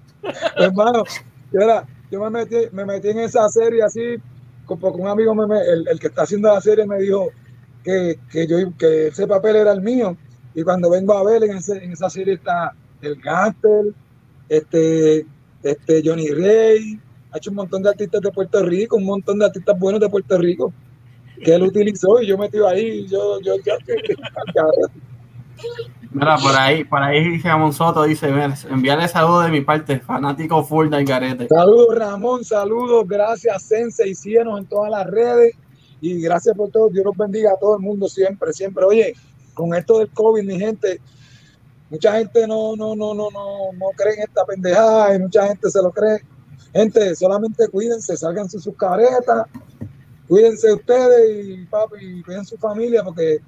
Hermano, 0.56 1.04
yo, 1.52 1.60
era, 1.60 1.86
yo 2.12 2.20
me, 2.22 2.30
metí, 2.30 2.56
me 2.72 2.86
metí 2.86 3.10
en 3.10 3.20
esa 3.20 3.48
serie 3.50 3.84
así, 3.84 4.16
porque 4.68 5.02
un 5.02 5.08
amigo, 5.08 5.34
me, 5.36 5.60
el, 5.60 5.88
el, 5.88 6.00
que 6.00 6.08
está 6.08 6.24
haciendo 6.24 6.54
la 6.54 6.62
serie, 6.62 6.86
me 6.86 7.00
dijo 7.00 7.30
que, 7.84 8.20
que, 8.32 8.48
yo, 8.48 8.58
que 8.78 9.08
ese 9.08 9.28
papel 9.28 9.58
era 9.58 9.72
el 9.72 9.82
mío. 9.82 10.16
Y 10.56 10.64
cuando 10.64 10.90
vengo 10.90 11.14
a 11.14 11.24
ver, 11.24 11.44
en, 11.44 11.58
ese, 11.58 11.84
en 11.84 11.92
esa 11.92 12.10
serie 12.10 12.36
está 12.36 12.74
el 13.02 13.16
Gánster, 13.16 13.94
este, 14.50 15.26
este 15.64 16.02
Johnny 16.04 16.30
Rey, 16.30 17.00
ha 17.32 17.38
hecho 17.38 17.50
un 17.50 17.58
montón 17.58 17.82
de 17.82 17.90
artistas 17.90 18.22
de 18.22 18.32
Puerto 18.32 18.64
Rico, 18.64 18.98
un 18.98 19.06
montón 19.06 19.40
de 19.40 19.46
artistas 19.46 19.78
buenos 19.80 20.00
de 20.00 20.10
Puerto 20.10 20.38
Rico, 20.38 20.72
que 21.44 21.56
él 21.56 21.64
utilizó 21.64 22.22
y 22.22 22.28
yo 22.28 22.38
metido 22.38 22.68
ahí, 22.68 23.08
yo, 23.08 23.40
yo, 23.42 23.56
yo, 23.66 23.74
Mira, 26.12 26.38
por 26.38 26.56
ahí, 26.56 26.84
por 26.84 27.02
ahí 27.02 27.40
Ramón 27.40 27.74
Soto 27.74 28.04
dice, 28.04 28.30
envíale 28.70 29.08
saludos 29.08 29.46
de 29.46 29.52
mi 29.52 29.62
parte, 29.62 30.00
fanático 30.00 30.64
full 30.64 30.90
del 30.90 31.06
garete. 31.06 31.48
Saludos 31.48 31.96
Ramón, 31.96 32.44
saludos, 32.44 33.08
gracias 33.08 33.64
Sense 33.64 34.08
y 34.08 34.14
síguenos 34.14 34.60
en 34.60 34.66
todas 34.68 34.92
las 34.92 35.08
redes 35.08 35.56
y 36.02 36.22
gracias 36.22 36.56
por 36.56 36.70
todo, 36.70 36.90
Dios 36.90 37.06
los 37.06 37.18
bendiga 37.18 37.52
a 37.52 37.60
todo 37.60 37.78
el 37.78 37.82
mundo 37.82 38.08
siempre, 38.08 38.54
siempre. 38.54 38.86
Oye, 38.86 39.14
con 39.54 39.74
esto 39.76 40.00
del 40.00 40.10
COVID, 40.10 40.44
mi 40.44 40.60
gente, 40.60 41.00
mucha 41.90 42.18
gente 42.18 42.48
no, 42.48 42.76
no, 42.76 42.96
no, 42.96 43.14
no, 43.14 43.30
no, 43.30 43.74
no 43.74 43.86
cree 43.96 44.16
en 44.16 44.24
esta 44.24 44.46
pendejada 44.46 45.16
y 45.16 45.20
mucha 45.20 45.48
gente 45.48 45.70
se 45.70 45.82
lo 45.82 45.92
cree. 45.92 46.24
Gente, 46.74 47.16
solamente 47.16 47.68
cuídense, 47.68 48.18
salgan 48.18 48.50
sus, 48.50 48.68
caretas, 48.76 49.46
cuídense 50.28 50.74
ustedes 50.74 51.46
y 51.46 51.66
papi, 51.66 51.98
y 52.00 52.24
cuiden 52.24 52.46
su 52.46 52.58
familia 52.58 53.04
porque 53.04 53.40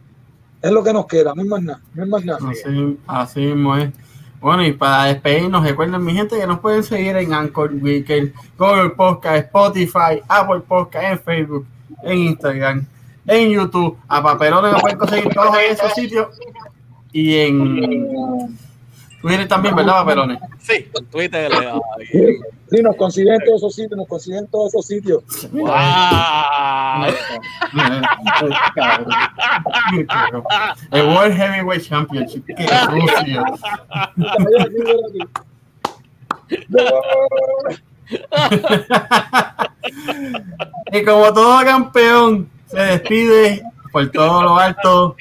es 0.62 0.72
lo 0.72 0.84
que 0.84 0.94
nos 0.94 1.08
queda, 1.08 1.34
no 1.36 1.42
es 1.42 1.48
más 1.48 1.64
nada, 1.64 1.82
no 1.94 2.04
es 2.04 2.10
más 2.10 2.26
nada. 2.26 2.40
Así, 2.50 3.00
así 3.08 3.40
mismo 3.40 3.76
es. 3.78 3.92
Bueno, 4.40 4.64
y 4.64 4.74
para 4.74 5.06
despedirnos, 5.06 5.64
recuerden, 5.64 6.04
mi 6.06 6.14
gente, 6.14 6.38
que 6.38 6.46
nos 6.46 6.60
pueden 6.60 6.84
seguir 6.84 7.16
en 7.16 7.34
Anchor 7.34 7.74
Weekend, 7.74 8.32
Google 8.60 8.92
Podcast, 8.92 9.46
Spotify, 9.46 10.22
Apple 10.28 10.62
Podcast, 10.68 11.04
en 11.04 11.20
Facebook, 11.20 11.66
en 12.04 12.18
Instagram, 12.20 12.88
en 13.28 13.50
YouTube. 13.50 13.98
A 14.08 14.22
Paperones 14.22 14.72
nos 14.72 14.82
pueden 14.82 14.98
conseguir 14.98 15.34
todos 15.34 15.58
esos 15.70 15.94
sitios. 15.94 16.28
Y 17.12 17.38
en 17.38 18.58
Twitter 19.22 19.48
también, 19.48 19.76
¿verdad, 19.76 19.94
Paperones? 19.94 20.40
Sí, 20.60 20.90
en 20.94 21.06
Twitter. 21.06 21.52
Sí, 22.70 22.82
nos 22.82 22.96
consiguen 22.96 23.38
todos 23.46 23.62
esos 23.62 23.76
sitios, 23.76 23.98
nos 23.98 24.08
consiguen 24.08 24.48
todos 24.48 24.74
esos 24.74 24.88
sitios. 24.88 25.24
¡Wow! 25.52 25.70
El 30.92 31.08
World 31.08 31.36
Heavyweight 31.36 31.84
Championship. 31.84 32.46
¡Qué 32.46 32.68
sucio! 32.68 33.44
y 40.92 41.04
como 41.04 41.34
todo 41.34 41.64
campeón, 41.64 42.48
se 42.68 42.78
despide 42.78 43.64
por 43.92 44.10
todo 44.12 44.44
lo 44.44 44.58
alto. 44.58 45.16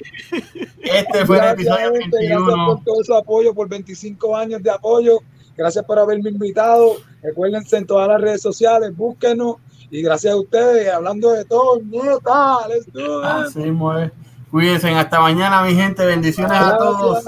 Este 0.83 1.25
fue 1.25 1.37
gracias, 1.37 1.67
el 1.79 1.85
episodio 1.87 1.93
21. 1.93 2.45
Gracias 2.45 2.67
por 2.67 2.85
todo 2.85 3.05
su 3.05 3.15
apoyo, 3.15 3.55
por 3.55 3.69
25 3.69 4.37
años 4.37 4.63
de 4.63 4.71
apoyo. 4.71 5.21
Gracias 5.57 5.85
por 5.85 5.99
haberme 5.99 6.31
invitado. 6.31 6.97
Recuérdense 7.23 7.77
en 7.77 7.87
todas 7.87 8.09
las 8.09 8.21
redes 8.21 8.43
sociales, 8.43 8.95
búsquenos. 8.97 9.57
Y 9.91 10.03
gracias 10.03 10.33
a 10.33 10.37
ustedes, 10.37 10.93
hablando 10.93 11.31
de 11.31 11.45
todo, 11.45 11.81
neta, 11.85 12.67
let's 12.69 12.93
do 12.93 13.21
it. 13.21 13.25
Así 13.25 13.71
mueve. 13.71 14.11
Cuídense, 14.51 14.91
hasta 14.91 15.21
mañana, 15.21 15.63
mi 15.63 15.75
gente. 15.75 16.05
Bendiciones 16.05 16.51
Gracias. 16.51 16.75
a 16.75 16.79
todos. 16.79 17.25